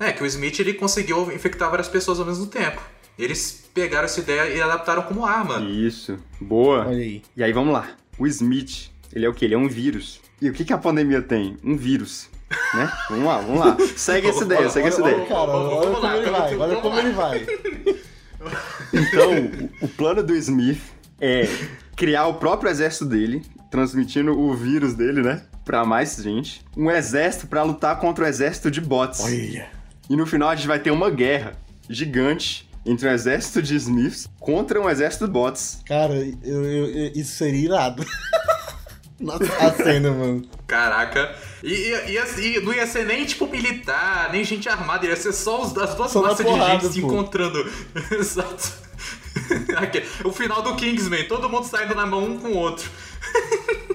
É, 0.00 0.10
que 0.10 0.24
o 0.24 0.26
Smith 0.26 0.58
ele 0.58 0.74
conseguiu 0.74 1.30
infectar 1.30 1.70
várias 1.70 1.86
pessoas 1.86 2.18
ao 2.18 2.26
mesmo 2.26 2.48
tempo. 2.48 2.82
Eles 3.16 3.70
pegaram 3.72 4.06
essa 4.06 4.18
ideia 4.18 4.52
e 4.56 4.60
adaptaram 4.60 5.02
como 5.02 5.24
arma. 5.24 5.60
Isso. 5.70 6.18
Boa. 6.40 6.84
Olha 6.84 6.98
aí. 6.98 7.22
E 7.36 7.44
aí 7.44 7.52
vamos 7.52 7.72
lá. 7.72 7.88
O 8.18 8.26
Smith, 8.26 8.90
ele 9.14 9.24
é 9.24 9.28
o 9.28 9.32
quê? 9.34 9.44
Ele 9.44 9.54
é 9.54 9.58
um 9.58 9.68
vírus. 9.68 10.20
E 10.42 10.50
o 10.50 10.52
que, 10.52 10.64
que 10.64 10.72
a 10.72 10.78
pandemia 10.78 11.22
tem? 11.22 11.56
Um 11.62 11.76
vírus. 11.76 12.28
Né? 12.74 12.92
Vamos 13.10 13.24
lá, 13.26 13.38
vamos 13.38 13.60
lá. 13.60 13.76
Segue 13.96 14.28
essa 14.28 14.44
ideia, 14.44 14.68
segue 14.70 14.88
essa 14.88 15.02
Olha 15.02 15.12
ideia. 15.12 15.26
cara, 15.28 15.50
olha 15.50 15.90
como 16.00 16.06
ele 16.16 16.30
vai, 16.30 16.56
olha 16.56 16.76
como 16.76 16.98
ele 16.98 17.10
vai. 17.10 17.46
Então, 18.92 19.32
o- 19.82 19.88
plano 19.88 20.22
do 20.22 20.34
Smith 20.36 20.80
é 21.20 21.48
criar 21.96 22.26
o 22.26 22.34
próprio 22.34 22.70
exército 22.70 23.04
dele, 23.04 23.42
transmitindo 23.70 24.38
o 24.38 24.54
vírus 24.54 24.94
dele, 24.94 25.22
né? 25.22 25.42
Pra 25.64 25.84
mais 25.84 26.16
gente. 26.16 26.64
Um 26.76 26.90
exército 26.90 27.46
pra 27.46 27.62
lutar 27.62 27.98
contra 28.00 28.24
o 28.24 28.28
exército 28.28 28.70
de 28.70 28.80
bots. 28.80 29.20
Olha. 29.20 29.66
E 30.08 30.16
no 30.16 30.24
final 30.26 30.48
a 30.48 30.56
gente 30.56 30.68
vai 30.68 30.78
ter 30.78 30.90
uma 30.90 31.10
guerra 31.10 31.52
gigante 31.90 32.66
entre 32.86 33.06
um 33.08 33.12
exército 33.12 33.60
de 33.60 33.74
Smiths 33.76 34.26
contra 34.40 34.80
um 34.80 34.88
exército 34.88 35.26
de 35.26 35.32
bots. 35.32 35.82
Cara, 35.84 36.14
eu, 36.14 36.64
eu- 36.64 36.86
eu- 36.86 37.12
isso 37.14 37.32
seria 37.36 37.64
irado. 37.66 38.02
Nossa, 39.20 39.44
a 39.44 39.72
cena, 39.72 40.12
mano. 40.12 40.48
Caraca. 40.66 41.34
E, 41.62 41.72
e, 41.72 42.12
e 42.12 42.18
assim, 42.18 42.60
não 42.60 42.72
ia 42.72 42.86
ser 42.86 43.04
nem 43.04 43.24
tipo 43.24 43.46
militar, 43.48 44.30
nem 44.30 44.44
gente 44.44 44.68
armada, 44.68 45.06
ia 45.06 45.16
ser 45.16 45.32
só 45.32 45.62
os, 45.62 45.76
as 45.76 45.94
duas 45.94 46.10
Só 46.10 46.22
massas 46.22 46.38
de 46.38 46.44
porrada, 46.44 46.80
gente 46.80 46.92
se 46.92 47.00
pô. 47.00 47.08
encontrando. 47.08 47.70
Exato. 48.12 48.88
O 50.24 50.32
final 50.32 50.62
do 50.62 50.74
Kingsman, 50.74 51.24
todo 51.26 51.48
mundo 51.48 51.64
saindo 51.64 51.94
na 51.94 52.04
mão 52.04 52.24
um 52.24 52.38
com 52.38 52.48
o 52.48 52.56
outro. 52.56 52.90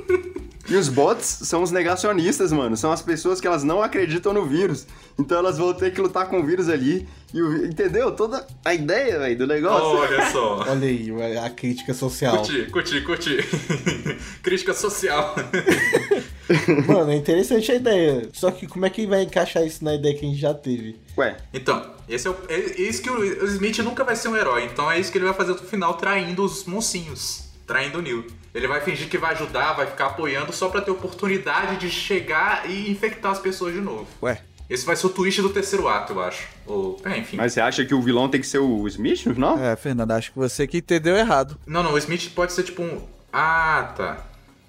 E 0.74 0.76
os 0.76 0.90
bots 0.90 1.28
são 1.44 1.62
os 1.62 1.70
negacionistas, 1.70 2.52
mano. 2.52 2.76
São 2.76 2.92
as 2.92 3.00
pessoas 3.02 3.40
que 3.40 3.46
elas 3.46 3.64
não 3.64 3.82
acreditam 3.84 4.34
no 4.34 4.44
vírus. 4.46 4.88
Então 5.20 5.38
elas 5.38 5.60
vão 5.60 5.72
ter 5.72 5.94
que 5.94 6.02
lutar 6.02 6.28
com 6.28 6.40
o 6.40 6.44
vírus 6.44 6.68
ali. 6.68 7.08
E 7.32 7.40
o- 7.42 7.66
entendeu? 7.68 8.12
Toda 8.12 8.46
a 8.66 8.74
ideia, 8.74 9.20
velho, 9.20 9.38
do 9.38 9.46
negócio. 9.46 9.86
Olha 10.00 10.32
só. 10.32 10.66
Olha 10.68 10.88
aí, 10.88 11.38
a 11.38 11.50
crítica 11.52 11.94
social. 11.94 12.38
Curti, 12.38 12.66
curti, 12.72 13.02
curti. 13.02 13.38
Crítica 14.42 14.74
social. 14.74 15.36
Mano, 16.88 17.12
é 17.12 17.16
interessante 17.16 17.72
a 17.72 17.76
ideia. 17.76 18.28
Só 18.34 18.50
que 18.52 18.66
como 18.68 18.86
é 18.86 18.90
que 18.90 19.06
vai 19.06 19.22
encaixar 19.24 19.64
isso 19.66 19.84
na 19.84 19.94
ideia 19.96 20.16
que 20.18 20.26
a 20.26 20.30
gente 20.30 20.40
já 20.42 20.54
teve? 20.54 21.00
Ué, 21.18 21.38
Então, 21.54 21.86
esse 22.10 22.28
é, 22.28 22.32
o, 22.32 22.36
é 22.50 22.58
isso 22.82 23.02
que 23.02 23.10
o, 23.10 23.18
o 23.20 23.46
Smith 23.46 23.78
nunca 23.80 24.04
vai 24.04 24.16
ser 24.16 24.28
um 24.30 24.36
herói. 24.36 24.66
Então 24.66 24.92
é 24.92 25.00
isso 25.00 25.12
que 25.12 25.18
ele 25.18 25.26
vai 25.26 25.34
fazer 25.34 25.52
no 25.52 25.58
final, 25.60 25.94
traindo 25.96 26.44
os 26.44 26.66
moncinhos. 26.66 27.43
Traindo 27.68 28.00
o 28.00 28.02
Neil. 28.02 28.26
Ele 28.54 28.68
vai 28.68 28.82
fingir 28.82 29.08
que 29.10 29.18
vai 29.18 29.34
ajudar, 29.34 29.74
vai 29.74 29.88
ficar 29.88 30.08
apoiando 30.08 30.52
só 30.54 30.70
pra 30.70 30.82
ter 30.82 30.92
oportunidade 30.92 31.78
de 31.78 31.90
chegar 31.90 32.70
e 32.70 32.92
infectar 32.92 33.32
as 33.32 33.40
pessoas 33.40 33.74
de 33.74 33.82
novo. 33.82 34.06
Ué, 34.22 34.42
Esse 34.70 34.86
vai 34.86 34.96
ser 34.96 35.08
o 35.08 35.10
twist 35.10 35.42
do 35.42 35.50
terceiro 35.50 35.88
ato, 35.88 36.14
eu 36.14 36.22
acho. 36.22 36.48
Ou, 36.68 37.00
é, 37.06 37.18
enfim. 37.18 37.38
mas 37.38 37.54
você 37.54 37.62
acha 37.62 37.84
que 37.86 37.94
o 37.94 38.02
vilão 38.02 38.30
tem 38.30 38.40
que 38.42 38.48
ser 38.48 38.60
o 38.60 38.88
Smith 38.88 39.26
no 39.26 39.34
final? 39.34 39.58
é, 39.58 39.76
Fernando, 39.76 40.12
acho 40.12 40.32
que 40.32 40.38
você 40.38 40.68
que 40.68 40.78
entendeu 40.78 41.16
errado. 41.16 41.58
Não, 41.66 41.82
não, 41.84 41.94
o 41.94 41.98
Smith 41.98 42.30
pode 42.36 42.54
ser 42.54 42.64
tipo 42.64 42.82
um. 42.82 43.02
Ah, 43.32 43.94
tá. 43.96 44.18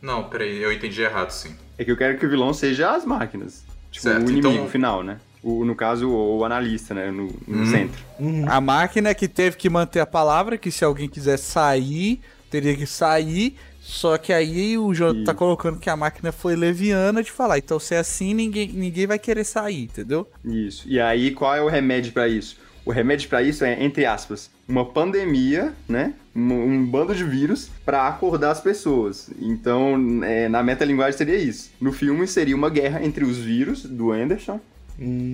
Não, 0.01 0.25
peraí, 0.25 0.63
eu 0.63 0.73
entendi 0.73 1.03
errado, 1.03 1.31
sim. 1.31 1.55
É 1.79 1.85
que 1.85 1.91
eu 1.91 1.97
quero 1.97 2.19
que 2.19 2.25
o 2.27 2.31
vilão 2.31 2.53
seja 2.55 2.95
as 2.95 3.05
máquinas. 3.05 3.65
Tipo, 3.91 4.05
Certo, 4.05 4.27
o 4.27 4.31
inimigo 4.31 4.49
então- 4.49 4.69
final, 4.69 5.03
né? 5.03 5.19
O, 5.43 5.63
no 5.65 5.75
caso, 5.75 6.09
o, 6.09 6.39
o 6.39 6.45
analista, 6.45 6.95
né? 6.95 7.11
No, 7.11 7.27
no 7.47 7.59
Uhum. 7.59 7.67
centro. 7.67 8.03
A 8.49 8.61
máquina 8.63 9.15
que 9.15 9.29
teve 9.29 9.57
que 9.57 9.69
manter 9.69 10.01
a 10.01 10.07
palavra, 10.07 10.57
que 10.57 10.71
se 10.71 10.83
alguém 10.85 11.07
quiser 11.09 11.37
sair, 11.39 12.21
teria 12.55 12.77
que 12.77 12.87
sair. 12.87 13.57
Só 13.81 14.17
que 14.17 14.33
aí 14.33 14.79
o 14.79 14.95
Jonathan 14.95 15.19
Isso. 15.19 15.27
tá 15.27 15.35
colocando 15.35 15.79
que 15.79 15.91
a 15.91 15.97
máquina 15.97 16.33
foi 16.33 16.55
leviana 16.55 17.23
de 17.23 17.31
falar. 17.31 17.59
Então, 17.59 17.79
se 17.79 17.95
é 17.95 17.99
assim, 17.99 18.33
ninguém, 18.33 18.69
ninguém 18.69 19.07
vai 19.07 19.19
querer 19.19 19.45
sair, 19.45 19.85
entendeu? 19.85 20.27
Isso. 20.45 20.89
E 20.89 21.01
aí, 21.01 21.33
qual 21.33 21.55
é 21.55 21.61
o 21.61 21.69
remédio 21.69 22.13
pra 22.13 22.29
isso? 22.29 22.57
O 22.85 22.93
remédio 22.93 23.29
pra 23.29 23.43
isso 23.43 23.65
é, 23.65 23.83
entre 23.83 24.07
aspas, 24.07 24.51
uma 24.69 24.85
pandemia, 24.85 25.73
né? 25.89 26.15
Um, 26.35 26.53
um 26.53 26.87
bando 26.87 27.15
de 27.15 27.25
vírus 27.25 27.71
pra 27.85 28.07
acordar 28.09 28.53
as 28.53 28.61
pessoas. 28.61 29.31
Então, 29.41 30.23
é, 30.23 30.49
na 30.49 30.63
metalinguagem 30.63 31.19
seria 31.19 31.37
isso. 31.37 31.71
No 31.81 31.93
filme 31.93 32.27
seria 32.27 32.57
uma 32.57 32.71
guerra 32.71 33.05
entre 33.05 33.25
os 33.25 33.39
vírus 33.39 33.85
do 33.85 34.13
Anderson 34.13 34.61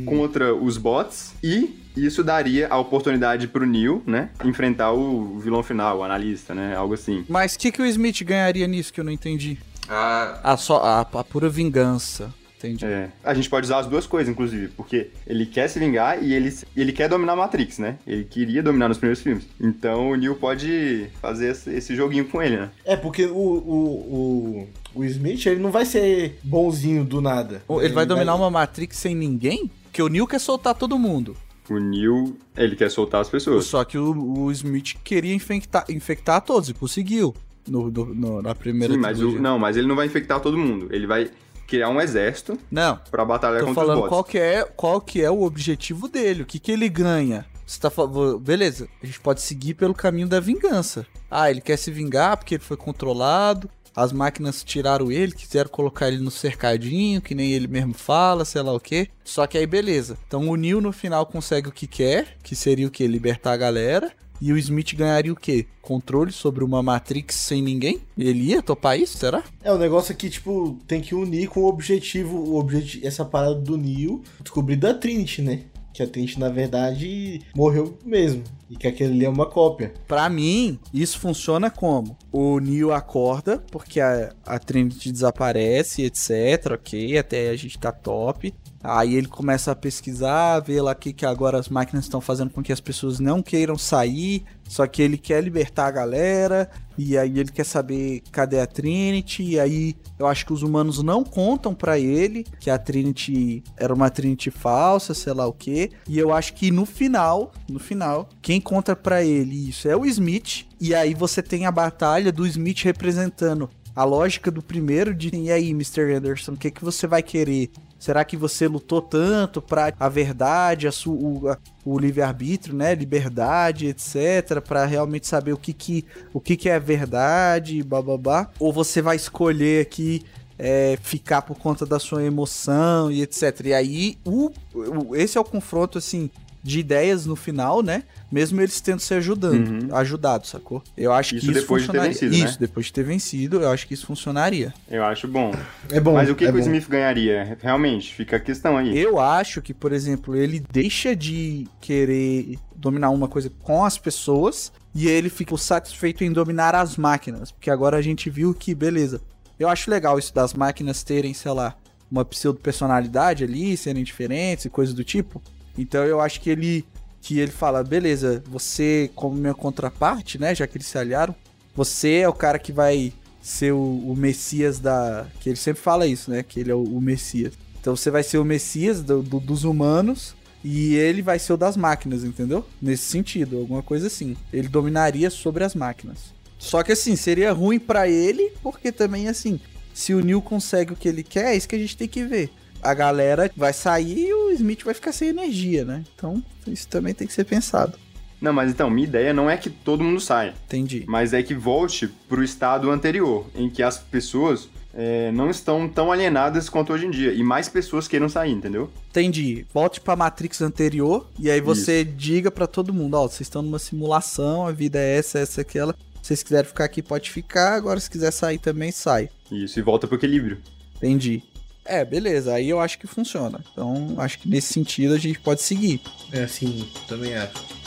contra 0.06 0.54
os 0.54 0.76
bots 0.76 1.34
e 1.42 1.78
isso 1.96 2.22
daria 2.22 2.68
a 2.68 2.78
oportunidade 2.78 3.46
pro 3.48 3.66
Neil, 3.66 4.02
né? 4.06 4.30
Enfrentar 4.44 4.92
o 4.92 5.38
vilão 5.38 5.62
final, 5.62 5.98
o 5.98 6.04
analista, 6.04 6.54
né? 6.54 6.74
Algo 6.74 6.94
assim. 6.94 7.24
Mas 7.28 7.54
o 7.54 7.58
que, 7.58 7.72
que 7.72 7.82
o 7.82 7.86
Smith 7.86 8.22
ganharia 8.22 8.66
nisso 8.66 8.92
que 8.92 9.00
eu 9.00 9.04
não 9.04 9.12
entendi? 9.12 9.58
Ah, 9.88 10.38
A, 10.44 10.56
só, 10.56 10.76
a, 10.78 11.00
a 11.00 11.24
pura 11.24 11.48
vingança. 11.48 12.32
Entendi. 12.61 12.84
É. 12.84 13.08
A 13.24 13.32
gente 13.32 13.48
pode 13.48 13.64
usar 13.64 13.78
as 13.78 13.86
duas 13.86 14.06
coisas, 14.06 14.30
inclusive, 14.30 14.68
porque 14.68 15.08
ele 15.26 15.46
quer 15.46 15.66
se 15.68 15.78
vingar 15.78 16.22
e 16.22 16.34
ele, 16.34 16.54
ele 16.76 16.92
quer 16.92 17.08
dominar 17.08 17.32
a 17.32 17.36
Matrix, 17.36 17.78
né? 17.78 17.96
Ele 18.06 18.22
queria 18.24 18.62
dominar 18.62 18.88
nos 18.88 18.98
primeiros 18.98 19.22
filmes. 19.22 19.46
Então 19.58 20.11
o 20.11 20.14
Neo 20.16 20.34
pode 20.34 21.06
fazer 21.22 21.48
esse, 21.50 21.96
joguinho 21.96 22.26
com 22.26 22.42
ele, 22.42 22.58
né? 22.58 22.70
É, 22.84 22.96
porque 22.96 23.24
o, 23.24 23.34
o, 23.34 24.68
o, 24.94 25.00
o 25.00 25.04
Smith, 25.04 25.46
ele 25.46 25.61
não 25.61 25.70
vai 25.70 25.86
ser 25.86 26.38
bonzinho 26.44 27.02
do 27.04 27.20
nada. 27.22 27.62
Ou 27.66 27.82
Ele 27.82 27.94
vai 27.94 28.04
dominar 28.04 28.34
uma 28.34 28.50
Matrix 28.50 28.98
sem 28.98 29.14
ninguém? 29.14 29.70
Porque 29.84 30.02
o 30.02 30.08
Neo 30.08 30.26
quer 30.26 30.38
soltar 30.38 30.74
todo 30.74 30.98
mundo. 30.98 31.34
O 31.68 31.78
Neo, 31.78 32.36
ele 32.56 32.76
quer 32.76 32.90
soltar 32.90 33.20
as 33.20 33.28
pessoas. 33.28 33.64
Só 33.64 33.84
que 33.84 33.96
o, 33.96 34.12
o 34.44 34.50
Smith 34.52 34.96
queria 35.02 35.34
infectar, 35.34 35.84
infectar 35.88 36.40
todos 36.42 36.68
e 36.68 36.74
conseguiu. 36.74 37.34
No, 37.68 37.90
no- 37.90 38.14
no- 38.14 38.42
na 38.42 38.54
primeira 38.54 38.92
Sim, 38.94 38.98
mas 38.98 39.20
o, 39.22 39.38
não, 39.38 39.58
mas 39.58 39.76
ele 39.76 39.86
não 39.86 39.94
vai 39.94 40.06
infectar 40.06 40.40
todo 40.40 40.58
mundo. 40.58 40.88
Ele 40.90 41.06
vai 41.06 41.30
criar 41.70 41.88
um 41.88 42.00
exército 42.00 42.58
Não, 42.68 42.98
pra 43.12 43.24
batalhar 43.24 43.60
tô 43.60 43.66
contra 43.66 43.82
os 43.82 43.86
falando 43.86 44.00
bots. 44.00 44.08
qual 44.08 44.24
que, 44.24 44.38
é, 44.38 44.64
qual 44.64 45.00
que 45.00 45.22
é 45.22 45.30
o 45.30 45.42
objetivo 45.42 46.08
dele, 46.08 46.42
o 46.42 46.46
que, 46.46 46.58
que 46.58 46.72
ele 46.72 46.88
ganha. 46.88 47.46
Você 47.64 47.78
tá 47.78 47.88
falando, 47.88 48.40
beleza, 48.40 48.88
a 49.00 49.06
gente 49.06 49.20
pode 49.20 49.40
seguir 49.40 49.74
pelo 49.74 49.94
caminho 49.94 50.26
da 50.26 50.40
vingança. 50.40 51.06
Ah, 51.30 51.48
ele 51.48 51.60
quer 51.60 51.76
se 51.76 51.92
vingar 51.92 52.36
porque 52.36 52.56
ele 52.56 52.64
foi 52.64 52.76
controlado, 52.76 53.70
as 53.94 54.12
máquinas 54.12 54.64
tiraram 54.64 55.12
ele, 55.12 55.30
quiseram 55.30 55.70
colocar 55.70 56.08
ele 56.08 56.18
no 56.18 56.30
cercadinho, 56.30 57.22
que 57.22 57.34
nem 57.34 57.52
ele 57.52 57.68
mesmo 57.68 57.94
fala, 57.94 58.44
sei 58.44 58.62
lá 58.62 58.72
o 58.72 58.80
que. 58.80 59.08
Só 59.22 59.46
que 59.46 59.56
aí 59.56 59.66
beleza. 59.66 60.18
Então 60.26 60.48
o 60.48 60.56
Neo 60.56 60.80
no 60.80 60.92
final 60.92 61.24
consegue 61.24 61.68
o 61.68 61.72
que 61.72 61.86
quer, 61.86 62.36
que 62.42 62.56
seria 62.56 62.88
o 62.88 62.90
que? 62.90 63.06
Libertar 63.06 63.52
a 63.52 63.56
galera. 63.56 64.12
E 64.41 64.53
o 64.53 64.59
Smith 64.59 64.95
ganharia 64.95 65.32
o 65.32 65.36
quê? 65.36 65.66
Controle 65.82 66.32
sobre 66.32 66.64
uma 66.64 66.82
Matrix 66.82 67.34
sem 67.34 67.61
ninguém? 67.61 68.01
Ele 68.16 68.45
ia 68.45 68.62
topar 68.62 68.99
isso, 68.99 69.18
será? 69.18 69.45
É, 69.62 69.70
o 69.70 69.76
negócio 69.76 70.12
aqui, 70.12 70.30
tipo, 70.30 70.78
tem 70.86 71.01
que 71.01 71.14
unir 71.14 71.49
com 71.49 71.61
o 71.61 71.68
objetivo, 71.68 72.38
o 72.38 72.66
essa 73.03 73.24
parada 73.24 73.57
do 73.57 73.76
Neo, 73.76 74.22
descobrir 74.41 74.76
da 74.76 74.95
Trinity, 74.95 75.43
né? 75.43 75.64
Que 76.01 76.05
a 76.05 76.07
Trinity, 76.07 76.40
na 76.40 76.48
verdade, 76.48 77.42
morreu 77.55 77.98
mesmo. 78.03 78.42
E 78.70 78.76
que 78.76 78.86
aquele 78.86 79.12
ali 79.12 79.24
é 79.26 79.28
uma 79.28 79.44
cópia. 79.44 79.92
Pra 80.09 80.30
mim, 80.30 80.78
isso 80.94 81.18
funciona 81.18 81.70
como? 81.70 82.16
O 82.32 82.59
Neo 82.59 82.90
acorda, 82.90 83.62
porque 83.70 84.01
a, 84.01 84.32
a 84.46 84.59
Trinity 84.59 85.12
desaparece, 85.12 86.03
etc, 86.03 86.72
ok, 86.72 87.18
até 87.18 87.51
a 87.51 87.57
gente 87.57 87.78
tá 87.78 87.92
top. 87.92 88.55
Aí 88.82 89.14
ele 89.14 89.26
começa 89.26 89.72
a 89.72 89.76
pesquisar, 89.76 90.61
ver 90.61 90.80
lá 90.80 90.94
que, 90.94 91.12
que 91.12 91.26
agora 91.26 91.59
as 91.59 91.68
máquinas 91.68 92.07
estão 92.07 92.18
fazendo 92.18 92.48
com 92.48 92.62
que 92.62 92.72
as 92.72 92.80
pessoas 92.80 93.20
não 93.20 93.42
queiram 93.42 93.76
sair, 93.76 94.42
só 94.70 94.86
que 94.86 95.02
ele 95.02 95.18
quer 95.18 95.42
libertar 95.42 95.86
a 95.86 95.90
galera, 95.90 96.70
e 96.96 97.18
aí 97.18 97.40
ele 97.40 97.50
quer 97.50 97.64
saber 97.64 98.22
cadê 98.30 98.60
a 98.60 98.66
Trinity, 98.68 99.42
e 99.42 99.58
aí 99.58 99.96
eu 100.16 100.28
acho 100.28 100.46
que 100.46 100.52
os 100.52 100.62
humanos 100.62 101.02
não 101.02 101.24
contam 101.24 101.74
pra 101.74 101.98
ele 101.98 102.46
que 102.60 102.70
a 102.70 102.78
Trinity 102.78 103.64
era 103.76 103.92
uma 103.92 104.08
Trinity 104.08 104.48
falsa, 104.48 105.12
sei 105.12 105.32
lá 105.32 105.44
o 105.44 105.52
que, 105.52 105.90
e 106.08 106.16
eu 106.16 106.32
acho 106.32 106.54
que 106.54 106.70
no 106.70 106.86
final, 106.86 107.50
no 107.68 107.80
final, 107.80 108.28
quem 108.40 108.60
conta 108.60 108.94
pra 108.94 109.24
ele 109.24 109.70
isso 109.70 109.88
é 109.88 109.96
o 109.96 110.06
Smith, 110.06 110.68
e 110.80 110.94
aí 110.94 111.14
você 111.14 111.42
tem 111.42 111.66
a 111.66 111.72
batalha 111.72 112.30
do 112.30 112.46
Smith 112.46 112.84
representando 112.84 113.68
a 113.96 114.04
lógica 114.04 114.52
do 114.52 114.62
primeiro 114.62 115.12
de 115.12 115.34
e 115.34 115.50
aí, 115.50 115.70
Mr. 115.70 116.14
Anderson, 116.14 116.52
o 116.52 116.56
que, 116.56 116.70
que 116.70 116.84
você 116.84 117.08
vai 117.08 117.24
querer? 117.24 117.70
Será 118.01 118.24
que 118.24 118.34
você 118.34 118.66
lutou 118.66 119.03
tanto 119.03 119.61
para 119.61 119.92
a 120.01 120.09
verdade, 120.09 120.88
a 120.88 120.92
su, 120.92 121.12
o, 121.12 121.57
o 121.84 121.98
livre-arbítrio, 121.98 122.74
né, 122.74 122.94
liberdade, 122.94 123.88
etc, 123.88 124.62
para 124.66 124.86
realmente 124.86 125.26
saber 125.26 125.53
o 125.53 125.59
que 125.59 125.74
que, 125.74 126.07
o 126.32 126.40
que 126.40 126.57
que 126.57 126.70
é 126.70 126.80
verdade, 126.80 127.82
bababá? 127.82 128.48
Ou 128.59 128.72
você 128.72 129.03
vai 129.03 129.16
escolher 129.16 129.82
aqui 129.82 130.24
é, 130.59 130.98
ficar 131.03 131.42
por 131.42 131.59
conta 131.59 131.84
da 131.84 131.98
sua 131.98 132.24
emoção 132.24 133.12
e 133.12 133.20
etc. 133.20 133.66
E 133.66 133.74
aí, 133.74 134.18
o, 134.24 134.51
o, 134.74 135.14
esse 135.14 135.36
é 135.36 135.40
o 135.40 135.44
confronto, 135.44 135.98
assim, 135.98 136.30
de 136.62 136.78
ideias 136.80 137.24
no 137.26 137.34
final, 137.34 137.82
né? 137.82 138.02
Mesmo 138.30 138.61
eles 138.61 138.80
tendo 138.80 139.00
se 139.00 139.14
ajudando, 139.14 139.66
Uhum. 139.88 139.96
ajudado, 139.96 140.46
sacou? 140.46 140.82
Eu 140.96 141.12
acho 141.12 141.34
Isso 141.34 141.46
que 141.46 141.52
isso 141.52 141.61
depois 141.62 141.82
de 141.82 141.88
ter 141.88 141.98
funcionaria. 141.98 142.12
vencido, 142.20 142.36
né? 142.44 142.50
isso, 142.50 142.61
depois 142.61 142.86
de 142.86 142.92
ter 142.92 143.02
vencido, 143.02 143.61
eu 143.62 143.70
acho 143.70 143.86
que 143.88 143.94
isso 143.94 144.06
funcionaria. 144.06 144.74
Eu 144.90 145.02
acho 145.04 145.26
bom. 145.26 145.52
É 145.90 145.98
bom. 145.98 146.12
Mas 146.14 146.28
o 146.28 146.34
que, 146.34 146.44
é 146.44 146.50
que 146.52 146.56
o. 146.56 146.61
Smith 146.61 146.86
ganharia? 146.88 147.56
Realmente, 147.61 148.14
fica 148.14 148.36
a 148.36 148.40
questão 148.40 148.76
aí. 148.76 148.96
Eu 148.98 149.18
acho 149.18 149.62
que, 149.62 149.72
por 149.74 149.92
exemplo, 149.92 150.36
ele 150.36 150.62
deixa 150.70 151.16
de 151.16 151.66
querer 151.80 152.58
dominar 152.76 153.11
uma 153.11 153.26
coisa 153.28 153.50
com 153.62 153.84
as 153.84 153.96
pessoas 153.98 154.70
e 154.94 155.08
ele 155.08 155.28
fica 155.30 155.56
satisfeito 155.56 156.22
em 156.22 156.30
dominar 156.32 156.74
as 156.74 156.96
máquinas. 156.96 157.50
Porque 157.50 157.70
agora 157.70 157.96
a 157.96 158.02
gente 158.02 158.28
viu 158.30 158.52
que, 158.54 158.74
beleza. 158.74 159.20
Eu 159.58 159.68
acho 159.68 159.90
legal 159.90 160.18
isso 160.18 160.34
das 160.34 160.54
máquinas 160.54 161.02
terem, 161.02 161.34
sei 161.34 161.52
lá, 161.52 161.74
uma 162.11 162.24
pseudo-personalidade 162.24 163.44
ali, 163.44 163.76
serem 163.76 164.02
diferentes 164.04 164.64
e 164.64 164.70
coisas 164.70 164.94
do 164.94 165.04
tipo. 165.04 165.42
Então 165.76 166.04
eu 166.04 166.20
acho 166.20 166.40
que 166.40 166.50
ele 166.50 166.84
que 167.22 167.38
ele 167.38 167.50
fala, 167.52 167.84
beleza, 167.84 168.42
você 168.46 169.10
como 169.14 169.36
minha 169.36 169.52
contraparte, 169.52 170.38
né, 170.40 170.54
já 170.54 170.66
que 170.66 170.78
eles 170.78 170.86
se 170.86 170.96
aliaram, 170.96 171.34
você 171.76 172.14
é 172.20 172.28
o 172.28 172.32
cara 172.32 172.58
que 172.58 172.72
vai 172.72 173.12
ser 173.42 173.72
o, 173.72 173.78
o 173.78 174.16
Messias 174.16 174.78
da, 174.78 175.26
que 175.38 175.50
ele 175.50 175.56
sempre 175.56 175.82
fala 175.82 176.06
isso, 176.06 176.30
né, 176.30 176.42
que 176.42 176.58
ele 176.60 176.70
é 176.70 176.74
o, 176.74 176.82
o 176.82 176.98
Messias. 177.00 177.52
Então 177.78 177.94
você 177.94 178.10
vai 178.10 178.22
ser 178.22 178.38
o 178.38 178.44
Messias 178.44 179.02
do- 179.02 179.22
do- 179.22 179.38
dos 179.40 179.64
humanos 179.64 180.34
e 180.64 180.94
ele 180.94 181.20
vai 181.20 181.38
ser 181.38 181.52
o 181.52 181.56
das 181.58 181.76
máquinas, 181.76 182.24
entendeu? 182.24 182.64
Nesse 182.80 183.04
sentido, 183.04 183.58
alguma 183.58 183.82
coisa 183.82 184.06
assim. 184.06 184.34
Ele 184.52 184.68
dominaria 184.68 185.28
sobre 185.30 185.62
as 185.64 185.74
máquinas. 185.74 186.34
Só 186.58 186.82
que 186.82 186.92
assim, 186.92 187.16
seria 187.16 187.52
ruim 187.52 187.78
pra 187.78 188.08
ele, 188.08 188.50
porque 188.62 188.90
também 188.92 189.28
assim, 189.28 189.58
se 189.94 190.12
o 190.14 190.20
Neil 190.22 190.40
consegue 190.42 190.92
o 190.92 190.96
que 190.96 191.08
ele 191.08 191.22
quer, 191.22 191.52
é 191.52 191.56
isso 191.56 191.68
que 191.68 191.74
a 191.76 191.78
gente 191.78 191.96
tem 191.96 192.08
que 192.08 192.24
ver. 192.24 192.50
A 192.83 192.95
galera 192.95 193.51
vai 193.57 193.72
sair 193.72 194.28
e 194.28 194.33
o 194.33 194.51
Smith 194.53 194.83
vai 194.85 194.95
ficar 194.95 195.12
sem 195.12 195.28
energia, 195.28 195.85
né? 195.85 196.03
Então, 196.14 196.43
isso 196.66 196.89
também 196.89 197.14
tem 197.14 197.26
que 197.26 197.33
ser 197.33 197.45
pensado. 197.45 197.99
Não, 198.41 198.53
mas 198.53 198.70
então, 198.70 198.89
minha 198.89 199.07
ideia 199.07 199.35
não 199.35 199.51
é 199.51 199.57
que 199.57 199.68
todo 199.68 200.03
mundo 200.03 200.18
saia, 200.18 200.55
Entendi. 200.66 201.05
mas 201.07 201.35
é 201.35 201.43
que 201.43 201.55
volte 201.55 202.09
pro 202.28 202.43
estado 202.43 202.91
anterior, 202.91 203.47
em 203.55 203.68
que 203.68 203.83
as 203.83 203.99
pessoas 203.99 204.68
é, 204.95 205.31
não 205.33 205.51
estão 205.51 205.89
tão 205.89 206.11
alienadas 206.11 206.68
quanto 206.68 206.93
hoje 206.93 207.07
em 207.07 207.11
dia, 207.11 207.33
e 207.33 207.43
mais 207.43 207.68
pessoas 207.68 208.09
queiram 208.09 208.28
sair, 208.28 208.53
entendeu? 208.53 208.91
Entendi. 209.11 209.66
Volte 209.72 210.01
pra 210.01 210.16
Matrix 210.16 210.62
anterior 210.62 211.28
e 211.39 211.51
aí 211.51 211.61
você 211.61 212.03
diga 212.03 212.51
pra 212.51 212.66
todo 212.66 212.95
mundo, 212.95 213.14
ó, 213.14 213.28
vocês 213.28 213.43
estão 213.43 213.62
numa 213.62 213.78
simulação, 213.78 214.66
a 214.66 214.72
vida 214.72 214.99
é 214.99 215.18
essa, 215.18 215.39
essa, 215.39 215.61
aquela. 215.61 215.95
Se 216.22 216.28
vocês 216.28 216.43
quiserem 216.43 216.68
ficar 216.68 216.85
aqui, 216.85 217.03
pode 217.03 217.31
ficar. 217.31 217.74
Agora, 217.74 217.99
se 217.99 218.11
quiser 218.11 218.31
sair 218.31 218.59
também, 218.59 218.93
sai. 218.93 219.28
Isso, 219.51 219.78
e 219.78 219.83
volta 219.83 220.07
pro 220.07 220.16
equilíbrio. 220.16 220.59
Entendi. 220.97 221.43
É, 221.85 222.05
beleza. 222.05 222.55
Aí 222.55 222.68
eu 222.68 222.81
acho 222.81 222.99
que 222.99 223.07
funciona. 223.07 223.61
Então, 223.72 224.14
acho 224.18 224.39
que 224.39 224.49
nesse 224.49 224.72
sentido 224.72 225.14
a 225.14 225.18
gente 225.18 225.41
pode 225.41 225.62
seguir. 225.62 226.01
É 226.33 226.45
assim, 226.45 226.89
também 227.09 227.35
acho. 227.35 227.81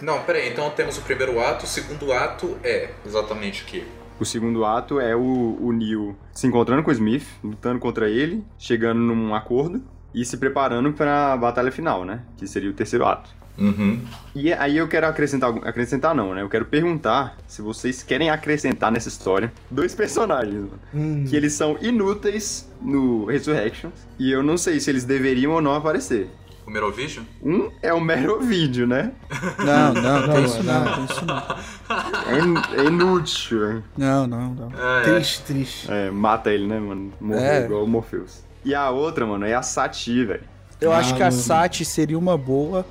Não, 0.00 0.20
peraí, 0.24 0.50
então 0.50 0.68
temos 0.70 0.98
o 0.98 1.02
primeiro 1.02 1.38
ato, 1.40 1.64
o 1.64 1.68
segundo 1.68 2.12
ato 2.12 2.58
é 2.64 2.90
exatamente 3.06 3.62
o 3.62 3.66
quê? 3.66 3.84
O 4.18 4.24
segundo 4.24 4.64
ato 4.64 4.98
é 4.98 5.14
o, 5.14 5.56
o 5.60 5.72
Neo 5.72 6.16
se 6.32 6.46
encontrando 6.46 6.82
com 6.82 6.90
o 6.90 6.92
Smith, 6.92 7.24
lutando 7.42 7.78
contra 7.78 8.10
ele, 8.10 8.44
chegando 8.58 9.00
num 9.00 9.32
acordo 9.32 9.82
e 10.14 10.24
se 10.24 10.36
preparando 10.36 10.92
pra 10.92 11.36
batalha 11.36 11.70
final, 11.72 12.04
né? 12.04 12.20
Que 12.36 12.46
seria 12.46 12.70
o 12.70 12.72
terceiro 12.74 13.04
ato. 13.06 13.30
Uhum. 13.58 14.00
E 14.34 14.50
aí 14.52 14.78
eu 14.78 14.88
quero 14.88 15.06
acrescentar, 15.06 15.48
algum- 15.50 15.66
acrescentar 15.68 16.14
não, 16.14 16.34
né? 16.34 16.40
Eu 16.40 16.48
quero 16.48 16.64
perguntar 16.64 17.36
se 17.46 17.60
vocês 17.60 18.02
querem 18.02 18.30
acrescentar 18.30 18.90
nessa 18.90 19.08
história 19.08 19.52
dois 19.70 19.94
personagens, 19.96 20.54
mano, 20.54 20.78
Hum, 20.94 21.24
que 21.28 21.36
eles 21.36 21.52
são 21.52 21.76
inúteis 21.82 22.66
no 22.80 23.26
Resurrections 23.26 23.92
e 24.18 24.32
eu 24.32 24.42
não 24.42 24.56
sei 24.56 24.80
se 24.80 24.88
eles 24.90 25.04
deveriam 25.04 25.52
ou 25.52 25.60
não 25.60 25.74
aparecer. 25.74 26.30
O 26.66 26.70
Merovision? 26.70 27.24
Um 27.42 27.70
é 27.82 27.92
o 27.92 28.00
Merovídeo, 28.00 28.86
né? 28.86 29.12
Não, 29.58 29.92
não, 29.94 30.26
Não, 30.28 30.34
tem 30.34 30.44
isso 30.44 30.62
não, 30.62 30.84
não. 30.84 30.94
tem 30.94 31.04
isso 31.04 31.24
não. 31.26 31.36
É, 32.32 32.38
in- 32.38 32.80
é 32.80 32.84
inútil. 32.84 33.82
Não, 33.98 34.26
não, 34.28 34.54
não. 34.54 34.70
É, 34.98 35.02
triste, 35.02 35.42
triste. 35.42 35.90
É, 35.92 36.08
mata 36.10 36.50
ele, 36.52 36.66
né, 36.68 36.78
mano? 36.78 37.12
Morreu 37.20 37.42
É. 37.42 37.64
igual 37.64 37.82
o 37.84 37.88
Morpheus. 37.88 38.42
E 38.64 38.74
a 38.74 38.90
outra, 38.90 39.26
mano, 39.26 39.44
é 39.46 39.54
a 39.54 39.62
Sati, 39.62 40.24
velho. 40.24 40.44
Eu 40.80 40.92
Ah, 40.92 40.98
acho 40.98 41.14
que 41.14 41.22
a. 41.22 41.30
Sati 41.30 41.84
seria 41.84 42.18
uma 42.18 42.36
boa. 42.36 42.84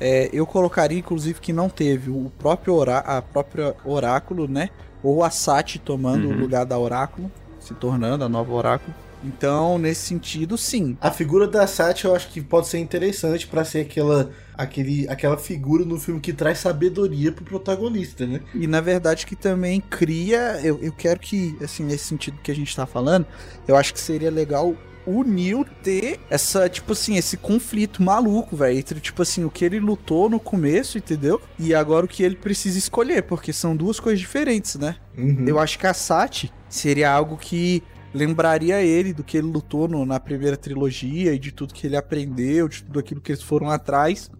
É, 0.00 0.28
eu 0.32 0.46
colocaria, 0.46 0.98
inclusive, 0.98 1.40
que 1.40 1.52
não 1.52 1.68
teve 1.68 2.10
o 2.10 2.30
próprio 2.38 2.74
orá 2.74 2.98
a 2.98 3.22
própria 3.22 3.74
Oráculo, 3.84 4.48
né? 4.48 4.70
Ou 5.02 5.22
a 5.22 5.30
Sati 5.30 5.78
tomando 5.78 6.26
Uhum. 6.28 6.34
o 6.34 6.38
lugar 6.40 6.64
da 6.66 6.78
Oráculo, 6.78 7.30
se 7.60 7.74
tornando 7.74 8.24
a 8.24 8.28
nova 8.28 8.52
Oráculo. 8.52 8.94
Então, 9.22 9.78
nesse 9.78 10.02
sentido, 10.02 10.58
sim. 10.58 10.98
A 11.00 11.10
figura 11.10 11.46
da 11.48 11.66
Sati 11.66 12.04
eu 12.04 12.14
acho 12.14 12.28
que 12.28 12.42
pode 12.42 12.66
ser 12.66 12.78
interessante 12.78 13.46
pra 13.46 13.64
ser 13.64 13.80
aquela, 13.80 14.30
aquele, 14.58 15.08
aquela 15.08 15.38
figura 15.38 15.82
no 15.84 15.98
filme 15.98 16.20
que 16.20 16.32
traz 16.32 16.58
sabedoria 16.58 17.32
pro 17.32 17.42
protagonista, 17.44 18.26
né? 18.26 18.40
E 18.54 18.66
na 18.66 18.82
verdade 18.82 19.24
que 19.24 19.34
também 19.34 19.80
cria. 19.80 20.60
Eu, 20.62 20.78
eu 20.82 20.92
quero 20.92 21.18
que, 21.20 21.56
assim, 21.62 21.84
nesse 21.84 22.04
sentido 22.04 22.36
que 22.42 22.50
a 22.50 22.54
gente 22.54 22.74
tá 22.76 22.84
falando, 22.84 23.24
eu 23.66 23.76
acho 23.76 23.94
que 23.94 24.00
seria 24.00 24.30
legal 24.30 24.74
o 25.06 25.22
Neil 25.22 25.64
ter 25.82 26.20
essa, 26.30 26.68
tipo 26.68 26.92
assim, 26.92 27.16
esse 27.16 27.36
conflito 27.36 28.02
maluco, 28.02 28.56
velho. 28.56 28.78
Entre, 28.78 29.00
tipo 29.00 29.22
assim, 29.22 29.44
o 29.44 29.50
que 29.50 29.64
ele 29.64 29.78
lutou 29.78 30.28
no 30.30 30.40
começo, 30.40 30.96
entendeu? 30.98 31.40
E 31.58 31.74
agora 31.74 32.04
o 32.06 32.08
que 32.08 32.22
ele 32.22 32.36
precisa 32.36 32.78
escolher, 32.78 33.22
porque 33.22 33.52
são 33.52 33.76
duas 33.76 34.00
coisas 34.00 34.20
diferentes, 34.20 34.76
né? 34.76 34.96
Uhum. 35.16 35.44
Eu 35.46 35.58
acho 35.58 35.78
que 35.78 35.86
a 35.86 35.94
Sati 35.94 36.52
seria 36.68 37.10
algo 37.10 37.36
que 37.36 37.82
lembraria 38.12 38.80
ele 38.80 39.12
do 39.12 39.24
que 39.24 39.36
ele 39.36 39.48
lutou 39.48 39.88
no- 39.88 40.06
na 40.06 40.20
primeira 40.20 40.56
trilogia 40.56 41.32
e 41.34 41.38
de 41.38 41.50
tudo 41.52 41.74
que 41.74 41.86
ele 41.86 41.96
aprendeu, 41.96 42.68
de 42.68 42.82
tudo 42.84 42.98
aquilo 43.00 43.20
que 43.20 43.32
eles 43.32 43.42
foram 43.42 43.68
atrás, 43.70 44.30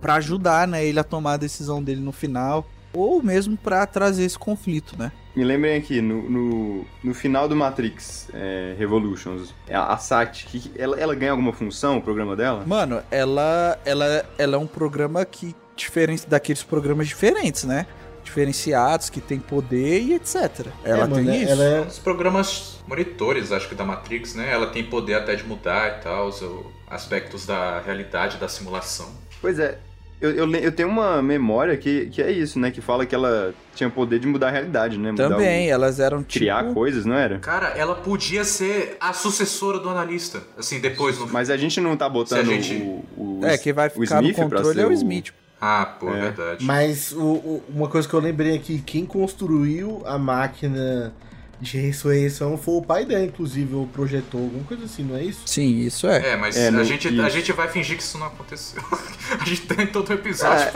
pra 0.00 0.14
ajudar, 0.14 0.66
né, 0.66 0.84
ele 0.84 0.98
a 0.98 1.04
tomar 1.04 1.34
a 1.34 1.36
decisão 1.36 1.82
dele 1.82 2.00
no 2.00 2.12
final, 2.12 2.66
ou 2.92 3.22
mesmo 3.22 3.56
pra 3.56 3.84
trazer 3.86 4.24
esse 4.24 4.38
conflito, 4.38 4.96
né? 4.98 5.12
Me 5.38 5.44
lembrem 5.44 5.76
aqui, 5.76 6.00
no, 6.00 6.28
no, 6.28 6.84
no 7.04 7.14
final 7.14 7.46
do 7.48 7.54
Matrix 7.54 8.28
é, 8.34 8.74
Revolutions, 8.76 9.54
a, 9.70 9.92
a 9.92 9.96
Sati, 9.96 10.44
que- 10.46 10.72
ela, 10.76 10.98
ela 10.98 11.14
ganha 11.14 11.30
alguma 11.30 11.52
função, 11.52 11.98
o 11.98 12.02
programa 12.02 12.34
dela? 12.34 12.64
Mano, 12.66 13.00
ela, 13.08 13.78
ela, 13.84 14.26
ela 14.36 14.56
é 14.56 14.58
um 14.58 14.66
programa 14.66 15.24
que 15.24 15.54
diferente 15.76 16.26
daqueles 16.28 16.64
programas 16.64 17.06
diferentes, 17.06 17.62
né? 17.62 17.86
Diferenciados, 18.24 19.08
que 19.10 19.20
tem 19.20 19.38
poder 19.38 20.00
e 20.02 20.14
etc. 20.14 20.66
Ela 20.82 21.04
É, 21.04 21.06
tem 21.06 21.24
mano, 21.24 21.34
isso. 21.34 21.52
Ela 21.52 21.64
é, 21.64 21.80
Os 21.82 22.00
programas 22.00 22.80
monitores, 22.88 23.52
acho 23.52 23.68
que 23.68 23.76
da 23.76 23.84
Matrix, 23.84 24.34
né? 24.34 24.50
Ela 24.52 24.66
tem 24.66 24.82
poder 24.82 25.14
até 25.14 25.36
de 25.36 25.44
mudar 25.44 25.98
e 25.98 26.02
tal, 26.02 26.26
os 26.26 26.42
aspectos 26.90 27.46
da 27.46 27.78
realidade, 27.78 28.38
da 28.38 28.48
simulação. 28.48 29.08
Pois 29.40 29.60
é, 29.60 29.78
eu, 30.20 30.30
eu, 30.32 30.50
eu 30.56 30.72
tenho 30.72 30.88
uma 30.88 31.22
memória 31.22 31.76
que, 31.76 32.06
que 32.06 32.20
é 32.22 32.30
isso, 32.30 32.58
né? 32.58 32.70
Que 32.70 32.80
fala 32.80 33.06
que 33.06 33.14
ela 33.14 33.54
tinha 33.74 33.88
poder 33.88 34.18
de 34.18 34.26
mudar 34.26 34.48
a 34.48 34.50
realidade, 34.50 34.98
né? 34.98 35.10
Mudar 35.12 35.28
Também, 35.28 35.68
o- 35.68 35.70
elas 35.72 36.00
eram 36.00 36.18
tipo... 36.22 36.40
criar 36.40 36.72
coisas, 36.74 37.04
não 37.04 37.14
era? 37.14 37.38
Cara, 37.38 37.68
ela 37.68 37.94
podia 37.94 38.44
ser 38.44 38.96
a 39.00 39.12
sucessora 39.12 39.78
do 39.78 39.88
analista. 39.88 40.42
Assim, 40.58 40.80
depois 40.80 41.18
no. 41.18 41.28
Mas 41.28 41.50
a 41.50 41.56
gente 41.56 41.80
não 41.80 41.96
tá 41.96 42.08
botando 42.08 42.46
gente- 42.46 42.74
o, 42.74 43.04
o, 43.16 43.40
É, 43.44 43.56
quem 43.56 43.72
vai 43.72 43.88
o 43.88 43.90
ficar 43.90 44.20
no 44.20 44.32
controle 44.34 44.80
é 44.80 44.86
o 44.86 44.90
o- 44.90 44.92
Smith. 44.92 45.32
Ah, 45.60 45.84
pô, 45.98 46.08
É. 46.14 46.20
verdade. 46.20 46.64
Mas 46.64 47.12
o- 47.12 47.20
o- 47.20 47.62
uma 47.68 47.88
coisa 47.88 48.08
que 48.08 48.14
eu 48.14 48.20
lembrei 48.20 48.54
aqui, 48.54 48.80
quem 48.84 49.04
construiu 49.04 50.02
a 50.06 50.16
máquina 50.16 51.12
de 51.60 51.76
ressurreição 51.78 52.56
foi 52.56 52.74
o 52.74 52.82
pai 52.82 53.04
dela, 53.04 53.24
inclusive, 53.24 53.74
ou 53.74 53.86
projetou, 53.86 54.40
alguma 54.42 54.64
coisa 54.64 54.84
assim, 54.84 55.02
não 55.02 55.16
é 55.16 55.24
isso? 55.24 55.40
Sim, 55.46 55.78
isso 55.80 56.06
é. 56.06 56.30
É, 56.32 56.36
mas 56.36 56.56
É, 56.56 56.68
a, 56.68 56.70
no- 56.70 56.84
gente, 56.84 57.08
a 57.20 57.28
gente 57.28 57.52
vai 57.52 57.68
fingir 57.68 57.96
que 57.96 58.02
isso 58.02 58.16
não 58.18 58.26
aconteceu. 58.28 58.80
a 59.40 59.44
gente 59.44 59.62
tem 59.62 59.86
todo 59.86 60.08
o 60.10 60.12
episódio. 60.12 60.68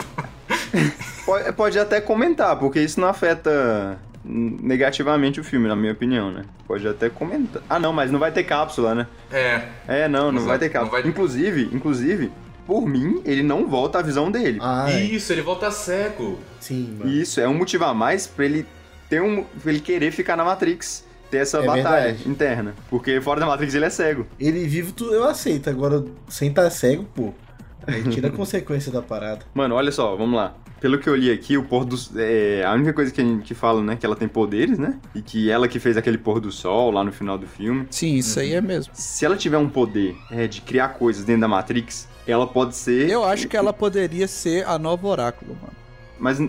É. 0.73 0.91
Pode, 1.25 1.51
pode 1.53 1.79
até 1.79 2.01
comentar, 2.01 2.57
porque 2.59 2.81
isso 2.81 2.99
não 2.99 3.07
afeta 3.07 3.97
negativamente 4.25 5.39
o 5.39 5.43
filme, 5.43 5.67
na 5.67 5.75
minha 5.75 5.91
opinião, 5.93 6.31
né? 6.31 6.43
Pode 6.67 6.87
até 6.87 7.09
comentar. 7.09 7.61
Ah, 7.69 7.79
não, 7.79 7.93
mas 7.93 8.11
não 8.11 8.19
vai 8.19 8.31
ter 8.31 8.43
cápsula, 8.43 8.93
né? 8.95 9.07
É. 9.31 9.61
É, 9.87 10.07
não, 10.07 10.25
não 10.31 10.37
Exato, 10.39 10.47
vai 10.47 10.59
ter 10.59 10.69
cápsula. 10.69 11.01
vai- 11.01 11.09
Inclusive, 11.09 11.69
inclusive, 11.73 12.31
por 12.65 12.85
mim, 12.87 13.21
ele 13.25 13.43
não 13.43 13.67
volta 13.67 13.99
à 13.99 14.01
visão 14.01 14.31
dele. 14.31 14.59
Ah, 14.61 14.87
é. 14.89 15.01
Isso, 15.01 15.31
ele 15.33 15.41
volta 15.41 15.69
cego. 15.71 16.39
sim, 16.59 16.95
mano. 16.97 17.11
Isso 17.11 17.39
é 17.39 17.47
um 17.47 17.53
motivo 17.53 17.85
a 17.85 17.93
mais 17.93 18.27
pra 18.27 18.45
ele 18.45 18.65
ter 19.13 19.21
um. 19.21 19.45
ele 19.65 19.79
querer 19.79 20.11
ficar 20.11 20.35
na 20.35 20.43
Matrix. 20.43 21.05
Ter 21.29 21.37
essa 21.37 21.59
É 21.59 21.65
batalha 21.65 22.05
verdade. 22.13 22.29
interna. 22.29 22.75
Porque 22.89 23.19
fora 23.21 23.39
da 23.39 23.45
Matrix 23.45 23.73
ele 23.75 23.85
é 23.85 23.89
cego. 23.89 24.25
Ele 24.39 24.67
vivo, 24.67 24.91
tu, 24.91 25.05
eu 25.05 25.23
aceito. 25.23 25.69
Agora, 25.69 26.03
sem 26.27 26.49
estar 26.49 26.69
cego, 26.69 27.05
pô. 27.15 27.33
Aí 27.85 28.03
tira 28.03 28.27
a 28.27 28.31
consequência 28.35 28.91
da 28.91 29.01
parada. 29.01 29.41
Mano, 29.53 29.75
olha 29.75 29.91
só, 29.91 30.15
vamos 30.15 30.35
lá. 30.35 30.55
Pelo 30.79 30.99
que 30.99 31.07
eu 31.07 31.15
li 31.15 31.31
aqui, 31.31 31.57
o 31.57 31.63
pôr 31.63 31.85
do 31.85 31.95
é, 32.17 32.63
a 32.65 32.73
única 32.73 32.91
coisa 32.91 33.11
que 33.11 33.21
a 33.21 33.23
gente 33.23 33.43
que 33.43 33.53
fala, 33.53 33.81
né, 33.81 33.95
que 33.95 34.05
ela 34.05 34.15
tem 34.15 34.27
poderes, 34.27 34.77
né? 34.77 34.99
E 35.15 35.21
que 35.21 35.49
ela 35.49 35.67
que 35.67 35.79
fez 35.79 35.95
aquele 35.95 36.17
pôr 36.17 36.39
do 36.41 36.51
sol 36.51 36.91
lá 36.91 37.03
no 37.03 37.11
final 37.11 37.37
do 37.37 37.47
filme. 37.47 37.87
Sim, 37.89 38.15
isso 38.15 38.39
aí 38.39 38.53
é 38.53 38.61
mesmo. 38.61 38.91
Se 38.93 39.25
ela 39.25 39.37
tiver 39.37 39.57
um 39.57 39.69
poder 39.69 40.15
é, 40.29 40.45
de 40.45 40.59
criar 40.61 40.89
coisas 40.89 41.23
dentro 41.23 41.41
da 41.41 41.47
Matrix, 41.47 42.07
ela 42.27 42.45
pode 42.45 42.75
ser. 42.75 43.09
Eu 43.09 43.23
acho 43.23 43.47
que 43.47 43.55
ela 43.55 43.71
poderia 43.71 44.27
ser 44.27 44.67
a 44.67 44.77
nova 44.77 45.07
Oráculo, 45.07 45.55
mano. 45.61 45.73
Mas 46.19 46.39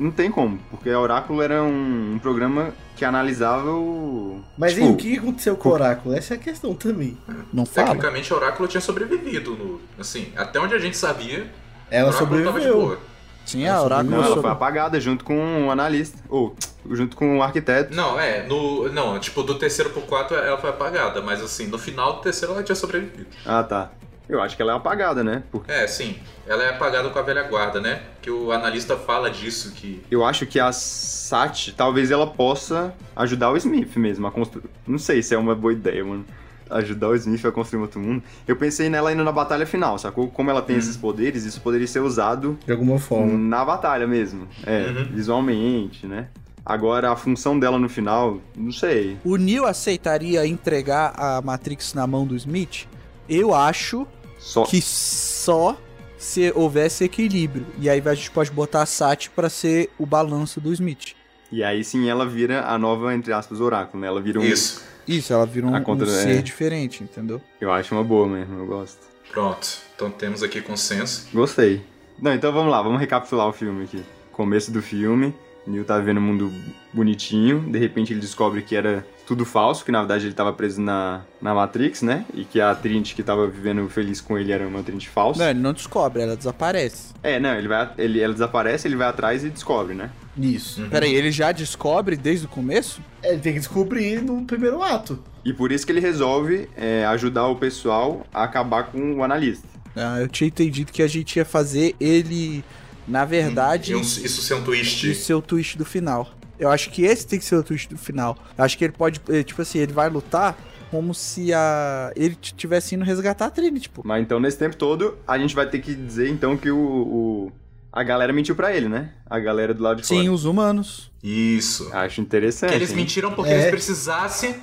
não 0.00 0.10
tem 0.10 0.30
como, 0.30 0.58
porque 0.70 0.90
a 0.90 0.98
Oráculo 0.98 1.40
era 1.42 1.62
um, 1.62 2.14
um 2.14 2.18
programa 2.18 2.70
que 2.96 3.04
analisava 3.04 3.70
o. 3.70 4.40
Mas 4.58 4.72
tipo, 4.74 4.86
e 4.86 4.90
o 4.90 4.96
que 4.96 5.18
aconteceu 5.18 5.56
com 5.56 5.68
o 5.68 5.72
Oráculo? 5.72 6.14
Essa 6.16 6.34
é 6.34 6.36
a 6.36 6.40
questão 6.40 6.74
também. 6.74 7.16
Não 7.52 7.64
fala? 7.66 7.88
Tecnicamente, 7.88 8.32
o 8.32 8.36
Oráculo 8.36 8.68
tinha 8.68 8.80
sobrevivido. 8.80 9.54
No, 9.54 9.80
assim, 9.98 10.32
até 10.36 10.58
onde 10.58 10.74
a 10.74 10.78
gente 10.78 10.96
sabia, 10.96 11.50
Ela 11.90 12.08
Oráculo 12.08 12.28
tava 12.30 12.40
de 12.40 12.44
sobreviveu. 12.66 12.74
boa. 12.80 12.98
Sim, 13.46 13.66
a 13.66 13.82
Oráculo 13.82 14.10
Não, 14.10 14.18
ela 14.18 14.26
sobre- 14.28 14.42
foi 14.42 14.50
apagada 14.50 15.00
junto 15.00 15.24
com 15.24 15.66
o 15.66 15.70
analista. 15.70 16.18
Ou 16.28 16.54
junto 16.90 17.16
com 17.16 17.38
o 17.38 17.42
arquiteto. 17.42 17.94
Não, 17.94 18.18
é, 18.18 18.46
no. 18.46 18.88
Não, 18.92 19.18
tipo, 19.18 19.42
do 19.42 19.54
terceiro 19.56 19.90
pro 19.90 20.02
quarto 20.02 20.34
ela 20.34 20.56
foi 20.58 20.70
apagada, 20.70 21.20
mas 21.20 21.42
assim, 21.42 21.66
no 21.66 21.78
final 21.78 22.14
do 22.14 22.20
terceiro 22.20 22.54
ela 22.54 22.62
tinha 22.62 22.76
sobrevivido. 22.76 23.26
Ah, 23.44 23.62
tá. 23.64 23.90
Eu 24.30 24.40
acho 24.40 24.54
que 24.56 24.62
ela 24.62 24.72
é 24.72 24.76
apagada, 24.76 25.24
né? 25.24 25.42
Porque 25.50 25.70
É, 25.72 25.86
sim. 25.88 26.16
Ela 26.46 26.62
é 26.64 26.70
apagada 26.70 27.08
com 27.10 27.18
a 27.18 27.22
velha 27.22 27.42
guarda, 27.42 27.80
né? 27.80 28.00
Que 28.22 28.30
o 28.30 28.52
analista 28.52 28.96
fala 28.96 29.30
disso, 29.30 29.72
que. 29.72 30.02
eu 30.10 30.24
acho 30.24 30.46
que 30.46 30.58
a 30.60 30.70
Sati, 30.72 31.72
talvez 31.72 32.10
ela 32.10 32.26
possa 32.26 32.94
ajudar 33.16 33.50
o 33.50 33.56
Smith 33.56 33.96
mesmo 33.96 34.26
a 34.26 34.30
construir. 34.30 34.64
Não 34.86 34.98
sei 34.98 35.22
se 35.22 35.34
é 35.34 35.38
uma 35.38 35.54
boa 35.54 35.72
ideia, 35.72 36.04
mano. 36.04 36.24
Ajudar 36.70 37.08
o 37.08 37.14
Smith 37.16 37.44
a 37.44 37.50
construir 37.50 37.80
um 37.80 37.82
outro 37.82 37.98
mundo. 38.00 38.22
Eu 38.46 38.54
pensei 38.54 38.88
nela 38.88 39.12
indo 39.12 39.24
na 39.24 39.32
batalha 39.32 39.66
final, 39.66 39.98
sacou? 39.98 40.28
Como 40.28 40.48
ela 40.50 40.62
tem 40.62 40.76
esses 40.76 40.96
poderes, 40.96 41.44
isso 41.44 41.60
poderia 41.60 41.86
ser 41.86 41.98
usado 42.00 42.56
De 42.64 42.70
alguma 42.70 42.98
forma. 42.98 43.36
na 43.36 43.64
batalha 43.64 44.06
mesmo. 44.06 44.46
É, 44.64 44.86
Uhum. 44.86 45.04
visualmente, 45.12 46.06
né? 46.06 46.28
Agora, 46.64 47.10
a 47.10 47.16
função 47.16 47.58
dela 47.58 47.78
no 47.78 47.88
final, 47.88 48.38
não 48.56 48.70
sei. 48.70 49.16
O 49.24 49.36
Neo 49.36 49.64
aceitaria 49.66 50.46
entregar 50.46 51.12
a 51.16 51.40
Matrix 51.42 51.94
na 51.94 52.06
mão 52.06 52.24
do 52.26 52.36
Smith? 52.36 52.86
Eu 53.28 53.54
acho 53.54 54.06
Só. 54.40 54.64
que 54.64 54.80
só 54.80 55.78
se 56.18 56.52
houvesse 56.54 57.04
equilíbrio. 57.04 57.66
E 57.78 57.88
aí 57.88 58.02
a 58.04 58.14
gente 58.14 58.30
pode 58.30 58.50
botar 58.50 58.82
a 58.82 58.86
Sati 58.86 59.30
pra 59.30 59.48
ser 59.48 59.90
o 59.98 60.04
balanço 60.04 60.60
do 60.60 60.72
Smith. 60.72 61.14
E 61.52 61.62
aí 61.62 61.84
sim 61.84 62.08
ela 62.08 62.26
vira 62.26 62.66
a 62.66 62.78
nova, 62.78 63.14
entre 63.14 63.32
aspas, 63.32 63.60
oráculo, 63.60 64.00
né? 64.00 64.08
Ela 64.08 64.20
vira 64.20 64.40
um. 64.40 64.42
Isso. 64.42 64.82
Isso, 65.06 65.32
ela 65.32 65.46
vira 65.46 65.66
um, 65.66 65.74
um 65.74 66.06
ser 66.06 66.38
é. 66.38 66.42
diferente, 66.42 67.02
entendeu? 67.02 67.40
Eu 67.60 67.72
acho 67.72 67.94
uma 67.94 68.04
boa 68.04 68.28
mesmo, 68.28 68.60
eu 68.60 68.66
gosto. 68.66 69.00
Pronto. 69.30 69.66
Então 69.94 70.10
temos 70.10 70.42
aqui 70.42 70.60
consenso. 70.60 71.28
Gostei. 71.32 71.82
Não, 72.20 72.34
então 72.34 72.52
vamos 72.52 72.70
lá, 72.70 72.82
vamos 72.82 73.00
recapitular 73.00 73.48
o 73.48 73.52
filme 73.52 73.84
aqui. 73.84 74.02
Começo 74.30 74.70
do 74.70 74.80
filme, 74.80 75.34
Neo 75.66 75.84
tá 75.84 75.98
vendo 75.98 76.18
um 76.18 76.22
mundo 76.22 76.52
bonitinho, 76.92 77.60
de 77.60 77.78
repente 77.78 78.12
ele 78.12 78.20
descobre 78.20 78.62
que 78.62 78.76
era 78.76 79.06
tudo 79.30 79.44
falso, 79.44 79.84
que 79.84 79.92
na 79.92 80.00
verdade 80.00 80.26
ele 80.26 80.34
tava 80.34 80.52
preso 80.52 80.80
na, 80.80 81.20
na 81.40 81.54
Matrix, 81.54 82.02
né? 82.02 82.24
E 82.34 82.44
que 82.44 82.60
a 82.60 82.74
Trinity 82.74 83.14
que 83.14 83.22
tava 83.22 83.46
vivendo 83.46 83.88
feliz 83.88 84.20
com 84.20 84.36
ele 84.36 84.50
era 84.50 84.66
uma 84.66 84.82
Trinity 84.82 85.08
falsa. 85.08 85.40
Não, 85.40 85.50
ele 85.50 85.60
não 85.60 85.72
descobre, 85.72 86.20
ela 86.20 86.36
desaparece. 86.36 87.14
É, 87.22 87.38
não, 87.38 87.54
ele 87.54 87.68
vai, 87.68 87.88
ele, 87.96 88.20
ela 88.20 88.32
desaparece, 88.32 88.88
ele 88.88 88.96
vai 88.96 89.06
atrás 89.06 89.44
e 89.44 89.48
descobre, 89.48 89.94
né? 89.94 90.10
Isso. 90.36 90.82
Uhum. 90.82 90.88
Peraí, 90.88 91.14
ele 91.14 91.30
já 91.30 91.52
descobre 91.52 92.16
desde 92.16 92.46
o 92.46 92.48
começo? 92.48 93.00
É, 93.22 93.30
Ele 93.32 93.40
tem 93.40 93.52
que 93.52 93.60
descobrir 93.60 94.20
no 94.20 94.44
primeiro 94.44 94.82
ato. 94.82 95.22
E 95.44 95.52
por 95.52 95.70
isso 95.70 95.86
que 95.86 95.92
ele 95.92 96.00
resolve 96.00 96.68
é, 96.76 97.04
ajudar 97.06 97.46
o 97.46 97.54
pessoal 97.54 98.26
a 98.34 98.42
acabar 98.42 98.84
com 98.90 99.14
o 99.14 99.22
analista. 99.22 99.68
Ah, 99.94 100.18
eu 100.20 100.26
tinha 100.26 100.48
entendido 100.48 100.90
que 100.90 101.04
a 101.04 101.06
gente 101.08 101.36
ia 101.36 101.44
fazer 101.44 101.94
ele, 102.00 102.64
na 103.06 103.24
verdade, 103.24 103.92
E 103.92 103.94
um- 103.94 104.00
isso 104.00 104.42
ser 104.42 104.54
um 104.54 104.62
twist. 104.64 105.08
isso 105.08 105.24
ser 105.24 105.34
o 105.34 105.40
twist 105.42 105.78
do 105.78 105.84
final. 105.84 106.28
Eu 106.60 106.70
acho 106.70 106.90
que 106.90 107.02
esse 107.02 107.26
tem 107.26 107.38
que 107.38 107.44
ser 107.44 107.56
o 107.56 107.62
twist 107.62 107.88
do 107.88 107.96
final. 107.98 108.36
Eu 108.56 108.64
acho 108.64 108.76
que 108.78 108.84
ele 108.84 108.92
pode, 108.92 109.20
eh, 109.28 109.42
tipo 109.42 109.60
assim, 109.62 109.78
ele 109.78 109.92
vai 109.92 110.08
lutar 110.10 110.56
como 110.90 111.14
se 111.14 111.52
a 111.54 112.12
ele 112.14 112.34
tivesse 112.34 112.94
indo 112.94 113.04
resgatar 113.04 113.46
a 113.46 113.50
Trinity, 113.50 113.82
tipo. 113.82 114.02
Mas 114.04 114.22
então, 114.22 114.38
nesse 114.38 114.58
tempo 114.58 114.76
todo, 114.76 115.16
a 115.26 115.38
gente 115.38 115.54
vai 115.54 115.68
ter 115.68 115.80
que 115.80 115.94
dizer 115.94 116.28
então 116.28 116.56
que 116.56 116.70
o. 116.70 116.78
o- 116.78 117.52
a 117.92 118.04
galera 118.04 118.32
mentiu 118.32 118.54
pra 118.54 118.72
ele, 118.72 118.88
né? 118.88 119.10
A 119.28 119.40
galera 119.40 119.74
do 119.74 119.82
lado 119.82 120.00
de 120.00 120.06
Sim, 120.06 120.18
fora. 120.22 120.32
os 120.32 120.44
humanos. 120.44 121.10
Isso. 121.22 121.90
Acho 121.92 122.20
interessante. 122.20 122.70
Que 122.70 122.76
eles 122.76 122.90
hein? 122.90 122.96
mentiram 122.96 123.32
porque 123.32 123.50
É. 123.50 123.54
eles 123.62 123.70
precisassem. 123.70 124.54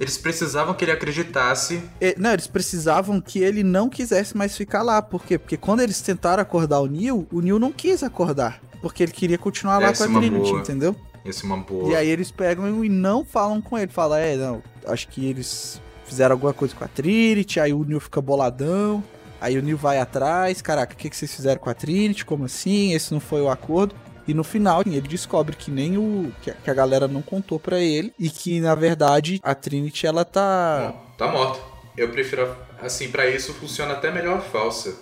Eles 0.00 0.16
precisavam 0.18 0.74
que 0.74 0.84
ele 0.84 0.90
acreditasse. 0.90 1.80
Eh, 2.00 2.14
Não, 2.18 2.32
eles 2.32 2.46
precisavam 2.48 3.20
que 3.20 3.38
ele 3.38 3.62
não 3.62 3.88
quisesse 3.88 4.36
mais 4.36 4.56
ficar 4.56 4.82
lá. 4.82 5.00
Por 5.00 5.22
quê? 5.24 5.38
Porque 5.38 5.56
quando 5.56 5.80
eles 5.80 6.00
tentaram 6.00 6.42
acordar 6.42 6.80
o 6.80 6.86
Neil, 6.86 7.26
o 7.30 7.40
Neil 7.40 7.58
não 7.58 7.70
quis 7.70 8.02
acordar. 8.02 8.60
Porque 8.80 9.02
ele 9.04 9.12
queria 9.12 9.38
continuar 9.38 9.78
lá 9.78 9.92
com 9.92 10.02
é 10.02 10.06
a 10.06 10.08
uma 10.08 10.18
Trinity, 10.20 10.50
boa. 10.50 10.60
entendeu? 10.60 10.96
Esse 11.24 11.44
é 11.44 11.46
uma 11.46 11.56
boa. 11.56 11.90
E 11.90 11.96
aí 11.96 12.08
eles 12.08 12.30
pegam 12.30 12.84
e 12.84 12.88
não 12.88 13.24
falam 13.24 13.60
com 13.60 13.78
ele. 13.78 13.90
Falam, 13.90 14.18
é, 14.18 14.36
não, 14.36 14.62
acho 14.86 15.08
que 15.08 15.26
eles 15.26 15.80
fizeram 16.04 16.34
alguma 16.34 16.52
coisa 16.52 16.74
com 16.74 16.84
a 16.84 16.88
Trinity, 16.88 17.60
aí 17.60 17.72
o 17.72 17.84
Neil 17.84 18.00
fica 18.00 18.20
boladão. 18.20 19.02
Aí 19.40 19.58
o 19.58 19.62
Neil 19.62 19.76
vai 19.76 19.98
atrás, 19.98 20.62
caraca, 20.62 20.94
o 20.94 20.96
que, 20.96 21.10
que 21.10 21.16
vocês 21.16 21.34
fizeram 21.34 21.60
com 21.60 21.68
a 21.68 21.74
Trinity? 21.74 22.24
Como 22.24 22.44
assim? 22.44 22.92
Esse 22.92 23.12
não 23.12 23.20
foi 23.20 23.40
o 23.40 23.48
acordo. 23.48 23.94
E 24.26 24.32
no 24.32 24.44
final 24.44 24.82
ele 24.86 25.00
descobre 25.00 25.56
que 25.56 25.70
nem 25.70 25.98
o. 25.98 26.32
que 26.42 26.50
a, 26.50 26.54
que 26.54 26.70
a 26.70 26.74
galera 26.74 27.08
não 27.08 27.22
contou 27.22 27.58
pra 27.58 27.80
ele. 27.80 28.12
E 28.18 28.30
que, 28.30 28.60
na 28.60 28.74
verdade, 28.74 29.40
a 29.42 29.54
Trinity 29.54 30.06
ela 30.06 30.24
tá. 30.24 30.92
Bom, 30.92 31.14
tá 31.18 31.32
morto. 31.32 31.60
Eu 31.96 32.08
prefiro. 32.10 32.56
Assim, 32.80 33.10
pra 33.10 33.28
isso 33.28 33.52
funciona 33.54 33.94
até 33.94 34.10
melhor 34.10 34.38
a 34.38 34.40
falsa. 34.40 34.96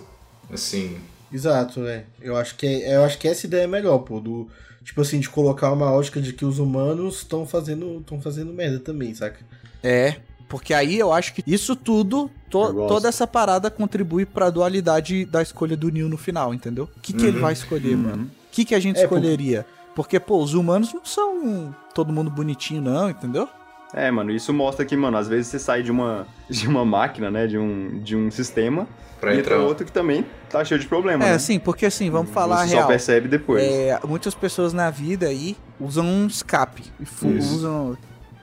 Assim. 0.50 0.98
Exato, 1.32 1.86
é. 1.86 2.04
Eu 2.20 2.36
acho 2.36 2.56
que 2.56 2.66
é, 2.66 2.96
eu 2.96 3.04
acho 3.04 3.18
que 3.18 3.28
essa 3.28 3.46
ideia 3.46 3.64
é 3.64 3.66
melhor, 3.66 3.98
pô, 3.98 4.20
do 4.20 4.48
tipo 4.84 5.00
assim 5.00 5.20
de 5.20 5.28
colocar 5.28 5.72
uma 5.72 5.90
lógica 5.90 6.20
de 6.20 6.32
que 6.32 6.44
os 6.44 6.58
humanos 6.58 7.16
estão 7.18 7.46
fazendo 7.46 7.98
estão 8.00 8.20
fazendo 8.20 8.52
merda 8.52 8.78
também, 8.80 9.14
saca? 9.14 9.40
É. 9.82 10.16
Porque 10.48 10.74
aí 10.74 10.98
eu 10.98 11.12
acho 11.12 11.32
que 11.32 11.44
isso 11.46 11.76
tudo, 11.76 12.28
to- 12.50 12.72
toda 12.88 13.08
essa 13.08 13.24
parada 13.26 13.70
contribui 13.70 14.26
pra 14.26 14.50
dualidade 14.50 15.24
da 15.24 15.40
escolha 15.40 15.76
do 15.76 15.90
Neil 15.90 16.08
no 16.08 16.16
final, 16.18 16.52
entendeu? 16.52 16.88
O 16.96 17.00
que, 17.00 17.12
que 17.12 17.24
ele 17.24 17.36
Uhum. 17.36 17.42
vai 17.42 17.52
escolher, 17.52 17.96
mano? 17.96 18.24
O 18.24 18.50
que, 18.50 18.64
que 18.64 18.74
a 18.74 18.80
gente 18.80 18.98
É, 18.98 19.04
escolheria? 19.04 19.64
Porque, 19.94 20.18
pô, 20.18 20.42
os 20.42 20.54
humanos 20.54 20.92
não 20.92 21.04
são 21.04 21.72
todo 21.94 22.12
mundo 22.12 22.30
bonitinho, 22.30 22.82
não, 22.82 23.08
entendeu? 23.10 23.48
É, 23.93 24.11
mano, 24.11 24.30
isso 24.30 24.53
mostra 24.55 24.84
que, 24.84 24.97
mano, 24.97 25.16
às 25.16 25.26
vezes 25.28 25.49
você 25.49 25.59
sai 25.59 25.82
de 25.82 25.91
uma, 25.91 26.26
de 26.49 26.66
uma 26.68 26.84
máquina, 26.84 27.30
né? 27.30 27.47
De 27.47 27.59
um, 27.59 27.99
de 28.03 28.16
um 28.16 28.30
sistema 28.30 28.86
Pra 29.20 29.34
e 29.34 29.41
entrar. 29.41 29.57
pra 29.57 29.64
outro 29.64 29.84
que 29.84 29.93
também 29.93 30.24
tá 30.49 30.64
cheio 30.64 30.78
de 30.80 30.86
problema. 30.86 31.24
É, 31.24 31.28
né? 31.30 31.34
assim, 31.34 31.59
porque 31.59 31.84
assim, 31.86 32.09
vamos 32.11 32.30
falar 32.30 32.62
a 32.62 32.66
Você 32.66 32.74
real. 32.74 32.82
só 32.82 32.88
percebe 32.88 33.28
depois. 33.28 33.62
É, 33.62 33.99
muitas 34.07 34.34
pessoas 34.34 34.72
na 34.72 34.91
vida 34.91 35.26
aí 35.26 35.57
usam 35.80 36.05
um 36.07 36.26
escape. 36.26 36.84
E 37.01 37.05
fu- 37.05 37.28
Isso. 37.30 37.55
usam. 37.57 37.99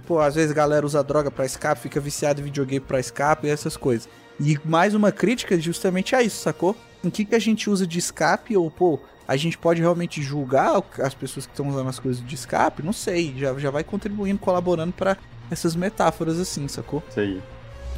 Pô, 0.05 0.19
às 0.19 0.35
vezes 0.35 0.51
a 0.51 0.53
galera 0.53 0.85
usa 0.85 1.03
droga 1.03 1.29
pra 1.31 1.45
escape, 1.45 1.81
fica 1.81 1.99
viciado 1.99 2.39
em 2.39 2.43
videogame 2.45 2.79
pra 2.79 2.99
escape 2.99 3.47
e 3.47 3.49
essas 3.49 3.75
coisas. 3.75 4.07
E 4.39 4.57
mais 4.63 4.93
uma 4.93 5.11
crítica 5.11 5.59
justamente 5.59 6.15
a 6.15 6.21
isso, 6.23 6.41
sacou? 6.41 6.75
O 7.03 7.09
que, 7.11 7.25
que 7.25 7.35
a 7.35 7.39
gente 7.39 7.69
usa 7.69 7.85
de 7.87 7.97
escape? 7.99 8.55
Ou, 8.55 8.69
pô, 8.71 8.99
a 9.27 9.35
gente 9.35 9.57
pode 9.57 9.81
realmente 9.81 10.21
julgar 10.21 10.77
o- 10.77 10.83
as 11.01 11.13
pessoas 11.13 11.45
que 11.45 11.51
estão 11.51 11.67
usando 11.67 11.89
as 11.89 11.99
coisas 11.99 12.25
de 12.25 12.35
escape? 12.35 12.83
Não 12.83 12.93
sei. 12.93 13.33
Já, 13.37 13.53
já 13.57 13.69
vai 13.71 13.83
contribuindo, 13.83 14.39
colaborando 14.39 14.93
pra 14.93 15.17
essas 15.51 15.75
metáforas 15.75 16.39
assim, 16.39 16.67
sacou? 16.67 17.03
Isso 17.09 17.19
aí. 17.19 17.41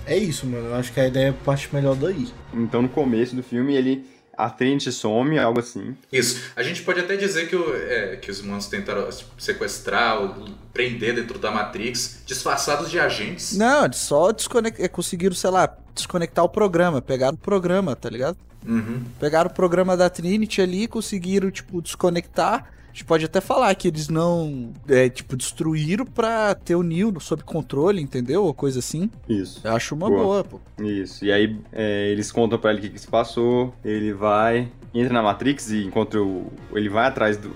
É 0.06 0.18
isso, 0.18 0.46
mano. 0.48 0.68
Eu 0.70 0.76
acho 0.76 0.92
que 0.92 1.00
a 1.00 1.08
ideia 1.08 1.36
parte 1.46 1.70
melhor 1.74 1.96
daí. 1.96 2.28
Então, 2.54 2.82
no 2.82 2.90
começo 2.90 3.36
do 3.36 3.44
filme, 3.44 3.76
ele. 3.76 4.06
A 4.38 4.50
Trinity 4.50 4.90
some, 4.90 5.38
algo 5.38 5.60
assim. 5.60 5.98
Isso. 6.14 6.42
A 6.56 6.64
gente 6.64 6.82
pode 6.84 7.02
até 7.02 7.18
dizer 7.18 7.50
que, 7.50 7.56
o- 7.58 7.76
é, 7.76 8.16
que 8.16 8.32
os 8.32 8.40
humanos 8.40 8.68
tentaram 8.68 9.10
sequestrar, 9.38 10.18
ou 10.22 10.46
prender 10.72 11.14
dentro 11.14 11.38
da 11.38 11.52
Matrix, 11.52 12.22
disfarçados 12.26 12.90
de 12.90 12.98
agentes. 12.98 13.58
Não, 13.58 13.84
eles 13.84 13.98
só 13.98 14.32
desconect... 14.32 14.82
é, 14.82 14.88
conseguiram, 14.88 15.36
sei 15.36 15.50
lá, 15.50 15.76
desconectar 15.94 16.46
o 16.46 16.48
programa. 16.48 17.02
Pegaram 17.02 17.36
o 17.36 17.38
programa, 17.38 17.98
tá 17.98 18.10
ligado? 18.10 18.38
Uhum. 18.66 19.02
Pegaram 19.20 19.50
o 19.50 19.54
programa 19.54 19.98
da 19.98 20.10
Trinity 20.10 20.62
ali, 20.62 20.88
conseguiram, 20.88 21.52
tipo, 21.52 21.82
desconectar 21.82 22.72
gente 23.00 23.06
pode 23.06 23.26
até 23.26 23.40
falar 23.40 23.74
que 23.76 23.88
eles 23.88 24.10
não, 24.10 24.72
é, 24.88 25.08
tipo, 25.10 25.36
destruíram 25.38 26.06
pra 26.06 26.54
ter 26.54 26.76
o 26.76 26.84
Neo 26.84 27.14
sob 27.20 27.44
controle, 27.44 28.02
entendeu? 28.02 28.44
Ou 28.44 28.54
coisa 28.54 28.80
assim. 28.80 29.10
Isso. 29.28 29.62
Eu 29.64 29.74
acho 29.74 29.96
uma 29.96 30.10
Boa. 30.10 30.24
boa, 30.24 30.44
pô. 30.44 30.60
Isso. 30.84 31.24
E 31.24 31.32
aí 31.32 31.58
é, 31.72 32.10
eles 32.12 32.32
contam 32.32 32.60
pra 32.60 32.72
ele 32.72 32.80
o 32.80 32.82
que, 32.84 32.90
que 32.90 33.00
se 33.00 33.08
passou. 33.08 33.74
Ele 33.86 34.12
vai, 34.14 34.68
entra 34.94 35.14
na 35.14 35.22
Matrix 35.24 35.72
e 35.72 35.86
encontra 35.86 36.22
o. 36.22 36.52
Ele 36.74 36.90
vai 36.90 37.08
atrás 37.08 37.38
do. 37.38 37.52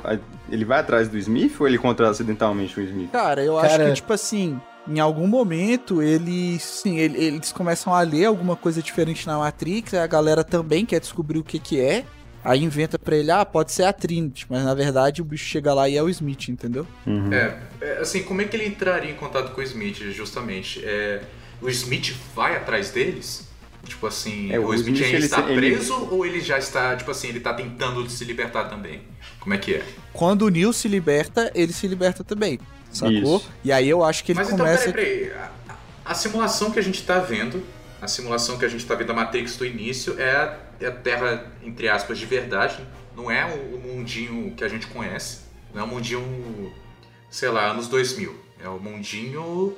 Ele 0.49 0.63
vai 0.65 0.79
atrás 0.79 1.09
do 1.09 1.17
Smith 1.17 1.59
ou 1.59 1.67
ele 1.67 1.75
encontra 1.77 2.09
acidentalmente 2.09 2.79
o 2.79 2.83
Smith? 2.83 3.11
Cara, 3.11 3.43
eu 3.43 3.57
acho 3.59 3.69
Cara- 3.77 3.89
que, 3.89 3.95
tipo 3.95 4.13
assim, 4.13 4.59
em 4.87 4.99
algum 4.99 5.27
momento 5.27 6.01
eles, 6.01 6.61
sim, 6.63 6.97
ele- 6.97 7.17
eles 7.17 7.51
começam 7.51 7.93
a 7.93 8.01
ler 8.01 8.25
alguma 8.25 8.55
coisa 8.55 8.81
diferente 8.81 9.25
na 9.27 9.37
Matrix, 9.39 9.93
aí 9.93 9.99
a 10.01 10.07
galera 10.07 10.43
também 10.43 10.85
quer 10.85 10.99
descobrir 10.99 11.39
o 11.39 11.43
que 11.43 11.57
que 11.59 11.79
é, 11.79 12.05
aí 12.43 12.61
inventa 12.63 12.97
pra 12.99 13.15
ele, 13.15 13.31
ah, 13.31 13.45
pode 13.45 13.71
ser 13.71 13.83
a 13.83 13.93
Trinity, 13.93 14.45
mas 14.49 14.63
na 14.63 14.73
verdade 14.73 15.21
o 15.21 15.25
bicho 15.25 15.45
chega 15.45 15.73
lá 15.73 15.87
e 15.87 15.95
é 15.97 16.03
o 16.03 16.09
Smith, 16.09 16.49
entendeu? 16.49 16.85
Uhum. 17.07 17.31
É, 17.33 17.57
é, 17.81 17.97
assim, 17.99 18.23
como 18.23 18.41
é 18.41 18.45
que 18.45 18.55
ele 18.55 18.65
entraria 18.67 19.11
em 19.11 19.15
contato 19.15 19.53
com 19.53 19.61
o 19.61 19.63
Smith, 19.63 19.97
justamente? 20.11 20.81
É, 20.83 21.21
o 21.61 21.69
Smith 21.69 22.13
vai 22.35 22.55
atrás 22.55 22.89
deles? 22.91 23.47
Tipo 23.85 24.07
assim, 24.07 24.51
É, 24.51 24.57
o, 24.59 24.67
o 24.67 24.73
Smith 24.73 24.95
Smith, 24.95 25.05
ainda 25.05 25.17
ele 25.17 25.25
está 25.25 25.43
se- 25.45 25.51
ele- 25.51 25.71
preso 25.75 26.07
ou 26.09 26.25
ele 26.25 26.39
já 26.39 26.57
está, 26.57 26.95
tipo 26.95 27.11
assim, 27.11 27.27
ele 27.27 27.39
tá 27.41 27.53
tentando 27.53 28.09
se 28.09 28.23
libertar 28.23 28.65
também? 28.69 29.01
Como 29.39 29.53
é 29.53 29.57
que 29.57 29.75
é? 29.75 29.83
Quando 30.13 30.43
o 30.43 30.49
Neo 30.49 30.71
se 30.71 30.87
liberta, 30.87 31.51
ele 31.53 31.73
se 31.73 31.85
liberta 31.85 32.23
também, 32.23 32.59
sacou? 32.91 33.11
Isso. 33.37 33.51
E 33.63 33.71
aí 33.73 33.89
eu 33.89 34.01
acho 34.03 34.23
que 34.23 34.31
ele 34.31 34.39
Mas 34.39 34.49
começa... 34.49 34.83
então, 34.89 34.93
peraí, 34.93 35.25
peraí. 35.25 35.33
A, 35.33 35.51
a- 35.73 35.77
a 36.05 36.13
simulação 36.15 36.71
que 36.71 36.79
a 36.79 36.81
gente 36.81 37.03
tá 37.03 37.19
vendo, 37.19 37.61
a 38.01 38.07
simulação 38.07 38.57
que 38.57 38.63
a 38.63 38.69
gente 38.69 38.85
tá 38.85 38.95
vendo 38.95 39.07
da 39.07 39.13
Matrix 39.13 39.57
do 39.57 39.65
início 39.65 40.15
é 40.17 40.31
a, 40.31 40.57
é 40.85 40.87
a 40.87 40.91
Terra, 40.91 41.51
entre 41.63 41.87
aspas, 41.87 42.17
de 42.17 42.25
verdade. 42.25 42.85
Não 43.15 43.29
é 43.29 43.45
o, 43.45 43.79
mundinho 43.79 44.53
que 44.55 44.63
a 44.63 44.67
gente 44.67 44.87
conhece. 44.87 45.41
Não 45.73 45.81
é 45.81 45.83
o 45.83 45.87
mundinho, 45.87 46.73
sei 47.29 47.49
lá, 47.49 47.71
anos 47.71 47.87
2000. 47.87 48.35
É 48.63 48.67
o 48.67 48.79
mundinho 48.79 49.73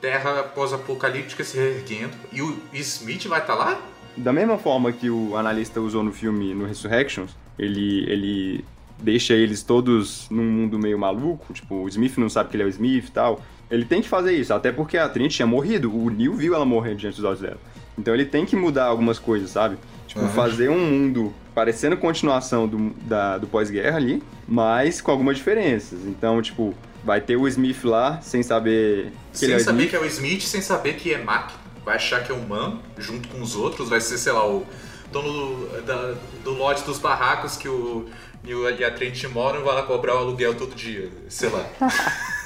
Terra 0.00 0.44
pós-apocalíptica 0.44 1.44
se 1.44 1.56
reerguendo. 1.56 2.12
E 2.32 2.40
o 2.40 2.56
Smith 2.72 3.26
vai 3.26 3.40
estar 3.40 3.54
lá? 3.54 3.80
Da 4.16 4.32
mesma 4.32 4.58
forma 4.58 4.92
que 4.92 5.10
o 5.10 5.36
analista 5.36 5.80
usou 5.80 6.02
no 6.02 6.12
filme 6.12 6.54
no 6.54 6.66
Resurrections, 6.66 7.36
ele, 7.58 8.04
ele 8.10 8.64
deixa 9.00 9.34
eles 9.34 9.62
todos 9.62 10.28
num 10.30 10.44
mundo 10.44 10.78
meio 10.78 10.98
maluco, 10.98 11.52
tipo, 11.52 11.82
o 11.82 11.88
Smith 11.88 12.16
não 12.18 12.28
sabe 12.28 12.50
que 12.50 12.56
ele 12.56 12.64
é 12.64 12.66
o 12.66 12.68
Smith 12.68 13.08
e 13.08 13.10
tal. 13.10 13.40
Ele 13.70 13.84
tem 13.84 14.00
que 14.00 14.08
fazer 14.08 14.32
isso, 14.32 14.52
até 14.54 14.72
porque 14.72 14.96
a 14.96 15.08
Trinity 15.08 15.36
tinha 15.36 15.46
morrido, 15.46 15.94
o 15.94 16.10
Neo 16.10 16.34
viu 16.34 16.54
ela 16.54 16.64
morrer 16.64 16.94
diante 16.94 17.16
dos 17.16 17.24
olhos 17.24 17.40
dela. 17.40 17.58
Então 17.98 18.14
ele 18.14 18.24
tem 18.24 18.46
que 18.46 18.56
mudar 18.56 18.86
algumas 18.86 19.18
coisas, 19.18 19.50
sabe? 19.50 19.76
Tipo, 20.08 20.20
Aham. 20.20 20.28
fazer 20.30 20.68
um 20.70 20.78
mundo 20.80 21.32
parecendo 21.54 21.96
continuação 21.96 22.66
do, 22.66 22.90
da- 23.02 23.38
do 23.38 23.46
pós-guerra 23.46 23.96
ali, 23.98 24.20
mas 24.48 25.00
com 25.00 25.10
algumas 25.12 25.36
diferenças. 25.36 26.00
Então, 26.06 26.40
tipo, 26.42 26.74
vai 27.04 27.20
ter 27.20 27.36
o 27.36 27.46
Smith 27.46 27.84
lá, 27.84 28.20
sem 28.22 28.42
saber 28.42 29.12
que 29.32 29.44
ele 29.44 29.46
sem 29.46 29.52
é 29.52 29.56
o 29.56 29.60
saber 29.60 29.78
Smith. 29.84 29.90
que 29.90 29.96
é 29.96 30.00
o 30.00 30.04
Smith, 30.06 30.42
sem 30.42 30.60
saber 30.62 30.94
que 30.94 31.12
é 31.14 31.18
máquina. 31.22 31.60
Vai 31.84 31.96
achar 31.96 32.24
que 32.24 32.32
é 32.32 32.34
humano, 32.34 32.80
junto 32.96 33.28
com 33.28 33.40
os 33.42 33.54
outros. 33.54 33.88
Vai 33.88 34.00
ser, 34.00 34.18
sei 34.18 34.32
lá, 34.32 34.46
o 34.48 34.66
dono 35.12 35.30
do, 35.32 35.82
da- 35.82 36.14
do 36.44 36.52
lote 36.52 36.82
dos 36.84 36.98
barracos 36.98 37.56
que 37.56 37.68
o 37.68 38.06
Neil 38.44 38.70
e 38.78 38.84
a 38.84 38.90
Trent 38.90 39.24
moram 39.24 39.60
e 39.60 39.64
vai 39.64 39.74
lá 39.74 39.82
cobrar 39.82 40.14
o 40.14 40.18
aluguel 40.18 40.54
todo 40.54 40.74
dia. 40.74 41.10
Sei 41.28 41.48
lá. 41.50 41.64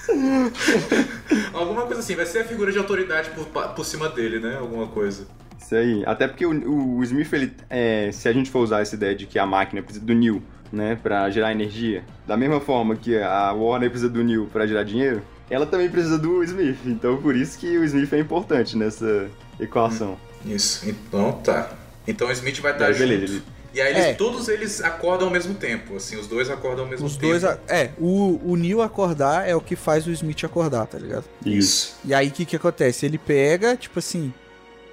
Alguma 1.53 1.83
coisa 1.83 2.01
assim. 2.01 2.15
Vai 2.17 2.27
ser 2.27 2.41
a 2.41 2.45
figura 2.45 2.73
de 2.73 2.79
autoridade 2.79 3.31
por, 3.31 3.47
por 3.47 3.85
cima 3.85 4.09
dele, 4.09 4.41
né? 4.41 4.57
Alguma 4.59 4.87
coisa. 4.89 5.27
Isso 5.63 5.75
aí. 5.75 6.03
Até 6.07 6.27
porque 6.29 6.45
o, 6.47 6.97
o 6.99 7.03
Smith, 7.05 7.33
ele, 7.33 7.53
é, 7.71 8.11
se 8.13 8.29
a 8.29 8.33
gente 8.33 8.51
for 8.51 8.61
usar 8.61 8.81
essa 8.81 8.95
ideia 8.95 9.15
de 9.15 9.27
que 9.27 9.39
a 9.39 9.47
máquina 9.47 9.83
precisa 9.83 10.05
do 10.05 10.15
Neo, 10.15 10.43
né, 10.73 10.99
pra 11.03 11.29
gerar 11.31 11.53
energia, 11.53 12.03
da 12.27 12.37
mesma 12.37 12.61
forma 12.61 12.97
que 12.97 13.17
a 13.19 13.53
Warner 13.53 13.91
precisa 13.91 14.11
do 14.11 14.23
Neo 14.25 14.49
pra 14.53 14.67
gerar 14.67 14.83
dinheiro, 14.85 15.23
ela 15.51 15.67
também 15.67 15.89
precisa 15.91 16.19
do 16.19 16.43
Smith. 16.45 16.79
Então, 16.87 17.17
por 17.21 17.37
isso 17.37 17.59
que 17.59 17.77
o 17.79 17.85
Smith 17.85 18.13
é 18.13 18.19
importante 18.19 18.77
nessa 18.77 19.29
equação. 19.61 20.17
Isso. 20.45 20.89
Então 20.89 21.33
tá. 21.33 21.71
Então 22.09 22.29
o 22.29 22.33
Smith 22.33 22.59
vai 22.61 22.73
estar 22.73 22.87
Aí, 22.87 22.93
junto. 22.95 23.09
beleza, 23.09 23.35
ele- 23.35 23.43
E 23.75 23.81
aí 23.81 23.93
eles- 23.93 24.05
É. 24.05 24.13
todos 24.15 24.49
eles 24.49 24.83
acordam 24.83 25.29
ao 25.29 25.33
mesmo 25.33 25.55
tempo. 25.55 25.97
Assim, 25.97 26.17
os 26.19 26.27
dois 26.27 26.51
acordam 26.51 26.85
ao 26.85 26.91
mesmo 26.91 27.07
Os 27.07 27.17
tempo. 27.17 27.29
dois, 27.29 27.43
a- 27.45 27.59
é, 27.69 27.89
o, 27.99 28.39
o 28.45 28.55
Neo 28.57 28.83
acordar 28.83 29.49
é 29.49 29.55
o 29.57 29.61
que 29.63 29.75
faz 29.77 30.07
o 30.07 30.11
Smith 30.11 30.45
acordar, 30.45 30.87
tá 30.87 30.99
ligado? 30.99 31.25
Isso. 31.47 31.97
E 32.05 32.13
aí 32.13 32.29
o 32.29 32.31
que 32.31 32.45
que 32.45 32.57
acontece? 32.57 33.07
Ele 33.07 33.17
pega, 33.17 33.75
tipo 33.77 33.99
assim, 33.99 34.33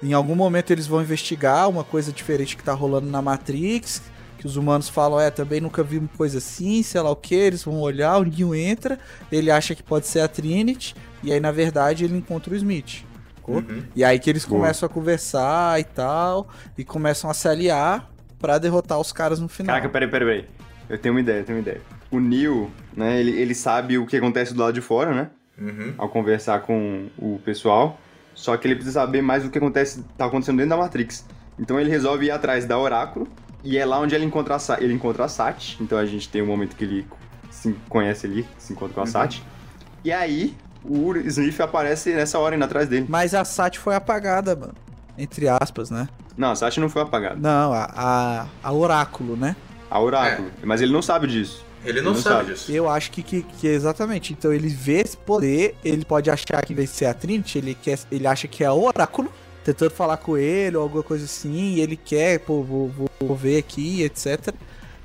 em 0.02 0.12
algum 0.12 0.34
momento 0.34 0.70
eles 0.70 0.86
vão 0.86 1.02
investigar 1.02 1.68
uma 1.68 1.84
coisa 1.84 2.12
diferente 2.12 2.56
que 2.56 2.62
tá 2.62 2.72
rolando 2.72 3.08
na 3.08 3.20
Matrix, 3.20 4.02
que 4.38 4.46
os 4.46 4.56
humanos 4.56 4.88
falam, 4.88 5.20
é, 5.20 5.30
também 5.30 5.60
nunca 5.60 5.82
vi 5.82 5.98
uma 5.98 6.08
coisa 6.16 6.38
assim, 6.38 6.82
sei 6.82 7.00
lá 7.00 7.10
o 7.10 7.16
que, 7.16 7.34
eles 7.34 7.62
vão 7.62 7.78
olhar, 7.80 8.16
o 8.18 8.24
Neo 8.24 8.54
entra, 8.54 8.98
ele 9.30 9.50
acha 9.50 9.74
que 9.74 9.82
pode 9.82 10.06
ser 10.06 10.20
a 10.20 10.28
Trinity, 10.28 10.94
e 11.22 11.32
aí 11.32 11.40
na 11.40 11.52
verdade 11.52 12.04
ele 12.04 12.16
encontra 12.16 12.54
o 12.54 12.56
Smith. 12.56 13.04
sacou? 13.50 13.56
Uhum. 13.56 13.82
E 13.94 14.04
aí 14.04 14.18
que 14.18 14.30
eles 14.30 14.44
começam 14.44 14.86
a 14.86 14.90
conversar 14.90 15.80
e 15.80 15.84
tal, 15.84 16.48
e 16.78 16.84
começam 16.84 17.28
a 17.28 17.34
se 17.34 17.48
aliar 17.48 18.10
pra 18.38 18.58
derrotar 18.58 18.98
os 18.98 19.12
caras 19.12 19.40
no 19.40 19.48
final. 19.48 19.74
Caraca, 19.74 19.88
peraí, 19.88 20.08
peraí, 20.08 20.26
peraí. 20.26 20.54
Eu 20.88 20.98
tenho 20.98 21.14
uma 21.14 21.20
ideia, 21.20 21.40
eu 21.40 21.44
tenho 21.44 21.58
uma 21.58 21.62
ideia. 21.62 21.80
O 22.10 22.18
Neo, 22.18 22.70
né, 22.96 23.20
ele, 23.20 23.32
ele 23.32 23.54
sabe 23.54 23.98
o 23.98 24.06
que 24.06 24.16
acontece 24.16 24.54
do 24.54 24.60
lado 24.60 24.74
de 24.74 24.80
fora, 24.80 25.14
né? 25.14 25.30
Uhum. 25.60 25.92
ao 25.98 26.08
conversar 26.08 26.60
com 26.60 27.08
o 27.18 27.38
pessoal. 27.44 28.00
Só 28.40 28.56
que 28.56 28.66
ele 28.66 28.74
precisa 28.74 29.00
saber 29.00 29.20
mais 29.20 29.42
do 29.42 29.50
que 29.50 29.58
acontece, 29.58 30.02
tá 30.16 30.24
acontecendo 30.24 30.56
dentro 30.56 30.70
da 30.70 30.76
Matrix. 30.78 31.26
Então 31.58 31.78
ele 31.78 31.90
resolve 31.90 32.24
ir 32.24 32.30
atrás 32.30 32.64
da 32.64 32.78
Oráculo. 32.78 33.28
E 33.62 33.76
é 33.76 33.84
lá 33.84 34.00
onde 34.00 34.14
ele 34.14 34.24
encontra 34.24 34.56
a, 34.56 34.80
ele 34.80 34.94
encontra 34.94 35.26
a 35.26 35.28
Sati. 35.28 35.76
Então 35.78 35.98
a 35.98 36.06
gente 36.06 36.26
tem 36.26 36.40
um 36.40 36.46
momento 36.46 36.74
que 36.74 36.82
ele 36.82 37.06
se 37.50 37.76
conhece 37.86 38.26
ali, 38.26 38.48
se 38.56 38.72
encontra 38.72 38.94
com 38.94 39.02
a 39.02 39.06
Sati. 39.06 39.44
E 40.02 40.10
aí 40.10 40.56
o 40.82 41.14
Smith 41.18 41.60
aparece 41.60 42.14
nessa 42.14 42.38
hora 42.38 42.56
indo 42.56 42.64
atrás 42.64 42.88
dele. 42.88 43.04
Mas 43.10 43.34
a 43.34 43.44
Sati 43.44 43.78
foi 43.78 43.94
apagada, 43.94 44.56
mano. 44.56 44.74
Entre 45.18 45.46
aspas, 45.46 45.90
né? 45.90 46.08
Não, 46.34 46.52
a 46.52 46.56
Sati 46.56 46.80
não 46.80 46.88
foi 46.88 47.02
apagada. 47.02 47.36
Não, 47.36 47.74
a, 47.74 47.90
a, 47.94 48.46
a 48.62 48.72
Oráculo, 48.72 49.36
né? 49.36 49.54
A 49.90 50.00
Oráculo. 50.00 50.50
Mas 50.64 50.80
ele 50.80 50.94
não 50.94 51.02
sabe 51.02 51.26
disso. 51.26 51.62
Ele 51.84 52.00
não, 52.00 52.10
Ele 52.10 52.16
não 52.16 52.22
sabe, 52.22 52.36
sabe. 52.36 52.52
disso. 52.52 52.72
Eu 52.72 52.88
acho 52.88 53.10
que, 53.10 53.22
que, 53.22 53.42
que 53.42 53.68
é 53.68 53.72
exatamente. 53.72 54.32
Então 54.32 54.52
ele 54.52 54.68
vê 54.68 55.00
esse 55.00 55.16
poder, 55.16 55.74
ele 55.84 56.04
pode 56.04 56.30
achar 56.30 56.64
que 56.64 56.74
vai 56.74 56.86
ser 56.86 57.06
a 57.06 57.14
Trinity, 57.14 57.58
ele, 57.58 57.74
quer, 57.74 57.98
ele 58.10 58.26
acha 58.26 58.46
que 58.46 58.62
é 58.62 58.70
o 58.70 58.82
Oráculo, 58.82 59.32
tentando 59.64 59.90
falar 59.90 60.18
com 60.18 60.36
ele 60.36 60.76
ou 60.76 60.82
alguma 60.82 61.02
coisa 61.02 61.24
assim, 61.24 61.74
e 61.74 61.80
ele 61.80 61.96
quer, 61.96 62.40
pô, 62.40 62.62
vou, 62.62 62.88
vou, 62.88 63.10
vou 63.20 63.36
ver 63.36 63.58
aqui, 63.58 64.02
etc. 64.02 64.54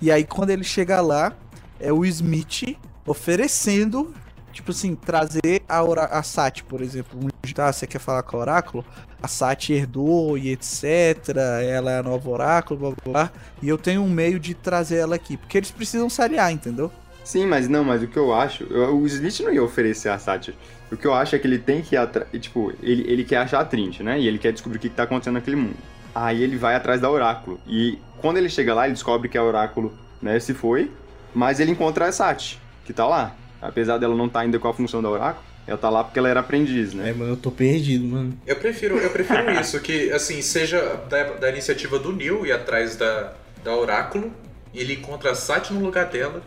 E 0.02 0.12
aí 0.12 0.26
quando 0.26 0.50
ele 0.50 0.64
chega 0.64 1.00
lá, 1.02 1.34
é 1.80 1.92
o 1.94 2.06
Smith 2.06 2.78
oferecendo, 3.06 4.14
tipo 4.56 4.72
assim, 4.72 4.96
trazer 4.96 5.62
a, 5.68 5.84
Ora- 5.84 6.06
a 6.06 6.24
Sati, 6.24 6.64
por 6.64 6.82
exemplo. 6.82 7.20
Um, 7.22 7.28
tá, 7.54 7.72
você 7.72 7.86
quer 7.86 8.00
falar 8.00 8.24
com 8.24 8.38
o 8.38 8.40
Oráculo? 8.40 8.84
A 9.22 9.28
Sati 9.28 9.74
herdou 9.74 10.38
e 10.38 10.50
etc. 10.52 11.36
Ela 11.70 11.92
é 11.92 12.00
a 12.00 12.04
nova 12.04 12.30
Oráculo, 12.30 12.80
blá 12.80 12.90
blá 12.92 13.12
blá. 13.26 13.32
E 13.62 13.68
eu 13.70 13.78
tenho 13.78 14.02
um 14.02 14.10
meio 14.10 14.40
de 14.40 14.54
trazer 14.56 14.98
ela 14.98 15.16
aqui. 15.16 15.38
Porque 15.38 15.58
eles 15.58 15.70
precisam 15.72 16.10
se 16.10 16.22
aliar, 16.22 16.52
entendeu? 16.52 16.92
Sim, 17.24 17.46
mas 17.46 17.68
não, 17.68 17.84
mas 17.84 18.02
o 18.02 18.08
que 18.08 18.18
eu 18.18 18.34
acho. 18.34 18.64
eu- 18.66 18.96
o 18.98 19.06
Smith 19.08 19.40
não 19.42 19.52
ia 19.54 19.64
oferecer 19.64 20.10
a 20.10 20.18
Sati. 20.18 20.56
O 20.92 20.96
que 20.98 21.06
eu 21.06 21.14
acho 21.14 21.36
é 21.36 21.40
que 21.40 21.48
ele 21.48 21.60
tem 21.60 21.82
que 21.82 21.96
ir 21.96 21.98
atrás. 21.98 22.28
Tipo, 22.40 22.72
ele, 22.82 23.04
ele 23.12 23.24
quer 23.24 23.38
achar 23.38 23.60
a 23.60 23.66
Trinity, 23.66 24.04
né? 24.04 24.20
E 24.20 24.28
ele 24.28 24.38
quer 24.38 24.54
descobrir 24.54 24.78
o 24.78 24.82
que, 24.82 24.90
que 24.90 24.96
tá 24.96 25.04
acontecendo 25.04 25.34
naquele 25.34 25.56
mundo. 25.58 25.76
Aí 26.14 26.42
ele 26.42 26.56
vai 26.58 26.76
atrás 26.76 27.02
da 27.02 27.10
Oráculo. 27.10 27.60
E 27.68 28.00
quando 28.22 28.38
ele 28.38 28.48
chega 28.50 28.74
lá, 28.74 28.86
ele 28.86 28.94
descobre 28.94 29.28
que 29.28 29.38
a 29.38 29.44
Oráculo, 29.44 29.92
né, 30.22 30.40
se 30.40 30.54
foi. 30.54 30.92
Mas 31.34 31.60
ele 31.60 31.72
encontra 31.72 32.08
a 32.08 32.12
Sati, 32.12 32.62
que 32.86 32.94
tá 32.94 33.06
lá. 33.06 33.36
Apesar 33.68 33.98
dela 33.98 34.16
não 34.16 34.28
estar 34.28 34.42
ainda 34.42 34.60
com 34.60 34.68
a 34.68 34.74
função 34.74 35.02
da 35.02 35.10
Oráculo, 35.10 35.44
ela 35.68 35.78
tá 35.78 35.90
lá 35.90 36.04
porque 36.04 36.20
ela 36.20 36.30
era 36.30 36.40
aprendiz, 36.42 36.94
né? 36.94 37.10
É, 37.10 37.14
mano, 37.14 37.32
eu 37.32 37.38
tô 37.38 37.50
perdido, 37.52 38.06
mano. 38.06 38.38
Eu 38.46 38.56
prefiro, 38.56 38.98
eu 38.98 39.10
prefiro 39.10 39.52
isso, 39.60 39.80
que 39.80 40.12
assim, 40.12 40.42
seja 40.42 40.80
da, 41.10 41.24
da 41.34 41.50
iniciativa 41.50 41.98
do 41.98 42.12
Neil 42.14 42.46
ir 42.46 42.52
atrás 42.52 42.96
da, 42.96 43.34
da 43.64 43.76
Oráculo, 43.76 44.32
e 44.74 44.80
ele 44.80 44.94
encontra 44.94 45.32
a 45.32 45.36
Sati 45.36 45.74
no 45.74 45.80
lugar 45.84 46.06
dela, 46.06 46.42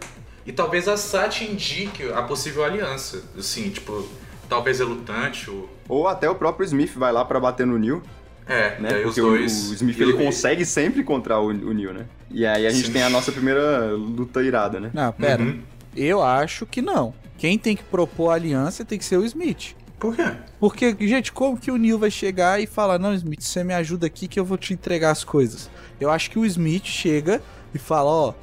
e 0.46 0.52
talvez 0.52 0.86
a 0.88 0.96
Sati 0.96 1.44
indique 1.44 2.04
a 2.14 2.22
possível 2.22 2.64
aliança. 2.64 3.22
Assim, 3.36 3.70
tipo, 3.70 4.08
talvez 4.48 4.78
relutante, 4.78 5.50
ou. 5.50 5.68
Ou 5.88 6.06
até 6.06 6.28
o 6.30 6.34
próprio 6.34 6.64
Smith 6.66 6.92
vai 6.94 7.10
lá 7.12 7.24
pra 7.24 7.40
bater 7.40 7.66
no 7.66 7.78
Neil, 7.78 8.02
É, 8.46 8.78
né? 8.78 9.00
e 9.00 9.02
Porque 9.04 9.20
dois. 9.20 9.68
o, 9.68 9.70
o 9.70 9.74
Smith 9.74 9.98
e 9.98 10.02
ele 10.02 10.12
consegue 10.12 10.64
sempre 10.64 11.00
encontrar 11.00 11.40
o, 11.40 11.46
o 11.48 11.72
Neil, 11.74 11.92
né? 11.92 12.04
E 12.30 12.46
aí 12.46 12.66
a 12.66 12.70
gente 12.70 12.86
Sim. 12.86 12.92
tem 12.92 13.02
a 13.02 13.10
nossa 13.10 13.32
primeira 13.32 13.90
luta 13.92 14.42
irada, 14.42 14.78
né? 14.78 14.90
Não, 14.94 15.10
pera. 15.12 15.42
Uhum. 15.42 15.60
Eu 15.98 16.22
acho 16.22 16.64
que 16.64 16.80
não. 16.80 17.12
Quem 17.36 17.58
tem 17.58 17.76
que 17.76 17.82
propor 17.82 18.30
a 18.30 18.34
aliança 18.34 18.84
tem 18.84 18.98
que 18.98 19.04
ser 19.04 19.16
o 19.16 19.24
Smith. 19.24 19.74
Por 19.98 20.14
quê? 20.14 20.22
Porque, 20.60 20.96
gente, 21.00 21.32
como 21.32 21.58
que 21.58 21.72
o 21.72 21.76
Neil 21.76 21.98
vai 21.98 22.10
chegar 22.10 22.60
e 22.60 22.66
falar, 22.66 22.98
não, 22.98 23.12
Smith, 23.14 23.42
você 23.42 23.64
me 23.64 23.74
ajuda 23.74 24.06
aqui 24.06 24.28
que 24.28 24.38
eu 24.38 24.44
vou 24.44 24.56
te 24.56 24.72
entregar 24.72 25.10
as 25.10 25.24
coisas? 25.24 25.68
Eu 26.00 26.08
acho 26.08 26.30
que 26.30 26.38
o 26.38 26.46
Smith 26.46 26.84
chega 26.84 27.42
e 27.74 27.78
fala, 27.78 28.08
ó, 28.08 28.34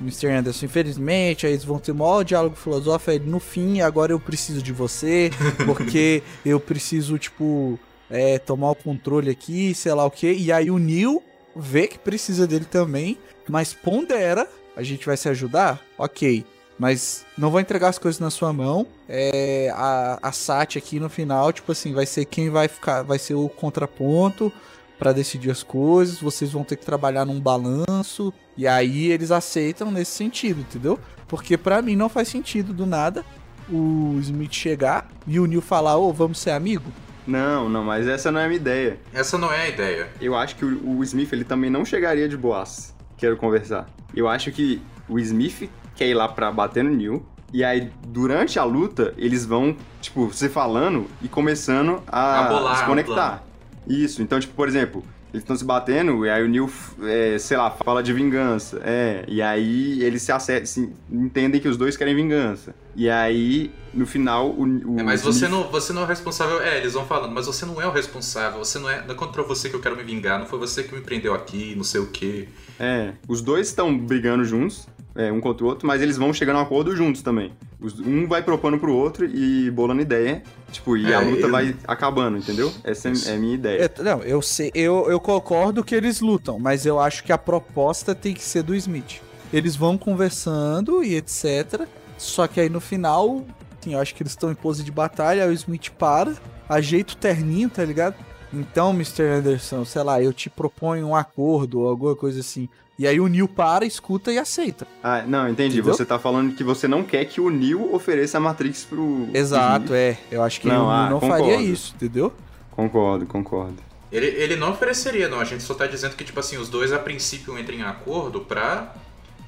Mr. 0.00 0.26
Anderson, 0.26 0.66
infelizmente, 0.66 1.46
aí 1.46 1.52
eles 1.52 1.64
vão 1.64 1.78
ter 1.78 1.92
o 1.92 1.94
maior 1.94 2.24
diálogo 2.24 2.56
filosófico, 2.56 3.12
aí 3.12 3.20
no 3.20 3.38
fim, 3.38 3.80
agora 3.80 4.12
eu 4.12 4.18
preciso 4.18 4.60
de 4.60 4.72
você, 4.72 5.30
porque 5.64 6.20
eu 6.44 6.58
preciso, 6.58 7.16
tipo, 7.16 7.78
é, 8.10 8.40
tomar 8.40 8.72
o 8.72 8.74
controle 8.74 9.30
aqui, 9.30 9.72
sei 9.72 9.94
lá 9.94 10.04
o 10.04 10.10
quê. 10.10 10.34
E 10.36 10.50
aí 10.50 10.68
o 10.68 10.78
Neil 10.78 11.22
vê 11.54 11.86
que 11.86 11.98
precisa 11.98 12.44
dele 12.44 12.64
também, 12.64 13.16
mas 13.48 13.72
pondera, 13.72 14.48
a 14.76 14.82
gente 14.82 15.06
vai 15.06 15.16
se 15.16 15.28
ajudar? 15.28 15.80
Ok. 15.96 16.44
Mas 16.78 17.24
não 17.38 17.50
vou 17.50 17.60
entregar 17.60 17.88
as 17.88 17.98
coisas 17.98 18.20
na 18.20 18.30
sua 18.30 18.52
mão. 18.52 18.86
É, 19.08 19.72
a, 19.74 20.18
a 20.22 20.32
SAT 20.32 20.76
aqui 20.76 20.98
no 20.98 21.08
final, 21.08 21.52
tipo 21.52 21.70
assim, 21.70 21.92
vai 21.92 22.06
ser 22.06 22.24
quem 22.24 22.50
vai 22.50 22.68
ficar, 22.68 23.02
vai 23.02 23.18
ser 23.18 23.34
o 23.34 23.48
contraponto 23.48 24.52
para 24.98 25.12
decidir 25.12 25.50
as 25.50 25.62
coisas. 25.62 26.20
Vocês 26.20 26.52
vão 26.52 26.64
ter 26.64 26.76
que 26.76 26.84
trabalhar 26.84 27.24
num 27.24 27.40
balanço. 27.40 28.32
E 28.56 28.66
aí 28.66 29.10
eles 29.10 29.30
aceitam 29.30 29.90
nesse 29.90 30.12
sentido, 30.12 30.60
entendeu? 30.60 30.98
Porque 31.28 31.56
para 31.56 31.80
mim 31.80 31.96
não 31.96 32.08
faz 32.08 32.28
sentido 32.28 32.72
do 32.72 32.86
nada 32.86 33.24
o 33.68 34.18
Smith 34.20 34.52
chegar 34.52 35.08
e 35.26 35.40
o 35.40 35.46
Neil 35.46 35.62
falar, 35.62 35.96
ô, 35.96 36.12
vamos 36.12 36.38
ser 36.38 36.50
amigo. 36.50 36.84
Não, 37.26 37.68
não, 37.68 37.82
mas 37.82 38.06
essa 38.06 38.30
não 38.30 38.40
é 38.40 38.44
a 38.44 38.48
minha 38.48 38.60
ideia. 38.60 38.98
Essa 39.12 39.38
não 39.38 39.50
é 39.50 39.62
a 39.62 39.68
ideia. 39.68 40.08
Eu 40.20 40.36
acho 40.36 40.56
que 40.56 40.64
o, 40.64 40.98
o 40.98 41.02
Smith 41.02 41.32
ele 41.32 41.44
também 41.44 41.70
não 41.70 41.84
chegaria 41.84 42.28
de 42.28 42.36
boas. 42.36 42.94
Quero 43.16 43.36
conversar. 43.36 43.88
Eu 44.14 44.28
acho 44.28 44.52
que 44.52 44.82
o 45.08 45.18
Smith 45.18 45.70
quer 45.94 46.06
ir 46.06 46.14
lá 46.14 46.28
pra 46.28 46.50
bater 46.50 46.84
no 46.84 46.90
Neil. 46.90 47.24
E 47.52 47.62
aí, 47.62 47.90
durante 48.08 48.58
a 48.58 48.64
luta, 48.64 49.14
eles 49.16 49.46
vão, 49.46 49.76
tipo, 50.00 50.32
se 50.32 50.48
falando 50.48 51.06
e 51.22 51.28
começando 51.28 52.02
a, 52.08 52.46
A 52.46 52.48
bolar 52.48 52.78
se 52.78 52.84
conectar. 52.84 53.44
Isso. 53.86 54.22
Então, 54.22 54.40
tipo, 54.40 54.54
por 54.54 54.66
exemplo, 54.66 55.04
eles 55.34 55.42
estão 55.42 55.56
se 55.56 55.64
batendo, 55.64 56.24
e 56.24 56.30
aí 56.30 56.44
o 56.44 56.48
Neil, 56.48 56.70
é, 57.02 57.36
sei 57.38 57.56
lá, 57.56 57.68
fala 57.68 58.04
de 58.04 58.12
vingança. 58.12 58.80
É, 58.84 59.24
e 59.26 59.42
aí 59.42 60.00
eles 60.00 60.22
se, 60.22 60.30
acertam, 60.30 60.66
se 60.66 60.92
entendem 61.10 61.60
que 61.60 61.66
os 61.66 61.76
dois 61.76 61.96
querem 61.96 62.14
vingança. 62.14 62.72
E 62.94 63.10
aí, 63.10 63.72
no 63.92 64.06
final, 64.06 64.50
o. 64.50 64.62
o 64.62 65.00
É, 65.00 65.02
mas 65.02 65.22
você 65.22 65.48
não, 65.48 65.64
você 65.64 65.92
não 65.92 66.02
é 66.02 66.04
o 66.04 66.08
responsável. 66.08 66.62
É, 66.62 66.78
eles 66.78 66.92
vão 66.92 67.04
falando, 67.04 67.32
mas 67.32 67.46
você 67.46 67.66
não 67.66 67.82
é 67.82 67.86
o 67.86 67.90
responsável. 67.90 68.60
Você 68.60 68.78
não 68.78 68.88
é. 68.88 69.04
Não 69.04 69.12
é 69.12 69.16
contra 69.16 69.42
você 69.42 69.68
que 69.68 69.74
eu 69.74 69.80
quero 69.80 69.96
me 69.96 70.04
vingar. 70.04 70.38
Não 70.38 70.46
foi 70.46 70.58
você 70.58 70.84
que 70.84 70.94
me 70.94 71.00
prendeu 71.00 71.34
aqui, 71.34 71.74
não 71.76 71.82
sei 71.82 72.00
o 72.00 72.06
quê. 72.06 72.48
É, 72.78 73.14
os 73.26 73.42
dois 73.42 73.66
estão 73.66 73.96
brigando 73.98 74.44
juntos, 74.44 74.86
é, 75.14 75.30
um 75.32 75.40
contra 75.40 75.64
o 75.64 75.68
outro, 75.68 75.86
mas 75.86 76.02
eles 76.02 76.16
vão 76.16 76.32
chegando 76.32 76.56
a 76.56 76.60
um 76.60 76.62
acordo 76.62 76.94
juntos 76.96 77.22
também. 77.22 77.52
Os- 77.80 78.00
um 78.00 78.26
vai 78.26 78.42
propondo 78.42 78.78
pro 78.78 78.92
outro 78.94 79.24
e 79.26 79.70
bolando 79.70 80.00
ideia, 80.02 80.42
tipo, 80.72 80.96
e 80.96 81.10
É, 81.12 81.14
a 81.14 81.20
luta 81.20 81.42
eu- 81.42 81.50
vai 81.50 81.76
acabando, 81.86 82.36
entendeu? 82.38 82.72
Essa 82.82 83.10
Isso. 83.10 83.28
é 83.28 83.34
a 83.34 83.38
minha 83.38 83.54
ideia. 83.54 83.90
Eu- 83.98 84.04
não, 84.04 84.22
eu 84.22 84.42
sei, 84.42 84.70
eu, 84.74 85.10
eu 85.10 85.20
concordo 85.20 85.84
que 85.84 85.94
eles 85.94 86.20
lutam, 86.20 86.58
mas 86.58 86.84
eu 86.86 86.98
acho 86.98 87.22
que 87.22 87.32
a 87.32 87.38
proposta 87.38 88.14
tem 88.14 88.34
que 88.34 88.42
ser 88.42 88.62
do 88.62 88.74
Smith. 88.74 89.20
Eles 89.52 89.76
vão 89.76 89.96
conversando 89.96 91.02
e 91.04 91.14
etc. 91.14 91.86
Só 92.18 92.46
que 92.46 92.60
aí 92.60 92.68
no 92.68 92.80
final, 92.80 93.44
assim, 93.80 93.94
eu 93.94 94.00
acho 94.00 94.14
que 94.14 94.22
eles 94.22 94.32
estão 94.32 94.50
em 94.50 94.54
pose 94.54 94.82
de 94.82 94.90
batalha, 94.90 95.44
aí 95.44 95.50
o 95.50 95.52
Smith 95.52 95.90
para, 95.90 96.32
ajeita 96.68 97.12
o 97.12 97.16
terninho, 97.16 97.68
tá 97.68 97.84
ligado? 97.84 98.14
Então, 98.52 98.90
Mr. 98.92 99.22
Anderson, 99.24 99.84
sei 99.84 100.02
lá, 100.02 100.22
eu 100.22 100.32
te 100.32 100.48
proponho 100.48 101.08
um 101.08 101.14
acordo 101.16 101.80
ou 101.80 101.88
alguma 101.88 102.14
coisa 102.16 102.40
assim. 102.40 102.68
E 102.98 103.06
aí 103.08 103.18
o 103.18 103.26
Neil 103.26 103.48
para, 103.48 103.84
escuta 103.84 104.32
e 104.32 104.38
aceita. 104.38 104.86
Ah, 105.02 105.22
não, 105.26 105.48
entendi. 105.48 105.78
Entendeu? 105.78 105.92
Você 105.94 106.04
tá 106.04 106.16
falando 106.18 106.54
que 106.54 106.62
você 106.62 106.86
não 106.86 107.02
quer 107.02 107.24
que 107.24 107.40
o 107.40 107.50
Neo 107.50 107.92
ofereça 107.94 108.38
a 108.38 108.40
Matrix 108.40 108.84
pro. 108.84 109.26
pro 109.28 109.36
Exato, 109.36 109.86
Smith. 109.86 109.92
é. 109.98 110.18
Eu 110.30 110.42
acho 110.44 110.60
que 110.60 110.68
Não, 110.68 110.74
o 110.86 110.88
Neil 110.88 110.90
ah, 110.90 111.10
não 111.10 111.20
concordo. 111.20 111.44
faria 111.44 111.60
isso, 111.60 111.92
entendeu? 111.96 112.32
Concordo, 112.70 113.26
concordo. 113.26 113.76
Ele, 114.12 114.26
ele 114.26 114.54
não 114.56 114.70
ofereceria, 114.70 115.28
não. 115.28 115.40
A 115.40 115.44
gente 115.44 115.64
só 115.64 115.74
tá 115.74 115.86
dizendo 115.88 116.14
que, 116.14 116.22
tipo 116.22 116.38
assim, 116.38 116.56
os 116.56 116.68
dois 116.68 116.92
a 116.92 116.98
princípio 116.98 117.58
entram 117.58 117.76
em 117.76 117.82
acordo 117.82 118.40
pra, 118.42 118.94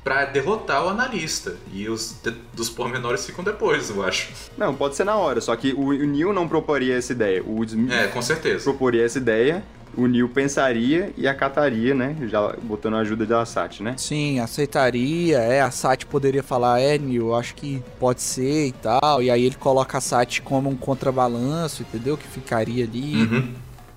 pra 0.03 0.25
derrotar 0.25 0.85
o 0.85 0.89
analista. 0.89 1.55
E 1.73 1.89
os 1.89 2.17
de- 2.21 2.35
dos 2.53 2.69
pormenores 2.69 3.25
ficam 3.25 3.45
depois, 3.45 3.91
eu 3.91 4.03
acho. 4.05 4.29
Não, 4.59 4.75
pode 4.75 4.97
ser 4.97 5.05
na 5.05 5.15
hora, 5.15 5.41
só 5.41 5.55
que 5.55 5.73
o, 5.73 5.91
o 5.91 5.93
Neo 6.05 6.33
não 6.33 6.49
proporia 6.49 6.97
essa 6.97 7.13
ideia. 7.13 7.45
O 7.47 7.63
Smith 7.63 7.93
É, 7.93 8.09
com 8.09 8.21
certeza. 8.21 8.65
proporia 8.65 9.05
essa 9.05 9.19
ideia, 9.19 9.63
o 9.97 10.07
Neo 10.07 10.29
pensaria 10.29 11.13
e 11.17 11.27
acataria, 11.27 11.95
né? 11.95 12.17
Já 12.29 12.55
botando 12.63 12.95
a 12.95 12.99
ajuda 12.99 13.25
da 13.25 13.45
Sati, 13.47 13.83
né? 13.83 13.95
Sim, 13.97 14.39
aceitaria. 14.41 15.39
É, 15.39 15.61
a 15.61 15.71
Sati 15.71 16.05
poderia 16.07 16.43
falar, 16.43 16.81
é, 16.81 16.99
Neil, 16.99 17.35
acho 17.35 17.55
que 17.55 17.83
pode 17.99 18.21
ser 18.21 18.67
e 18.69 18.73
tal. 18.73 19.23
E 19.23 19.31
aí 19.31 19.45
ele 19.45 19.57
coloca 19.57 19.99
a 19.99 20.01
Sati 20.01 20.43
como 20.43 20.69
um 20.69 20.77
contrabalanço, 20.77 21.83
entendeu? 21.83 22.17
Que 22.17 22.27
ficaria 22.27 22.85
ali. 22.85 23.23
Uhum. 23.23 23.55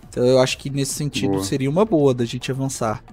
Então 0.10 0.26
eu 0.26 0.39
acho 0.39 0.58
que 0.58 0.70
nesse 0.70 0.93
sentido 0.93 1.34
Boa. 1.34 1.43
seria 1.43 1.70
uma 1.70 1.86
boa 1.86 2.14
da 2.14 2.26
gente 2.26 2.52
avançar. 2.52 3.04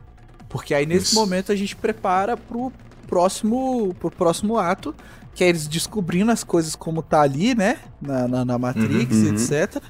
Porque 0.49 0.72
aí 0.72 0.87
nesse 0.87 1.07
Isso. 1.07 1.14
momento 1.16 1.53
a 1.53 1.57
gente 1.57 1.74
prepara 1.76 2.37
pro 2.37 2.72
próximo, 3.07 3.95
pro 3.99 4.11
próximo 4.11 4.57
ato, 4.59 4.95
que 5.34 5.45
é 5.45 5.49
eles 5.49 5.66
descobrindo 5.68 6.30
as 6.30 6.43
coisas 6.43 6.74
como 6.74 7.03
tá 7.03 7.20
ali, 7.20 7.55
né? 7.55 7.78
Na, 8.01 8.26
na, 8.26 8.45
na 8.45 8.59
Matrix, 8.59 9.14
Uhum, 9.16 9.28
uhum. 9.28 9.34
etc. 9.34 9.82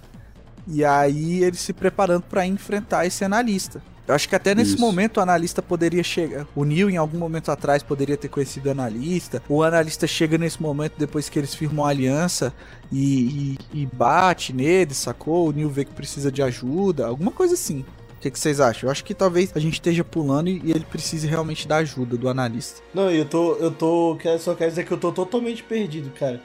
E 0.69 0.85
aí 0.85 1.43
eles 1.45 1.61
se 1.61 1.73
preparando 1.73 2.23
pra 2.23 2.45
enfrentar 2.47 3.07
esse 3.07 3.25
analista. 3.25 3.83
Eu 4.09 4.15
acho 4.15 4.29
que 4.29 4.37
até 4.37 4.55
nesse 4.55 4.73
Isso. 4.75 4.81
momento 4.81 5.17
o 5.17 5.21
analista 5.21 5.61
poderia 5.61 6.03
chegar. 6.03 6.47
O 6.55 6.65
Neil, 6.65 6.89
em 6.89 6.97
algum 6.97 7.19
momento 7.19 7.51
atrás, 7.51 7.83
poderia 7.83 8.17
ter 8.17 8.29
conhecido 8.29 8.69
o 8.69 8.71
analista. 8.71 9.43
O 9.49 9.65
analista 9.65 10.07
chega 10.07 10.39
nesse 10.39 10.63
momento 10.63 10.93
depois 10.97 11.29
que 11.29 11.37
eles 11.39 11.55
firmam 11.57 11.85
a 11.85 11.89
aliança 11.89 12.55
e, 12.93 13.57
e- 13.75 13.83
e 13.83 13.87
bate 13.93 14.53
nele, 14.53 14.95
sacou? 14.95 15.49
O 15.49 15.53
Neil 15.53 15.69
vê 15.69 15.85
que 15.85 15.93
precisa 15.93 16.31
de 16.31 16.41
ajuda, 16.41 17.07
alguma 17.07 17.33
coisa 17.33 17.55
assim. 17.55 17.85
O 18.17 18.21
que, 18.21 18.31
que 18.31 18.39
vocês 18.39 18.61
acham? 18.61 18.87
Eu 18.87 18.93
acho 18.93 19.05
que 19.05 19.13
talvez 19.13 19.51
a 19.55 19.59
gente 19.59 19.75
esteja 19.75 20.05
pulando 20.05 20.49
e, 20.49 20.61
e 20.65 20.71
ele 20.71 20.85
precise 20.89 21.27
realmente 21.27 21.67
da 21.67 21.77
ajuda 21.79 22.17
do 22.17 22.29
analista. 22.29 22.81
Não, 22.95 23.11
eu 23.11 23.25
tô. 23.25 23.55
Eu 23.57 23.71
tô. 23.73 24.17
Só 24.39 24.55
quero 24.55 24.71
dizer 24.71 24.85
que 24.87 24.93
eu 24.93 24.97
tô 24.99 25.11
totalmente 25.13 25.63
perdido, 25.65 26.11
cara. 26.19 26.41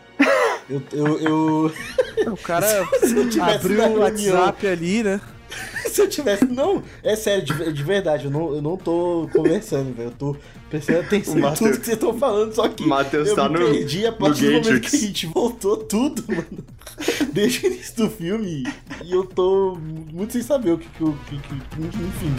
Eu. 0.70 0.82
eu, 0.94 1.20
eu- 1.20 2.34
O 2.34 2.38
cara 2.38 2.68
abriu 3.56 3.80
o 3.80 3.82
reunião- 3.82 4.00
WhatsApp 4.36 4.68
ali, 4.68 5.04
né? 5.04 5.20
se 5.92 6.02
eu 6.02 6.08
tivesse. 6.10 6.46
Não, 6.46 6.82
é 7.04 7.16
sério, 7.16 7.44
de, 7.44 7.74
de 7.74 7.84
verdade, 7.84 8.26
eu 8.26 8.32
não, 8.32 8.56
eu 8.56 8.62
não 8.62 8.78
tô 8.78 9.30
conversando, 9.34 9.94
velho. 9.94 10.08
Eu 10.10 10.12
tô 10.12 10.36
prestando 10.70 11.00
atenção 11.02 11.38
em 11.38 11.42
tudo 11.54 11.70
que 11.80 11.86
vocês 11.86 11.98
estão 11.98 12.18
falando, 12.18 12.54
só 12.54 12.70
que. 12.70 12.86
Matheus 12.86 13.28
eu 13.30 13.36
tá 13.36 13.50
me 13.50 13.60
no- 13.60 13.66
perdi 13.72 14.06
a 14.08 14.12
partir 14.14 14.46
do 14.46 14.52
momento 14.70 14.80
que 14.90 14.96
a 14.96 15.00
gente 15.00 15.26
voltou 15.28 15.76
tudo, 15.78 16.24
mano. 16.28 16.64
Desde 17.34 17.66
o 17.66 17.72
início 17.74 17.96
do 17.98 18.10
filme. 18.10 18.64
E 19.04 19.12
eu 19.12 19.26
tô 19.26 19.78
muito 20.14 20.32
sem 20.34 20.42
saber 20.42 20.72
o 20.72 20.78
que 20.78 20.88
que. 20.88 21.04
Que, 21.04 21.38
que, 21.38 21.86
enfim. 21.86 22.36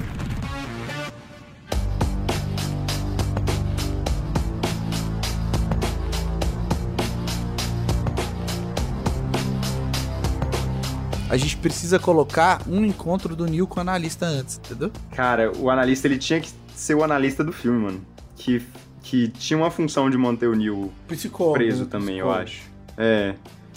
A 11.32 11.36
gente 11.38 11.56
precisa 11.56 11.98
colocar 11.98 12.60
um 12.68 12.84
encontro 12.84 13.34
do 13.34 13.46
Neil 13.46 13.66
com 13.66 13.78
o 13.78 13.80
analista 13.80 14.26
antes, 14.26 14.58
entendeu? 14.58 14.92
Cara, 15.12 15.50
o 15.56 15.70
analista 15.70 16.06
ele 16.06 16.18
tinha 16.18 16.38
que 16.38 16.50
ser 16.74 16.94
o 16.94 17.02
analista 17.02 17.42
do 17.42 17.50
filme, 17.50 17.78
mano. 17.78 18.06
Que, 18.36 18.62
que 19.02 19.28
tinha 19.28 19.56
uma 19.56 19.70
função 19.70 20.10
de 20.10 20.18
manter 20.18 20.46
o 20.48 20.54
Neo 20.54 20.92
Psicólogo. 21.08 21.54
preso 21.54 21.86
também, 21.86 22.18
eu 22.18 22.26
Psicólogo. 22.26 22.42
acho. 22.42 22.62
É. 22.98 23.34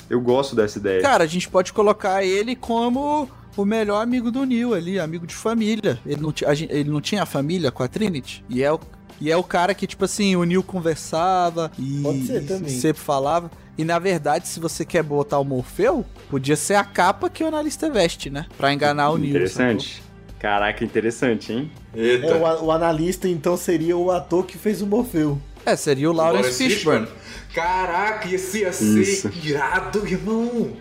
Eu 0.10 0.20
gosto 0.20 0.54
dessa 0.54 0.78
ideia. 0.80 1.02
Cara, 1.02 1.24
a 1.24 1.28
gente 1.28 1.48
pode 1.48 1.72
colocar 1.72 2.26
ele 2.26 2.58
como 2.58 3.30
o 3.56 3.64
melhor 3.64 4.02
amigo 4.04 4.30
do 4.32 4.44
Neil 4.46 4.74
ali, 4.74 5.00
amigo 5.00 5.26
de 5.26 5.34
família. 5.34 5.98
Ele 6.06 6.20
não, 6.22 6.34
ele 6.70 6.90
não 6.90 7.00
tinha 7.00 7.24
a 7.24 7.26
família 7.26 7.72
com 7.72 7.84
a 7.84 7.88
Trinity? 7.88 8.44
E 8.50 8.62
é 8.62 8.74
o, 8.74 8.78
e 9.22 9.32
é 9.32 9.38
o 9.38 9.44
cara 9.44 9.74
que, 9.74 9.88
tipo 9.88 10.04
assim, 10.04 10.36
o 10.36 10.44
Neil 10.44 10.62
conversava 10.62 11.72
e 11.80 12.02
Pode 12.04 12.28
ser 12.28 12.46
também. 12.46 12.68
sempre 12.70 13.02
falava. 13.02 13.50
E 13.78 13.84
na 13.84 14.00
verdade, 14.00 14.48
se 14.48 14.60
você 14.60 14.86
quer 14.86 15.04
botar 15.04 15.40
o 15.40 15.44
Morfeu, 15.44 16.06
podia 16.30 16.56
ser 16.56 16.76
a 16.76 16.84
capa 16.84 17.30
que 17.30 17.44
o 17.44 17.48
analista 17.48 17.90
veste, 17.90 18.30
né? 18.30 18.46
Pra 18.58 18.74
enganar 18.74 19.10
o 19.12 19.18
Neil. 19.18 19.32
Interessante. 19.32 20.02
Caraca, 20.40 20.84
interessante, 20.84 21.52
hein? 21.52 21.72
Eita. 21.94 22.28
É, 22.28 22.36
o, 22.36 22.66
o 22.66 22.72
analista 22.72 23.28
então 23.28 23.58
seria 23.58 23.98
o 23.98 24.12
ator 24.12 24.46
que 24.46 24.58
fez 24.58 24.82
o 24.82 24.88
Morfeu. 24.88 25.40
É, 25.66 25.76
seria 25.76 26.10
o 26.10 26.14
Lawrence 26.14 26.64
Fishburne. 26.64 27.08
Caraca, 27.54 28.28
esse 28.30 28.60
ia 28.60 28.70
Isso. 28.70 29.32
ser 29.32 29.46
irado, 29.46 30.08
irmão. 30.08 30.74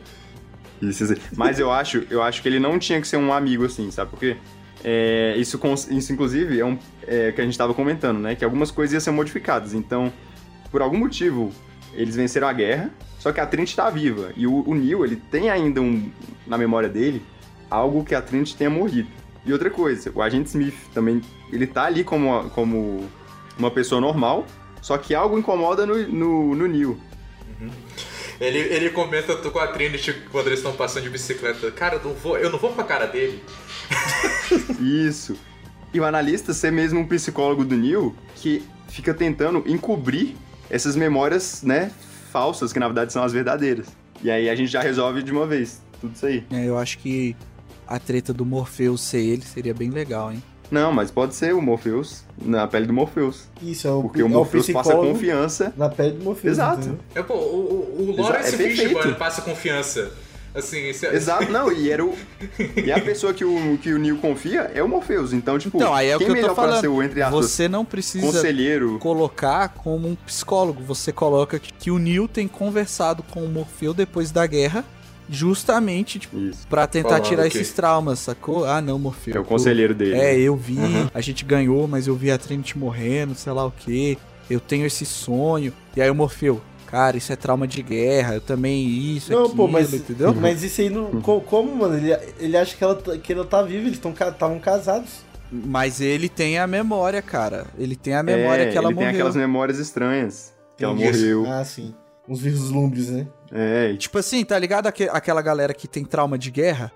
Isso, 0.83 1.05
isso. 1.05 1.17
Mas 1.35 1.59
eu 1.59 1.71
acho, 1.71 2.05
eu 2.11 2.23
acho 2.23 2.43
que 2.43 2.49
ele 2.49 2.59
não 2.59 2.79
tinha 2.79 3.01
que 3.01 3.09
ser 3.09 3.17
um 3.17 3.33
amigo 3.33 3.65
assim, 3.65 3.91
sabe 3.91 4.11
por 4.11 4.19
quê? 4.19 4.37
É, 4.85 5.35
isso, 5.39 5.59
isso, 5.91 6.13
inclusive, 6.13 6.61
é 6.61 6.65
um 6.65 6.79
é, 7.07 7.33
que 7.33 7.41
a 7.41 7.45
gente 7.45 7.57
tava 7.57 7.73
comentando, 7.73 8.19
né? 8.19 8.35
Que 8.35 8.45
algumas 8.45 8.71
coisas 8.71 8.93
iam 8.93 9.01
ser 9.01 9.13
modificadas. 9.13 9.73
Então, 9.73 10.13
por 10.71 10.83
algum 10.83 10.99
motivo, 10.99 11.51
eles 11.95 12.17
venceram 12.17 12.49
a 12.49 12.53
guerra, 12.53 12.91
só 13.19 13.33
que 13.33 13.41
a 13.41 13.47
Trinity 13.47 13.77
tá 13.77 13.89
viva. 13.91 14.33
E 14.37 14.47
o, 14.47 14.69
o 14.69 14.75
Neo, 14.75 15.05
ele 15.05 15.17
tem 15.17 15.51
ainda 15.51 15.81
um, 15.81 16.11
na 16.47 16.59
memória 16.59 16.89
dele 16.89 17.23
algo 17.71 18.05
que 18.05 18.15
a 18.15 18.23
Trinity 18.23 18.57
tenha 18.57 18.71
morrido. 18.71 19.09
E 19.45 19.53
outra 19.53 19.71
coisa, 19.71 20.11
o 20.15 20.23
agente 20.23 20.49
Smith 20.49 20.77
também, 20.93 21.21
ele 21.53 21.67
tá 21.67 21.85
ali 21.85 22.03
como, 22.03 22.49
como 22.51 23.09
uma 23.59 23.71
pessoa 23.71 24.01
normal, 24.01 24.47
só 24.81 24.97
que 24.97 25.15
algo 25.15 25.39
incomoda 25.39 25.85
no, 25.85 25.97
no, 26.09 26.55
no 26.55 26.67
Neo. 26.67 26.99
Ele, 28.41 28.59
ele 28.59 28.91
comenta 28.91 29.37
com 29.37 29.59
a 29.59 29.67
Trinity 29.69 30.13
quando 30.31 30.49
eles 30.49 30.59
estão 30.59 30.73
passando 30.73 31.05
de 31.05 31.11
bicicleta. 31.11 31.71
Cara, 31.71 31.97
eu 31.97 32.05
não 32.05 32.15
vou, 32.15 32.39
eu 32.39 32.51
não 32.51 32.59
vou 32.59 32.73
com 32.73 32.81
a 32.81 32.85
cara 32.85 33.07
dele. 33.07 33.43
Isso. 34.81 35.37
E 35.93 36.01
o 36.01 36.05
analista 36.05 36.53
ser 36.53 36.73
mesmo 36.73 37.01
um 37.01 37.07
psicólogo 37.07 37.65
do 37.65 37.77
Neil 37.77 38.15
que 38.35 38.65
fica 38.89 39.15
tentando 39.15 39.63
encobrir 39.67 40.35
essas 40.75 40.97
memórias, 40.97 41.63
né, 41.63 41.93
falsas, 42.33 42.73
que 42.73 42.81
na 42.81 42.89
verdade 42.89 43.13
são 43.13 43.23
as 43.23 43.33
verdadeiras. 43.33 43.87
E 44.21 44.29
aí 44.29 44.51
a 44.51 44.57
gente 44.57 44.71
já 44.71 44.81
resolve 44.81 45.23
de 45.23 45.31
uma 45.31 45.47
vez 45.47 45.81
tudo 46.01 46.15
isso 46.17 46.27
aí. 46.27 46.45
É, 46.51 46.69
eu 46.69 46.77
acho 46.77 46.99
que 46.99 47.37
a 47.87 47.99
treta 48.01 48.33
do 48.33 48.45
Morpheus 48.45 49.01
ser 49.01 49.21
ele 49.21 49.43
seria 49.43 49.73
bem 49.73 49.91
legal, 49.91 50.33
hein? 50.33 50.43
Não, 50.71 50.93
mas 50.93 51.13
pode 51.13 51.35
ser 51.37 51.55
o 51.55 51.63
Morpheus 51.63 52.25
na 52.43 52.67
pele 52.67 52.87
do 52.87 52.93
Morpheus. 52.93 53.47
Isso, 53.63 53.87
é 53.87 53.91
o, 53.93 54.03
Porque 54.03 54.21
o 54.21 54.27
é 54.27 54.29
Morpheus 54.29 54.69
passa 54.71 54.97
confiança. 54.97 55.73
Na 55.77 55.89
pele 55.89 56.13
do 56.13 56.25
Morpheus. 56.25 56.55
Exato. 56.55 56.99
É, 57.15 57.23
pô, 57.23 57.35
o, 57.35 57.37
o, 57.37 58.11
o 58.11 58.21
Lawrence 58.21 58.55
é. 58.55 58.59
Fishburne 58.59 59.15
passa 59.15 59.43
confiança. 59.43 60.11
Assim, 60.55 60.79
esse 60.89 61.05
é... 61.07 61.15
Exato, 61.17 61.51
não, 61.51 61.73
e 61.73 61.91
era 61.91 62.05
o. 62.05 62.15
E 62.77 62.93
a 62.93 63.01
pessoa 63.01 63.35
que 63.35 63.45
o, 63.45 63.77
que 63.79 63.93
o 63.93 63.99
Neil 63.99 64.17
confia 64.19 64.71
é 64.75 64.83
o 64.83 64.89
Morpheus. 64.89 65.33
Então, 65.33 65.59
tipo, 65.59 65.77
Então, 65.77 65.93
aí 65.93 66.09
é 66.09 66.15
o 66.15 66.19
que 66.19 66.25
eu 66.25 66.29
tô 66.29 66.35
melhor 66.35 66.55
pra 66.55 66.65
falando. 66.65 66.81
ser 66.81 66.89
o, 66.89 67.03
entre 67.03 67.23
aspas, 67.23 67.45
Você 67.51 67.69
não 67.69 67.85
precisa 67.85 68.25
conselheiro. 68.27 68.99
colocar 69.01 69.71
como 69.71 70.07
um 70.09 70.15
psicólogo. 70.15 70.81
Você 70.85 71.11
coloca 71.13 71.59
que, 71.59 71.73
que 71.73 71.91
o 71.91 71.99
Neil 71.99 72.29
tem 72.29 72.47
conversado 72.47 73.23
com 73.25 73.43
o 73.45 73.49
Morfeu 73.49 73.93
depois 73.93 74.31
da 74.31 74.47
guerra, 74.47 74.85
justamente 75.29 76.19
tipo, 76.19 76.39
Isso. 76.39 76.67
pra 76.69 76.87
tentar 76.87 77.09
Falando 77.09 77.25
tirar 77.25 77.47
esses 77.47 77.73
traumas, 77.73 78.19
sacou? 78.21 78.65
Ah, 78.65 78.81
não, 78.81 78.99
Morfeu. 78.99 79.35
É 79.35 79.41
o 79.41 79.45
conselheiro 79.45 79.95
dele. 79.95 80.15
É, 80.17 80.39
eu 80.39 80.55
vi, 80.57 80.79
Uhum. 80.79 81.09
a 81.13 81.21
gente 81.21 81.45
ganhou, 81.45 81.89
mas 81.89 82.07
eu 82.07 82.15
vi 82.15 82.31
a 82.31 82.39
Trinity 82.39 82.79
morrendo, 82.79 83.35
sei 83.35 83.53
lá 83.53 83.67
o 83.67 83.71
que. 83.73 84.17
Eu 84.49 84.61
tenho 84.61 84.85
esse 84.87 85.05
sonho. 85.07 85.73
E 85.97 86.03
aí 86.03 86.11
o 86.11 86.15
Morfeu, 86.15 86.61
cara, 86.95 87.17
isso 87.17 87.33
é 87.33 87.37
trauma 87.37 87.67
de 87.67 87.83
guerra, 87.83 88.35
eu 88.35 88.41
também 88.41 88.87
isso, 88.87 89.33
Não, 89.33 89.41
aquilo, 89.47 89.57
pô, 89.57 89.67
mas, 89.67 89.93
entendeu? 89.93 90.33
mas 90.41 90.63
isso 90.63 90.81
aí 90.81 90.89
não. 90.89 91.21
co- 91.21 91.41
Como, 91.41 91.75
mano? 91.75 91.97
Ele, 91.97 92.17
ele 92.39 92.57
acha 92.57 92.77
que 92.77 92.85
ela, 92.85 92.95
tá- 92.95 93.19
que 93.19 93.33
ela 93.33 93.45
tá 93.45 93.61
viva, 93.63 93.89
eles 93.89 93.99
estavam 93.99 94.61
casados. 94.61 95.25
Mas 95.51 96.01
ele 96.01 96.29
tem 96.29 96.57
a 96.59 96.67
memória, 96.69 97.21
cara. 97.21 97.67
Ele 97.77 97.97
tem 97.97 98.15
a 98.15 98.23
memória 98.23 98.63
É, 98.63 98.71
que 98.71 98.79
ela 98.79 98.89
ele 98.89 98.95
morreu. 98.95 99.09
tem 99.11 99.17
aquelas 99.17 99.35
memórias 99.35 99.79
estranhas. 99.81 100.53
Que 100.77 100.85
ela 100.85 100.95
Isso. 100.95 101.05
morreu. 101.05 101.47
Ah, 101.53 101.65
sim. 101.65 101.93
Uns 102.29 102.41
vislumbres, 102.41 103.11
né? 103.11 103.27
É, 103.53 103.91
e, 103.93 103.97
Tipo 103.99 104.19
assim, 104.19 104.45
tá 104.45 104.57
ligado 104.59 104.87
aque- 104.87 105.09
aquela 105.13 105.43
galera 105.43 105.75
que 105.75 105.89
tem 105.89 106.05
trauma 106.05 106.39
de 106.39 106.51
guerra? 106.51 106.93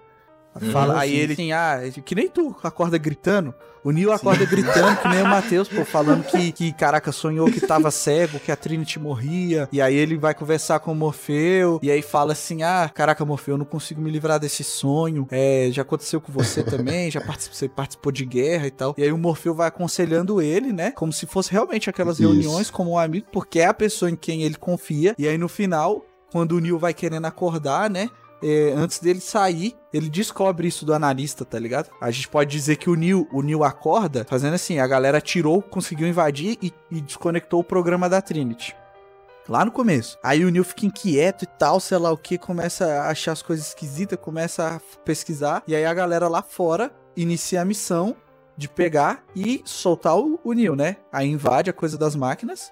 Fala, 0.73 0.95
Uhum, 0.95 1.01
aí 1.01 1.11
sim, 1.11 1.17
ele 1.17 1.37
tem, 1.37 1.53
ah, 1.53 1.81
que 2.05 2.15
nem 2.15 2.29
tu 2.29 2.57
acorda 2.63 2.99
gritando. 2.99 3.55
O 3.85 3.93
Neil 3.93 4.13
acorda 4.13 4.45
gritando, 4.45 4.97
que 5.01 5.09
nem 5.09 5.23
o 5.23 5.27
Matheus, 5.27 5.69
pô, 5.69 5.85
falando 5.85 6.25
que, 6.25 6.51
que, 6.53 6.73
caraca, 6.73 7.13
sonhou 7.13 7.51
que 7.51 7.61
tava 7.61 7.91
cego, 7.91 8.41
que 8.41 8.51
a 8.51 8.57
Trinity 8.57 8.99
morria. 8.99 9.69
E 9.71 9.81
aí 9.81 9.95
ele 9.95 10.17
vai 10.17 10.35
conversar 10.35 10.81
com 10.81 10.93
o 10.93 10.95
Morfeu, 10.95 11.79
e 11.83 11.91
aí 11.91 12.03
fala 12.03 12.33
assim: 12.33 12.63
ah, 12.63 12.91
caraca, 12.93 13.25
Morfeu, 13.25 13.55
eu 13.55 13.59
não 13.59 13.65
consigo 13.65 14.01
me 14.01 14.11
livrar 14.11 14.41
desse 14.41 14.65
sonho. 14.65 15.27
É, 15.31 15.69
já 15.71 15.83
aconteceu 15.83 16.21
com 16.21 16.33
você 16.33 16.63
também, 16.63 17.11
já 17.11 17.21
participou, 17.21 17.57
você 17.57 17.69
participou 17.69 18.11
de 18.11 18.25
guerra 18.25 18.67
e 18.67 18.71
tal. 18.71 18.95
E 18.99 19.03
aí 19.03 19.13
o 19.13 19.19
Morfeu 19.19 19.55
vai 19.55 19.69
aconselhando 19.69 20.43
ele, 20.43 20.73
né? 20.73 20.91
Como 20.91 21.13
se 21.13 21.25
fosse 21.27 21.53
realmente 21.53 21.89
aquelas 21.89 22.19
Isso. 22.19 22.29
reuniões 22.29 22.71
como 22.71 22.93
um 22.93 22.99
amigo, 22.99 23.27
porque 23.33 23.61
é 23.61 23.67
a 23.67 23.75
pessoa 23.75 24.11
em 24.11 24.17
quem 24.17 24.43
ele 24.43 24.57
confia. 24.57 25.15
E 25.17 25.29
aí 25.29 25.39
no 25.39 25.49
final, 25.49 26.05
quando 26.33 26.53
o 26.53 26.61
Neil 26.61 26.79
vai 26.79 26.93
querendo 26.93 27.27
acordar, 27.27 27.89
né? 27.89 28.11
É, 28.43 28.73
antes 28.77 28.99
dele 28.99 29.21
sair, 29.21 29.77
ele 29.93 30.09
descobre 30.09 30.69
isso 30.69 30.85
do 30.85 30.95
analista, 30.95 31.45
tá 31.45 31.59
ligado? 31.59 31.91
A 32.01 32.11
gente 32.11 32.29
pode 32.29 32.51
dizer 32.51 32.77
que 32.77 32.91
o 32.91 32.95
Neil, 32.95 33.29
o 33.33 33.43
Neil 33.43 33.65
acorda 33.65 34.25
fazendo 34.29 34.55
assim, 34.55 34.79
a 34.79 34.87
galera 34.87 35.21
tirou, 35.21 35.63
conseguiu 35.63 36.07
invadir 36.07 36.59
e, 36.63 36.73
e 36.91 37.01
desconectou 37.01 37.61
o 37.61 37.65
programa 37.65 38.09
da 38.09 38.21
Trinity. 38.21 38.77
Lá 39.49 39.65
no 39.65 39.71
começo. 39.71 40.19
Aí 40.23 40.45
o 40.45 40.51
Neil 40.51 40.65
fica 40.65 40.85
inquieto 40.85 41.45
e 41.45 41.47
tal, 41.47 41.81
sei 41.81 41.97
lá 41.97 42.13
o 42.13 42.19
que, 42.19 42.37
começa 42.37 42.85
a 42.85 43.11
achar 43.11 43.33
as 43.33 43.41
coisas 43.41 43.69
esquisitas, 43.69 44.19
começa 44.21 44.77
a 44.77 44.81
pesquisar. 45.05 45.63
E 45.67 45.75
aí 45.75 45.87
a 45.87 45.95
galera 45.95 46.29
lá 46.29 46.43
fora 46.43 46.93
inicia 47.17 47.63
a 47.63 47.65
missão 47.65 48.15
de 48.59 48.69
pegar 48.69 49.25
e 49.35 49.63
soltar 49.65 50.19
o, 50.19 50.39
o 50.45 50.53
Neil, 50.53 50.77
né? 50.77 50.97
Aí 51.11 51.29
invade 51.29 51.71
a 51.71 51.73
coisa 51.73 51.97
das 51.97 52.15
máquinas. 52.15 52.71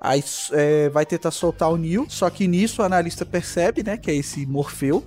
Aí 0.00 0.22
é, 0.52 0.88
vai 0.90 1.06
tentar 1.06 1.30
soltar 1.30 1.70
o 1.70 1.76
Neil, 1.76 2.06
só 2.08 2.28
que 2.30 2.46
nisso 2.46 2.82
o 2.82 2.84
analista 2.84 3.24
percebe, 3.24 3.82
né, 3.82 3.96
que 3.96 4.10
é 4.10 4.14
esse 4.14 4.44
Morfeu. 4.46 5.04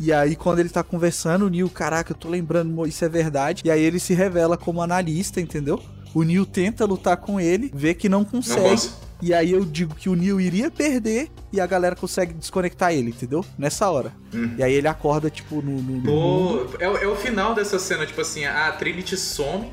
E 0.00 0.12
aí 0.12 0.34
quando 0.34 0.58
ele 0.58 0.68
tá 0.68 0.82
conversando, 0.82 1.46
o 1.46 1.48
Neil, 1.48 1.70
caraca, 1.70 2.12
eu 2.12 2.16
tô 2.16 2.28
lembrando, 2.28 2.84
isso 2.86 3.04
é 3.04 3.08
verdade. 3.08 3.62
E 3.64 3.70
aí 3.70 3.80
ele 3.82 4.00
se 4.00 4.12
revela 4.12 4.56
como 4.56 4.82
analista, 4.82 5.40
entendeu? 5.40 5.80
O 6.12 6.22
Neil 6.22 6.44
tenta 6.44 6.84
lutar 6.84 7.16
com 7.16 7.40
ele, 7.40 7.70
vê 7.74 7.94
que 7.94 8.08
não 8.08 8.20
Não 8.20 8.24
consegue. 8.26 8.60
posso. 8.60 9.04
E 9.22 9.32
aí 9.32 9.52
eu 9.52 9.64
digo 9.64 9.94
que 9.94 10.08
o 10.08 10.14
Neil 10.14 10.40
iria 10.40 10.70
perder 10.70 11.30
e 11.52 11.60
a 11.60 11.66
galera 11.66 11.94
consegue 11.96 12.34
desconectar 12.34 12.92
ele, 12.92 13.10
entendeu? 13.10 13.44
Nessa 13.56 13.88
hora. 13.88 14.12
Uhum. 14.34 14.54
E 14.58 14.62
aí 14.62 14.72
ele 14.74 14.88
acorda, 14.88 15.30
tipo, 15.30 15.62
no. 15.62 15.80
no- 15.80 16.00
no 16.00 16.68
é, 16.80 16.88
o- 16.88 16.96
é 16.98 17.06
o 17.06 17.16
final 17.16 17.54
dessa 17.54 17.78
cena, 17.78 18.04
tipo 18.04 18.20
assim, 18.20 18.44
a 18.44 18.70
Trinity 18.72 19.16
some 19.16 19.70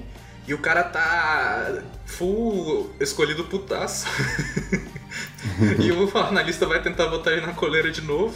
e 0.47 0.53
o 0.53 0.57
cara 0.57 0.83
tá 0.83 1.81
full 2.05 2.89
escolhido 2.99 3.43
putaço. 3.45 4.05
e 5.79 5.91
o 5.91 6.17
analista 6.17 6.65
vai 6.65 6.81
tentar 6.81 7.07
botar 7.07 7.31
ele 7.31 7.45
na 7.45 7.53
coleira 7.53 7.91
de 7.91 8.01
novo. 8.01 8.35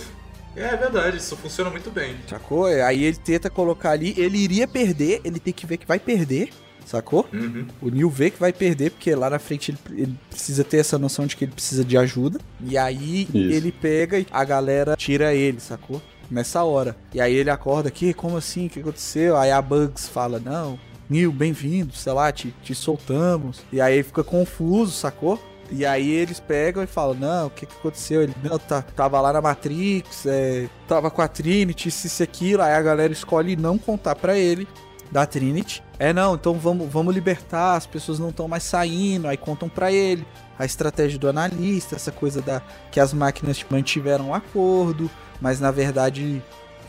É 0.55 0.75
verdade, 0.75 1.17
isso 1.17 1.35
funciona 1.35 1.69
muito 1.69 1.91
bem. 1.91 2.15
Sacou? 2.29 2.65
Aí 2.65 3.03
ele 3.03 3.17
tenta 3.17 3.49
colocar 3.49 3.91
ali, 3.91 4.13
ele 4.17 4.37
iria 4.37 4.67
perder, 4.67 5.19
ele 5.23 5.39
tem 5.39 5.53
que 5.53 5.65
ver 5.65 5.77
que 5.77 5.85
vai 5.85 5.99
perder, 5.99 6.49
sacou? 6.85 7.27
Uhum. 7.33 7.67
O 7.81 7.89
Neil 7.89 8.09
vê 8.09 8.29
que 8.29 8.39
vai 8.39 8.53
perder, 8.53 8.91
porque 8.91 9.13
lá 9.13 9.29
na 9.29 9.39
frente 9.39 9.71
ele, 9.71 10.01
ele 10.01 10.15
precisa 10.29 10.63
ter 10.63 10.77
essa 10.77 10.97
noção 10.97 11.25
de 11.25 11.35
que 11.35 11.43
ele 11.43 11.51
precisa 11.51 11.83
de 11.83 11.97
ajuda. 11.97 12.39
E 12.61 12.77
aí 12.77 13.23
Isso. 13.23 13.37
ele 13.37 13.71
pega 13.71 14.17
e 14.19 14.27
a 14.31 14.43
galera 14.45 14.95
tira 14.95 15.33
ele, 15.33 15.59
sacou? 15.59 16.01
Nessa 16.31 16.63
hora. 16.63 16.95
E 17.13 17.19
aí 17.19 17.33
ele 17.33 17.49
acorda 17.49 17.89
aqui, 17.89 18.13
como 18.13 18.37
assim? 18.37 18.67
O 18.67 18.69
que 18.69 18.79
aconteceu? 18.79 19.35
Aí 19.35 19.51
a 19.51 19.61
Bugs 19.61 20.07
fala, 20.07 20.39
não, 20.39 20.79
Neil, 21.07 21.31
bem-vindo, 21.31 21.93
sei 21.93 22.13
lá, 22.13 22.31
te, 22.31 22.53
te 22.63 22.73
soltamos. 22.73 23.61
E 23.71 23.79
aí 23.79 24.01
fica 24.01 24.23
confuso, 24.23 24.91
sacou? 24.91 25.39
E 25.69 25.85
aí 25.85 26.09
eles 26.09 26.39
pegam 26.39 26.83
e 26.83 26.87
falam, 26.87 27.15
não, 27.15 27.47
o 27.47 27.49
que, 27.49 27.65
que 27.65 27.75
aconteceu? 27.75 28.23
Ele, 28.23 28.33
não, 28.43 28.57
tá, 28.57 28.81
tava 28.81 29.21
lá 29.21 29.31
na 29.31 29.41
Matrix, 29.41 30.25
é, 30.25 30.67
tava 30.87 31.11
com 31.11 31.21
a 31.21 31.27
Trinity, 31.27 31.89
isso, 31.89 32.07
isso, 32.07 32.23
aquilo. 32.23 32.63
Aí 32.63 32.73
a 32.73 32.81
galera 32.81 33.13
escolhe 33.13 33.55
não 33.55 33.77
contar 33.77 34.15
pra 34.15 34.37
ele 34.37 34.67
da 35.11 35.25
Trinity. 35.27 35.83
É, 35.99 36.11
não, 36.11 36.35
então 36.35 36.55
vamos, 36.55 36.91
vamos 36.91 37.13
libertar, 37.13 37.75
as 37.75 37.85
pessoas 37.85 38.17
não 38.17 38.29
estão 38.29 38.47
mais 38.47 38.63
saindo, 38.63 39.27
aí 39.27 39.37
contam 39.37 39.69
pra 39.69 39.91
ele 39.91 40.25
a 40.57 40.65
estratégia 40.65 41.19
do 41.19 41.29
analista, 41.29 41.95
essa 41.95 42.11
coisa 42.11 42.41
da 42.41 42.61
que 42.91 42.99
as 42.99 43.13
máquinas 43.13 43.63
mantiveram 43.69 44.29
um 44.29 44.33
acordo, 44.33 45.09
mas 45.39 45.59
na 45.59 45.69
verdade 45.69 46.41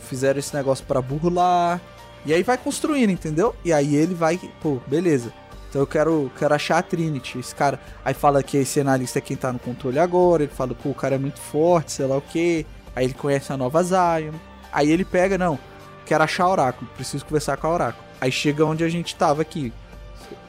fizeram 0.08 0.38
esse 0.38 0.54
negócio 0.54 0.84
pra 0.86 1.02
burlar. 1.02 1.80
E 2.26 2.34
aí 2.34 2.42
vai 2.42 2.58
construindo, 2.58 3.10
entendeu? 3.10 3.54
E 3.64 3.72
aí 3.72 3.94
ele 3.94 4.14
vai, 4.14 4.38
pô, 4.60 4.78
beleza. 4.86 5.32
Então 5.68 5.80
eu 5.80 5.86
quero, 5.86 6.30
quero 6.36 6.54
achar 6.54 6.78
a 6.78 6.82
Trinity. 6.82 7.38
Esse 7.38 7.54
cara. 7.54 7.80
Aí 8.04 8.12
fala 8.14 8.42
que 8.42 8.56
esse 8.56 8.80
analista 8.80 9.18
é 9.18 9.22
quem 9.22 9.36
tá 9.36 9.52
no 9.52 9.58
controle 9.58 9.98
agora. 9.98 10.42
Ele 10.42 10.52
fala, 10.52 10.74
pô, 10.74 10.90
o 10.90 10.94
cara 10.94 11.14
é 11.14 11.18
muito 11.18 11.38
forte, 11.38 11.92
sei 11.92 12.06
lá 12.06 12.16
o 12.16 12.20
que. 12.20 12.66
Aí 12.94 13.04
ele 13.04 13.14
conhece 13.14 13.52
a 13.52 13.56
nova 13.56 13.82
Zion. 13.82 14.32
Aí 14.72 14.90
ele 14.90 15.04
pega, 15.04 15.38
não, 15.38 15.58
quero 16.04 16.24
achar 16.24 16.44
a 16.44 16.50
Oráculo, 16.50 16.90
preciso 16.96 17.24
conversar 17.24 17.56
com 17.56 17.66
a 17.66 17.72
Oráculo. 17.72 18.04
Aí 18.20 18.32
chega 18.32 18.64
onde 18.64 18.82
a 18.82 18.88
gente 18.88 19.14
tava 19.14 19.42
aqui. 19.42 19.72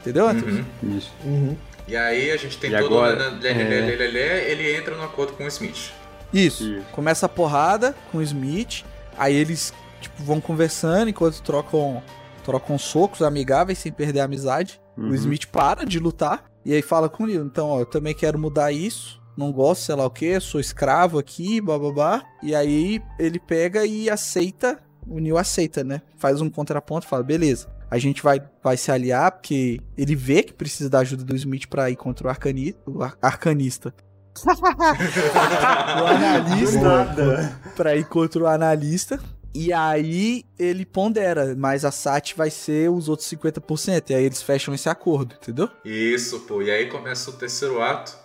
Entendeu, 0.02 0.28
Antônio? 0.28 0.66
Uhum. 0.82 0.98
Isso. 0.98 1.12
Uhum. 1.24 1.58
E 1.88 1.96
aí 1.96 2.32
a 2.32 2.38
gente 2.38 2.58
tem 2.58 2.70
E 2.72 2.78
todo 2.78 2.86
agora, 2.86 3.32
o 3.32 3.40
lelé, 3.40 3.54
lelé, 3.54 3.82
lelé, 3.82 4.08
lelé, 4.08 4.52
ele 4.52 4.76
entra 4.76 4.96
no 4.96 5.04
acordo 5.04 5.34
com 5.34 5.44
o 5.44 5.48
Smith. 5.48 5.92
Isso. 6.34 6.64
Isso. 6.64 6.86
Começa 6.92 7.26
a 7.26 7.30
porrada 7.30 7.96
com 8.12 8.18
o 8.18 8.22
Smith. 8.22 8.84
Aí 9.18 9.36
eles 9.36 9.74
tipo, 10.02 10.24
vão 10.24 10.40
conversando 10.42 11.10
enquanto 11.10 11.42
trocam, 11.42 12.02
trocam 12.44 12.78
socos 12.78 13.22
amigáveis 13.22 13.78
sem 13.80 13.92
perder 13.92 14.22
a 14.22 14.26
amizade. 14.26 14.80
Uhum. 14.98 15.10
O 15.10 15.16
Smith 15.16 15.46
para 15.48 15.86
de 15.86 16.00
lutar. 16.00 16.46
E 16.66 16.74
aí 16.74 16.82
fala 16.82 17.08
com 17.08 17.24
o 17.24 17.28
Neil. 17.28 17.46
Então, 17.46 17.70
ó, 17.70 17.80
eu 17.80 17.86
também 17.86 18.14
quero 18.14 18.38
mudar 18.38 18.72
isso. 18.72 19.22
Não 19.38 19.52
gosto, 19.52 19.84
sei 19.84 19.96
lá 19.96 20.04
o 20.06 20.10
que, 20.10 20.40
sou 20.40 20.60
escravo 20.60 21.20
aqui, 21.20 21.62
bababá. 21.62 22.24
E 22.42 22.56
aí 22.56 23.00
ele 23.20 23.40
pega 23.40 23.86
e 23.86 24.10
aceita. 24.10 24.80
O 25.08 25.20
Neil 25.20 25.38
aceita, 25.38 25.84
né? 25.84 26.02
Faz 26.18 26.42
um 26.42 26.50
contraponto 26.50 27.06
e 27.06 27.10
fala: 27.10 27.24
beleza. 27.24 27.68
A 27.90 27.98
gente 27.98 28.22
vai, 28.22 28.42
vai 28.62 28.76
se 28.76 28.92
aliar, 28.92 29.32
porque 29.32 29.80
ele 29.98 30.14
vê 30.16 30.44
que 30.44 30.52
precisa 30.52 30.90
da 30.90 31.00
ajuda 31.00 31.24
do 31.24 31.36
Smith 31.36 31.68
pra 31.70 31.90
ir 31.90 31.96
contra 31.96 32.28
o, 32.28 32.30
arcani, 32.30 32.76
o 32.86 33.02
ar- 33.02 33.16
arcanista. 33.22 33.94
o 34.46 36.06
analista 36.06 37.56
pra 37.76 37.96
ir 37.96 38.06
contra 38.06 38.44
o 38.44 38.48
analista. 38.48 39.20
E 39.60 39.74
aí 39.74 40.46
ele 40.60 40.86
pondera, 40.86 41.56
mas 41.58 41.84
a 41.84 41.90
SAT 41.90 42.36
vai 42.36 42.52
ser 42.52 42.92
os 42.92 43.10
outros 43.10 43.28
50%. 43.28 44.12
E 44.12 44.14
aí 44.14 44.24
eles 44.24 44.40
fecham 44.40 44.72
esse 44.72 44.88
acordo, 44.88 45.34
entendeu? 45.34 45.68
Isso, 45.84 46.42
pô. 46.42 46.62
E 46.62 46.70
aí 46.70 46.86
começa 46.86 47.32
o 47.32 47.34
terceiro 47.34 47.82
ato, 47.82 48.16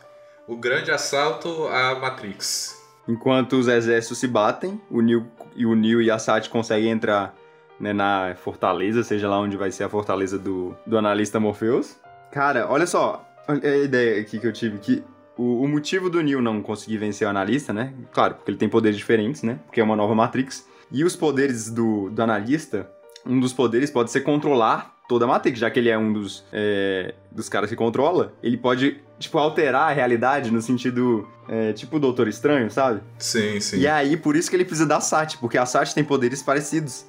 o 0.47 0.55
grande 0.55 0.91
assalto 0.91 1.68
à 1.68 1.99
Matrix. 1.99 2.78
Enquanto 3.09 3.55
os 3.55 3.66
exércitos 3.66 4.18
se 4.18 4.28
batem, 4.28 4.78
o 4.91 5.01
Neil 5.01 5.26
e 5.57 5.64
o 5.64 5.74
Neil 5.74 6.03
e 6.03 6.11
a 6.11 6.18
Sati 6.18 6.51
conseguem 6.51 6.91
entrar 6.91 7.35
né, 7.80 7.95
na 7.95 8.35
fortaleza, 8.37 9.03
seja 9.03 9.26
lá 9.26 9.41
onde 9.41 9.57
vai 9.57 9.72
ser 9.72 9.85
a 9.85 9.89
fortaleza 9.89 10.39
do, 10.39 10.76
do 10.87 10.99
analista 10.99 11.41
Morpheus. 11.41 11.97
Cara, 12.30 12.70
olha 12.70 12.87
só, 12.87 13.26
olha 13.49 13.70
a 13.70 13.78
ideia 13.78 14.20
aqui 14.20 14.39
que 14.39 14.47
eu 14.47 14.53
tive, 14.53 14.76
que 14.76 15.03
o, 15.39 15.62
o 15.62 15.68
motivo 15.68 16.11
do 16.11 16.22
Neil 16.22 16.43
não 16.43 16.61
conseguir 16.61 16.99
vencer 16.99 17.26
o 17.26 17.30
analista, 17.30 17.72
né? 17.72 17.95
Claro, 18.12 18.35
porque 18.35 18.51
ele 18.51 18.59
tem 18.59 18.68
poderes 18.68 18.99
diferentes, 18.99 19.43
né? 19.43 19.59
Porque 19.64 19.80
é 19.80 19.85
uma 19.85 19.97
nova 19.97 20.14
Matrix. 20.14 20.70
E 20.93 21.05
os 21.05 21.16
poderes 21.16 21.70
do, 21.70 22.11
do 22.11 22.22
analista, 22.22 22.88
um 23.26 23.40
dos 23.40 23.53
poderes 23.53 23.90
pode 23.90 24.11
ser 24.11 24.20
controlar 24.20 24.95
toda 25.09 25.24
a 25.24 25.28
Matrix, 25.28 25.59
já 25.59 25.70
que 25.70 25.78
ele 25.78 25.88
é 25.88 25.99
um 25.99 26.12
dos, 26.12 26.45
é, 26.53 27.14
dos 27.30 27.49
caras 27.49 27.68
que 27.68 27.76
controla, 27.76 28.32
ele 28.43 28.57
pode, 28.57 29.01
tipo, 29.18 29.38
alterar 29.38 29.90
a 29.90 29.93
realidade 29.93 30.51
no 30.51 30.61
sentido, 30.62 31.28
é, 31.49 31.72
tipo, 31.72 31.97
o 31.97 32.01
Doutor 32.01 32.28
Estranho, 32.28 32.70
sabe? 32.70 33.01
Sim, 33.18 33.61
sim. 33.61 33.78
E 33.78 33.86
aí, 33.86 34.16
por 34.16 34.36
isso 34.36 34.49
que 34.49 34.57
ele 34.57 34.64
precisa 34.64 34.86
da 34.86 35.01
Sati, 35.01 35.38
porque 35.38 35.59
a 35.59 35.66
Sati 35.66 35.95
tem 35.95 36.05
poderes 36.05 36.43
parecidos. 36.43 37.05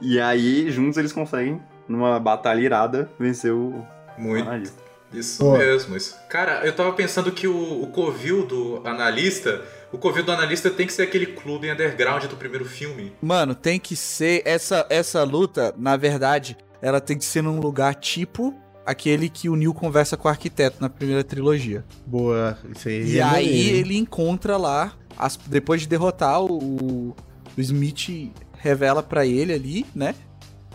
E 0.00 0.18
aí, 0.20 0.70
juntos 0.70 0.96
eles 0.96 1.12
conseguem 1.12 1.60
numa 1.88 2.18
batalha 2.18 2.60
irada, 2.60 3.10
venceu 3.18 3.56
o 3.56 3.86
Muito. 4.18 4.48
analista. 4.48 4.82
Isso 5.12 5.38
Pô. 5.38 5.56
mesmo. 5.56 5.96
Isso. 5.96 6.16
Cara, 6.28 6.66
eu 6.66 6.74
tava 6.74 6.92
pensando 6.92 7.30
que 7.30 7.46
o, 7.46 7.82
o 7.82 7.86
Covil 7.88 8.44
do 8.46 8.80
analista. 8.84 9.62
O 9.92 9.98
Covil 9.98 10.24
do 10.24 10.32
analista 10.32 10.70
tem 10.70 10.86
que 10.86 10.92
ser 10.92 11.02
aquele 11.02 11.26
clube 11.26 11.70
underground 11.70 12.24
do 12.24 12.36
primeiro 12.36 12.64
filme. 12.64 13.12
Mano, 13.22 13.54
tem 13.54 13.78
que 13.78 13.94
ser. 13.94 14.42
Essa, 14.44 14.84
essa 14.90 15.22
luta, 15.22 15.72
na 15.78 15.96
verdade, 15.96 16.56
ela 16.82 17.00
tem 17.00 17.16
que 17.16 17.24
ser 17.24 17.42
num 17.42 17.60
lugar 17.60 17.94
tipo 17.94 18.54
aquele 18.84 19.28
que 19.30 19.48
o 19.48 19.56
Neil 19.56 19.72
conversa 19.72 20.16
com 20.16 20.26
o 20.28 20.30
arquiteto 20.30 20.76
na 20.80 20.88
primeira 20.90 21.22
trilogia. 21.24 21.84
Boa, 22.06 22.58
isso 22.74 22.88
aí. 22.88 23.04
E 23.12 23.18
é 23.18 23.22
aí 23.22 23.46
maneiro. 23.46 23.76
ele 23.78 23.96
encontra 23.96 24.56
lá, 24.56 24.92
as- 25.16 25.36
depois 25.46 25.80
de 25.82 25.88
derrotar 25.88 26.42
o, 26.42 27.14
o 27.56 27.60
Smith, 27.60 28.30
revela 28.58 29.02
pra 29.02 29.24
ele 29.24 29.52
ali, 29.52 29.86
né? 29.94 30.14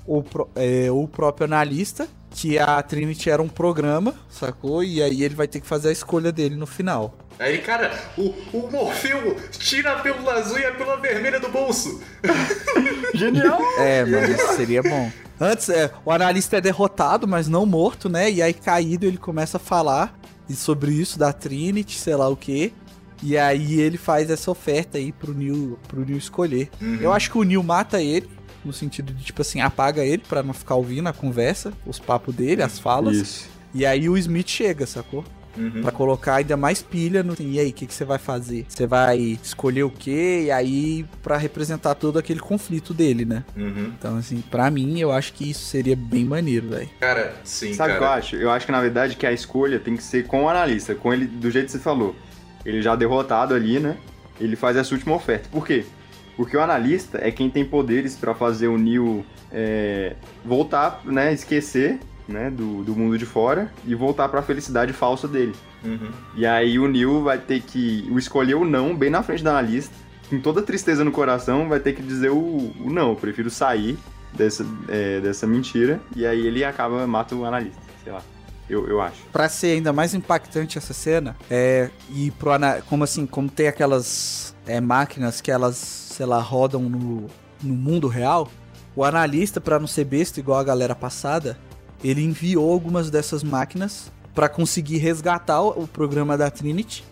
O, 0.05 0.23
é, 0.55 0.89
o 0.91 1.07
próprio 1.07 1.45
analista, 1.45 2.07
que 2.31 2.57
a 2.57 2.81
Trinity 2.81 3.29
era 3.29 3.41
um 3.41 3.47
programa, 3.47 4.15
sacou? 4.29 4.83
E 4.83 5.01
aí 5.01 5.23
ele 5.23 5.35
vai 5.35 5.47
ter 5.47 5.59
que 5.59 5.67
fazer 5.67 5.89
a 5.89 5.91
escolha 5.91 6.31
dele 6.31 6.55
no 6.55 6.65
final. 6.65 7.17
Aí 7.37 7.59
cara, 7.59 7.97
o, 8.17 8.33
o 8.53 8.69
Morfeu 8.71 9.37
tira 9.51 9.93
a 9.93 9.99
pílula 9.99 10.33
azul 10.33 10.59
e 10.59 10.65
a 10.65 10.71
pílula 10.71 10.97
vermelha 10.97 11.39
do 11.39 11.49
bolso. 11.49 12.01
Genial! 13.13 13.59
É, 13.77 14.03
mas 14.03 14.29
isso 14.29 14.55
seria 14.55 14.83
bom. 14.83 15.11
Antes, 15.39 15.69
é, 15.69 15.89
o 16.03 16.11
analista 16.11 16.57
é 16.57 16.61
derrotado, 16.61 17.25
mas 17.25 17.47
não 17.47 17.65
morto, 17.65 18.09
né? 18.09 18.29
E 18.29 18.41
aí, 18.41 18.53
caído, 18.53 19.05
ele 19.05 19.17
começa 19.17 19.55
a 19.55 19.59
falar 19.59 20.19
e 20.49 20.53
sobre 20.53 20.91
isso 20.91 21.17
da 21.17 21.31
Trinity, 21.31 21.97
sei 21.97 22.15
lá 22.15 22.27
o 22.27 22.35
quê. 22.35 22.73
E 23.21 23.37
aí 23.37 23.79
ele 23.79 23.97
faz 23.97 24.29
essa 24.29 24.49
oferta 24.49 24.97
aí 24.97 25.11
pro 25.11 25.33
Neil, 25.33 25.77
pro 25.87 26.05
Neil 26.05 26.17
escolher. 26.17 26.69
Eu 27.01 27.13
acho 27.13 27.31
que 27.31 27.37
o 27.37 27.43
Neil 27.43 27.61
mata 27.61 28.01
ele, 28.01 28.29
no 28.63 28.73
sentido 28.73 29.13
de, 29.13 29.23
tipo 29.23 29.41
assim, 29.41 29.61
apaga 29.61 30.03
ele 30.03 30.23
pra 30.27 30.43
não 30.43 30.53
ficar 30.53 30.75
ouvindo 30.75 31.07
a 31.07 31.13
conversa, 31.13 31.73
os 31.85 31.99
papos 31.99 32.35
dele, 32.35 32.61
as 32.61 32.79
falas. 32.79 33.17
Isso. 33.17 33.49
E 33.73 33.85
aí 33.85 34.09
o 34.09 34.17
Smith 34.17 34.47
chega, 34.47 34.85
sacou? 34.85 35.23
Uhum. 35.57 35.81
Pra 35.81 35.91
colocar 35.91 36.35
ainda 36.35 36.55
mais 36.55 36.81
pilha 36.81 37.21
no. 37.23 37.35
E 37.39 37.59
aí, 37.59 37.69
o 37.69 37.73
que, 37.73 37.85
que 37.85 37.93
você 37.93 38.05
vai 38.05 38.17
fazer? 38.17 38.65
Você 38.69 38.87
vai 38.87 39.17
escolher 39.17 39.83
o 39.83 39.89
quê? 39.89 40.43
E 40.45 40.51
aí, 40.51 41.05
pra 41.21 41.37
representar 41.37 41.95
todo 41.95 42.17
aquele 42.17 42.39
conflito 42.39 42.93
dele, 42.93 43.25
né? 43.25 43.43
Uhum. 43.57 43.91
Então, 43.97 44.17
assim, 44.17 44.41
pra 44.41 44.69
mim, 44.71 44.99
eu 44.99 45.11
acho 45.11 45.33
que 45.33 45.49
isso 45.49 45.65
seria 45.65 45.95
bem 45.95 46.23
maneiro, 46.23 46.69
velho. 46.69 46.89
Cara, 46.99 47.35
sim, 47.43 47.73
Sabe 47.73 47.93
o 47.93 47.97
que 47.97 48.03
eu 48.03 48.07
acho? 48.07 48.35
Eu 48.35 48.51
acho 48.51 48.65
que 48.65 48.71
na 48.71 48.81
verdade 48.81 49.15
que 49.15 49.25
a 49.25 49.33
escolha 49.33 49.79
tem 49.79 49.95
que 49.95 50.03
ser 50.03 50.25
com 50.27 50.43
o 50.43 50.49
analista, 50.49 50.95
com 50.95 51.13
ele 51.13 51.25
do 51.25 51.51
jeito 51.51 51.65
que 51.65 51.71
você 51.73 51.79
falou. 51.79 52.15
Ele 52.65 52.81
já 52.81 52.95
derrotado 52.95 53.53
ali, 53.53 53.79
né? 53.79 53.97
Ele 54.39 54.55
faz 54.55 54.77
essa 54.77 54.93
última 54.93 55.15
oferta. 55.15 55.49
Por 55.51 55.65
quê? 55.65 55.85
Porque 56.39 56.55
o 56.55 56.61
analista 56.61 57.19
é 57.21 57.31
quem 57.31 57.49
tem 57.49 57.65
poderes 57.65 58.15
pra 58.15 58.33
fazer 58.33 58.69
o 58.69 58.77
Neo 58.77 59.25
é, 59.51 60.15
voltar, 60.45 61.01
né? 61.03 61.33
Esquecer 61.33 61.99
né, 62.29 62.49
do, 62.49 62.81
do 62.81 62.95
mundo 62.95 63.17
de 63.17 63.25
fora 63.25 63.69
e 63.85 63.93
voltar 63.93 64.29
pra 64.29 64.41
felicidade 64.41 64.93
falsa 64.93 65.27
dele. 65.27 65.53
Uhum. 65.83 66.09
E 66.37 66.45
aí 66.45 66.79
o 66.79 66.87
Neo 66.87 67.23
vai 67.23 67.39
ter 67.39 67.61
que 67.61 68.07
o 68.09 68.17
escolher 68.17 68.55
o 68.55 68.63
não 68.63 68.95
bem 68.95 69.09
na 69.09 69.21
frente 69.21 69.43
do 69.43 69.49
analista. 69.49 69.93
Com 70.29 70.39
toda 70.39 70.61
tristeza 70.61 71.03
no 71.03 71.11
coração, 71.11 71.67
vai 71.67 71.81
ter 71.81 71.91
que 71.91 72.01
dizer 72.01 72.29
o, 72.29 72.73
o 72.79 72.89
não. 72.89 73.09
Eu 73.09 73.15
prefiro 73.17 73.49
sair 73.49 73.97
dessa, 74.31 74.65
é, 74.87 75.19
dessa 75.19 75.45
mentira. 75.45 75.99
E 76.15 76.25
aí 76.25 76.47
ele 76.47 76.63
acaba, 76.63 77.05
mata 77.05 77.35
o 77.35 77.43
analista. 77.43 77.81
Sei 78.01 78.13
lá. 78.13 78.21
Eu, 78.69 78.87
eu 78.87 79.01
acho. 79.01 79.17
Pra 79.33 79.49
ser 79.49 79.73
ainda 79.73 79.91
mais 79.91 80.13
impactante 80.13 80.77
essa 80.77 80.93
cena, 80.93 81.35
é. 81.51 81.89
E 82.11 82.31
pro 82.31 82.51
ana... 82.51 82.81
como 82.87 83.03
assim, 83.03 83.25
como 83.25 83.49
tem 83.49 83.67
aquelas 83.67 84.55
é, 84.65 84.79
máquinas 84.79 85.41
que 85.41 85.51
elas, 85.51 86.08
sei 86.19 86.25
lá, 86.25 86.41
rodam 86.41 86.81
no, 86.81 87.27
no 87.63 87.73
mundo 87.73 88.09
real, 88.09 88.51
o 88.93 89.05
analista, 89.05 89.61
pra 89.61 89.79
não 89.79 89.87
ser 89.87 90.03
besta 90.03 90.37
igual 90.37 90.59
a 90.59 90.63
galera 90.65 90.93
passada, 90.93 91.57
ele 92.03 92.21
enviou 92.21 92.69
algumas 92.73 93.09
dessas 93.09 93.41
máquinas 93.41 94.11
pra 94.35 94.49
conseguir 94.49 94.97
resgatar 94.97 95.61
o, 95.61 95.83
o 95.83 95.87
programa 95.87 96.37
da 96.37 96.51
Trinity. 96.51 97.05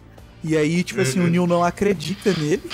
E 0.44 0.58
aí, 0.58 0.84
tipo 0.84 1.00
assim, 1.00 1.20
o 1.20 1.24
Uhum. 1.24 1.30
Neil 1.30 1.48
não 1.48 1.64
acredita 1.64 2.34
nele, 2.38 2.70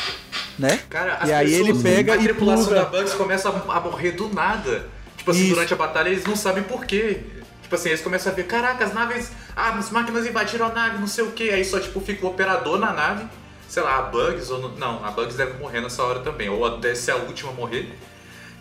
né? 0.58 0.80
Cara, 0.90 1.20
E 1.28 1.32
aí 1.32 1.52
pessoas, 1.52 1.70
ele 1.70 1.84
pega 1.84 2.14
a 2.14 2.18
e 2.18 2.24
tripulação 2.24 2.66
pluga. 2.66 2.82
da 2.82 2.90
Bugs 2.90 3.14
começa 3.14 3.50
a, 3.50 3.78
a 3.78 3.80
morrer 3.80 4.14
do 4.14 4.28
nada. 4.34 4.88
Tipo 5.16 5.30
assim, 5.30 5.42
Isso. 5.46 5.54
durante 5.54 5.72
a 5.72 5.78
batalha 5.78 6.10
eles 6.10 6.26
não 6.26 6.36
sabem 6.36 6.64
por 6.64 6.84
quê. 6.84 7.22
Tipo 7.62 7.76
assim, 7.76 7.90
eles 7.90 8.02
começam 8.02 8.32
a 8.32 8.36
ver, 8.36 8.48
caraca, 8.48 8.84
as 8.84 8.92
naves. 8.92 9.32
Ah, 9.56 9.70
as 9.78 9.92
máquinas 9.92 10.26
invadiram 10.26 10.66
a 10.66 10.70
nave, 10.74 10.98
não 10.98 11.06
sei 11.06 11.26
o 11.26 11.32
quê. 11.32 11.52
Aí 11.54 11.64
só, 11.64 11.80
tipo, 11.80 12.00
fica 12.02 12.26
o 12.26 12.30
operador 12.30 12.80
na 12.80 12.92
nave. 12.92 13.24
Sei 13.74 13.82
lá, 13.82 13.98
a 13.98 14.02
Bugs 14.04 14.52
ou. 14.52 14.70
Não, 14.78 15.04
a 15.04 15.10
Bugs 15.10 15.36
deve 15.36 15.58
morrer 15.58 15.82
nessa 15.82 16.04
hora 16.04 16.20
também. 16.20 16.48
Ou 16.48 16.78
deve 16.78 16.96
ser 16.96 17.10
a 17.10 17.16
última 17.16 17.50
a 17.50 17.56
morrer. 17.56 17.92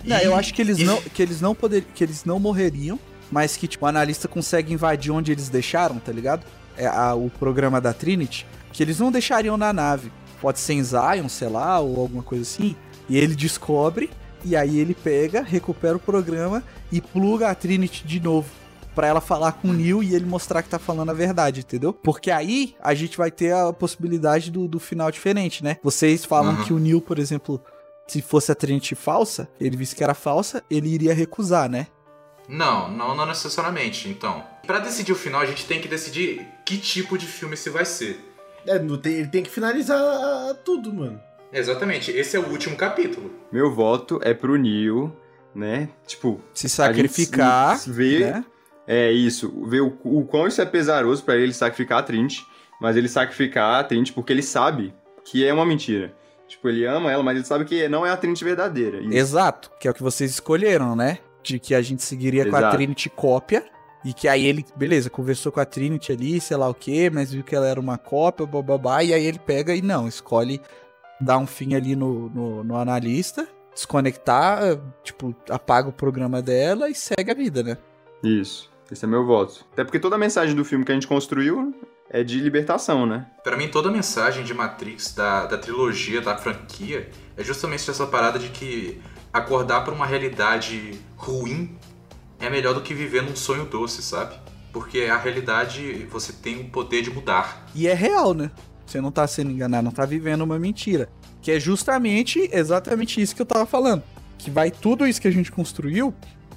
Não, 0.03 0.17
E- 0.17 0.25
eu 0.25 0.35
acho 0.35 0.55
que 0.55 0.63
eles 0.63 0.79
e- 0.79 0.85
não, 0.85 1.03
que 1.03 1.21
eles 1.23 1.39
não 1.39 1.55
poder, 1.55 1.85
que 1.95 2.03
eles 2.03 2.25
não 2.25 2.39
morreriam, 2.39 2.99
mas 3.31 3.55
que 3.55 3.69
tipo, 3.69 3.85
o 3.85 3.89
analista 3.89 4.27
consegue 4.27 4.73
invadir 4.73 5.13
onde 5.13 5.31
eles 5.31 5.51
deixaram, 5.51 5.99
tá 5.99 6.11
ligado? 6.11 6.47
É 6.79 6.87
a- 6.87 7.15
o 7.15 7.29
programa 7.29 7.79
da 7.79 7.93
Trinity, 7.93 8.47
que 8.73 8.83
eles 8.83 8.99
não 9.01 9.13
deixariam 9.13 9.59
na 9.59 9.71
nave. 9.71 10.11
Pode 10.41 10.59
ser 10.59 10.73
em 10.73 10.83
Zion, 10.83 11.29
sei 11.29 11.49
lá, 11.51 11.79
ou 11.79 12.01
alguma 12.01 12.23
coisa 12.23 12.43
assim. 12.45 12.75
E 13.07 13.19
ele 13.19 13.35
descobre 13.35 14.09
e 14.43 14.57
aí 14.57 14.79
ele 14.81 14.95
pega, 14.95 15.43
recupera 15.43 15.95
o 15.95 16.01
programa 16.01 16.65
e 16.91 17.03
pluga 17.03 17.51
a 17.51 17.55
Trinity 17.55 18.03
de 18.07 18.19
novo. 18.19 18.49
Pra 18.95 19.07
ela 19.07 19.21
falar 19.21 19.53
com 19.53 19.69
o 19.69 19.73
Neil 19.73 20.03
e 20.03 20.15
ele 20.15 20.27
mostrar 20.27 20.63
que 20.63 20.69
tá 20.69 20.79
falando 20.79 21.11
a 21.11 21.15
verdade, 21.15 21.61
entendeu? 21.61 21.93
Porque 21.93 22.31
aí 22.31 22.75
a 22.81 22.93
gente 22.95 23.17
vai 23.17 23.31
ter 23.31 23.55
a 23.55 23.73
possibilidade 23.73 24.51
do, 24.51 24.69
do 24.69 24.79
final 24.79 25.11
diferente, 25.11 25.65
né? 25.65 25.79
Vocês 25.83 26.25
falam 26.25 26.57
Uhum. 26.57 26.65
que 26.65 26.73
o 26.75 26.79
Neil, 26.79 27.01
por 27.01 27.19
exemplo, 27.19 27.63
se 28.07 28.21
fosse 28.21 28.53
a 28.53 28.55
Trinity 28.55 28.95
falsa, 28.95 29.49
ele 29.59 29.77
visse 29.77 29.97
que 29.97 30.05
era 30.05 30.13
falsa, 30.15 30.63
ele 30.71 30.89
iria 30.91 31.15
recusar, 31.15 31.71
né? 31.71 31.87
Não, 32.49 32.91
não, 32.91 33.15
não 33.15 33.25
necessariamente. 33.25 34.09
Então, 34.09 34.45
pra 34.67 34.79
decidir 34.79 35.13
o 35.13 35.17
final, 35.17 35.41
a 35.41 35.47
gente 35.47 35.65
tem 35.65 35.81
que 35.81 35.89
decidir 35.89 36.47
que 36.67 36.77
tipo 36.77 37.17
de 37.17 37.25
filme 37.27 37.55
esse 37.55 37.71
vai 37.71 37.85
ser. 37.87 38.21
É, 38.67 38.79
tem- 38.79 39.13
ele 39.15 39.29
tem 39.29 39.43
que 39.43 39.51
finalizar 39.51 40.55
tudo, 40.65 40.93
mano. 40.93 41.19
Exatamente, 41.53 42.11
esse 42.11 42.37
é 42.37 42.41
o 42.41 42.49
último 42.49 42.77
capítulo. 42.77 43.31
Meu 43.51 43.75
voto 43.75 44.21
é 44.23 44.35
pro 44.35 44.57
Neo, 44.57 45.15
né? 45.55 45.89
Tipo, 46.07 46.41
Se 46.55 46.69
sacrificar, 46.69 47.79
se- 47.79 47.91
vê- 47.91 48.21
né? 48.21 48.45
É 48.87 49.11
isso. 49.11 49.51
Ver 49.67 49.81
o, 49.81 49.97
o 50.05 50.25
quão 50.25 50.47
isso 50.47 50.61
é 50.61 50.67
pesaroso 50.67 51.23
pra 51.23 51.37
ele 51.37 51.53
sacrificar 51.53 52.01
a 52.01 52.03
Trinity. 52.03 52.47
Mas 52.81 52.97
ele 52.97 53.09
sacrificar 53.09 53.81
a 53.81 53.85
Trinity 53.85 54.13
porque 54.13 54.33
ele 54.33 54.43
sabe 54.43 54.93
que 55.25 55.47
é 55.47 55.53
uma 55.53 55.65
mentira. 55.65 56.13
Tipo, 56.49 56.69
ele 56.69 56.85
ama 56.85 57.11
ela, 57.11 57.23
mas 57.23 57.37
ele 57.37 57.47
sabe 57.47 57.65
que 57.65 57.89
não 57.89 58.05
é 58.05 58.11
a 58.11 58.17
Trinity 58.17 58.45
verdadeira. 58.45 59.01
Isso. 59.01 59.15
Exato, 59.15 59.71
que 59.79 59.89
é 59.89 59.91
o 59.91 59.95
que 59.95 60.03
vocês 60.03 60.31
escolheram, 60.31 60.95
né? 60.97 61.19
De 61.43 61.59
que 61.59 61.75
a 61.75 61.81
gente 61.81 62.03
seguiria 62.03 62.49
com 62.49 62.57
a 62.57 62.59
Exato. 62.59 62.77
Trinity 62.77 63.09
cópia. 63.09 63.65
E 64.05 64.13
que 64.13 64.27
aí 64.27 64.45
ele, 64.45 64.67
beleza, 64.75 65.09
conversou 65.09 65.53
com 65.53 65.61
a 65.61 65.65
Trinity 65.65 66.11
ali, 66.11 66.41
sei 66.41 66.57
lá 66.57 66.69
o 66.69 66.75
que, 66.75 67.09
mas 67.09 67.33
viu 67.33 67.45
que 67.45 67.55
ela 67.55 67.69
era 67.69 67.79
uma 67.79 67.97
cópia, 67.97 68.45
bababá, 68.45 69.05
e 69.05 69.15
aí 69.15 69.25
ele 69.25 69.39
pega 69.39 69.77
e 69.77 69.81
não, 69.81 70.09
escolhe 70.09 70.61
dar 71.21 71.39
um 71.39 71.47
fim 71.47 71.77
ali 71.77 71.95
no, 71.95 72.29
no, 72.31 72.65
no 72.65 72.77
analista, 72.77 73.47
desconectar, 73.73 74.61
tipo, 75.05 75.33
apaga 75.49 75.89
o 75.89 75.93
programa 75.93 76.43
dela 76.43 76.91
e 76.91 76.97
segue 76.97 77.31
a 77.31 77.35
vida, 77.35 77.63
né? 77.63 77.79
Isso. 78.25 78.72
Esse 78.93 79.07
é 79.07 79.09
meu 79.09 79.25
voto. 79.25 79.65
Até 79.73 79.85
porque 79.85 79.99
toda 79.99 80.17
a 80.17 80.19
mensagem 80.19 80.55
do 80.55 80.67
filme 80.67 80.85
que 80.85 80.93
a 80.93 80.95
gente 80.95 81.07
construiu 81.07 81.75
é 82.11 82.23
de 82.23 82.39
libertação, 82.39 83.07
né? 83.07 83.25
Pra 83.43 83.57
mim, 83.57 83.69
toda 83.69 83.89
a 83.89 83.93
mensagem 83.93 84.45
de 84.45 84.53
Matrix, 84.53 85.15
da, 85.15 85.47
da 85.47 85.57
trilogia, 85.57 86.21
da 86.21 86.37
franquia, 86.37 87.09
é 87.35 87.43
justamente 87.43 87.91
essa 87.91 88.07
parada 88.07 88.39
de 88.39 88.51
que 88.51 89.01
acordar 89.33 89.83
pra 89.83 89.95
uma 89.95 90.05
realidade 90.05 91.01
ruim 91.17 91.75
é 92.39 92.51
melhor 92.51 92.75
do 92.75 92.83
que 92.83 92.93
viver 92.93 93.23
num 93.23 93.35
sonho 93.35 93.65
doce, 93.65 94.03
sabe? 94.03 94.35
Porque 94.75 95.05
a 95.05 95.17
realidade 95.17 96.07
você 96.11 96.31
tem 96.31 96.61
o 96.61 96.65
poder 96.69 97.01
de 97.01 97.11
mudar. 97.11 97.65
E 97.75 97.89
é 97.89 97.95
real, 97.95 98.35
né? 98.35 98.51
Você 98.85 99.01
não 99.01 99.11
tá 99.11 99.27
sendo 99.27 99.51
enganado, 99.51 99.85
não 99.85 99.93
tá 99.93 100.05
vivendo 100.05 100.43
uma 100.43 100.59
mentira. 100.59 101.09
Que 101.41 101.53
é 101.53 101.59
justamente, 101.59 102.47
exatamente 102.53 103.23
isso 103.23 103.35
que 103.35 103.41
eu 103.41 103.47
tava 103.47 103.65
falando. 103.65 104.03
Que 104.37 104.51
vai 104.51 104.71
tudo 104.71 105.07
isso 105.07 105.21
que 105.21 105.29
a 105.29 105.33
gente 105.33 105.51
construiu, 105.51 106.13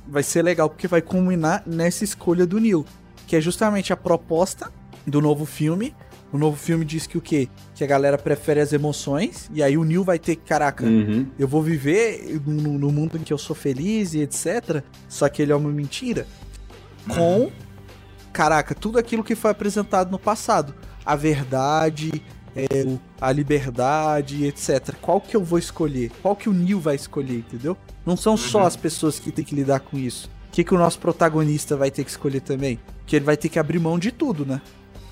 vai 0.07 0.23
ser 0.23 0.41
legal, 0.41 0.69
porque 0.69 0.87
vai 0.87 1.01
culminar 1.01 1.63
nessa 1.65 2.03
escolha 2.03 2.45
do 2.45 2.59
Neil. 2.59 2.85
Que 3.27 3.35
é 3.35 3.41
justamente 3.41 3.91
a 3.91 3.97
proposta 3.97 4.71
do 5.05 5.19
novo 5.21 5.45
filme. 5.45 5.95
O 6.31 6.37
novo 6.37 6.57
filme 6.57 6.83
diz 6.83 7.07
que 7.07 7.17
o 7.17 7.21
quê? 7.21 7.47
Que 7.73 7.83
a 7.83 7.87
galera 7.87 8.17
prefere 8.17 8.59
as 8.59 8.73
emoções. 8.73 9.49
E 9.53 9.63
aí 9.63 9.77
o 9.77 9.83
Neil 9.83 10.03
vai 10.03 10.19
ter 10.19 10.35
que, 10.35 10.43
caraca, 10.43 10.83
Uhum. 10.85 11.27
eu 11.39 11.47
vou 11.47 11.61
viver 11.63 12.39
no, 12.45 12.77
no 12.77 12.91
mundo 12.91 13.17
em 13.17 13.21
que 13.21 13.31
eu 13.31 13.37
sou 13.37 13.55
feliz 13.55 14.13
e 14.13 14.19
etc. 14.21 14.83
Só 15.07 15.29
que 15.29 15.41
ele 15.41 15.51
é 15.51 15.55
uma 15.55 15.69
mentira. 15.71 16.27
Com, 17.07 17.51
caraca, 18.33 18.75
tudo 18.75 18.97
aquilo 18.99 19.23
que 19.23 19.35
foi 19.35 19.51
apresentado 19.51 20.11
no 20.11 20.19
passado. 20.19 20.73
A 21.05 21.15
verdade, 21.15 22.11
é, 22.55 22.65
a 23.19 23.31
liberdade, 23.31 24.45
etc. 24.45 24.93
Qual 25.01 25.19
que 25.19 25.35
eu 25.35 25.43
vou 25.43 25.59
escolher? 25.59 26.11
Qual 26.21 26.35
que 26.35 26.47
o 26.49 26.53
Neil 26.53 26.79
vai 26.79 26.95
escolher, 26.95 27.37
entendeu? 27.39 27.77
Não 28.05 28.15
são 28.15 28.37
só 28.37 28.59
Uhum. 28.61 28.65
as 28.65 28.75
pessoas 28.75 29.19
que 29.19 29.31
têm 29.31 29.43
que 29.43 29.55
lidar 29.55 29.79
com 29.81 29.97
isso. 29.97 30.29
O 30.49 30.51
que, 30.51 30.63
que 30.63 30.73
o 30.73 30.77
nosso 30.77 30.99
protagonista 30.99 31.75
vai 31.75 31.91
ter 31.91 32.03
que 32.03 32.09
escolher 32.11 32.39
também? 32.39 32.79
Que 33.05 33.17
ele 33.17 33.25
vai 33.25 33.35
ter 33.35 33.49
que 33.49 33.59
abrir 33.59 33.79
mão 33.79 33.99
de 33.99 34.11
tudo, 34.11 34.45
né? 34.45 34.61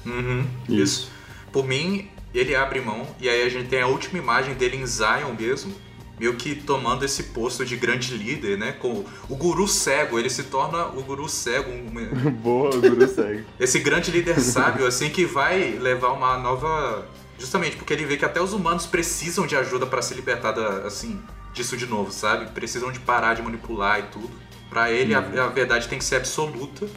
Uhum, 0.06 0.45
Isso. 0.70 1.11
Por 1.52 1.65
mim, 1.68 2.07
ele 2.34 2.56
abre 2.56 2.82
mão, 2.82 3.06
e 3.20 3.28
aí 3.30 3.44
a 3.44 3.49
gente 3.49 3.68
tem 3.70 3.82
a 3.82 3.88
última 3.88 4.18
imagem 4.18 4.53
dele 4.56 4.78
em 4.78 4.86
Zion 4.86 5.34
mesmo, 5.38 5.74
meio 6.20 6.36
que 6.36 6.56
tomando 6.56 7.03
esse 7.06 7.24
posto 7.24 7.65
de 7.65 7.76
grande 7.76 8.15
líder, 8.15 8.57
né? 8.57 8.72
Com 8.74 9.03
o 9.30 9.36
guru 9.36 9.68
cego, 9.68 10.18
ele 10.18 10.30
se 10.30 10.44
torna 10.44 10.86
o 10.88 11.03
guru 11.03 11.28
cego, 11.30 11.72
Boa, 12.41 12.76
o 12.76 12.82
guru 12.82 13.07
segue. 13.07 13.44
esse 13.60 13.80
grande 13.80 14.11
líder 14.11 14.40
sábio, 14.40 14.86
assim, 14.88 15.10
que 15.10 15.26
vai 15.26 15.78
levar 15.80 16.11
uma 16.14 16.38
nova. 16.38 17.06
Justamente 17.38 17.76
porque 17.76 17.94
ele 17.94 18.06
vê 18.06 18.18
que 18.18 18.26
até 18.26 18.42
os 18.42 18.54
humanos 18.54 18.86
precisam 18.86 19.46
de 19.46 19.56
ajuda 19.56 19.86
pra 19.86 20.02
se 20.02 20.14
libertar 20.14 20.52
da, 20.52 20.88
assim, 20.88 21.22
disso 21.54 21.76
de 21.76 21.86
novo, 21.86 22.12
sabe? 22.12 22.48
Precisam 22.52 22.92
de 22.92 23.00
parar 23.00 23.34
de 23.34 23.42
manipular 23.42 24.00
e 24.00 24.04
tudo. 24.04 24.32
Pra 24.70 24.92
ele, 24.92 25.14
a, 25.14 25.20
a 25.20 25.48
verdade 25.48 25.88
tem 25.88 26.00
que 26.00 26.06
ser 26.06 26.16
absoluta 26.16 26.88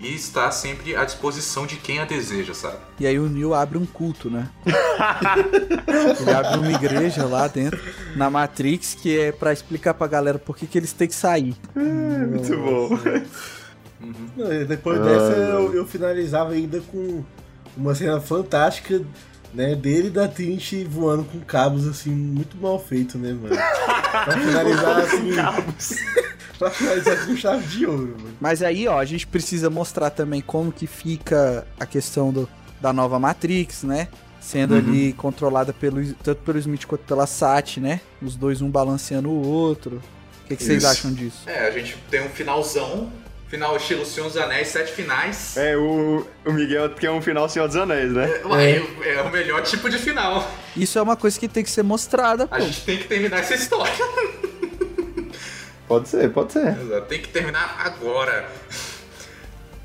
e 0.00 0.14
estar 0.14 0.50
sempre 0.50 0.96
à 0.96 1.04
disposição 1.04 1.66
de 1.66 1.76
quem 1.76 1.98
a 1.98 2.04
deseja, 2.06 2.54
sabe? 2.54 2.78
E 2.98 3.06
aí 3.06 3.18
o 3.18 3.28
Neo 3.28 3.52
abre 3.52 3.76
um 3.76 3.84
culto, 3.84 4.30
né? 4.30 4.48
Ele 6.18 6.30
abre 6.32 6.58
uma 6.58 6.72
igreja 6.72 7.26
lá 7.26 7.46
dentro, 7.46 7.78
na 8.16 8.30
Matrix, 8.30 8.94
que 8.94 9.18
é 9.18 9.30
pra 9.30 9.52
explicar 9.52 9.92
pra 9.92 10.06
galera 10.06 10.38
por 10.38 10.56
que, 10.56 10.66
que 10.66 10.78
eles 10.78 10.92
têm 10.94 11.06
que 11.06 11.14
sair. 11.14 11.54
Muito 11.74 12.56
bom. 12.56 12.98
E 14.50 14.64
Depois 14.64 14.98
dessa 15.00 15.32
eu, 15.32 15.74
eu 15.74 15.86
finalizava 15.86 16.52
ainda 16.52 16.80
com 16.80 17.22
uma 17.76 17.94
cena 17.94 18.18
fantástica, 18.20 19.02
né? 19.54 19.74
Dele 19.74 20.08
e 20.08 20.10
da 20.10 20.28
Trinity 20.28 20.84
voando 20.84 21.24
com 21.24 21.40
cabos 21.40 21.86
assim, 21.86 22.10
muito 22.10 22.56
mal 22.56 22.78
feito, 22.78 23.18
né, 23.18 23.32
mano? 23.32 23.56
Pra 23.56 24.38
finalizar 24.38 24.98
assim. 24.98 25.30
pra 26.58 26.70
finalizar 26.70 27.26
com 27.26 27.36
chave 27.36 27.66
de 27.66 27.86
ouro, 27.86 28.16
mano. 28.18 28.36
Mas 28.40 28.62
aí, 28.62 28.86
ó, 28.86 28.98
a 28.98 29.04
gente 29.04 29.26
precisa 29.26 29.70
mostrar 29.70 30.10
também 30.10 30.40
como 30.40 30.70
que 30.70 30.86
fica 30.86 31.66
a 31.78 31.86
questão 31.86 32.32
do, 32.32 32.48
da 32.80 32.92
nova 32.92 33.18
Matrix, 33.18 33.82
né? 33.82 34.08
Sendo 34.40 34.74
ali 34.74 35.12
controlada 35.12 35.72
pelo, 35.72 36.14
tanto 36.14 36.42
pelo 36.42 36.58
Smith 36.58 36.86
quanto 36.86 37.02
pela 37.02 37.26
Sat, 37.26 37.78
né? 37.78 38.00
Os 38.22 38.36
dois 38.36 38.62
um 38.62 38.70
balanceando 38.70 39.28
o 39.28 39.46
outro. 39.46 40.00
O 40.44 40.48
que, 40.48 40.56
que 40.56 40.64
vocês 40.64 40.84
acham 40.84 41.12
disso? 41.12 41.42
É, 41.46 41.68
a 41.68 41.70
gente 41.70 41.96
tem 42.10 42.26
um 42.26 42.30
finalzão, 42.30 43.12
final 43.50 43.76
estilo 43.76 44.06
Senhor 44.06 44.28
dos 44.28 44.36
Anéis, 44.36 44.68
sete 44.68 44.92
finais. 44.92 45.56
É, 45.56 45.76
o, 45.76 46.24
o 46.46 46.52
Miguel 46.52 46.88
quer 46.90 47.10
um 47.10 47.20
final 47.20 47.48
Senhor 47.48 47.66
dos 47.66 47.76
Anéis, 47.76 48.12
né? 48.12 48.26
Ué, 48.44 48.76
é. 49.04 49.22
o 49.22 49.30
melhor 49.30 49.60
tipo 49.62 49.90
de 49.90 49.98
final. 49.98 50.48
Isso 50.76 50.96
é 50.98 51.02
uma 51.02 51.16
coisa 51.16 51.38
que 51.38 51.48
tem 51.48 51.64
que 51.64 51.70
ser 51.70 51.82
mostrada, 51.82 52.46
pô. 52.46 52.54
A 52.54 52.60
gente 52.60 52.82
tem 52.84 52.96
que 52.98 53.08
terminar 53.08 53.40
essa 53.40 53.54
história. 53.54 53.92
Pode 55.88 56.08
ser, 56.08 56.30
pode 56.30 56.52
ser. 56.52 56.76
Tem 57.08 57.20
que 57.20 57.28
terminar 57.28 57.80
agora. 57.84 58.48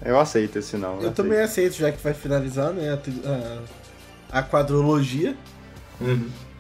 Eu 0.06 0.20
aceito 0.20 0.60
esse 0.60 0.70
final. 0.72 0.94
Eu 0.94 1.00
aceito. 1.00 1.16
também 1.16 1.40
aceito, 1.42 1.74
já 1.74 1.92
que 1.92 2.04
vai 2.04 2.14
finalizar, 2.14 2.72
né? 2.72 2.92
A, 2.92 4.38
a, 4.38 4.40
a 4.40 4.44
quadrologia. 4.44 5.36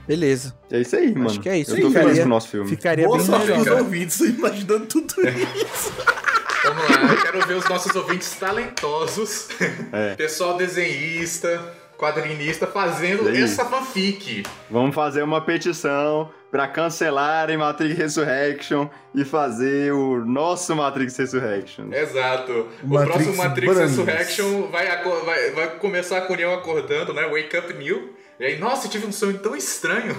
Beleza. 0.07 0.55
É 0.71 0.81
isso 0.81 0.95
aí, 0.95 1.13
mano. 1.13 1.39
que 1.39 1.47
é 1.47 1.59
isso. 1.59 1.75
Eu 1.75 1.81
tô 1.81 1.87
Ficaria- 1.89 2.07
feliz 2.07 2.19
com 2.21 2.25
o 2.25 2.29
nosso 2.29 2.47
filme. 2.47 2.69
Ficaria 2.69 3.05
Boa 3.05 3.17
bem 3.19 3.27
melhor. 3.27 3.63
pros 3.63 3.67
ouvintes 3.67 4.19
imaginando 4.21 4.85
tudo 4.87 5.13
isso. 5.29 5.93
Vamos 6.65 6.89
lá, 6.89 7.13
eu 7.13 7.21
quero 7.21 7.47
ver 7.47 7.53
os 7.53 7.69
nossos 7.69 7.95
ouvintes 7.95 8.31
talentosos. 8.35 9.49
É. 9.93 10.15
Pessoal 10.15 10.57
desenhista, 10.57 11.73
quadrinista 11.97 12.65
fazendo 12.65 13.27
aí. 13.27 13.43
essa 13.43 13.65
fanfic. 13.65 14.43
Vamos 14.69 14.95
fazer 14.95 15.23
uma 15.23 15.41
petição 15.41 16.31
pra 16.51 16.67
cancelarem 16.67 17.57
Matrix 17.57 17.97
Resurrection 17.97 18.87
e 19.13 19.23
fazer 19.23 19.93
o 19.93 20.25
nosso 20.25 20.75
Matrix 20.75 21.17
Resurrection. 21.17 21.91
Exato. 21.91 22.67
O 22.83 22.87
Matrix 22.87 23.13
próximo 23.13 23.35
Matrix. 23.35 23.77
Resurrection 23.77 24.61
vai, 24.71 24.87
vai, 25.03 25.51
vai 25.51 25.67
começar 25.77 26.21
com 26.21 26.33
o 26.33 26.35
Neo 26.35 26.53
acordando, 26.53 27.13
né? 27.13 27.27
Wake 27.27 27.57
up 27.57 27.73
Neo. 27.73 28.09
E 28.39 28.45
aí, 28.45 28.57
nossa, 28.57 28.87
eu 28.87 28.91
tive 28.91 29.05
um 29.05 29.11
sonho 29.11 29.37
tão 29.37 29.55
estranho. 29.55 30.17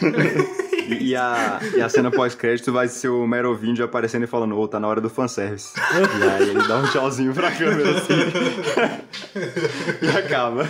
E, 0.98 1.14
a, 1.16 1.60
e 1.76 1.80
a 1.80 1.88
cena 1.88 2.10
pós-crédito 2.10 2.72
vai 2.72 2.88
ser 2.88 3.08
o 3.08 3.26
Merovingio 3.26 3.84
aparecendo 3.84 4.24
e 4.24 4.26
falando, 4.26 4.58
ô, 4.58 4.66
tá 4.66 4.80
na 4.80 4.88
hora 4.88 5.00
do 5.00 5.08
fanservice. 5.10 5.72
e 6.18 6.24
aí 6.28 6.50
ele 6.50 6.66
dá 6.66 6.78
um 6.78 6.86
tchauzinho 6.88 7.32
pra 7.34 7.50
câmera 7.52 7.90
assim. 7.90 8.14
e 10.02 10.08
acaba. 10.18 10.68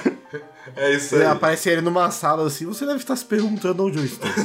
É 0.76 0.92
isso 0.94 1.16
Você 1.16 1.24
aparece 1.24 1.68
ele 1.70 1.80
numa 1.80 2.10
sala 2.10 2.47
assim, 2.47 2.66
você 2.66 2.84
deve 2.86 2.98
estar 2.98 3.16
se 3.16 3.24
perguntando 3.24 3.84
onde 3.86 3.98
eu 3.98 4.05
estou. 4.05 4.28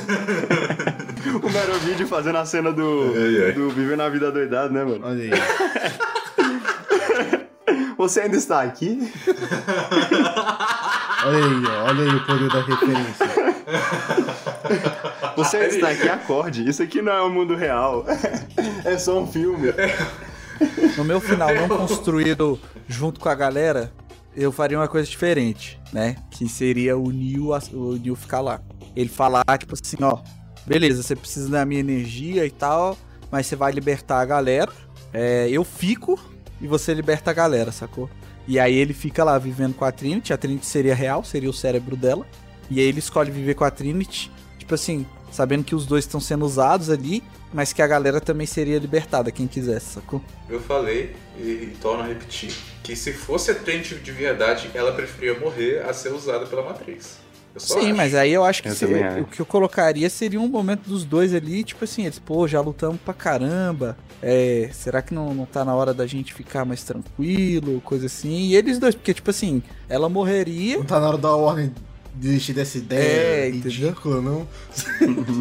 O 1.41 1.49
Merovingio 1.49 2.07
fazendo 2.07 2.37
a 2.37 2.45
cena 2.45 2.71
do, 2.71 3.13
Ai, 3.15 3.45
ai. 3.45 3.51
do 3.51 3.69
Vivendo 3.71 4.01
a 4.01 4.09
Vida 4.09 4.31
Doidado, 4.31 4.71
né, 4.73 4.83
mano? 4.83 5.01
Olha 5.05 5.23
aí. 5.23 5.31
Você 7.97 8.21
ainda 8.21 8.37
está 8.37 8.61
aqui? 8.61 9.11
Olha 11.25 11.37
aí, 11.37 11.65
ó, 11.67 11.83
olha 11.89 12.03
aí 12.03 12.15
o 12.15 12.25
poder 12.25 12.49
da 12.49 12.61
referência. 12.61 13.44
Você 15.35 15.57
está 15.65 15.89
aqui, 15.89 16.07
acorde. 16.07 16.67
Isso 16.67 16.81
aqui 16.81 17.01
não 17.01 17.11
é 17.11 17.21
o 17.21 17.29
mundo 17.29 17.55
real. 17.55 18.05
É 18.83 18.97
só 18.97 19.19
um 19.19 19.27
filme. 19.27 19.73
No 20.97 21.03
meu 21.03 21.19
final 21.19 21.53
não 21.53 21.67
construído 21.67 22.59
junto 22.87 23.19
com 23.19 23.27
a 23.27 23.35
galera, 23.35 23.91
eu 24.35 24.51
faria 24.51 24.77
uma 24.77 24.87
coisa 24.87 25.09
diferente, 25.09 25.79
né? 25.91 26.15
Que 26.31 26.47
seria 26.47 26.97
o 26.97 27.11
Neo, 27.11 27.51
o 27.73 27.93
Neo 27.97 28.15
ficar 28.15 28.41
lá. 28.41 28.61
Ele 28.95 29.09
falar, 29.09 29.43
tipo 29.57 29.73
assim, 29.73 29.97
ó, 30.01 30.19
beleza, 30.65 31.03
você 31.03 31.15
precisa 31.15 31.49
da 31.49 31.65
minha 31.65 31.79
energia 31.79 32.45
e 32.45 32.51
tal, 32.51 32.97
mas 33.31 33.47
você 33.47 33.55
vai 33.55 33.71
libertar 33.71 34.21
a 34.21 34.25
galera. 34.25 34.71
É, 35.13 35.47
eu 35.49 35.63
fico 35.63 36.19
e 36.61 36.67
você 36.67 36.93
liberta 36.93 37.31
a 37.31 37.33
galera, 37.33 37.71
sacou? 37.71 38.09
E 38.47 38.59
aí 38.59 38.75
ele 38.75 38.93
fica 38.93 39.23
lá 39.23 39.37
vivendo 39.37 39.73
com 39.73 39.85
a 39.85 39.91
Trinity, 39.91 40.31
a 40.31 40.37
Trinity 40.37 40.65
seria 40.65 40.93
real, 40.93 41.23
seria 41.23 41.49
o 41.49 41.53
cérebro 41.53 41.95
dela. 41.95 42.25
E 42.69 42.79
aí 42.79 42.85
ele 42.87 42.99
escolhe 42.99 43.31
viver 43.31 43.53
com 43.53 43.63
a 43.63 43.71
Trinity, 43.71 44.31
tipo 44.57 44.73
assim, 44.73 45.05
sabendo 45.31 45.63
que 45.63 45.75
os 45.75 45.85
dois 45.85 46.05
estão 46.05 46.19
sendo 46.19 46.45
usados 46.45 46.89
ali, 46.89 47.23
mas 47.53 47.71
que 47.73 47.81
a 47.81 47.87
galera 47.87 48.19
também 48.19 48.47
seria 48.47 48.79
libertada, 48.79 49.31
quem 49.31 49.47
quisesse, 49.47 49.93
sacou? 49.93 50.21
Eu 50.49 50.59
falei, 50.59 51.15
e, 51.37 51.41
e 51.41 51.77
torno 51.81 52.03
a 52.03 52.07
repetir, 52.07 52.51
que 52.83 52.95
se 52.95 53.13
fosse 53.13 53.51
a 53.51 53.55
Trinity 53.55 53.95
de 53.95 54.11
verdade, 54.11 54.69
ela 54.73 54.91
preferia 54.93 55.39
morrer 55.39 55.83
a 55.87 55.93
ser 55.93 56.11
usada 56.11 56.45
pela 56.45 56.63
Matrix. 56.63 57.23
Eu 57.53 57.61
só 57.61 57.79
Sim, 57.79 57.85
acho. 57.87 57.95
mas 57.95 58.13
aí 58.13 58.33
eu 58.33 58.43
acho 58.43 58.61
que 58.61 58.67
Eu 58.67 58.75
se- 58.75 58.85
o 58.85 59.25
que 59.25 59.39
eu 59.41 59.45
colocaria 59.45 60.09
seria 60.09 60.41
um 60.41 60.47
momento 60.49 60.81
dos 60.89 61.05
dois 61.05 61.33
ali, 61.33 61.63
tipo 61.63 61.85
assim, 61.85 62.03
eles, 62.05 62.19
pô, 62.19 62.45
já 62.47 62.59
lutamos 62.59 62.99
pra 62.99 63.13
caramba. 63.13 63.97
É, 64.21 64.69
será 64.73 65.01
que 65.01 65.13
não, 65.13 65.33
não 65.33 65.45
tá 65.45 65.63
na 65.63 65.73
hora 65.73 65.93
da 65.93 66.05
gente 66.05 66.33
ficar 66.33 66.65
mais 66.65 66.83
tranquilo, 66.83 67.79
coisa 67.81 68.07
assim? 68.07 68.47
E 68.47 68.55
eles 68.57 68.77
dois, 68.77 68.93
porque, 68.95 69.13
tipo 69.13 69.29
assim, 69.29 69.63
ela 69.87 70.09
morreria, 70.09 70.77
Não 70.77 70.83
tá 70.83 70.99
na 70.99 71.07
hora 71.07 71.17
da 71.17 71.33
ordem 71.33 71.73
desistir 72.15 72.53
dessa 72.53 72.77
ideia 72.77 73.01
É, 73.45 73.49
entendeu? 73.49 73.71
ridícula, 73.89 74.21
não? 74.21 74.47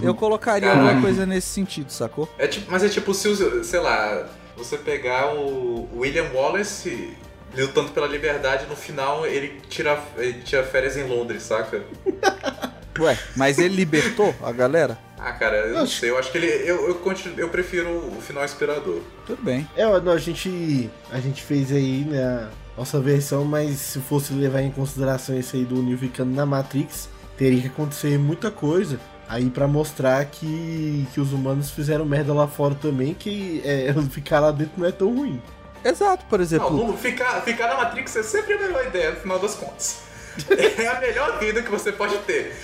eu 0.02 0.14
colocaria 0.14 0.68
Caraca. 0.68 0.86
alguma 0.88 1.02
coisa 1.02 1.24
nesse 1.26 1.48
sentido, 1.48 1.90
sacou? 1.90 2.28
É 2.38 2.46
tipo, 2.46 2.70
mas 2.70 2.82
é 2.82 2.88
tipo 2.88 3.12
se, 3.14 3.28
os- 3.28 3.66
sei 3.66 3.80
lá, 3.80 4.28
você 4.56 4.76
pegar 4.76 5.34
o 5.34 5.88
William 5.98 6.26
Wallace 6.34 7.10
lutando 7.56 7.90
pela 7.92 8.06
liberdade, 8.06 8.66
no 8.68 8.74
final 8.76 9.24
ele 9.26 9.60
tira, 9.68 10.02
ele 10.16 10.42
tira 10.42 10.64
férias 10.64 10.96
em 10.96 11.04
Londres, 11.04 11.42
saca? 11.44 11.82
Ué, 12.98 13.18
mas 13.36 13.58
ele 13.58 13.74
libertou 13.74 14.32
a 14.42 14.52
galera? 14.52 14.96
Ah, 15.18 15.32
cara, 15.32 15.56
eu 15.56 15.74
não 15.74 15.82
Oxe. 15.84 16.00
sei, 16.00 16.10
eu 16.10 16.18
acho 16.18 16.30
que 16.30 16.38
ele. 16.38 16.46
Eu, 16.46 16.86
eu, 16.88 16.94
continuo, 16.96 17.38
eu 17.40 17.48
prefiro 17.48 17.88
o 18.16 18.20
final 18.20 18.44
inspirador. 18.44 19.00
Tudo 19.26 19.42
bem. 19.42 19.66
É, 19.76 19.84
não, 20.00 20.12
a 20.12 20.18
gente, 20.18 20.90
a 21.10 21.18
gente 21.18 21.42
fez 21.42 21.72
aí, 21.72 22.04
né, 22.04 22.48
nossa 22.76 23.00
versão, 23.00 23.44
mas 23.44 23.78
se 23.78 24.00
fosse 24.00 24.32
levar 24.32 24.62
em 24.62 24.70
consideração 24.70 25.38
esse 25.38 25.56
aí 25.56 25.64
do 25.64 25.82
Neo 25.82 25.96
ficando 25.96 26.34
na 26.34 26.44
Matrix, 26.44 27.08
teria 27.36 27.60
que 27.60 27.68
acontecer 27.68 28.18
muita 28.18 28.50
coisa 28.50 28.98
aí 29.28 29.48
pra 29.48 29.66
mostrar 29.66 30.24
que, 30.26 31.06
que 31.12 31.20
os 31.20 31.32
humanos 31.32 31.70
fizeram 31.70 32.04
merda 32.04 32.32
lá 32.34 32.46
fora 32.46 32.74
também, 32.74 33.14
que 33.14 33.62
é, 33.64 33.92
ficar 34.10 34.40
lá 34.40 34.50
dentro 34.50 34.74
não 34.76 34.86
é 34.86 34.92
tão 34.92 35.14
ruim. 35.14 35.40
Exato, 35.84 36.24
por 36.26 36.40
exemplo. 36.40 36.70
Não, 36.74 36.96
ficar, 36.96 37.42
ficar 37.42 37.68
na 37.68 37.76
Matrix 37.76 38.16
é 38.16 38.22
sempre 38.22 38.54
a 38.54 38.58
melhor 38.58 38.86
ideia, 38.86 39.10
no 39.10 39.16
final 39.20 39.38
das 39.38 39.54
contas. 39.54 40.02
É 40.76 40.88
a 40.88 40.98
melhor 40.98 41.38
vida 41.38 41.62
que 41.62 41.70
você 41.70 41.92
pode 41.92 42.18
ter. 42.18 42.56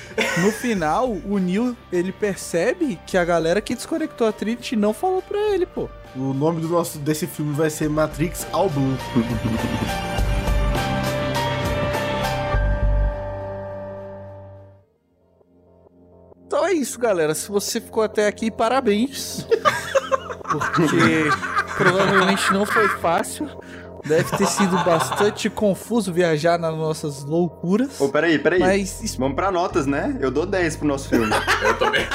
No 0.43 0.51
final, 0.51 1.09
o 1.09 1.39
Neil, 1.39 1.77
ele 1.93 2.11
percebe 2.11 2.99
que 3.07 3.17
a 3.17 3.25
galera 3.25 3.61
que 3.61 3.77
desconectou 3.77 4.27
a 4.27 4.33
Trinity 4.33 4.75
não 4.75 4.93
falou 4.93 5.23
pra 5.23 5.39
ele, 5.39 5.67
pô. 5.67 5.89
O 6.17 6.35
nome 6.35 6.61
do 6.61 6.69
nosso 6.69 6.99
desse 6.99 7.27
filme 7.27 7.55
vai 7.55 7.71
ser 7.71 7.89
Matrix 7.89 8.47
All 8.53 8.69
Blue. 8.69 8.97
Então 16.47 16.67
é 16.67 16.73
isso, 16.73 16.99
galera. 16.99 17.33
Se 17.33 17.49
você 17.49 17.81
ficou 17.81 18.03
até 18.03 18.27
aqui, 18.27 18.51
parabéns. 18.51 19.47
Porque 20.43 21.31
provavelmente 21.77 22.53
não 22.53 22.67
foi 22.67 22.89
fácil. 22.89 23.49
Deve 24.05 24.37
ter 24.37 24.47
sido 24.47 24.77
bastante 24.85 25.49
confuso 25.49 26.13
viajar 26.13 26.59
nas 26.59 26.75
nossas 26.75 27.23
loucuras. 27.23 28.01
Ô, 28.01 28.09
peraí, 28.09 28.37
peraí. 28.37 28.59
Mas, 28.59 29.15
Vamos 29.17 29.37
pra 29.37 29.53
notas, 29.53 29.87
né? 29.87 30.17
Eu 30.21 30.31
dou 30.31 30.45
10 30.45 30.77
pro 30.77 30.89
nosso 30.89 31.09
filme. 31.09 31.31
Eu 31.63 31.79
também. 31.79 32.07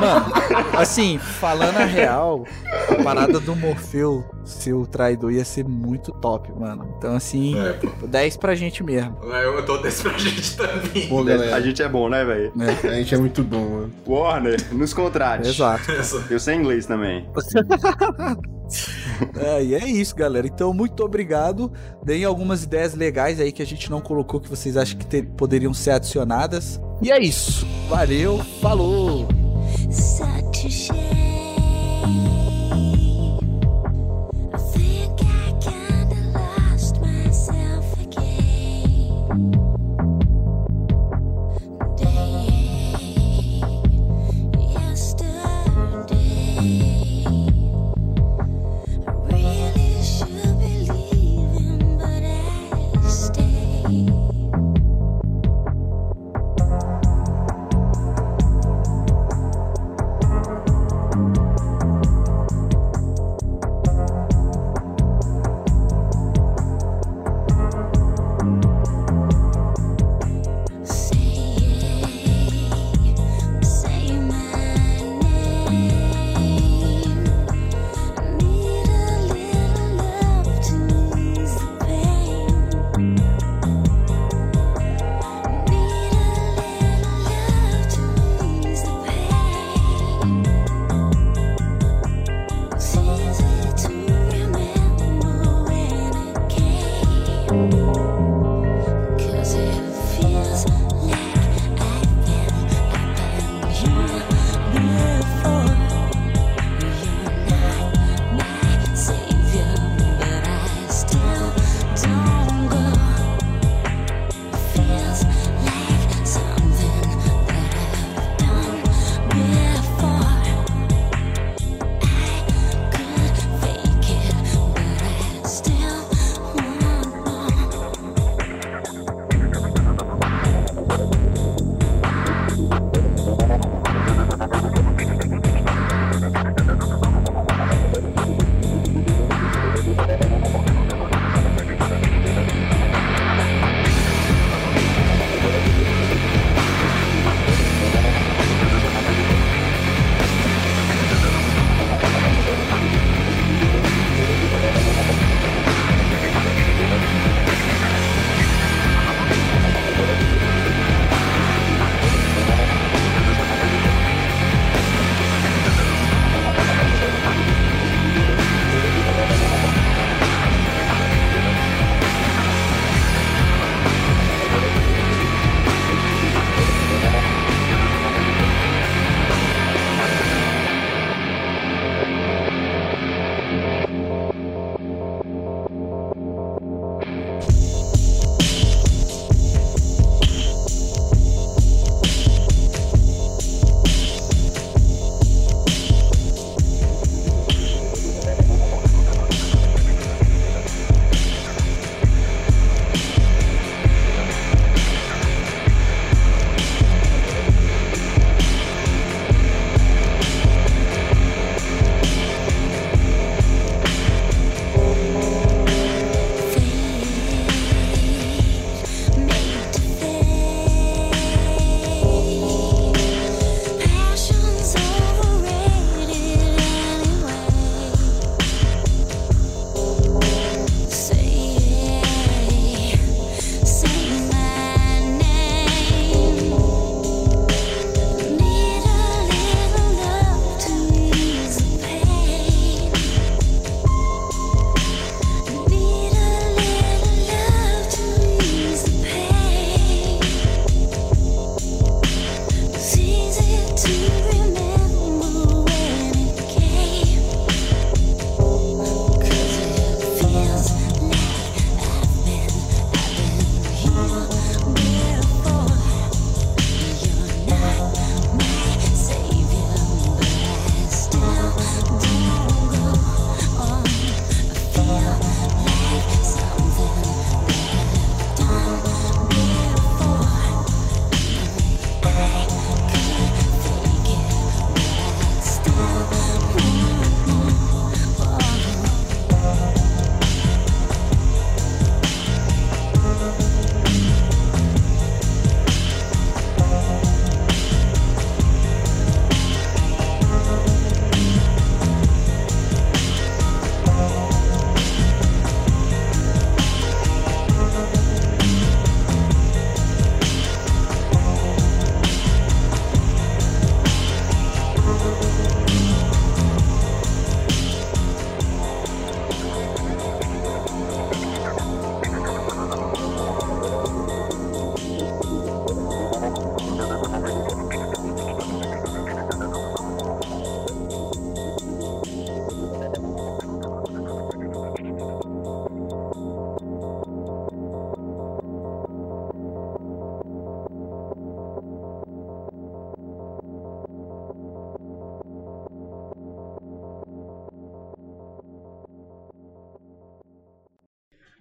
Mano, 0.00 0.32
Assim, 0.78 1.18
falando 1.18 1.76
a 1.76 1.84
real, 1.84 2.44
a 2.90 3.02
parada 3.02 3.38
do 3.38 3.54
Morfeu 3.54 4.24
ser 4.50 4.72
o 4.74 4.86
traidor 4.86 5.32
ia 5.32 5.44
ser 5.44 5.64
muito 5.64 6.12
top, 6.12 6.50
mano. 6.58 6.94
Então, 6.98 7.14
assim, 7.14 7.58
É, 7.58 7.72
pô. 7.74 8.06
10 8.06 8.36
pra 8.36 8.54
gente 8.54 8.82
mesmo. 8.82 9.16
Eu 9.24 9.64
dou 9.64 9.80
desse 9.82 10.02
pra 10.02 10.16
gente 10.18 10.56
também. 10.56 11.08
Pô, 11.08 11.20
A 11.20 11.24
galera, 11.24 11.62
gente 11.62 11.82
é 11.82 11.88
bom, 11.88 12.08
né, 12.08 12.24
velho? 12.24 12.52
a 12.58 12.94
gente 12.94 13.14
é 13.14 13.18
muito 13.18 13.42
bom, 13.42 13.68
mano. 13.68 13.92
Warner, 14.06 14.74
nos 14.74 14.92
contrate. 14.94 15.48
Exato. 15.48 15.84
Eu 16.30 16.38
sei 16.40 16.56
inglês 16.56 16.86
também. 16.86 17.28
É, 19.36 19.62
e 19.64 19.74
é 19.74 19.84
isso, 19.84 20.14
galera. 20.14 20.46
Então, 20.46 20.72
muito 20.72 21.02
obrigado. 21.04 21.72
Deem 22.04 22.24
algumas 22.24 22.62
ideias 22.62 22.94
legais 22.94 23.40
aí 23.40 23.50
que 23.50 23.60
a 23.60 23.66
gente 23.66 23.90
não 23.90 24.00
colocou, 24.00 24.40
que 24.40 24.48
vocês 24.48 24.76
acham 24.76 24.96
que 24.96 25.04
ter- 25.06 25.24
poderiam 25.36 25.74
ser 25.74 25.90
adicionadas. 25.90 26.80
E 27.02 27.10
é 27.10 27.20
isso. 27.20 27.66
Valeu, 27.88 28.38
falou! 28.60 29.26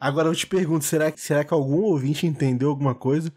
Agora 0.10 0.28
eu 0.30 0.36
te 0.36 0.48
pergunto, 0.48 0.86
será, 0.86 1.12
que- 1.12 1.22
será 1.22 1.44
que 1.44 1.54
algum 1.54 1.82
ouvinte 1.84 2.26
entendeu 2.28 2.70
alguma 2.70 2.96
coisa? 2.96 3.32